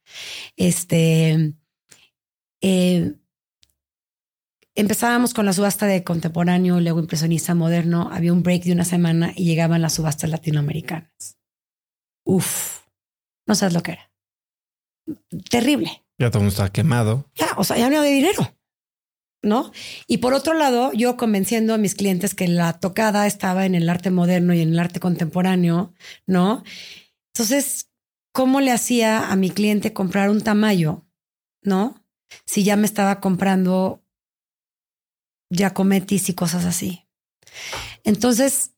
Este, 0.57 1.55
eh, 2.61 3.15
empezábamos 4.77 5.35
con 5.35 5.47
la 5.47 5.53
subasta 5.53 5.87
de 5.87 6.05
contemporáneo, 6.05 6.81
luego 6.81 7.01
impresionista 7.01 7.55
moderno, 7.55 8.09
había 8.13 8.33
un 8.33 8.43
break 8.43 8.65
de 8.65 8.73
una 8.73 8.85
semana 8.85 9.33
y 9.35 9.45
llegaban 9.45 9.83
las 9.83 9.95
subastas 9.95 10.31
latinoamericanas. 10.31 11.39
Uf, 12.25 12.83
no 13.47 13.55
sabes 13.55 13.75
lo 13.75 13.83
que 13.83 13.93
era. 13.93 14.13
Terrible. 15.51 16.05
Ya 16.19 16.31
todo 16.31 16.41
el 16.41 16.45
mundo 16.47 16.63
está 16.63 16.73
quemado. 16.73 17.31
Ya, 17.35 17.49
o 17.57 17.65
sea, 17.65 17.79
ya 17.79 17.89
no 17.89 17.99
había 17.99 18.11
dinero. 18.11 18.53
¿No? 19.43 19.71
Y 20.09 20.19
por 20.19 20.35
otro 20.35 20.55
lado, 20.55 20.93
yo 20.93 21.17
convenciendo 21.17 21.75
a 21.75 21.79
mis 21.79 21.95
clientes 21.95 22.35
que 22.35 22.49
la 22.49 22.81
tocada 22.81 23.27
estaba 23.27 23.65
en 23.65 23.77
el 23.77 23.89
arte 23.89 24.11
moderno 24.11 24.55
y 24.55 24.61
en 24.61 24.71
el 24.71 24.79
arte 24.79 24.99
contemporáneo, 24.99 25.95
¿no? 26.27 26.65
Entonces, 27.33 27.89
¿cómo 28.33 28.61
le 28.61 28.73
hacía 28.73 29.31
a 29.31 29.37
mi 29.37 29.51
cliente 29.51 29.93
comprar 29.93 30.31
un 30.31 30.41
tamaño, 30.41 31.07
¿no? 31.63 32.03
Si 32.45 32.65
ya 32.65 32.75
me 32.75 32.87
estaba 32.87 33.21
comprando 33.21 34.03
Giacomettis 35.51 36.29
y 36.29 36.35
cosas 36.35 36.65
así. 36.65 37.07
Entonces, 38.05 38.73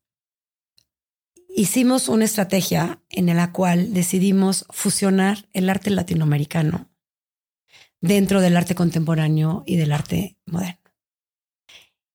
hicimos 1.49 2.09
una 2.09 2.25
estrategia 2.25 3.03
en 3.09 3.35
la 3.35 3.53
cual 3.53 3.93
decidimos 3.93 4.67
fusionar 4.71 5.49
el 5.53 5.69
arte 5.69 5.91
latinoamericano 5.91 6.89
dentro 8.01 8.41
del 8.41 8.57
arte 8.57 8.75
contemporáneo 8.75 9.65
y 9.67 9.77
del 9.77 9.93
arte 9.93 10.37
moderno. 10.47 10.79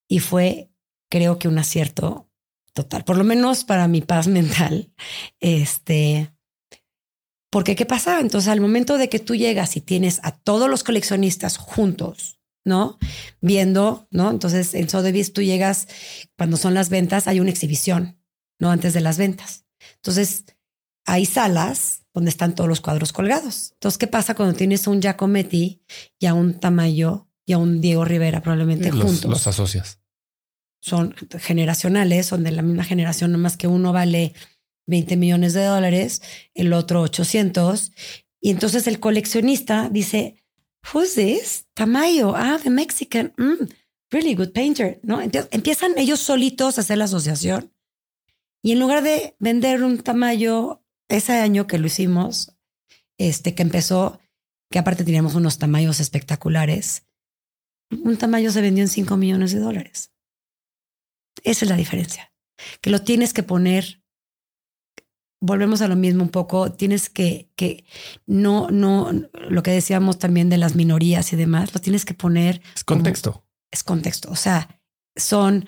Y 0.07 0.19
fue, 0.19 0.69
creo 1.09 1.39
que 1.39 1.47
un 1.47 1.57
acierto 1.57 2.30
total, 2.73 3.03
por 3.03 3.17
lo 3.17 3.23
menos 3.23 3.63
para 3.63 3.88
mi 3.88 4.01
paz 4.01 4.27
mental. 4.27 4.91
Este, 5.39 6.34
porque 7.49 7.75
¿qué 7.75 7.85
pasa? 7.85 8.19
Entonces, 8.19 8.47
al 8.47 8.61
momento 8.61 8.97
de 8.97 9.09
que 9.09 9.19
tú 9.19 9.35
llegas 9.35 9.75
y 9.75 9.81
tienes 9.81 10.19
a 10.23 10.31
todos 10.31 10.69
los 10.69 10.84
coleccionistas 10.84 11.57
juntos, 11.57 12.39
¿no? 12.65 12.98
Viendo, 13.41 14.07
¿no? 14.11 14.30
Entonces, 14.30 14.73
en 14.73 14.90
Sotheby's 14.90 15.34
tú 15.34 15.41
llegas, 15.41 15.88
cuando 16.38 16.57
son 16.57 16.73
las 16.73 16.90
ventas, 16.90 17.27
hay 17.27 17.40
una 17.40 17.49
exhibición, 17.49 18.19
¿no? 18.60 18.72
Antes 18.72 18.94
de 18.94 19.02
las 19.02 19.18
ventas. 19.18 19.65
Entonces, 19.95 20.45
hay 21.06 21.26
salas 21.26 22.03
donde 22.14 22.30
están 22.30 22.56
todos 22.56 22.69
los 22.69 22.81
cuadros 22.81 23.11
colgados. 23.11 23.72
Entonces, 23.73 23.98
¿qué 23.98 24.07
pasa 24.07 24.35
cuando 24.35 24.56
tienes 24.56 24.88
a 24.88 24.91
un 24.91 25.02
Giacometti 25.02 25.81
y 26.19 26.26
a 26.26 26.34
un 26.34 26.60
Tamayo 26.60 27.27
y 27.45 27.53
a 27.53 27.57
un 27.57 27.81
Diego 27.81 28.06
Rivera 28.06 28.41
probablemente 28.41 28.91
juntos? 28.91 29.26
Los 29.26 29.48
asocias. 29.48 29.99
Son 30.80 31.15
generacionales, 31.40 32.27
son 32.27 32.44
de 32.44 32.52
la 32.52 32.61
misma 32.61 32.84
generación, 32.84 33.31
nomás 33.31 33.57
que 33.57 33.68
uno 33.68 33.94
vale 33.94 34.34
20 34.85 35.15
millones 35.18 35.53
de 35.53 35.64
dólares, 35.64 36.22
el 36.53 36.73
otro 36.73 37.02
800. 37.02 37.91
Y 38.41 38.49
entonces 38.52 38.88
el 38.88 38.99
coleccionista 38.99 39.90
dice, 39.90 40.43
Who's 40.91 41.15
this? 41.15 41.65
Tamayo. 41.73 42.34
Ah, 42.35 42.60
the 42.61 42.69
Mexican. 42.69 43.34
Mm, 43.38 43.69
really 44.11 44.35
good 44.35 44.51
painter. 44.51 44.99
¿No? 45.03 45.22
Empiezan 45.22 45.97
ellos 45.97 46.19
solitos 46.19 46.77
a 46.77 46.81
hacer 46.81 46.97
la 46.97 47.05
asociación. 47.05 47.73
Y 48.61 48.72
en 48.72 48.80
lugar 48.80 49.03
de 49.03 49.35
vender 49.39 49.84
un 49.84 49.99
Tamayo, 49.99 50.84
ese 51.10 51.34
año 51.34 51.68
que 51.68 51.77
lo 51.77 51.88
hicimos, 51.88 52.55
este 53.18 53.55
que 53.55 53.64
empezó, 53.64 54.19
que 54.72 54.80
aparte 54.80 55.03
teníamos 55.03 55.35
unos 55.35 55.57
Tamayos 55.57 55.99
espectaculares, 55.99 57.05
un 57.91 58.18
Tamayo 58.18 58.51
se 58.51 58.61
vendió 58.61 58.84
en 58.84 58.89
5 58.89 59.18
millones 59.18 59.51
de 59.51 59.60
dólares. 59.60 60.11
Esa 61.43 61.65
es 61.65 61.69
la 61.69 61.76
diferencia. 61.77 62.31
Que 62.81 62.89
lo 62.89 63.03
tienes 63.03 63.34
que 63.34 63.43
poner 63.43 64.02
volvemos 65.45 65.82
a 65.82 65.90
lo 65.90 65.98
mismo 65.98 66.24
un 66.24 66.30
poco, 66.30 66.72
tienes 66.72 67.10
que, 67.10 67.49
que 67.57 67.84
no, 68.26 68.70
no, 68.72 69.11
lo 69.49 69.61
que 69.61 69.72
decíamos 69.72 70.18
también 70.18 70.49
de 70.49 70.57
las 70.57 70.76
minorías 70.76 71.34
y 71.34 71.36
demás, 71.36 71.74
lo 71.74 71.82
tienes 71.82 72.06
que 72.06 72.14
poner. 72.14 72.61
Es 72.74 72.86
contexto. 72.86 73.45
es 73.70 73.84
contexto. 73.84 74.32
O 74.32 74.38
sea, 74.38 74.80
son, 75.18 75.65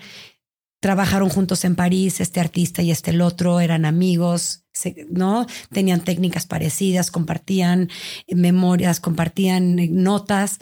trabajaron 0.80 1.28
juntos 1.28 1.66
en 1.66 1.76
París, 1.76 2.22
este 2.22 2.40
artista 2.40 2.84
y 2.84 2.92
este 2.92 3.12
el 3.12 3.20
otro, 3.20 3.60
eran 3.60 3.84
amigos, 3.84 4.64
¿no? 5.10 5.46
Tenían 5.74 6.06
técnicas 6.06 6.46
parecidas, 6.46 7.12
compartían 7.12 7.90
memorias, 8.30 9.02
compartían 9.02 9.76
notas. 10.02 10.60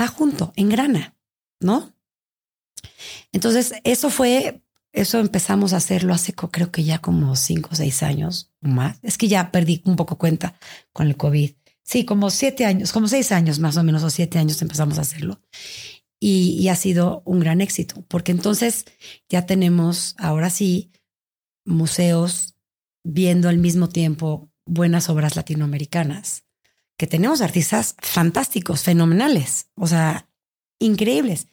Va 0.00 0.06
junto, 0.06 0.54
en 0.56 0.70
grana, 0.70 1.14
¿no? 1.60 1.92
Entonces, 3.30 3.74
eso 3.84 4.08
fue 4.08 4.62
eso 4.96 5.18
empezamos 5.20 5.74
a 5.74 5.76
hacerlo 5.76 6.14
hace 6.14 6.32
creo 6.32 6.72
que 6.72 6.82
ya 6.82 7.00
como 7.00 7.36
cinco 7.36 7.68
o 7.72 7.76
seis 7.76 8.02
años 8.02 8.50
más. 8.62 8.98
Es 9.02 9.18
que 9.18 9.28
ya 9.28 9.52
perdí 9.52 9.82
un 9.84 9.94
poco 9.94 10.16
cuenta 10.16 10.58
con 10.94 11.06
el 11.06 11.18
COVID. 11.18 11.52
Sí, 11.82 12.06
como 12.06 12.30
siete 12.30 12.64
años, 12.64 12.92
como 12.92 13.06
seis 13.06 13.30
años 13.30 13.58
más 13.58 13.76
o 13.76 13.84
menos, 13.84 14.02
o 14.02 14.08
siete 14.08 14.38
años 14.38 14.60
empezamos 14.62 14.96
a 14.96 15.02
hacerlo. 15.02 15.42
Y, 16.18 16.66
ha 16.68 16.76
sido 16.76 17.22
un 17.26 17.40
gran 17.40 17.60
éxito, 17.60 18.06
porque 18.08 18.32
entonces 18.32 18.86
ya 19.28 19.44
tenemos, 19.44 20.14
ahora 20.18 20.48
sí, 20.48 20.90
museos 21.66 22.54
viendo 23.04 23.50
al 23.50 23.58
mismo 23.58 23.90
tiempo 23.90 24.50
buenas 24.64 25.10
obras 25.10 25.36
latinoamericanas, 25.36 26.44
que 26.96 27.06
tenemos 27.06 27.42
artistas 27.42 27.96
fantásticos, 27.98 28.82
fenomenales, 28.82 29.68
o 29.74 29.86
sea, 29.86 30.30
increíbles, 30.78 31.48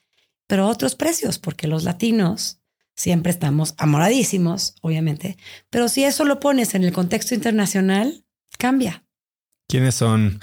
pero 0.48 0.70
otros 0.70 0.96
precios, 0.96 1.40
porque 1.40 1.68
los 1.68 1.84
latinos 1.84 2.63
siempre 2.96 3.32
estamos 3.32 3.74
amoradísimos, 3.78 4.76
obviamente, 4.82 5.38
pero 5.70 5.90
si 5.90 6.04
eso 6.04 6.26
lo 6.26 6.40
pones 6.40 6.76
en 6.76 6.84
el 6.84 6.94
contexto 6.94 7.36
internacional, 7.36 8.26
cambia. 8.58 9.04
¿Quiénes 9.68 9.96
son? 9.96 10.40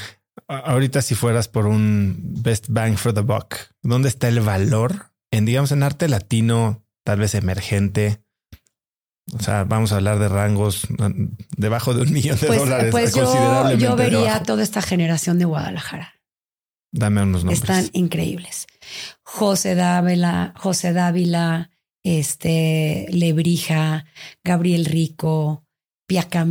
Ahorita 0.49 1.03
si 1.03 1.15
fueras 1.15 1.49
por 1.49 1.67
un 1.67 2.17
best 2.43 2.67
bang 2.69 2.97
for 2.97 3.13
the 3.15 3.21
buck, 3.21 3.55
¿dónde 3.83 4.09
está 4.09 4.29
el 4.29 4.41
valor 4.41 5.13
en, 5.31 5.45
digamos, 5.45 5.71
en 5.73 5.83
arte 5.83 6.09
latino, 6.09 6.85
tal 7.05 7.21
vez 7.21 7.35
emergente? 7.35 8.23
O 9.33 9.43
sea, 9.43 9.65
vamos 9.65 9.93
a 9.93 9.97
hablar 9.97 10.19
de 10.19 10.29
rangos 10.29 10.87
debajo 11.57 11.95
de 11.95 12.03
un 12.03 12.13
millón 12.13 12.39
de 12.41 12.47
pues, 12.47 12.59
dólares. 12.59 12.91
Pues 12.91 13.15
yo, 13.15 13.73
yo 13.77 13.97
vería 13.97 14.43
toda 14.43 14.63
esta 14.63 14.83
generación 14.83 15.39
de 15.39 15.45
Guadalajara. 15.45 16.15
Dame 16.93 17.23
unos 17.23 17.45
nombres. 17.45 17.61
Están 17.61 17.89
increíbles. 17.93 18.67
José 19.23 19.77
Dávila, 19.77 20.53
José 20.57 20.93
Dávila, 20.93 21.71
este, 22.03 23.07
Lebrija, 23.11 24.07
Gabriel 24.45 24.85
Rico, 24.85 25.65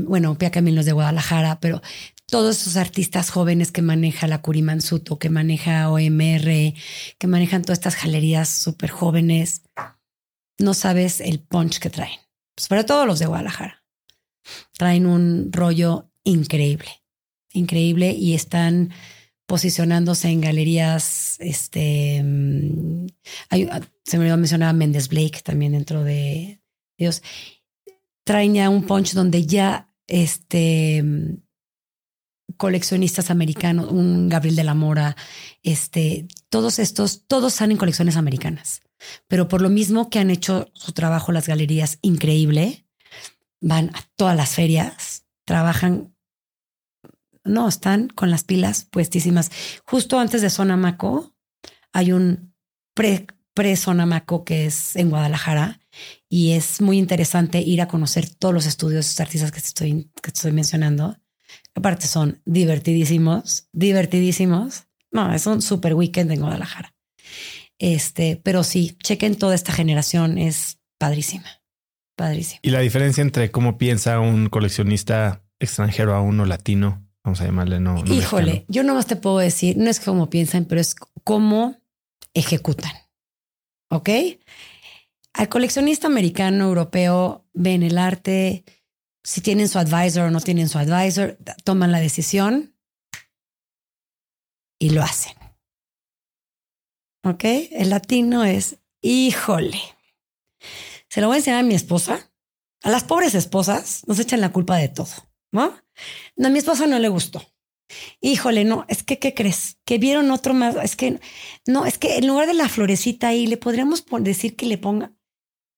bueno, 0.05 0.37
Pia 0.37 0.51
Caminos 0.51 0.85
de 0.85 0.93
Guadalajara, 0.93 1.59
pero 1.59 1.81
todos 2.27 2.61
esos 2.61 2.77
artistas 2.77 3.29
jóvenes 3.29 3.71
que 3.71 3.81
maneja 3.81 4.27
la 4.27 4.41
Curimansuto, 4.41 5.19
que 5.19 5.29
maneja 5.29 5.89
OMR, 5.89 6.73
que 7.17 7.27
manejan 7.27 7.63
todas 7.63 7.79
estas 7.79 8.01
galerías 8.01 8.49
súper 8.49 8.89
jóvenes, 8.89 9.63
no 10.59 10.73
sabes 10.73 11.21
el 11.21 11.39
punch 11.39 11.79
que 11.79 11.89
traen. 11.89 12.19
Sobre 12.55 12.83
todo 12.83 13.05
los 13.05 13.19
de 13.19 13.25
Guadalajara. 13.25 13.83
Traen 14.77 15.05
un 15.05 15.51
rollo 15.51 16.11
increíble, 16.23 17.03
increíble 17.53 18.11
y 18.11 18.35
están 18.35 18.91
posicionándose 19.49 20.29
en 20.29 20.41
galerías, 20.41 21.37
este, 21.39 22.21
mm, 22.23 23.07
ah, 23.49 23.81
se 24.05 24.17
me 24.17 24.25
olvidó 24.25 24.37
mencionar 24.37 24.69
a 24.69 24.73
Mendes 24.73 25.09
Blake 25.09 25.41
también 25.43 25.71
dentro 25.71 26.03
de 26.03 26.61
ellos. 26.99 27.23
Traen 28.23 28.53
ya 28.53 28.69
un 28.69 28.83
punch 28.83 29.13
donde 29.13 29.47
ya 29.47 29.91
este 30.05 31.01
mm, 31.01 31.41
coleccionistas 32.57 33.31
americanos, 33.31 33.89
un 33.91 34.29
Gabriel 34.29 34.55
de 34.55 34.63
la 34.63 34.75
Mora, 34.75 35.15
este, 35.63 36.27
todos 36.49 36.77
estos, 36.77 37.25
todos 37.25 37.53
están 37.53 37.71
en 37.71 37.77
colecciones 37.77 38.17
americanas. 38.17 38.83
Pero 39.27 39.47
por 39.47 39.61
lo 39.61 39.69
mismo 39.69 40.11
que 40.11 40.19
han 40.19 40.29
hecho 40.29 40.69
su 40.73 40.91
trabajo 40.91 41.31
las 41.31 41.47
galerías 41.47 41.97
increíble, 42.03 42.85
van 43.61 43.89
a 43.95 44.03
todas 44.15 44.37
las 44.37 44.53
ferias, 44.53 45.25
trabajan 45.43 46.13
no, 47.49 47.67
están 47.67 48.07
con 48.09 48.29
las 48.31 48.43
pilas 48.43 48.85
puestísimas. 48.89 49.51
Justo 49.85 50.19
antes 50.19 50.41
de 50.41 50.49
Sonamaco 50.49 51.35
hay 51.91 52.11
un 52.11 52.53
pre, 52.93 53.27
pre 53.53 53.75
Sonamaco 53.75 54.43
que 54.45 54.67
es 54.67 54.95
en 54.95 55.09
Guadalajara 55.09 55.79
y 56.29 56.51
es 56.51 56.79
muy 56.79 56.97
interesante 56.97 57.59
ir 57.59 57.81
a 57.81 57.87
conocer 57.87 58.29
todos 58.29 58.53
los 58.53 58.65
estudios 58.65 59.15
de 59.15 59.23
artistas 59.23 59.51
que 59.51 59.59
estoy, 59.59 60.11
que 60.21 60.29
estoy 60.29 60.51
mencionando. 60.51 61.17
Aparte 61.73 62.07
son 62.07 62.41
divertidísimos, 62.45 63.67
divertidísimos. 63.73 64.85
No, 65.11 65.33
es 65.33 65.47
un 65.47 65.61
super 65.61 65.95
weekend 65.95 66.31
en 66.31 66.41
Guadalajara. 66.41 66.93
Este, 67.79 68.39
pero 68.43 68.63
sí, 68.63 68.97
chequen 69.01 69.35
toda 69.35 69.55
esta 69.55 69.71
generación, 69.71 70.37
es 70.37 70.79
padrísima, 70.99 71.63
padrísima. 72.15 72.59
Y 72.61 72.69
la 72.69 72.81
diferencia 72.81 73.21
entre 73.21 73.49
cómo 73.49 73.77
piensa 73.77 74.19
un 74.19 74.49
coleccionista 74.49 75.43
extranjero 75.59 76.13
a 76.13 76.21
uno 76.21 76.45
latino, 76.45 77.08
vamos 77.23 77.41
a 77.41 77.45
llamarle 77.45 77.79
no. 77.79 78.03
Híjole, 78.05 78.65
yo 78.67 78.83
nomás 78.83 79.07
te 79.07 79.15
puedo 79.15 79.37
decir, 79.37 79.77
no 79.77 79.89
es 79.89 79.99
cómo 79.99 80.29
piensan, 80.29 80.65
pero 80.65 80.81
es 80.81 80.95
cómo 81.23 81.77
ejecutan. 82.33 82.91
¿Ok? 83.89 84.09
Al 85.33 85.49
coleccionista 85.49 86.07
americano, 86.07 86.65
europeo, 86.65 87.45
ven 87.53 87.83
el 87.83 87.97
arte, 87.97 88.63
si 89.23 89.41
tienen 89.41 89.67
su 89.67 89.79
advisor 89.79 90.25
o 90.25 90.31
no 90.31 90.41
tienen 90.41 90.69
su 90.69 90.77
advisor, 90.77 91.37
toman 91.63 91.91
la 91.91 91.99
decisión 91.99 92.75
y 94.79 94.91
lo 94.91 95.03
hacen. 95.03 95.35
¿Ok? 97.23 97.43
El 97.43 97.89
latino 97.89 98.43
es, 98.43 98.79
híjole. 99.01 99.79
Se 101.09 101.21
lo 101.21 101.27
voy 101.27 101.35
a 101.35 101.37
enseñar 101.39 101.59
a 101.59 101.67
mi 101.67 101.75
esposa. 101.75 102.31
A 102.81 102.89
las 102.89 103.03
pobres 103.03 103.35
esposas 103.35 104.03
nos 104.07 104.19
echan 104.19 104.41
la 104.41 104.53
culpa 104.53 104.77
de 104.77 104.87
todo, 104.87 105.09
¿no? 105.51 105.75
No, 106.35 106.47
a 106.47 106.51
mi 106.51 106.59
esposa 106.59 106.87
no 106.87 106.99
le 106.99 107.09
gustó. 107.09 107.41
Híjole, 108.21 108.65
no, 108.65 108.85
es 108.87 109.03
que, 109.03 109.17
¿qué 109.17 109.33
crees? 109.33 109.79
Que 109.85 109.97
vieron 109.97 110.31
otro 110.31 110.53
más. 110.53 110.75
Es 110.83 110.95
que, 110.95 111.19
no, 111.65 111.85
es 111.85 111.97
que 111.97 112.17
en 112.17 112.27
lugar 112.27 112.47
de 112.47 112.53
la 112.53 112.69
florecita 112.69 113.29
ahí, 113.29 113.47
le 113.47 113.57
podríamos 113.57 114.05
decir 114.21 114.55
que 114.55 114.67
le 114.67 114.77
ponga. 114.77 115.13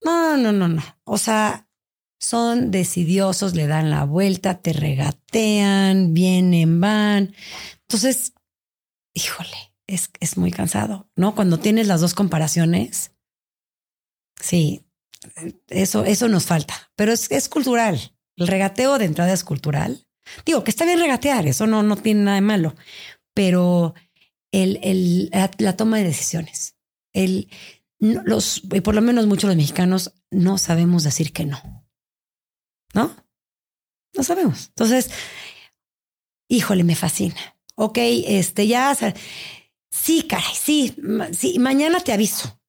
No, 0.03 0.35
no, 0.37 0.51
no, 0.51 0.67
no. 0.67 0.83
O 1.03 1.17
sea, 1.17 1.69
son 2.19 2.71
decidiosos, 2.71 3.55
le 3.55 3.67
dan 3.67 3.89
la 3.89 4.05
vuelta, 4.05 4.61
te 4.61 4.73
regatean, 4.73 6.13
vienen, 6.13 6.81
van. 6.81 7.33
Entonces, 7.81 8.33
híjole, 9.13 9.73
es, 9.87 10.37
muy 10.37 10.51
cansado, 10.51 11.09
¿no? 11.15 11.35
Cuando 11.35 11.59
tienes 11.59 11.87
las 11.87 12.01
dos 12.01 12.13
comparaciones, 12.13 13.11
sí, 14.39 14.85
eso, 15.67 16.05
eso 16.05 16.27
nos 16.27 16.45
falta, 16.45 16.91
pero 16.95 17.11
es, 17.11 17.29
es 17.31 17.49
cultural. 17.49 18.15
El 18.37 18.47
regateo 18.47 18.97
de 18.97 19.05
entrada 19.05 19.33
es 19.33 19.43
cultural. 19.43 20.07
Digo 20.45 20.63
que 20.63 20.71
está 20.71 20.85
bien 20.85 20.99
regatear, 20.99 21.47
eso 21.47 21.67
no, 21.67 21.83
no 21.83 21.95
tiene 21.97 22.21
nada 22.21 22.35
de 22.35 22.41
malo, 22.41 22.75
pero 23.33 23.93
el, 24.51 24.79
el, 24.83 25.29
la, 25.57 25.75
toma 25.75 25.97
de 25.97 26.03
decisiones, 26.03 26.75
el, 27.13 27.49
los, 27.99 28.61
y 28.71 28.81
por 28.81 28.95
lo 28.95 29.01
menos 29.01 29.27
muchos 29.27 29.47
los 29.47 29.57
mexicanos 29.57 30.13
no 30.29 30.57
sabemos 30.57 31.03
decir 31.03 31.33
que 31.33 31.45
no, 31.45 31.85
¿no? 32.93 33.15
No 34.13 34.23
sabemos. 34.23 34.67
Entonces, 34.69 35.09
híjole, 36.49 36.83
me 36.83 36.95
fascina. 36.95 37.57
Ok, 37.75 37.97
este 37.97 38.67
ya 38.67 38.95
sí, 39.89 40.23
caray, 40.23 40.55
sí, 40.55 40.95
sí, 41.31 41.59
mañana 41.59 41.99
te 41.99 42.13
aviso. 42.13 42.59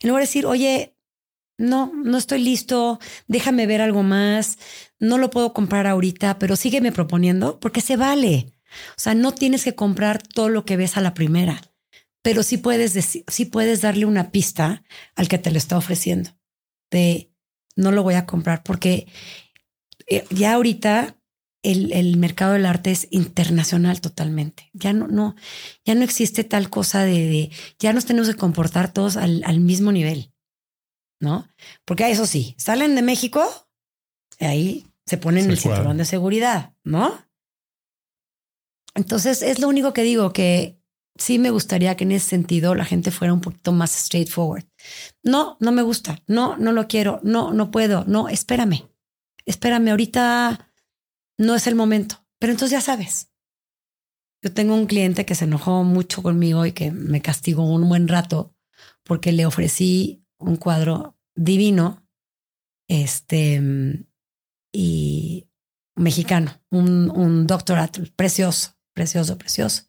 En 0.00 0.08
lugar 0.08 0.22
de 0.22 0.26
decir, 0.26 0.46
oye, 0.46 0.93
no, 1.58 1.92
no 1.94 2.18
estoy 2.18 2.42
listo, 2.42 2.98
déjame 3.28 3.66
ver 3.66 3.80
algo 3.80 4.02
más, 4.02 4.58
no 4.98 5.18
lo 5.18 5.30
puedo 5.30 5.52
comprar 5.52 5.86
ahorita, 5.86 6.38
pero 6.38 6.56
sígueme 6.56 6.92
proponiendo 6.92 7.60
porque 7.60 7.80
se 7.80 7.96
vale. 7.96 8.52
O 8.90 9.00
sea, 9.00 9.14
no 9.14 9.32
tienes 9.32 9.64
que 9.64 9.74
comprar 9.74 10.22
todo 10.22 10.48
lo 10.48 10.64
que 10.64 10.76
ves 10.76 10.96
a 10.96 11.00
la 11.00 11.14
primera, 11.14 11.60
pero 12.22 12.42
sí 12.42 12.56
puedes 12.56 12.94
decir, 12.94 13.24
sí 13.28 13.44
puedes 13.44 13.82
darle 13.82 14.06
una 14.06 14.30
pista 14.30 14.82
al 15.14 15.28
que 15.28 15.38
te 15.38 15.50
lo 15.50 15.58
está 15.58 15.78
ofreciendo 15.78 16.30
de 16.90 17.30
no 17.76 17.92
lo 17.92 18.02
voy 18.02 18.14
a 18.14 18.26
comprar 18.26 18.62
porque 18.62 19.06
eh, 20.06 20.24
ya 20.30 20.54
ahorita 20.54 21.16
el, 21.64 22.16
mercado 22.18 22.52
del 22.52 22.66
arte 22.66 22.90
es 22.90 23.08
internacional 23.10 24.00
totalmente. 24.00 24.70
Ya 24.74 24.92
no, 24.92 25.08
no, 25.08 25.34
ya 25.84 25.94
no 25.94 26.02
existe 26.02 26.44
tal 26.44 26.68
cosa 26.68 27.04
de, 27.04 27.50
ya 27.78 27.92
nos 27.92 28.04
tenemos 28.04 28.28
que 28.28 28.36
comportar 28.36 28.92
todos 28.92 29.16
al, 29.16 29.60
mismo 29.60 29.90
nivel, 29.90 30.32
¿no? 31.24 31.48
Porque 31.84 32.08
eso 32.10 32.26
sí, 32.26 32.54
salen 32.58 32.94
de 32.94 33.02
México, 33.02 33.42
ahí 34.38 34.86
se 35.06 35.18
ponen 35.18 35.50
el 35.50 35.58
cinturón 35.58 35.96
de 35.96 36.04
seguridad, 36.04 36.74
¿no? 36.84 37.26
Entonces 38.94 39.42
es 39.42 39.58
lo 39.58 39.68
único 39.68 39.92
que 39.92 40.02
digo 40.04 40.32
que 40.32 40.78
sí 41.16 41.38
me 41.38 41.50
gustaría 41.50 41.96
que 41.96 42.04
en 42.04 42.12
ese 42.12 42.28
sentido 42.28 42.74
la 42.74 42.84
gente 42.84 43.10
fuera 43.10 43.32
un 43.32 43.40
poquito 43.40 43.72
más 43.72 43.90
straightforward. 43.90 44.64
No, 45.22 45.56
no 45.60 45.72
me 45.72 45.82
gusta. 45.82 46.22
No, 46.26 46.56
no 46.56 46.72
lo 46.72 46.86
quiero. 46.86 47.20
No, 47.22 47.52
no 47.52 47.70
puedo. 47.70 48.04
No, 48.06 48.28
espérame. 48.28 48.88
Espérame. 49.46 49.88
Ahorita 49.88 50.70
no 51.38 51.54
es 51.54 51.66
el 51.66 51.74
momento. 51.74 52.24
Pero 52.38 52.52
entonces 52.52 52.72
ya 52.72 52.80
sabes. 52.80 53.30
Yo 54.42 54.52
tengo 54.52 54.74
un 54.74 54.86
cliente 54.86 55.24
que 55.24 55.34
se 55.34 55.44
enojó 55.44 55.82
mucho 55.84 56.22
conmigo 56.22 56.66
y 56.66 56.72
que 56.72 56.90
me 56.90 57.22
castigó 57.22 57.64
un 57.64 57.88
buen 57.88 58.08
rato 58.08 58.54
porque 59.02 59.32
le 59.32 59.46
ofrecí 59.46 60.24
un 60.38 60.56
cuadro 60.56 61.13
divino, 61.34 62.06
este, 62.88 63.60
y 64.72 65.48
mexicano, 65.96 66.60
un, 66.70 67.10
un 67.10 67.46
doctorado 67.46 68.02
precioso, 68.16 68.76
precioso, 68.94 69.38
precioso. 69.38 69.84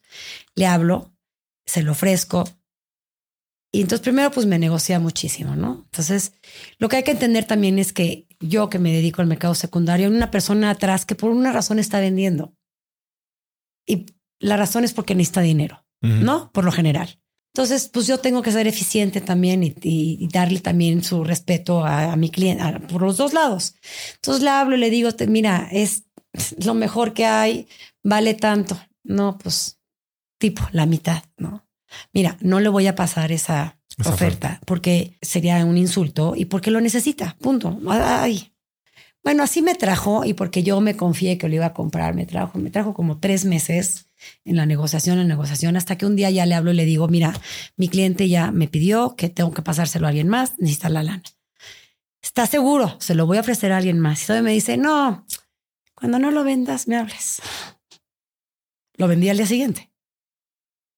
Le 0.54 0.66
hablo, 0.66 1.12
se 1.66 1.82
lo 1.82 1.92
ofrezco. 1.92 2.44
Y 3.72 3.82
entonces 3.82 4.02
primero 4.02 4.30
pues 4.30 4.46
me 4.46 4.58
negocia 4.58 4.98
muchísimo, 4.98 5.56
¿no? 5.56 5.82
Entonces, 5.84 6.32
lo 6.78 6.88
que 6.88 6.96
hay 6.96 7.02
que 7.02 7.10
entender 7.10 7.44
también 7.44 7.78
es 7.78 7.92
que 7.92 8.26
yo 8.40 8.70
que 8.70 8.78
me 8.78 8.92
dedico 8.92 9.20
al 9.20 9.28
mercado 9.28 9.54
secundario, 9.54 10.08
una 10.08 10.30
persona 10.30 10.70
atrás 10.70 11.04
que 11.04 11.14
por 11.14 11.30
una 11.30 11.52
razón 11.52 11.78
está 11.78 12.00
vendiendo. 12.00 12.54
Y 13.86 14.06
la 14.38 14.56
razón 14.56 14.84
es 14.84 14.92
porque 14.92 15.14
necesita 15.14 15.40
dinero, 15.40 15.84
¿no? 16.00 16.50
Por 16.52 16.64
lo 16.64 16.72
general. 16.72 17.20
Entonces, 17.56 17.88
pues 17.90 18.06
yo 18.06 18.18
tengo 18.18 18.42
que 18.42 18.52
ser 18.52 18.66
eficiente 18.66 19.22
también 19.22 19.62
y, 19.64 20.28
darle 20.30 20.60
también 20.60 21.02
su 21.02 21.24
respeto 21.24 21.86
a, 21.86 22.14
mi 22.14 22.28
cliente 22.28 22.62
por 22.80 23.00
los 23.00 23.16
dos 23.16 23.32
lados. 23.32 23.76
Entonces 24.16 24.42
le 24.42 24.50
hablo 24.50 24.76
y 24.76 24.78
le 24.78 24.90
digo, 24.90 25.08
mira, 25.26 25.66
es 25.72 26.04
lo 26.62 26.74
mejor 26.74 27.14
que 27.14 27.24
hay, 27.24 27.66
vale 28.04 28.34
tanto. 28.34 28.78
No, 29.04 29.38
pues 29.38 29.80
tipo 30.36 30.68
la 30.72 30.84
mitad, 30.84 31.22
¿no? 31.38 31.66
Mira, 32.12 32.36
no 32.42 32.60
le 32.60 32.68
voy 32.68 32.88
a 32.88 32.94
pasar 32.94 33.32
esa 33.32 33.78
oferta, 34.04 34.60
porque 34.66 35.16
sería 35.22 35.64
un 35.64 35.78
insulto 35.78 36.34
y 36.36 36.44
porque 36.44 36.70
lo 36.70 36.82
necesita, 36.82 37.38
punto. 37.40 37.80
Ay. 37.88 38.52
Bueno, 39.24 39.42
así 39.42 39.62
me 39.62 39.74
trajo 39.74 40.26
y 40.26 40.34
porque 40.34 40.62
yo 40.62 40.82
me 40.82 40.94
confié 40.94 41.38
que 41.38 41.48
lo 41.48 41.54
iba 41.54 41.66
a 41.66 41.72
comprar, 41.72 42.14
me 42.14 42.26
trajo, 42.26 42.58
me 42.58 42.68
trajo 42.68 42.92
como 42.92 43.18
tres 43.18 43.46
meses 43.46 44.05
en 44.44 44.56
la 44.56 44.66
negociación, 44.66 45.18
en 45.18 45.28
negociación, 45.28 45.76
hasta 45.76 45.96
que 45.96 46.06
un 46.06 46.16
día 46.16 46.30
ya 46.30 46.46
le 46.46 46.54
hablo 46.54 46.72
y 46.72 46.74
le 46.74 46.84
digo, 46.84 47.08
mira, 47.08 47.38
mi 47.76 47.88
cliente 47.88 48.28
ya 48.28 48.50
me 48.50 48.68
pidió 48.68 49.16
que 49.16 49.28
tengo 49.28 49.52
que 49.52 49.62
pasárselo 49.62 50.06
a 50.06 50.10
alguien 50.10 50.28
más, 50.28 50.58
necesita 50.58 50.88
la 50.88 51.02
lana. 51.02 51.22
¿Está 52.22 52.46
seguro? 52.46 52.96
Se 53.00 53.14
lo 53.14 53.26
voy 53.26 53.38
a 53.38 53.40
ofrecer 53.40 53.72
a 53.72 53.76
alguien 53.76 54.00
más. 54.00 54.22
Y 54.22 54.26
todavía 54.26 54.44
me 54.44 54.52
dice, 54.52 54.76
no, 54.76 55.24
cuando 55.94 56.18
no 56.18 56.30
lo 56.30 56.44
vendas, 56.44 56.88
me 56.88 56.96
hables. 56.96 57.40
Lo 58.96 59.08
vendí 59.08 59.28
al 59.28 59.36
día 59.36 59.46
siguiente, 59.46 59.92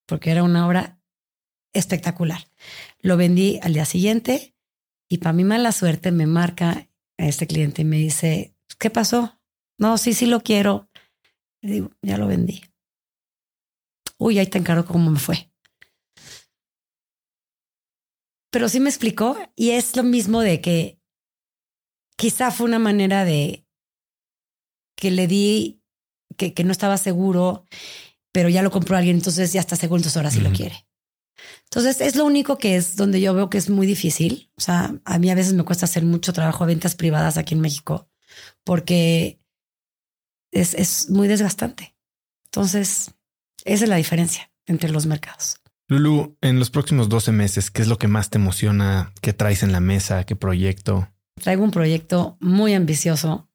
porque 0.07 0.31
era 0.31 0.43
una 0.43 0.66
obra 0.66 1.01
espectacular. 1.73 2.49
Lo 3.01 3.16
vendí 3.16 3.59
al 3.62 3.74
día 3.74 3.85
siguiente 3.85 4.57
y 5.09 5.19
para 5.19 5.32
mi 5.32 5.45
mala 5.45 5.73
suerte 5.73 6.12
me 6.12 6.27
marca 6.27 6.89
a 7.19 7.27
este 7.27 7.47
cliente 7.47 7.82
y 7.82 7.85
me 7.85 7.97
dice, 7.97 8.55
¿qué 8.78 8.90
pasó? 8.90 9.40
No, 9.78 9.99
sí, 9.99 10.15
sí 10.15 10.27
lo 10.27 10.43
quiero. 10.43 10.89
Le 11.61 11.73
digo, 11.73 11.90
ya 12.03 12.19
lo 12.19 12.27
vendí. 12.27 12.62
Uy, 14.19 14.39
ahí 14.39 14.47
te 14.47 14.59
encargo 14.59 14.85
cómo 14.85 15.11
me 15.11 15.19
fue. 15.19 15.51
Pero 18.51 18.69
sí 18.69 18.81
me 18.81 18.89
explicó 18.89 19.36
y 19.55 19.70
es 19.70 19.97
lo 19.97 20.03
mismo 20.03 20.40
de 20.40 20.61
que 20.61 21.01
quizá 22.16 22.51
fue 22.51 22.66
una 22.66 22.78
manera 22.78 23.24
de 23.24 23.65
que 24.97 25.11
le 25.11 25.27
di 25.27 25.82
que, 26.36 26.55
que 26.55 26.65
no 26.65 26.73
estaba 26.73 26.97
seguro, 26.97 27.65
pero 28.32 28.49
ya 28.49 28.62
lo 28.62 28.70
compró 28.70 28.97
alguien, 28.97 29.16
entonces 29.16 29.53
ya 29.53 29.61
está 29.61 29.77
seguro, 29.77 29.99
entonces 29.99 30.16
ahora 30.16 30.31
sí 30.31 30.40
lo 30.40 30.51
quiere. 30.51 30.89
Entonces 31.65 32.01
es 32.01 32.16
lo 32.16 32.24
único 32.24 32.59
que 32.59 32.77
es 32.77 32.97
donde 32.97 33.20
yo 33.20 33.35
veo 33.35 33.51
que 33.51 33.59
es 33.59 33.70
muy 33.70 33.86
difícil. 33.86 34.51
O 34.57 34.61
sea, 34.61 34.99
a 35.05 35.19
mí 35.19 35.31
a 35.31 35.35
veces 35.35 35.55
me 35.55 35.65
cuesta 35.65 35.85
hacer 35.85 36.05
mucho 36.05 36.32
trabajo 36.32 36.65
de 36.65 36.74
ventas 36.74 36.95
privadas 36.95 37.36
aquí 37.36 37.55
en 37.55 37.61
México 37.61 38.09
porque 38.65 39.40
es, 40.51 40.74
es 40.74 41.11
muy 41.11 41.28
desgastante. 41.28 41.97
Entonces, 42.47 43.15
esa 43.73 43.85
es 43.85 43.90
la 43.90 43.97
diferencia 43.97 44.51
entre 44.66 44.90
los 44.90 45.07
mercados. 45.07 45.61
Lulu, 45.89 46.36
en 46.43 46.59
los 46.59 46.70
próximos 46.70 47.09
12 47.09 47.32
meses, 47.32 47.70
¿qué 47.70 47.82
es 47.82 47.89
lo 47.89 47.99
que 47.99 48.09
más 48.09 48.28
te 48.31 48.39
emociona? 48.39 49.12
¿Qué 49.23 49.32
traes 49.32 49.62
en 49.62 49.73
la 49.73 49.81
mesa? 49.81 50.24
¿Qué 50.24 50.36
proyecto? 50.36 51.09
Traigo 51.40 51.65
un 51.65 51.70
proyecto 51.70 52.36
muy 52.40 52.74
ambicioso, 52.74 53.49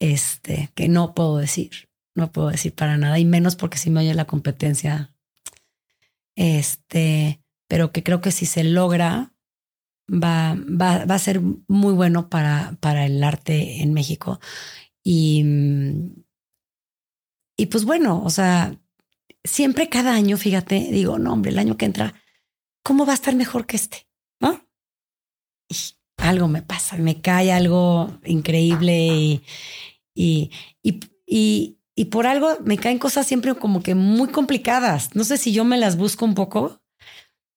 este, 0.00 0.70
que 0.74 0.88
no 0.88 1.14
puedo 1.14 1.38
decir, 1.38 1.88
no 2.14 2.30
puedo 2.30 2.48
decir 2.48 2.74
para 2.74 2.98
nada, 2.98 3.18
y 3.18 3.24
menos 3.24 3.56
porque 3.56 3.78
si 3.78 3.88
me 3.90 4.00
oye 4.00 4.12
la 4.14 4.26
competencia 4.26 5.14
este, 6.40 7.42
pero 7.68 7.92
que 7.92 8.02
creo 8.02 8.20
que 8.20 8.32
si 8.32 8.46
se 8.46 8.64
logra, 8.64 9.34
va, 10.10 10.54
va, 10.54 11.04
va 11.04 11.14
a 11.14 11.18
ser 11.18 11.40
muy 11.68 11.92
bueno 11.92 12.30
para, 12.30 12.76
para 12.80 13.04
el 13.04 13.22
arte 13.22 13.82
en 13.82 13.92
México. 13.92 14.40
Y, 15.04 15.44
y 17.58 17.66
pues 17.66 17.84
bueno, 17.84 18.22
o 18.24 18.30
sea, 18.30 18.74
siempre 19.44 19.88
cada 19.88 20.14
año, 20.14 20.36
fíjate, 20.36 20.88
digo, 20.90 21.18
no, 21.18 21.32
hombre, 21.32 21.50
el 21.50 21.58
año 21.58 21.76
que 21.76 21.86
entra, 21.86 22.14
¿cómo 22.82 23.06
va 23.06 23.12
a 23.12 23.14
estar 23.14 23.34
mejor 23.34 23.66
que 23.66 23.76
este? 23.76 24.06
¿No? 24.40 24.66
Y 25.68 25.76
algo 26.16 26.48
me 26.48 26.62
pasa, 26.62 26.96
me 26.96 27.20
cae 27.20 27.52
algo 27.52 28.18
increíble 28.24 29.06
y, 29.06 29.42
y, 30.14 30.50
y, 30.82 31.00
y, 31.26 31.78
y 31.94 32.04
por 32.06 32.26
algo 32.26 32.58
me 32.64 32.78
caen 32.78 32.98
cosas 32.98 33.26
siempre 33.26 33.54
como 33.54 33.82
que 33.82 33.94
muy 33.94 34.28
complicadas. 34.28 35.14
No 35.14 35.24
sé 35.24 35.36
si 35.36 35.52
yo 35.52 35.64
me 35.64 35.78
las 35.78 35.96
busco 35.96 36.24
un 36.24 36.34
poco. 36.34 36.80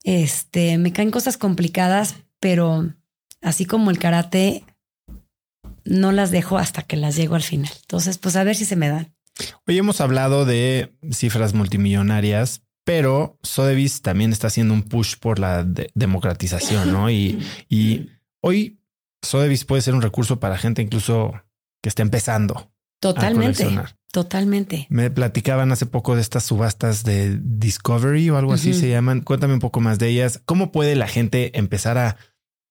Este, 0.03 0.77
me 0.77 0.91
caen 0.91 1.11
cosas 1.11 1.38
complicadas, 1.38 2.15
pero 2.39 2.93
así 3.41 3.65
como 3.65 3.89
el 3.89 3.99
karate, 3.99 4.65
no 5.85 6.11
las 6.11 6.31
dejo 6.31 6.57
hasta 6.57 6.84
que 6.84 6.97
las 6.97 7.15
llego 7.15 7.35
al 7.35 7.43
final. 7.43 7.72
Entonces, 7.81 8.18
pues 8.18 8.35
a 8.35 8.43
ver 8.43 8.55
si 8.55 8.65
se 8.65 8.76
me 8.76 8.89
dan. 8.89 9.14
Hoy 9.68 9.77
hemos 9.77 10.01
hablado 10.01 10.45
de 10.45 10.95
cifras 11.11 11.53
multimillonarias, 11.53 12.64
pero 12.84 13.39
Sotheby's 13.43 14.01
también 14.01 14.31
está 14.31 14.47
haciendo 14.47 14.73
un 14.73 14.84
push 14.84 15.15
por 15.18 15.39
la 15.39 15.64
democratización, 15.64 16.91
¿no? 16.91 17.10
Y, 17.10 17.39
y 17.69 18.10
hoy 18.41 18.80
Sotheby's 19.22 19.65
puede 19.65 19.81
ser 19.81 19.95
un 19.95 20.01
recurso 20.01 20.39
para 20.39 20.57
gente 20.57 20.81
incluso 20.81 21.34
que 21.81 21.89
está 21.89 22.01
empezando. 22.01 22.72
Totalmente. 22.99 23.68
Totalmente. 24.11 24.85
Me 24.89 25.10
platicaban 25.10 25.72
hace 25.72 25.88
poco 25.88 26.15
de 26.15 26.22
estas 26.22 26.43
subastas 26.43 27.03
de 27.03 27.39
Discovery 27.41 28.30
o 28.30 28.38
algo 28.38 28.53
así 28.53 28.76
se 28.76 28.88
llaman. 28.88 29.22
Cuéntame 29.22 29.55
un 29.55 29.60
poco 29.60 29.81
más 29.81 29.97
de 29.97 30.10
ellas. 30.10 30.39
¿Cómo 30.45 30.72
puede 30.72 30.95
la 30.95 31.07
gente 31.07 31.57
empezar 31.57 31.97
a 31.97 32.18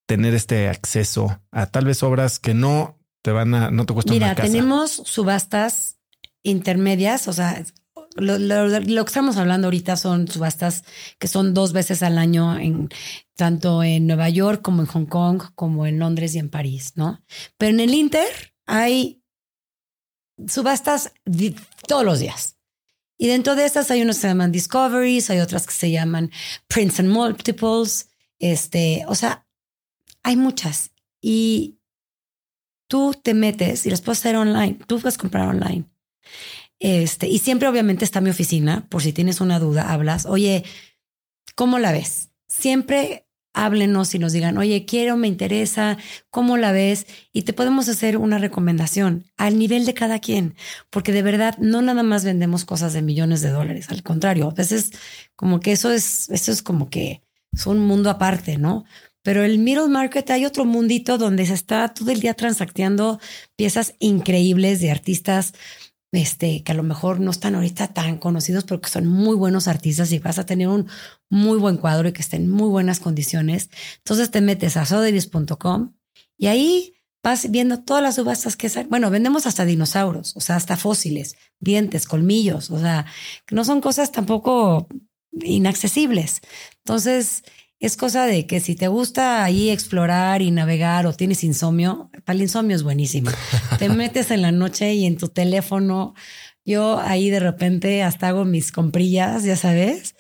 tener 0.06 0.34
este 0.34 0.68
acceso 0.68 1.42
a 1.50 1.66
tal 1.66 1.84
vez 1.84 2.02
obras 2.04 2.38
que 2.38 2.54
no 2.54 3.00
te 3.22 3.32
van 3.32 3.54
a, 3.54 3.70
no 3.72 3.86
te 3.86 3.92
cuestan 3.92 4.14
Mira, 4.14 4.34
tenemos 4.36 4.92
subastas 5.04 5.98
intermedias, 6.42 7.28
o 7.28 7.32
sea, 7.32 7.64
lo, 8.16 9.04
que 9.04 9.08
estamos 9.08 9.36
hablando 9.36 9.68
ahorita 9.68 9.96
son 9.96 10.28
subastas 10.28 10.84
que 11.18 11.28
son 11.28 11.54
dos 11.54 11.72
veces 11.72 12.02
al 12.02 12.18
año 12.18 12.58
en 12.58 12.88
tanto 13.36 13.82
en 13.82 14.06
Nueva 14.06 14.28
York 14.28 14.60
como 14.62 14.82
en 14.82 14.88
Hong 14.88 15.06
Kong, 15.06 15.42
como 15.54 15.86
en 15.86 15.98
Londres 15.98 16.34
y 16.34 16.38
en 16.38 16.50
París, 16.50 16.92
¿no? 16.96 17.22
Pero 17.56 17.70
en 17.70 17.80
el 17.80 17.94
Inter 17.94 18.54
hay 18.66 19.22
subastas 20.46 21.12
todos 21.88 22.04
los 22.04 22.18
días. 22.18 22.58
Y 23.18 23.28
dentro 23.28 23.54
de 23.54 23.64
estas 23.64 23.90
hay 23.90 24.02
unos 24.02 24.16
que 24.16 24.22
se 24.22 24.28
llaman 24.28 24.52
Discoveries, 24.52 25.30
hay 25.30 25.38
otras 25.38 25.66
que 25.66 25.72
se 25.72 25.90
llaman 25.90 26.30
Prints 26.66 27.00
and 27.00 27.08
Multiples, 27.08 28.08
este, 28.38 29.04
o 29.06 29.14
sea, 29.14 29.46
hay 30.22 30.36
muchas. 30.36 30.90
Y 31.20 31.78
tú 32.88 33.14
te 33.14 33.32
metes 33.34 33.86
y 33.86 33.90
las 33.90 34.00
puedes 34.00 34.18
hacer 34.18 34.36
online, 34.36 34.78
tú 34.86 34.98
puedes 34.98 35.18
comprar 35.18 35.48
online. 35.48 35.91
Este, 36.78 37.28
y 37.28 37.38
siempre 37.38 37.68
obviamente 37.68 38.04
está 38.04 38.20
mi 38.20 38.30
oficina, 38.30 38.86
por 38.88 39.02
si 39.02 39.12
tienes 39.12 39.40
una 39.40 39.58
duda, 39.58 39.92
hablas, 39.92 40.26
oye, 40.26 40.64
¿cómo 41.54 41.78
la 41.78 41.92
ves? 41.92 42.30
Siempre 42.48 43.26
háblenos 43.54 44.14
y 44.14 44.18
nos 44.18 44.32
digan, 44.32 44.58
oye, 44.58 44.84
quiero, 44.84 45.16
me 45.16 45.28
interesa, 45.28 45.98
¿cómo 46.30 46.56
la 46.56 46.72
ves? 46.72 47.06
Y 47.32 47.42
te 47.42 47.52
podemos 47.52 47.88
hacer 47.88 48.16
una 48.16 48.38
recomendación 48.38 49.24
al 49.36 49.58
nivel 49.58 49.84
de 49.84 49.94
cada 49.94 50.18
quien, 50.18 50.54
porque 50.90 51.12
de 51.12 51.22
verdad 51.22 51.56
no 51.58 51.82
nada 51.82 52.02
más 52.02 52.24
vendemos 52.24 52.64
cosas 52.64 52.92
de 52.92 53.02
millones 53.02 53.42
de 53.42 53.50
dólares, 53.50 53.88
al 53.90 54.02
contrario, 54.02 54.48
a 54.48 54.54
veces 54.54 54.92
como 55.36 55.60
que 55.60 55.72
eso 55.72 55.90
es, 55.90 56.30
eso 56.30 56.50
es 56.50 56.62
como 56.62 56.88
que 56.88 57.22
es 57.52 57.66
un 57.66 57.78
mundo 57.80 58.10
aparte, 58.10 58.56
¿no? 58.56 58.84
Pero 59.22 59.44
el 59.44 59.58
middle 59.58 59.88
market 59.88 60.28
hay 60.30 60.44
otro 60.44 60.64
mundito 60.64 61.16
donde 61.16 61.46
se 61.46 61.54
está 61.54 61.94
todo 61.94 62.10
el 62.10 62.20
día 62.20 62.34
transacteando 62.34 63.20
piezas 63.54 63.94
increíbles 64.00 64.80
de 64.80 64.90
artistas 64.90 65.52
este, 66.12 66.62
que 66.62 66.72
a 66.72 66.74
lo 66.74 66.82
mejor 66.82 67.20
no 67.20 67.30
están 67.30 67.54
ahorita 67.54 67.88
tan 67.88 68.18
conocidos, 68.18 68.64
pero 68.64 68.80
que 68.80 68.90
son 68.90 69.06
muy 69.06 69.34
buenos 69.34 69.66
artistas 69.66 70.12
y 70.12 70.18
vas 70.18 70.38
a 70.38 70.46
tener 70.46 70.68
un 70.68 70.86
muy 71.30 71.58
buen 71.58 71.78
cuadro 71.78 72.08
y 72.08 72.12
que 72.12 72.20
esté 72.20 72.36
en 72.36 72.50
muy 72.50 72.68
buenas 72.68 73.00
condiciones. 73.00 73.70
Entonces 73.98 74.30
te 74.30 74.42
metes 74.42 74.76
a 74.76 74.84
sodevis.com 74.84 75.94
y 76.36 76.46
ahí 76.48 76.94
vas 77.22 77.50
viendo 77.50 77.80
todas 77.80 78.02
las 78.02 78.16
subastas 78.16 78.56
que 78.56 78.68
salen. 78.68 78.90
Bueno, 78.90 79.10
vendemos 79.10 79.46
hasta 79.46 79.64
dinosaurios, 79.64 80.36
o 80.36 80.40
sea, 80.40 80.56
hasta 80.56 80.76
fósiles, 80.76 81.36
dientes, 81.60 82.06
colmillos, 82.06 82.70
o 82.70 82.78
sea, 82.78 83.06
que 83.46 83.54
no 83.54 83.64
son 83.64 83.80
cosas 83.80 84.12
tampoco 84.12 84.88
inaccesibles. 85.32 86.42
Entonces, 86.84 87.42
es 87.82 87.96
cosa 87.96 88.26
de 88.26 88.46
que 88.46 88.60
si 88.60 88.76
te 88.76 88.86
gusta 88.86 89.42
ahí 89.42 89.68
explorar 89.68 90.40
y 90.40 90.52
navegar 90.52 91.04
o 91.04 91.12
tienes 91.12 91.42
insomnio, 91.42 92.10
para 92.24 92.36
el 92.36 92.42
insomnio 92.42 92.76
es 92.76 92.84
buenísimo. 92.84 93.30
te 93.80 93.88
metes 93.88 94.30
en 94.30 94.40
la 94.40 94.52
noche 94.52 94.94
y 94.94 95.04
en 95.04 95.16
tu 95.16 95.28
teléfono, 95.28 96.14
yo 96.64 97.00
ahí 97.00 97.28
de 97.28 97.40
repente 97.40 98.04
hasta 98.04 98.28
hago 98.28 98.44
mis 98.44 98.70
comprillas, 98.70 99.42
ya 99.42 99.56
sabes, 99.56 100.14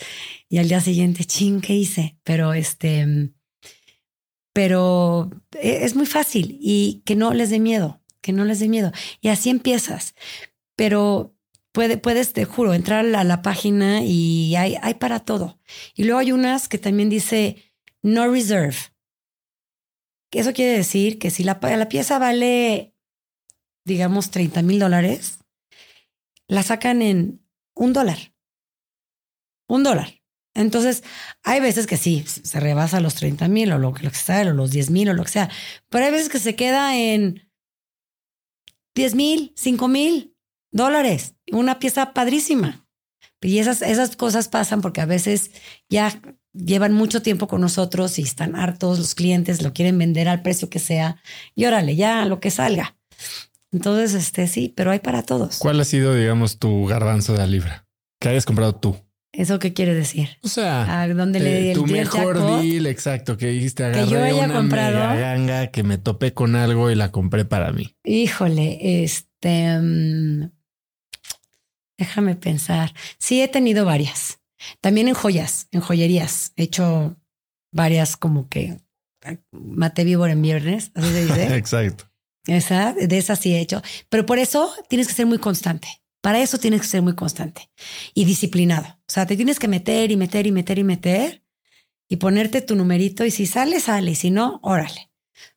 y 0.48 0.58
al 0.58 0.66
día 0.66 0.80
siguiente, 0.80 1.24
ching, 1.24 1.60
¿qué 1.60 1.76
hice? 1.76 2.18
Pero 2.24 2.52
este, 2.52 3.30
pero 4.52 5.30
e, 5.60 5.84
es 5.84 5.94
muy 5.94 6.06
fácil 6.06 6.58
y 6.60 7.02
que 7.06 7.14
no 7.14 7.32
les 7.32 7.50
dé 7.50 7.60
miedo, 7.60 8.02
que 8.20 8.32
no 8.32 8.44
les 8.44 8.58
dé 8.58 8.68
miedo. 8.68 8.90
Y 9.20 9.28
así 9.28 9.50
empiezas. 9.50 10.16
Pero 10.74 11.36
puedes, 11.72 12.32
te 12.32 12.44
juro, 12.44 12.74
entrar 12.74 13.04
a 13.04 13.24
la, 13.24 13.42
página 13.42 14.02
y 14.02 14.54
hay, 14.56 14.76
hay 14.82 14.94
para 14.94 15.20
todo. 15.20 15.58
Y 15.94 16.04
luego 16.04 16.20
hay 16.20 16.32
unas 16.32 16.68
que 16.68 16.78
también 16.78 17.08
dice 17.08 17.72
no 18.02 18.28
reserve. 18.28 18.76
Eso 20.30 20.52
quiere 20.52 20.76
decir 20.76 21.18
que 21.18 21.30
si 21.30 21.44
la, 21.44 21.58
la 21.60 21.88
pieza 21.88 22.18
vale, 22.18 22.94
digamos, 23.84 24.30
30 24.30 24.62
mil 24.62 24.78
dólares, 24.78 25.38
la 26.48 26.62
sacan 26.62 27.02
en 27.02 27.46
un 27.74 27.92
dólar. 27.92 28.34
Un 29.68 29.82
dólar. 29.82 30.22
Entonces, 30.54 31.02
hay 31.42 31.60
veces 31.60 31.86
que 31.86 31.96
sí, 31.96 32.24
se 32.26 32.60
rebasa 32.60 33.00
los 33.00 33.14
30 33.14 33.48
mil 33.48 33.72
o 33.72 33.78
lo 33.78 33.94
que 33.94 34.10
sea, 34.10 34.42
o 34.42 34.52
los 34.52 34.70
10 34.70 34.90
mil 34.90 35.08
o 35.08 35.14
lo 35.14 35.24
que 35.24 35.30
sea, 35.30 35.50
pero 35.88 36.04
hay 36.04 36.10
veces 36.10 36.28
que 36.28 36.38
se 36.38 36.54
queda 36.54 36.96
en 36.98 37.50
10 38.94 39.14
mil, 39.14 39.52
5 39.56 39.88
mil 39.88 40.31
dólares. 40.72 41.34
Una 41.52 41.78
pieza 41.78 42.12
padrísima. 42.12 42.86
Y 43.40 43.58
esas, 43.58 43.82
esas 43.82 44.16
cosas 44.16 44.48
pasan 44.48 44.80
porque 44.82 45.00
a 45.00 45.06
veces 45.06 45.50
ya 45.88 46.20
llevan 46.52 46.92
mucho 46.92 47.22
tiempo 47.22 47.48
con 47.48 47.60
nosotros 47.60 48.18
y 48.18 48.22
están 48.22 48.56
hartos, 48.56 48.98
los 48.98 49.14
clientes 49.14 49.62
lo 49.62 49.72
quieren 49.72 49.98
vender 49.98 50.28
al 50.28 50.42
precio 50.42 50.68
que 50.68 50.78
sea 50.78 51.16
y 51.54 51.64
órale, 51.64 51.96
ya 51.96 52.24
lo 52.24 52.40
que 52.40 52.50
salga. 52.50 52.96
Entonces, 53.72 54.14
este 54.14 54.46
sí, 54.46 54.72
pero 54.76 54.90
hay 54.90 54.98
para 54.98 55.22
todos. 55.22 55.58
¿Cuál 55.58 55.80
ha 55.80 55.84
sido, 55.84 56.14
digamos, 56.14 56.58
tu 56.58 56.86
garbanzo 56.86 57.32
de 57.32 57.38
la 57.38 57.46
libra 57.46 57.86
que 58.20 58.28
hayas 58.28 58.44
comprado 58.44 58.74
tú? 58.74 58.96
¿Eso 59.32 59.58
qué 59.58 59.72
quiere 59.72 59.94
decir? 59.94 60.28
O 60.42 60.48
sea, 60.48 61.00
¿A 61.00 61.08
dónde 61.08 61.40
le 61.40 61.58
di 61.58 61.68
eh, 61.68 61.72
el 61.72 61.78
tu 61.78 61.86
mejor 61.86 62.38
deal, 62.60 62.86
exacto, 62.86 63.38
que 63.38 63.46
dijiste 63.46 63.82
agarré 63.82 64.04
que 64.04 64.10
yo 64.10 64.22
haya 64.22 64.44
una 64.44 64.54
comprado. 64.54 65.18
ganga 65.18 65.68
que 65.68 65.82
me 65.82 65.96
topé 65.96 66.34
con 66.34 66.54
algo 66.54 66.90
y 66.90 66.94
la 66.94 67.10
compré 67.10 67.46
para 67.46 67.72
mí. 67.72 67.96
Híjole, 68.04 69.02
este 69.02 69.78
mm, 69.80 70.50
Déjame 71.98 72.36
pensar. 72.36 72.94
Sí, 73.18 73.42
he 73.42 73.48
tenido 73.48 73.84
varias. 73.84 74.40
También 74.80 75.08
en 75.08 75.14
joyas, 75.14 75.68
en 75.70 75.80
joyerías. 75.80 76.52
He 76.56 76.64
hecho 76.64 77.16
varias 77.72 78.16
como 78.16 78.48
que 78.48 78.78
mate 79.50 80.04
víbora 80.04 80.32
en 80.32 80.42
viernes, 80.42 80.90
así 80.94 81.10
se 81.10 81.26
dice. 81.26 81.56
Exacto. 81.56 82.08
Esa, 82.46 82.92
de 82.92 83.18
esas 83.18 83.38
sí 83.38 83.54
he 83.54 83.60
hecho. 83.60 83.82
Pero 84.08 84.26
por 84.26 84.38
eso 84.38 84.72
tienes 84.88 85.06
que 85.06 85.14
ser 85.14 85.26
muy 85.26 85.38
constante. 85.38 85.88
Para 86.20 86.40
eso 86.40 86.58
tienes 86.58 86.82
que 86.82 86.86
ser 86.86 87.02
muy 87.02 87.14
constante 87.14 87.70
y 88.14 88.24
disciplinado. 88.24 88.86
O 88.86 89.12
sea, 89.12 89.26
te 89.26 89.36
tienes 89.36 89.58
que 89.58 89.68
meter 89.68 90.10
y 90.10 90.16
meter 90.16 90.46
y 90.46 90.52
meter 90.52 90.78
y 90.78 90.84
meter 90.84 91.44
y 92.08 92.16
ponerte 92.16 92.62
tu 92.62 92.76
numerito 92.76 93.24
y 93.24 93.30
si 93.30 93.46
sale, 93.46 93.80
sale. 93.80 94.12
Y 94.12 94.14
si 94.14 94.30
no, 94.30 94.60
órale. 94.62 95.10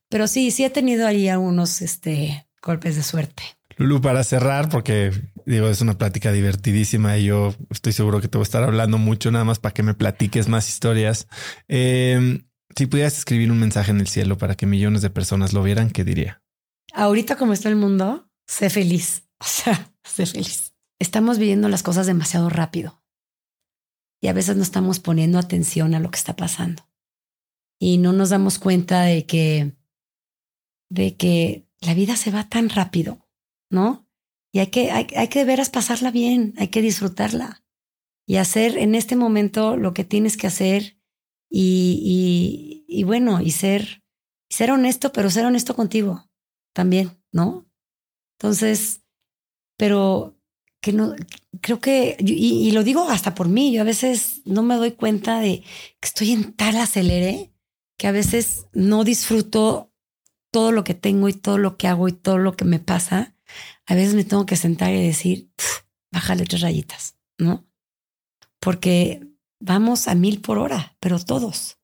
Pero 0.10 0.28
sí, 0.28 0.52
sí 0.52 0.64
he 0.64 0.70
tenido 0.70 1.08
ahí 1.08 1.28
algunos 1.30 1.82
este, 1.82 2.48
golpes 2.62 2.96
de 2.96 3.04
suerte. 3.04 3.44
Lulu, 3.78 4.02
para 4.02 4.24
cerrar, 4.24 4.70
porque 4.70 5.12
digo, 5.46 5.68
es 5.68 5.82
una 5.82 5.98
plática 5.98 6.32
divertidísima 6.32 7.18
y 7.18 7.26
yo 7.26 7.56
estoy 7.70 7.94
seguro 7.94 8.22
que 8.22 8.28
te 8.28 8.38
voy 8.38 8.44
a 8.44 8.50
estar 8.50 8.64
hablando 8.64 8.98
mucho 8.98 9.32
nada 9.32 9.46
más 9.46 9.60
para 9.60 9.74
que 9.74 9.84
me 9.84 9.94
platiques 9.94 10.48
más 10.48 10.68
historias. 10.70 11.28
Em, 11.68 12.48
si 12.76 12.86
pudieras 12.88 13.18
escribir 13.18 13.52
un 13.52 13.60
mensaje 13.60 13.92
en 13.92 14.00
el 14.00 14.08
cielo 14.08 14.38
para 14.38 14.56
que 14.56 14.66
millones 14.66 15.02
de 15.02 15.10
personas 15.10 15.54
lo 15.54 15.64
vieran, 15.64 15.92
¿qué 15.92 16.04
diría? 16.04 16.42
Ahorita 16.94 17.38
como 17.38 17.54
está 17.54 17.70
el 17.70 17.76
mundo, 17.76 18.30
sé 18.48 18.70
feliz. 18.70 19.24
O 19.38 19.48
sea, 19.48 19.94
sé 20.06 20.26
feliz. 20.26 20.74
Estamos 20.98 21.38
viviendo 21.38 21.68
las 21.68 21.84
cosas 21.84 22.08
demasiado 22.08 22.50
rápido 22.50 23.04
y 24.22 24.30
a 24.30 24.34
veces 24.34 24.56
no 24.56 24.64
estamos 24.64 25.02
poniendo 25.02 25.38
atención 25.38 25.94
a 25.94 26.00
lo 26.00 26.10
que 26.10 26.18
está 26.18 26.38
pasando 26.38 26.90
y 27.80 27.98
no 27.98 28.14
nos 28.14 28.30
damos 28.30 28.58
cuenta 28.58 29.02
de 29.02 29.26
que 29.26 29.76
de 30.90 31.18
que 31.18 31.68
la 31.82 31.94
vida 31.94 32.16
se 32.16 32.32
va 32.32 32.48
tan 32.48 32.70
rápido 32.70 33.26
¿no? 33.70 34.05
Y 34.56 34.60
hay 34.60 34.68
que, 34.68 34.90
hay, 34.90 35.06
que 35.06 35.40
de 35.40 35.44
veras 35.44 35.70
pasarla 35.70 36.12
bien, 36.12 36.54
hay 36.56 36.70
que 36.70 36.82
disfrutarla 36.82 37.66
y 38.26 38.38
hacer 38.38 38.78
en 38.78 38.96
este 38.96 39.18
momento 39.18 39.76
lo 39.76 39.94
que 39.94 40.06
tienes 40.06 40.38
que 40.38 40.48
hacer 40.48 40.98
y, 41.50 42.86
y, 42.88 43.00
y 43.00 43.04
bueno, 43.04 43.42
y 43.42 43.52
ser, 43.52 44.02
ser 44.50 44.72
honesto, 44.72 45.12
pero 45.12 45.30
ser 45.30 45.46
honesto 45.46 45.76
contigo 45.76 46.30
también, 46.74 47.22
¿no? 47.34 47.70
Entonces, 48.40 49.04
pero 49.78 50.40
que 50.82 50.94
no, 50.94 51.14
creo 51.60 51.82
que, 51.82 52.16
y, 52.20 52.72
lo 52.72 52.86
digo 52.86 53.10
hasta 53.10 53.36
por 53.36 53.50
mí, 53.50 53.74
yo 53.74 53.82
a 53.82 53.84
veces 53.84 54.42
no 54.46 54.64
me 54.64 54.76
doy 54.76 54.94
cuenta 54.94 55.42
de 55.42 55.64
que 56.00 56.08
estoy 56.08 56.32
en 56.32 56.54
tal 56.54 56.78
acelere 56.78 57.52
que 57.98 58.08
a 58.08 58.14
veces 58.14 58.68
no 58.72 59.04
disfruto 59.04 59.92
todo 60.50 60.72
lo 60.72 60.86
que 60.86 60.94
tengo 60.94 61.28
y 61.28 61.34
todo 61.34 61.58
lo 61.58 61.76
que 61.76 61.90
hago 61.90 62.08
y 62.08 62.14
todo 62.14 62.38
lo 62.38 62.56
que 62.56 62.64
me 62.64 62.80
pasa. 62.80 63.35
A 63.86 63.96
veces 63.96 64.16
me 64.16 64.24
tengo 64.24 64.46
que 64.46 64.56
sentar 64.56 64.94
y 64.94 65.06
decir, 65.06 65.52
bájale 66.12 66.46
tres 66.46 66.62
rayitas, 66.62 67.18
¿no? 67.38 67.66
Porque 68.60 69.28
vamos 69.60 70.08
a 70.08 70.16
mil 70.16 70.42
por 70.42 70.58
hora, 70.58 70.96
pero 71.00 71.20
todos. 71.20 71.80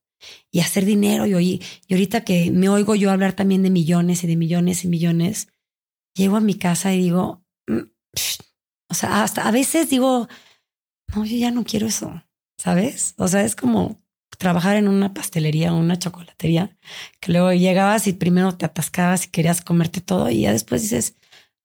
Y 0.51 0.59
hacer 0.59 0.85
dinero 0.85 1.25
y, 1.25 1.61
y 1.88 1.93
ahorita 1.93 2.23
que 2.23 2.51
me 2.51 2.69
oigo 2.69 2.95
yo 2.95 3.11
hablar 3.11 3.33
también 3.33 3.63
de 3.63 3.69
millones 3.69 4.23
y 4.23 4.27
de 4.27 4.35
millones 4.35 4.83
y 4.83 4.88
millones, 4.88 5.47
llego 6.15 6.38
a 6.38 6.41
mi 6.41 6.55
casa 6.55 6.93
y 6.93 6.99
digo, 6.99 7.43
mm, 7.67 7.79
o 8.89 8.93
sea, 8.93 9.23
hasta 9.23 9.47
a 9.47 9.51
veces 9.51 9.89
digo, 9.89 10.27
no, 11.15 11.25
yo 11.25 11.38
ya 11.38 11.51
no 11.51 11.63
quiero 11.63 11.88
eso, 11.88 12.23
¿sabes? 12.57 13.15
O 13.17 13.27
sea, 13.27 13.43
es 13.43 13.55
como 13.55 14.01
trabajar 14.38 14.75
en 14.75 14.88
una 14.88 15.13
pastelería 15.13 15.73
o 15.73 15.77
una 15.77 15.99
chocolatería, 15.99 16.77
que 17.19 17.31
luego 17.31 17.53
llegabas 17.53 18.07
y 18.07 18.13
primero 18.13 18.57
te 18.57 18.65
atascabas 18.65 19.25
y 19.25 19.29
querías 19.29 19.61
comerte 19.61 20.01
todo 20.01 20.29
y 20.29 20.41
ya 20.41 20.51
después 20.51 20.81
dices, 20.81 21.15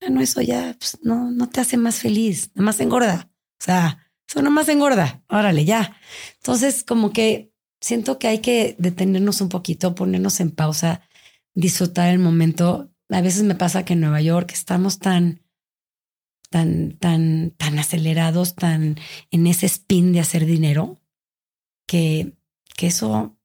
ah, 0.02 0.10
no, 0.10 0.20
eso 0.20 0.40
ya 0.40 0.76
pues, 0.78 0.98
no, 1.02 1.30
no 1.30 1.48
te 1.48 1.60
hace 1.60 1.76
más 1.76 2.00
feliz, 2.00 2.50
nada 2.54 2.66
más 2.66 2.80
engorda. 2.80 3.30
O 3.60 3.64
sea, 3.64 4.10
eso 4.28 4.40
nada 4.40 4.50
más 4.50 4.68
engorda, 4.68 5.22
órale, 5.28 5.64
ya. 5.64 5.96
Entonces, 6.36 6.84
como 6.84 7.12
que 7.12 7.52
siento 7.80 8.18
que 8.18 8.28
hay 8.28 8.40
que 8.40 8.76
detenernos 8.78 9.40
un 9.40 9.48
poquito, 9.48 9.94
ponernos 9.94 10.40
en 10.40 10.50
pausa, 10.50 11.02
disfrutar 11.54 12.10
el 12.10 12.18
momento. 12.18 12.90
A 13.10 13.20
veces 13.20 13.42
me 13.44 13.54
pasa 13.54 13.84
que 13.84 13.94
en 13.94 14.00
Nueva 14.00 14.20
York 14.20 14.50
estamos 14.52 14.98
tan 14.98 15.46
tan, 16.50 16.96
tan, 16.98 17.50
tan 17.52 17.78
acelerados, 17.78 18.54
tan 18.54 18.96
en 19.30 19.46
ese 19.46 19.66
spin 19.66 20.12
de 20.12 20.20
hacer 20.20 20.46
dinero, 20.46 21.00
que, 21.86 22.32
que 22.76 22.88
eso 22.88 23.36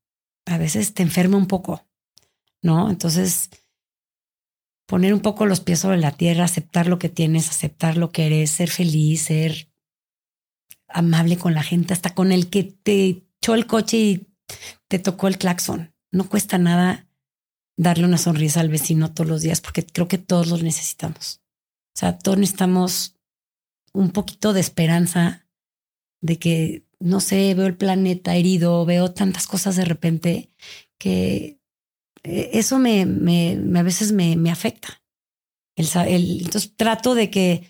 a 0.46 0.58
veces 0.58 0.94
te 0.94 1.04
enferma 1.04 1.38
un 1.38 1.48
poco, 1.48 1.86
¿no? 2.62 2.90
Entonces, 2.90 3.50
poner 4.88 5.14
un 5.14 5.22
poco 5.22 5.46
los 5.46 5.62
pies 5.62 5.80
sobre 5.80 5.98
la 5.98 6.12
tierra, 6.12 6.46
aceptar 6.46 6.88
lo 6.88 7.00
que 7.00 7.10
tienes, 7.10 7.50
aceptar 7.50 7.98
lo 7.98 8.12
que 8.12 8.26
eres, 8.26 8.52
ser 8.52 8.70
feliz, 8.70 9.24
ser 9.24 9.70
amable 10.88 11.38
con 11.38 11.54
la 11.54 11.64
gente, 11.64 11.94
hasta 11.94 12.14
con 12.14 12.32
el 12.32 12.50
que 12.50 12.64
te 12.64 13.24
echó 13.42 13.56
el 13.56 13.68
coche 13.68 13.98
y 13.98 14.28
te 14.88 15.00
tocó 15.00 15.28
el 15.28 15.38
claxon. 15.38 15.94
No 16.12 16.28
cuesta 16.28 16.58
nada 16.58 17.08
darle 17.78 18.06
una 18.06 18.18
sonrisa 18.18 18.60
al 18.60 18.70
vecino 18.70 19.14
todos 19.14 19.30
los 19.30 19.42
días, 19.42 19.62
porque 19.62 19.86
creo 19.86 20.08
que 20.08 20.18
todos 20.18 20.48
los 20.48 20.62
necesitamos. 20.62 21.42
O 21.96 22.00
sea, 22.00 22.18
todos 22.18 22.38
necesitamos 22.38 23.18
un 23.94 24.12
poquito 24.12 24.54
de 24.54 24.60
esperanza 24.60 25.48
de 26.22 26.38
que, 26.38 26.86
no 27.00 27.20
sé, 27.20 27.54
veo 27.56 27.66
el 27.66 27.78
planeta 27.78 28.36
herido, 28.36 28.86
veo 28.86 29.12
tantas 29.12 29.48
cosas 29.48 29.76
de 29.76 29.86
repente 29.86 30.52
que 30.98 31.61
eso 32.24 32.80
me, 32.80 33.06
me, 33.06 33.80
a 33.80 33.84
veces 33.84 34.12
me, 34.12 34.36
me 34.36 34.52
afecta. 34.52 35.02
El, 35.76 35.88
el, 36.08 36.42
entonces 36.44 36.76
trato 36.76 37.16
de 37.16 37.30
que 37.30 37.68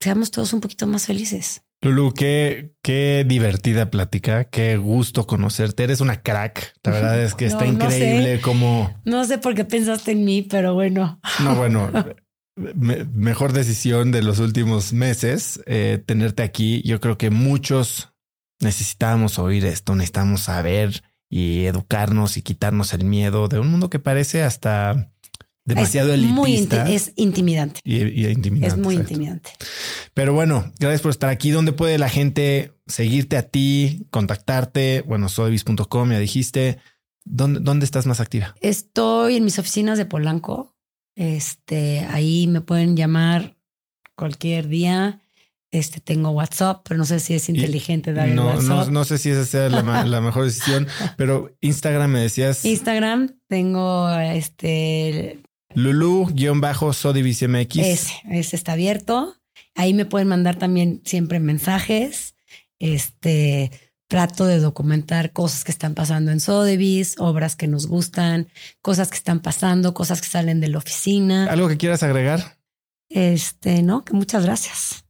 seamos 0.00 0.30
todos 0.30 0.52
un 0.52 0.60
poquito 0.60 0.86
más 0.86 1.06
felices. 1.06 1.62
Lulu, 1.82 2.12
qué, 2.12 2.74
qué 2.82 3.24
divertida 3.26 3.90
plática, 3.90 4.44
qué 4.44 4.76
gusto 4.76 5.26
conocerte. 5.26 5.84
Eres 5.84 6.00
una 6.00 6.22
crack. 6.22 6.74
La 6.82 6.92
verdad 6.92 7.22
es 7.22 7.34
que 7.34 7.46
está 7.46 7.66
increíble 7.66 8.40
como. 8.40 8.94
No 9.04 9.24
sé 9.24 9.38
por 9.38 9.54
qué 9.54 9.64
pensaste 9.64 10.12
en 10.12 10.24
mí, 10.24 10.42
pero 10.42 10.74
bueno. 10.74 11.20
No, 11.42 11.54
bueno, 11.54 11.90
mejor 12.56 13.52
decisión 13.52 14.12
de 14.12 14.22
los 14.22 14.38
últimos 14.38 14.92
meses, 14.92 15.62
eh, 15.66 16.02
tenerte 16.04 16.42
aquí. 16.42 16.82
Yo 16.84 17.00
creo 17.00 17.16
que 17.16 17.30
muchos 17.30 18.12
necesitamos 18.60 19.38
oír 19.38 19.64
esto, 19.64 19.94
necesitamos 19.94 20.42
saber 20.42 21.02
y 21.30 21.64
educarnos 21.64 22.36
y 22.36 22.42
quitarnos 22.42 22.92
el 22.92 23.04
miedo 23.04 23.48
de 23.48 23.60
un 23.60 23.68
mundo 23.68 23.88
que 23.88 24.00
parece 24.00 24.42
hasta 24.42 25.12
demasiado 25.64 26.12
es 26.12 26.14
elitista. 26.14 26.84
Muy 26.84 26.94
es 26.94 27.12
intimidante. 27.16 27.80
Y, 27.84 28.26
intimidante. 28.26 28.66
Es 28.66 28.76
muy 28.76 28.96
intimidante. 28.96 29.52
Pero 30.12 30.34
bueno, 30.34 30.72
gracias 30.78 31.00
por 31.00 31.12
estar 31.12 31.30
aquí. 31.30 31.50
¿Dónde 31.50 31.72
puede 31.72 31.98
la 31.98 32.08
gente 32.08 32.74
seguirte 32.86 33.36
a 33.36 33.42
ti, 33.42 34.06
contactarte? 34.10 35.04
Bueno, 35.06 35.28
soyvis.com, 35.28 36.10
ya 36.10 36.18
dijiste. 36.18 36.78
¿Dónde, 37.24 37.60
¿Dónde 37.60 37.84
estás 37.84 38.06
más 38.06 38.18
activa? 38.18 38.54
Estoy 38.60 39.36
en 39.36 39.44
mis 39.44 39.58
oficinas 39.58 39.98
de 39.98 40.06
Polanco, 40.06 40.74
este, 41.14 42.00
ahí 42.10 42.46
me 42.46 42.60
pueden 42.60 42.96
llamar 42.96 43.56
cualquier 44.16 44.68
día. 44.68 45.20
Este, 45.72 46.00
tengo 46.00 46.30
WhatsApp, 46.30 46.82
pero 46.84 46.98
no 46.98 47.04
sé 47.04 47.20
si 47.20 47.34
es 47.34 47.48
inteligente 47.48 48.12
darle 48.12 48.34
no, 48.34 48.48
WhatsApp. 48.48 48.88
No, 48.88 49.04
sé 49.04 49.18
si 49.18 49.30
esa 49.30 49.44
sea 49.44 49.68
la, 49.68 50.20
mejor 50.20 50.44
decisión, 50.44 50.88
pero 51.16 51.56
Instagram 51.60 52.10
me 52.10 52.20
decías. 52.20 52.64
Instagram 52.64 53.36
tengo 53.46 54.10
este. 54.18 55.40
Lulu-SODIVISMX. 55.74 57.76
Ese, 57.76 58.12
ese 58.30 58.56
está 58.56 58.72
abierto. 58.72 59.36
Ahí 59.76 59.94
me 59.94 60.06
pueden 60.06 60.26
mandar 60.26 60.56
también 60.56 61.02
siempre 61.04 61.38
mensajes. 61.38 62.34
Este, 62.80 63.70
trato 64.10 64.46
de 64.46 64.58
documentar 64.58 65.32
cosas 65.32 65.62
que 65.62 65.70
están 65.70 65.94
pasando 65.94 66.32
en 66.32 66.40
Sotheby's, 66.40 67.14
obras 67.18 67.54
que 67.54 67.68
nos 67.68 67.86
gustan, 67.86 68.48
cosas 68.82 69.08
que 69.08 69.16
están 69.16 69.38
pasando, 69.38 69.94
cosas 69.94 70.20
que 70.20 70.26
salen 70.26 70.60
de 70.60 70.66
la 70.66 70.78
oficina. 70.78 71.46
¿Algo 71.48 71.68
que 71.68 71.76
quieras 71.76 72.02
agregar? 72.02 72.58
Este, 73.08 73.84
no, 73.84 74.04
que 74.04 74.12
muchas 74.12 74.44
gracias. 74.44 75.04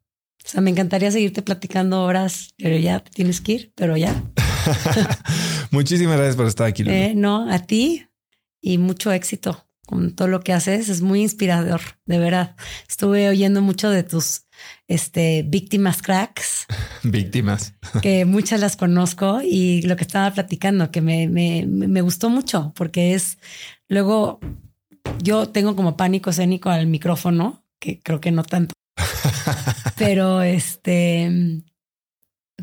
O 0.45 0.49
sea, 0.49 0.61
me 0.61 0.71
encantaría 0.71 1.11
seguirte 1.11 1.43
platicando 1.43 2.03
horas, 2.03 2.55
pero 2.57 2.77
ya 2.77 3.01
tienes 3.01 3.41
que 3.41 3.53
ir, 3.53 3.73
pero 3.75 3.97
ya. 3.97 4.25
Muchísimas 5.71 6.17
gracias 6.17 6.37
por 6.37 6.47
estar 6.47 6.67
aquí. 6.67 6.83
Eh, 6.87 7.13
no, 7.15 7.51
a 7.51 7.59
ti 7.61 8.07
y 8.61 8.79
mucho 8.79 9.13
éxito 9.13 9.67
con 9.87 10.15
todo 10.15 10.29
lo 10.29 10.41
que 10.41 10.53
haces. 10.53 10.89
Es 10.89 11.03
muy 11.03 11.21
inspirador, 11.23 11.81
de 12.07 12.19
verdad. 12.19 12.57
Estuve 12.89 13.29
oyendo 13.29 13.61
mucho 13.61 13.91
de 13.91 14.03
tus 14.03 14.43
este, 14.89 15.45
víctimas 15.47 16.01
cracks. 16.01 16.67
víctimas. 17.03 17.75
que 18.01 18.25
muchas 18.25 18.61
las 18.61 18.77
conozco 18.77 19.41
y 19.43 19.83
lo 19.83 19.97
que 19.97 20.05
estaba 20.05 20.33
platicando, 20.33 20.91
que 20.91 21.01
me, 21.01 21.29
me, 21.29 21.67
me 21.67 22.01
gustó 22.03 22.31
mucho, 22.31 22.73
porque 22.77 23.15
es 23.15 23.39
luego 23.89 24.41
yo 25.23 25.49
tengo 25.49 25.77
como 25.77 25.97
pánico 25.97 26.31
escénico 26.31 26.71
al 26.71 26.87
micrófono, 26.87 27.65
que 27.79 28.01
creo 28.01 28.21
que 28.21 28.31
no 28.31 28.43
tanto. 28.45 28.75
pero 29.97 30.43
este, 30.43 31.63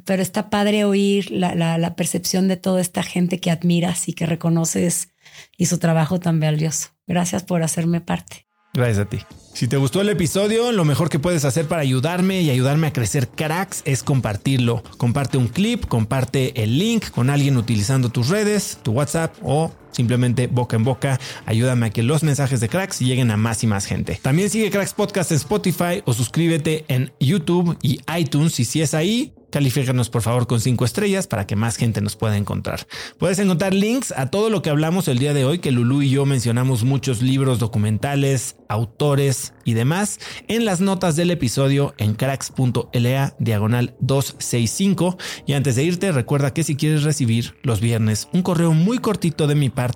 pero 0.06 0.22
está 0.22 0.50
padre 0.50 0.86
oír 0.86 1.32
la, 1.32 1.56
la, 1.56 1.78
la 1.78 1.96
percepción 1.96 2.48
de 2.48 2.58
toda 2.58 2.82
esta 2.82 3.04
gente 3.04 3.40
que 3.40 3.52
admiras 3.52 4.08
y 4.08 4.14
que 4.14 4.26
reconoces 4.26 5.10
y 5.58 5.68
su 5.68 5.78
trabajo 5.78 6.20
tan 6.20 6.40
valioso. 6.40 6.90
Gracias 7.08 7.44
por 7.44 7.64
hacerme 7.64 8.02
parte. 8.02 8.48
Gracias 8.74 9.00
a 9.00 9.10
ti. 9.10 9.20
Si 9.54 9.68
te 9.68 9.78
gustó 9.78 10.02
el 10.02 10.10
episodio, 10.10 10.72
lo 10.72 10.86
mejor 10.86 11.10
que 11.10 11.18
puedes 11.18 11.46
hacer 11.46 11.68
para 11.68 11.82
ayudarme 11.82 12.42
y 12.42 12.52
ayudarme 12.52 12.86
a 12.86 12.94
crecer 12.94 13.28
cracks 13.28 13.82
es 13.86 14.04
compartirlo. 14.04 14.84
Comparte 14.98 15.40
un 15.40 15.48
clip, 15.48 15.86
comparte 15.86 16.62
el 16.62 16.78
link 16.78 17.10
con 17.10 17.32
alguien 17.32 17.58
utilizando 17.58 18.10
tus 18.10 18.30
redes, 18.30 18.78
tu 18.84 18.92
WhatsApp 18.92 19.34
o 19.42 19.72
simplemente 19.98 20.48
boca 20.48 20.78
en 20.78 20.84
boca. 20.84 21.20
Ayúdame 21.46 21.88
a 21.88 21.90
que 21.90 22.04
los 22.04 22.24
mensajes 22.24 22.62
de 22.62 22.70
cracks 22.70 23.00
lleguen 23.00 23.32
a 23.32 23.38
más 23.38 23.64
y 23.64 23.68
más 23.68 23.86
gente. 23.86 24.20
También 24.22 24.50
sigue 24.50 24.70
Cracks 24.70 24.94
Podcast 24.94 25.32
en 25.32 25.38
Spotify 25.38 26.04
o 26.06 26.14
suscríbete 26.14 26.86
en 26.88 27.12
YouTube 27.20 27.78
y 27.82 28.00
iTunes 28.16 28.60
y 28.60 28.66
si 28.66 28.82
es 28.82 28.94
ahí, 28.94 29.34
califícanos 29.50 30.10
por 30.10 30.22
favor 30.22 30.46
con 30.46 30.62
cinco 30.62 30.86
estrellas 30.86 31.26
para 31.26 31.48
que 31.48 31.56
más 31.56 31.78
gente 31.78 32.02
nos 32.02 32.16
pueda 32.16 32.38
encontrar. 32.38 32.86
Puedes 33.18 33.40
encontrar 33.40 33.74
links 33.74 34.14
a 34.16 34.30
todo 34.30 34.50
lo 34.50 34.62
que 34.62 34.70
hablamos 34.70 35.08
el 35.08 35.18
día 35.18 35.34
de 35.34 35.46
hoy, 35.46 35.60
que 35.60 35.72
Lulu 35.72 36.04
y 36.04 36.12
yo 36.12 36.26
mencionamos 36.26 36.84
muchos 36.84 37.22
libros, 37.22 37.58
documentales, 37.58 38.56
autores 38.70 39.54
y 39.64 39.74
demás 39.74 40.20
en 40.48 40.66
las 40.66 40.82
notas 40.82 41.16
del 41.16 41.32
episodio 41.32 41.96
en 41.98 42.14
cracks.la 42.14 43.36
diagonal 43.40 43.96
265. 44.00 45.18
Y 45.46 45.54
antes 45.54 45.76
de 45.76 45.84
irte, 45.84 46.12
recuerda 46.12 46.54
que 46.54 46.64
si 46.64 46.76
quieres 46.76 47.04
recibir 47.04 47.56
los 47.64 47.80
viernes 47.80 48.28
un 48.34 48.44
correo 48.44 48.74
muy 48.74 49.00
cortito 49.00 49.48
de 49.48 49.56
mi 49.56 49.70
parte 49.70 49.87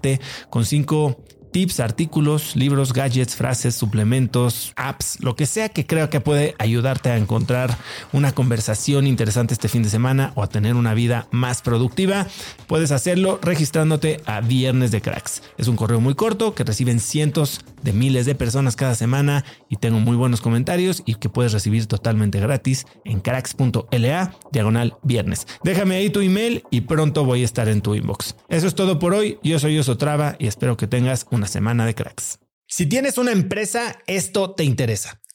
con 0.49 0.65
cinco 0.65 1.17
tips, 1.51 1.79
artículos, 1.79 2.55
libros, 2.55 2.93
gadgets, 2.93 3.35
frases, 3.35 3.75
suplementos, 3.75 4.73
apps, 4.75 5.17
lo 5.21 5.35
que 5.35 5.45
sea 5.45 5.69
que 5.69 5.85
creo 5.85 6.09
que 6.09 6.21
puede 6.21 6.55
ayudarte 6.59 7.09
a 7.09 7.17
encontrar 7.17 7.77
una 8.13 8.31
conversación 8.31 9.07
interesante 9.07 9.53
este 9.53 9.67
fin 9.67 9.83
de 9.83 9.89
semana 9.89 10.31
o 10.35 10.43
a 10.43 10.47
tener 10.47 10.75
una 10.75 10.93
vida 10.93 11.27
más 11.31 11.61
productiva, 11.61 12.27
puedes 12.67 12.91
hacerlo 12.91 13.39
registrándote 13.41 14.21
a 14.25 14.41
Viernes 14.41 14.91
de 14.91 15.01
Cracks. 15.01 15.43
Es 15.57 15.67
un 15.67 15.75
correo 15.75 15.99
muy 15.99 16.15
corto 16.15 16.55
que 16.55 16.63
reciben 16.63 16.99
cientos 16.99 17.61
de 17.81 17.93
miles 17.93 18.25
de 18.25 18.35
personas 18.35 18.75
cada 18.75 18.95
semana 18.95 19.43
y 19.69 19.77
tengo 19.77 19.99
muy 19.99 20.15
buenos 20.15 20.41
comentarios 20.41 21.03
y 21.05 21.15
que 21.15 21.29
puedes 21.29 21.51
recibir 21.51 21.85
totalmente 21.87 22.39
gratis 22.39 22.85
en 23.05 23.19
cracks.la 23.19 24.35
diagonal 24.51 24.95
viernes. 25.03 25.47
Déjame 25.63 25.95
ahí 25.95 26.09
tu 26.09 26.21
email 26.21 26.63
y 26.69 26.81
pronto 26.81 27.25
voy 27.25 27.41
a 27.41 27.45
estar 27.45 27.67
en 27.67 27.81
tu 27.81 27.95
inbox. 27.95 28.35
Eso 28.49 28.67
es 28.67 28.75
todo 28.75 28.99
por 28.99 29.13
hoy. 29.13 29.39
Yo 29.43 29.59
soy 29.59 29.77
Osotrava 29.79 30.35
y 30.39 30.47
espero 30.47 30.77
que 30.77 30.87
tengas 30.87 31.25
un 31.31 31.40
una 31.41 31.47
semana 31.47 31.87
de 31.87 31.95
cracks. 31.95 32.37
Si 32.67 32.85
tienes 32.85 33.17
una 33.17 33.31
empresa, 33.31 33.97
esto 34.05 34.53
te 34.53 34.63
interesa. 34.63 35.20